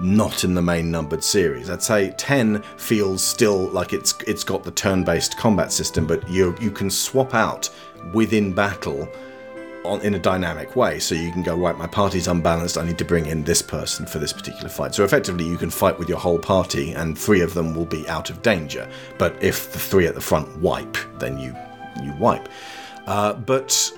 not 0.00 0.44
in 0.44 0.54
the 0.54 0.62
main 0.62 0.90
numbered 0.90 1.22
series. 1.22 1.68
I'd 1.68 1.82
say 1.82 2.14
10 2.16 2.62
feels 2.76 3.22
still 3.22 3.68
like 3.68 3.92
it's 3.92 4.14
it's 4.26 4.44
got 4.44 4.62
the 4.62 4.70
turn-based 4.70 5.36
combat 5.36 5.72
system, 5.72 6.06
but 6.06 6.28
you 6.28 6.54
you 6.60 6.70
can 6.70 6.90
swap 6.90 7.34
out 7.34 7.68
within 8.12 8.52
battle 8.52 9.08
on, 9.84 10.00
in 10.02 10.14
a 10.14 10.18
dynamic 10.18 10.76
way. 10.76 10.98
So 10.98 11.14
you 11.14 11.32
can 11.32 11.42
go, 11.42 11.54
right, 11.56 11.76
my 11.76 11.86
party's 11.86 12.28
unbalanced, 12.28 12.78
I 12.78 12.84
need 12.84 12.98
to 12.98 13.04
bring 13.04 13.26
in 13.26 13.44
this 13.44 13.62
person 13.62 14.06
for 14.06 14.18
this 14.18 14.32
particular 14.32 14.68
fight. 14.68 14.94
So 14.94 15.04
effectively, 15.04 15.46
you 15.46 15.56
can 15.56 15.70
fight 15.70 15.98
with 15.98 16.08
your 16.08 16.18
whole 16.18 16.38
party, 16.38 16.92
and 16.92 17.18
three 17.18 17.40
of 17.40 17.54
them 17.54 17.74
will 17.74 17.86
be 17.86 18.08
out 18.08 18.30
of 18.30 18.42
danger. 18.42 18.88
But 19.18 19.42
if 19.42 19.72
the 19.72 19.78
three 19.78 20.06
at 20.06 20.14
the 20.14 20.20
front 20.20 20.54
wipe, 20.58 20.96
then 21.18 21.38
you, 21.38 21.54
you 22.02 22.12
wipe. 22.18 22.48
Uh, 23.06 23.34
but 23.34 23.92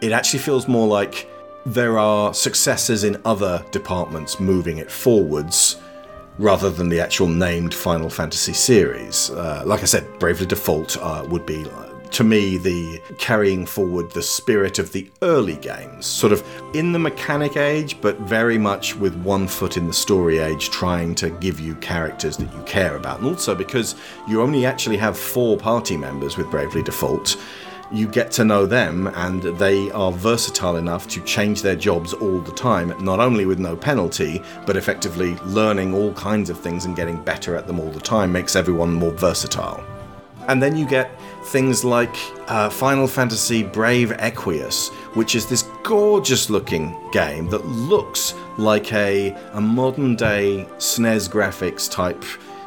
it 0.00 0.12
actually 0.12 0.40
feels 0.40 0.68
more 0.68 0.86
like 0.86 1.28
there 1.66 1.98
are 1.98 2.32
successes 2.32 3.04
in 3.04 3.20
other 3.24 3.64
departments 3.70 4.40
moving 4.40 4.78
it 4.78 4.90
forwards 4.90 5.76
rather 6.38 6.70
than 6.70 6.88
the 6.88 7.00
actual 7.00 7.26
named 7.26 7.74
Final 7.74 8.08
Fantasy 8.08 8.52
series. 8.52 9.30
Uh, 9.30 9.62
like 9.66 9.82
I 9.82 9.86
said, 9.86 10.06
Bravely 10.18 10.46
Default 10.46 10.96
uh, 10.96 11.26
would 11.28 11.44
be, 11.44 11.64
to 12.12 12.24
me, 12.24 12.58
the 12.58 13.00
carrying 13.18 13.66
forward 13.66 14.10
the 14.10 14.22
spirit 14.22 14.78
of 14.78 14.92
the 14.92 15.10
early 15.22 15.56
games, 15.56 16.06
sort 16.06 16.32
of 16.32 16.44
in 16.74 16.92
the 16.92 16.98
mechanic 16.98 17.56
age, 17.56 18.00
but 18.00 18.18
very 18.20 18.58
much 18.58 18.96
with 18.96 19.14
one 19.22 19.46
foot 19.46 19.76
in 19.76 19.86
the 19.86 19.92
story 19.92 20.38
age, 20.38 20.70
trying 20.70 21.14
to 21.16 21.30
give 21.30 21.60
you 21.60 21.74
characters 21.76 22.36
that 22.36 22.52
you 22.52 22.62
care 22.62 22.96
about. 22.96 23.18
And 23.18 23.28
also 23.28 23.54
because 23.54 23.94
you 24.26 24.42
only 24.42 24.66
actually 24.66 24.96
have 24.96 25.18
four 25.18 25.56
party 25.56 25.96
members 25.96 26.36
with 26.36 26.50
Bravely 26.50 26.82
Default 26.82 27.36
you 27.90 28.06
get 28.06 28.30
to 28.30 28.44
know 28.44 28.66
them 28.66 29.06
and 29.14 29.42
they 29.58 29.90
are 29.92 30.12
versatile 30.12 30.76
enough 30.76 31.08
to 31.08 31.22
change 31.24 31.62
their 31.62 31.76
jobs 31.76 32.12
all 32.12 32.38
the 32.40 32.52
time, 32.52 32.92
not 33.02 33.18
only 33.18 33.46
with 33.46 33.58
no 33.58 33.76
penalty, 33.76 34.42
but 34.66 34.76
effectively 34.76 35.34
learning 35.46 35.94
all 35.94 36.12
kinds 36.12 36.50
of 36.50 36.60
things 36.60 36.84
and 36.84 36.96
getting 36.96 37.22
better 37.22 37.56
at 37.56 37.66
them 37.66 37.80
all 37.80 37.90
the 37.90 38.00
time 38.00 38.30
makes 38.30 38.56
everyone 38.56 38.92
more 38.92 39.12
versatile. 39.12 39.82
And 40.48 40.62
then 40.62 40.76
you 40.76 40.86
get 40.86 41.10
things 41.48 41.82
like 41.82 42.14
uh, 42.48 42.68
Final 42.68 43.06
Fantasy 43.06 43.62
Brave 43.62 44.10
Exvius, 44.10 44.92
which 45.14 45.34
is 45.34 45.46
this 45.46 45.62
gorgeous 45.82 46.50
looking 46.50 46.94
game 47.10 47.48
that 47.48 47.64
looks 47.66 48.34
like 48.58 48.92
a, 48.92 49.30
a 49.52 49.60
modern 49.60 50.14
day 50.14 50.68
SNES 50.76 51.30
graphics 51.30 51.90
type 51.90 52.22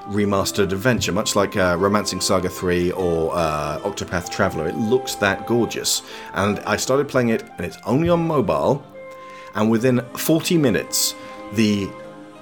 remastered 0.08 0.72
adventure, 0.72 1.12
much 1.12 1.36
like 1.36 1.56
uh, 1.56 1.76
Romancing 1.80 2.22
Saga 2.22 2.50
3 2.50 2.92
or 2.94 3.32
uh, 3.36 3.80
Octopath 3.82 4.32
Traveler. 4.32 4.68
It 4.68 4.76
looks 4.76 5.14
that 5.16 5.46
gorgeous. 5.46 6.02
And 6.34 6.60
I 6.62 6.76
started 6.76 7.08
playing 7.08 7.30
it, 7.30 7.44
and 7.58 7.66
it's 7.66 7.78
only 7.86 8.10
on 8.10 8.26
mobile. 8.26 8.84
And 9.54 9.70
within 9.70 10.02
40 10.16 10.58
minutes, 10.58 11.14
the 11.54 11.88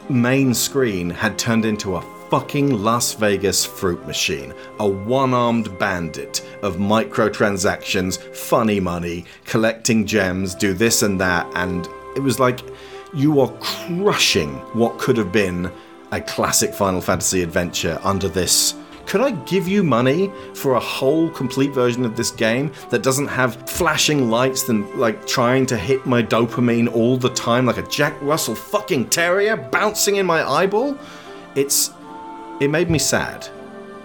main 0.09 0.53
screen 0.53 1.09
had 1.09 1.37
turned 1.37 1.65
into 1.65 1.97
a 1.97 2.18
fucking 2.29 2.83
Las 2.83 3.13
Vegas 3.13 3.65
fruit 3.65 4.05
machine. 4.05 4.53
A 4.79 4.87
one 4.87 5.33
armed 5.33 5.77
bandit 5.79 6.47
of 6.61 6.77
microtransactions, 6.77 8.19
funny 8.35 8.79
money, 8.79 9.25
collecting 9.45 10.05
gems, 10.05 10.53
do 10.53 10.73
this 10.73 11.01
and 11.01 11.19
that. 11.19 11.49
And 11.55 11.87
it 12.15 12.21
was 12.21 12.39
like 12.39 12.61
you 13.13 13.39
are 13.41 13.51
crushing 13.59 14.53
what 14.73 14.99
could 14.99 15.17
have 15.17 15.31
been 15.31 15.71
a 16.11 16.21
classic 16.21 16.73
Final 16.73 17.01
Fantasy 17.01 17.41
adventure 17.41 17.99
under 18.03 18.29
this. 18.29 18.75
Could 19.07 19.21
I 19.21 19.31
give 19.31 19.67
you 19.67 19.83
money 19.83 20.31
for 20.53 20.75
a 20.75 20.79
whole 20.79 21.31
complete 21.31 21.71
version 21.71 22.05
of 22.05 22.15
this 22.15 22.29
game 22.29 22.71
that 22.91 23.01
doesn't 23.01 23.27
have 23.27 23.67
flashing 23.67 24.29
lights 24.29 24.69
and 24.69 24.87
like 24.95 25.25
trying 25.25 25.65
to 25.67 25.77
hit 25.77 26.05
my 26.05 26.21
dopamine 26.21 26.93
all 26.93 27.17
the 27.17 27.29
time 27.29 27.65
like 27.65 27.77
a 27.77 27.87
Jack 27.87 28.15
Russell 28.21 28.53
fucking 28.53 29.09
terrier 29.09 29.57
bouncing 29.57 30.17
in 30.17 30.27
my 30.27 30.47
eyeball? 30.47 30.95
It's 31.55 31.89
it 32.59 32.69
made 32.69 32.89
me 32.89 32.99
sad, 32.99 33.47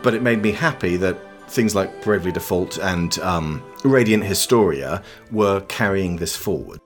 but 0.02 0.14
it 0.14 0.22
made 0.22 0.42
me 0.42 0.52
happy 0.52 0.96
that 0.98 1.18
things 1.50 1.74
like 1.74 2.02
Bravely 2.02 2.32
Default 2.32 2.78
and 2.78 3.18
um, 3.18 3.62
Radiant 3.84 4.24
Historia 4.24 5.02
were 5.30 5.60
carrying 5.62 6.16
this 6.16 6.36
forward. 6.36 6.80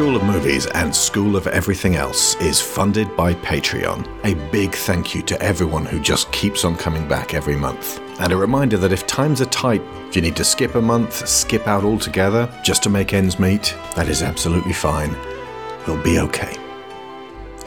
School 0.00 0.16
of 0.16 0.24
Movies 0.24 0.64
and 0.64 0.96
School 0.96 1.36
of 1.36 1.46
Everything 1.46 1.96
Else 1.96 2.34
is 2.36 2.58
funded 2.58 3.14
by 3.18 3.34
Patreon. 3.34 4.08
A 4.24 4.32
big 4.50 4.74
thank 4.74 5.14
you 5.14 5.20
to 5.20 5.38
everyone 5.42 5.84
who 5.84 6.00
just 6.00 6.32
keeps 6.32 6.64
on 6.64 6.74
coming 6.74 7.06
back 7.06 7.34
every 7.34 7.54
month. 7.54 8.00
And 8.18 8.32
a 8.32 8.36
reminder 8.38 8.78
that 8.78 8.92
if 8.92 9.06
times 9.06 9.42
are 9.42 9.46
tight, 9.50 9.82
if 10.08 10.16
you 10.16 10.22
need 10.22 10.36
to 10.36 10.42
skip 10.42 10.74
a 10.74 10.80
month, 10.80 11.28
skip 11.28 11.68
out 11.68 11.84
altogether, 11.84 12.48
just 12.64 12.82
to 12.84 12.88
make 12.88 13.12
ends 13.12 13.38
meet, 13.38 13.76
that 13.94 14.08
is 14.08 14.22
absolutely 14.22 14.72
fine. 14.72 15.14
We'll 15.86 16.02
be 16.02 16.18
okay. 16.20 16.56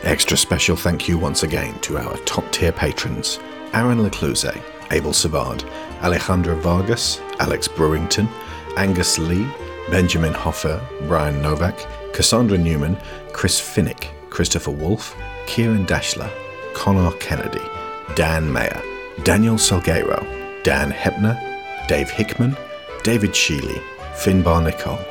Extra 0.01 0.35
special 0.35 0.75
thank 0.75 1.07
you 1.07 1.19
once 1.19 1.43
again 1.43 1.79
to 1.81 1.99
our 1.99 2.17
top 2.25 2.51
tier 2.51 2.71
patrons 2.71 3.39
Aaron 3.75 3.99
Lecluse, 3.99 4.59
Abel 4.89 5.13
Savard, 5.13 5.63
Alejandra 5.99 6.57
Vargas, 6.57 7.21
Alex 7.39 7.67
Brewington, 7.67 8.27
Angus 8.75 9.19
Lee, 9.19 9.47
Benjamin 9.91 10.33
Hoffer, 10.33 10.83
Brian 11.07 11.39
Novak, 11.39 11.77
Cassandra 12.13 12.57
Newman, 12.57 12.97
Chris 13.33 13.59
Finnick, 13.59 14.09
Christopher 14.29 14.71
Wolfe, 14.71 15.15
Kieran 15.47 15.85
Dashler, 15.85 16.31
Connor 16.73 17.11
Kennedy, 17.17 17.61
Dan 18.15 18.51
Mayer, 18.51 18.81
Daniel 19.23 19.55
Salguero, 19.55 20.23
Dan 20.63 20.91
Hepner, 20.91 21.37
Dave 21.87 22.09
Hickman, 22.09 22.55
David 23.03 23.31
Sheely, 23.31 23.81
Finbar 24.15 24.63
Nicole, 24.63 25.03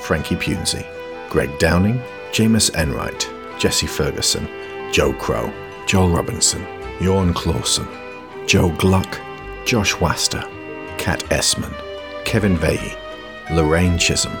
Frankie 0.00 0.36
Punzi, 0.36 0.84
Greg 1.28 1.50
Downing, 1.58 2.00
Jameis 2.32 2.74
Enright, 2.74 3.28
Jesse 3.58 3.86
Ferguson, 3.86 4.48
Joe 4.92 5.12
Crow, 5.12 5.52
Joel 5.86 6.08
Robinson, 6.10 6.64
Jorn 6.98 7.34
Clausen, 7.34 7.86
Joe 8.46 8.70
Gluck, 8.78 9.20
Josh 9.64 10.00
Waster, 10.00 10.42
Kat 10.96 11.20
Essman, 11.30 11.74
Kevin 12.24 12.56
Vehy, 12.56 12.96
Lorraine 13.50 13.98
Chisholm, 13.98 14.36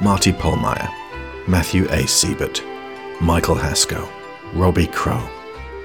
Marty 0.00 0.32
Polmeyer, 0.32 0.88
Matthew 1.48 1.86
A. 1.90 2.06
Siebert, 2.08 2.62
Michael 3.20 3.54
Haskell, 3.54 4.08
Robbie 4.52 4.88
Crow, 4.88 5.22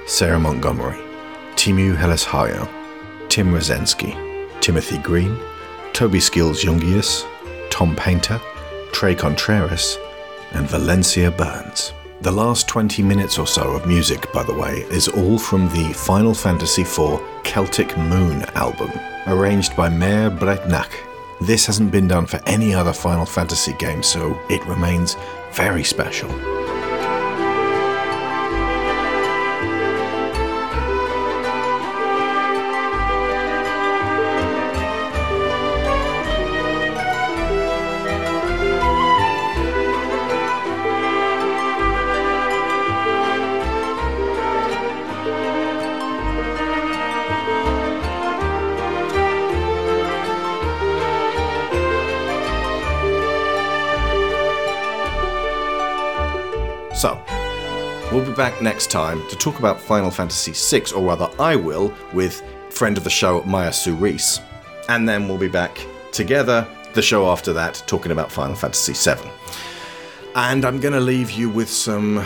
Sarah 0.08 0.40
Montgomery, 0.40 0.98
Timu 1.56 1.96
Heleshayo, 1.96 2.68
Tim 3.30 3.54
Rosensky, 3.54 4.16
Timothy 4.60 4.98
Green, 4.98 5.38
Toby 5.94 6.20
Skills 6.20 6.64
Jungius, 6.64 7.28
Tom 7.70 7.96
Painter, 7.96 8.42
Trey 8.92 9.14
Contreras, 9.14 9.98
and 10.54 10.68
Valencia 10.68 11.30
Burns. 11.30 11.94
The 12.22 12.32
last 12.32 12.68
20 12.68 13.04
minutes 13.04 13.38
or 13.38 13.46
so 13.46 13.72
of 13.74 13.86
music, 13.86 14.32
by 14.34 14.44
the 14.44 14.54
way, 14.54 14.82
is 14.90 15.08
all 15.08 15.38
from 15.38 15.70
the 15.70 15.94
Final 15.94 16.34
Fantasy 16.34 16.82
IV 16.82 17.22
Celtic 17.44 17.96
Moon 17.98 18.44
album, 18.56 18.92
arranged 19.28 19.76
by 19.76 19.90
Máire 19.90 20.36
Breatnach. 20.36 20.92
This 21.42 21.66
hasn't 21.66 21.92
been 21.92 22.08
done 22.08 22.26
for 22.26 22.40
any 22.46 22.74
other 22.74 22.94
Final 22.94 23.26
Fantasy 23.26 23.74
game, 23.74 24.04
so 24.04 24.40
it 24.50 24.64
remains 24.66 25.18
very 25.54 25.84
special. 25.84 26.61
Be 58.32 58.38
back 58.38 58.62
next 58.62 58.90
time 58.90 59.22
to 59.28 59.36
talk 59.36 59.60
about 59.60 59.82
Final 59.82 60.10
Fantasy 60.10 60.54
VI, 60.54 60.86
or 60.96 61.04
rather, 61.04 61.30
I 61.38 61.58
will, 61.58 61.94
with 62.14 62.42
friend 62.70 62.98
of 62.98 63.04
the 63.04 63.10
show, 63.10 63.44
Maya 63.44 63.74
Sue 63.74 63.94
Reese. 63.94 64.40
And 64.88 65.08
then 65.08 65.28
we'll 65.28 65.38
be 65.38 65.50
back 65.50 65.86
together, 66.14 66.66
the 66.94 67.02
show 67.02 67.30
after 67.30 67.52
that, 67.52 67.84
talking 67.88 68.14
about 68.14 68.32
Final 68.32 68.56
Fantasy 68.56 68.94
VII. 68.94 69.30
And 70.36 70.64
I'm 70.64 70.80
going 70.80 70.94
to 70.94 71.02
leave 71.02 71.32
you 71.32 71.50
with 71.50 71.70
some 71.70 72.26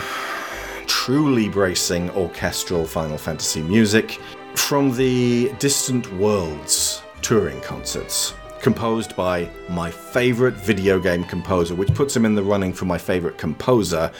truly 0.86 1.48
bracing 1.48 2.10
orchestral 2.10 2.84
Final 2.84 3.18
Fantasy 3.18 3.62
music 3.62 4.20
from 4.54 4.94
the 4.94 5.52
Distant 5.58 6.12
Worlds 6.14 7.02
touring 7.20 7.60
concerts, 7.62 8.32
composed 8.60 9.16
by 9.16 9.50
my 9.68 9.90
favorite 9.90 10.54
video 10.54 11.00
game 11.00 11.24
composer, 11.24 11.74
which 11.74 11.92
puts 11.94 12.14
him 12.14 12.24
in 12.24 12.36
the 12.36 12.44
running 12.44 12.72
for 12.72 12.84
my 12.84 12.98
favorite 12.98 13.38
composer, 13.38 14.12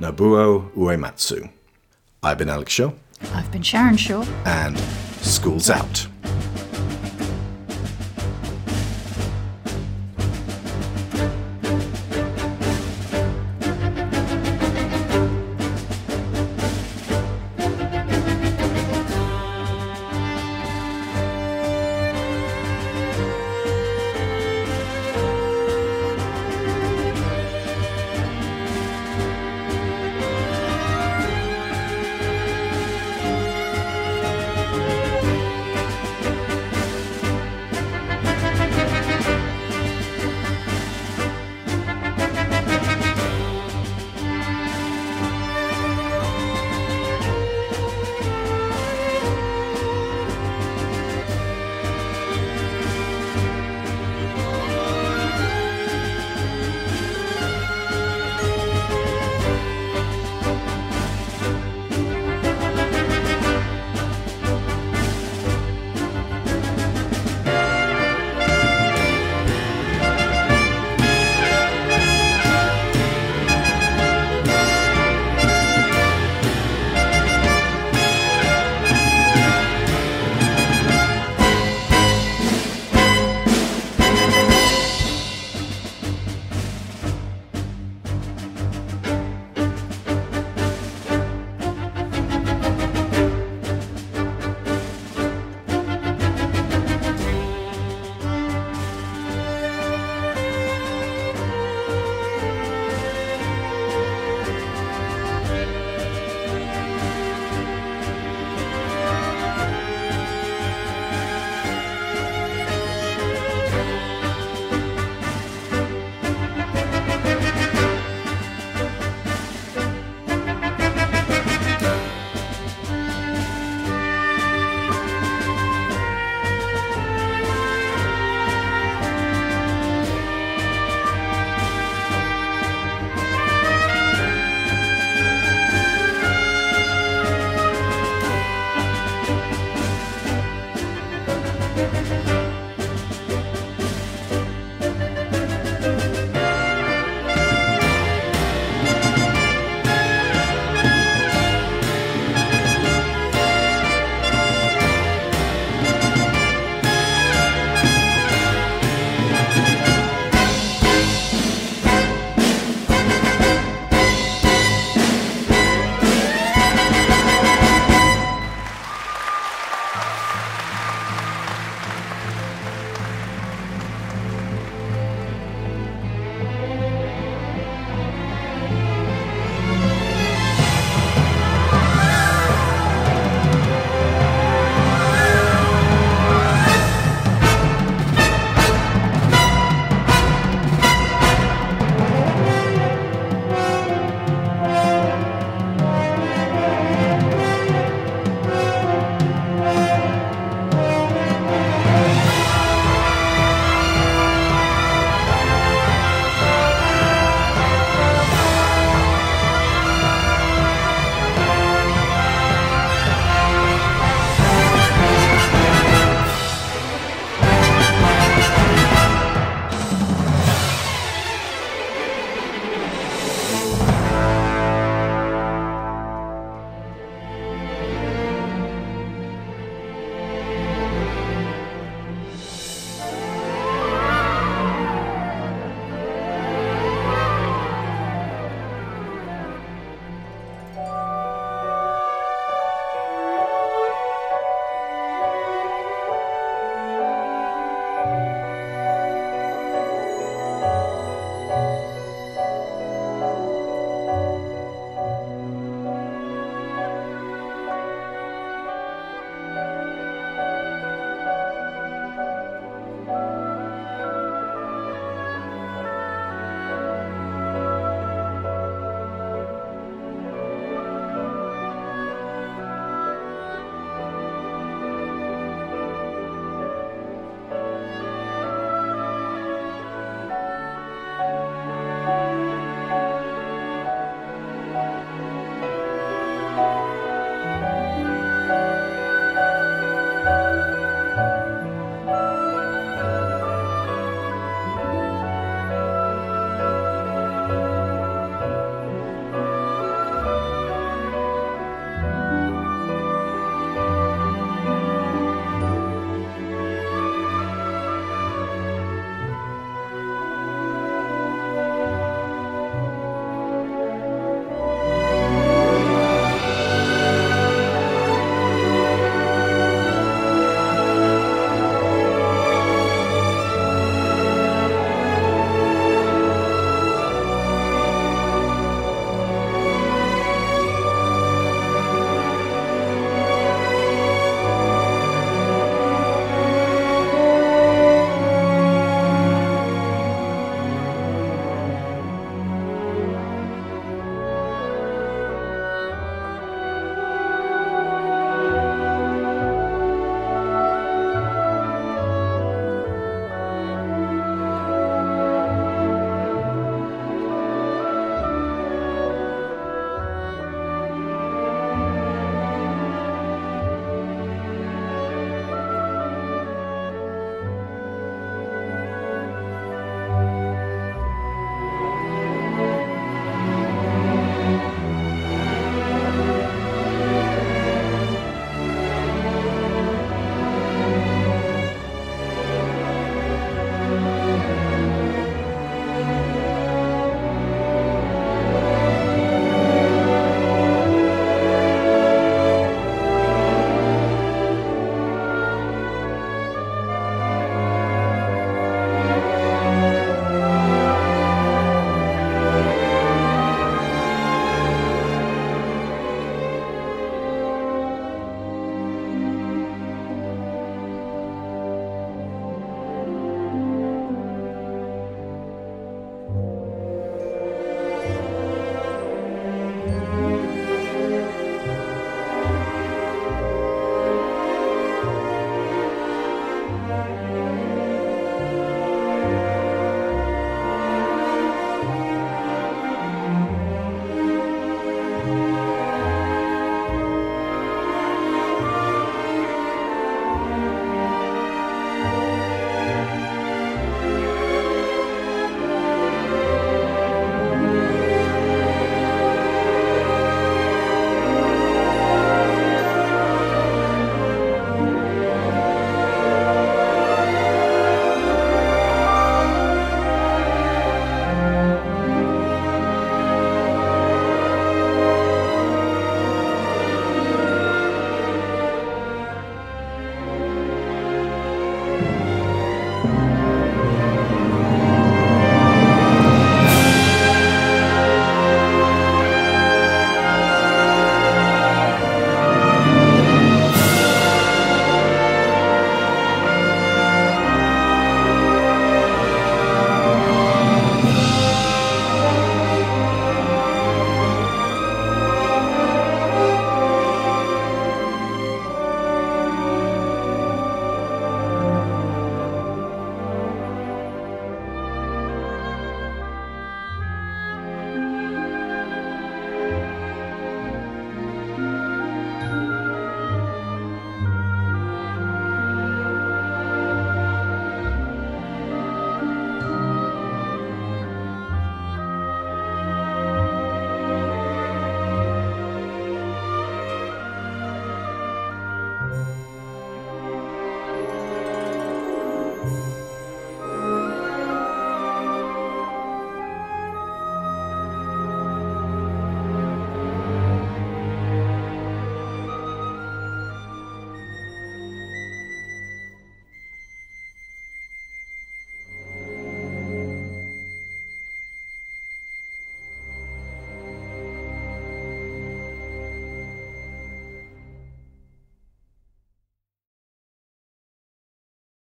Nobuo 0.00 0.70
Uematsu. 0.76 1.48
I've 2.22 2.38
been 2.38 2.48
Alex 2.48 2.72
Shaw, 2.72 2.92
I've 3.34 3.50
been 3.50 3.62
Sharon 3.62 3.96
Shaw. 3.96 4.24
and 4.44 4.78
school's 5.20 5.70
out. 5.70 6.06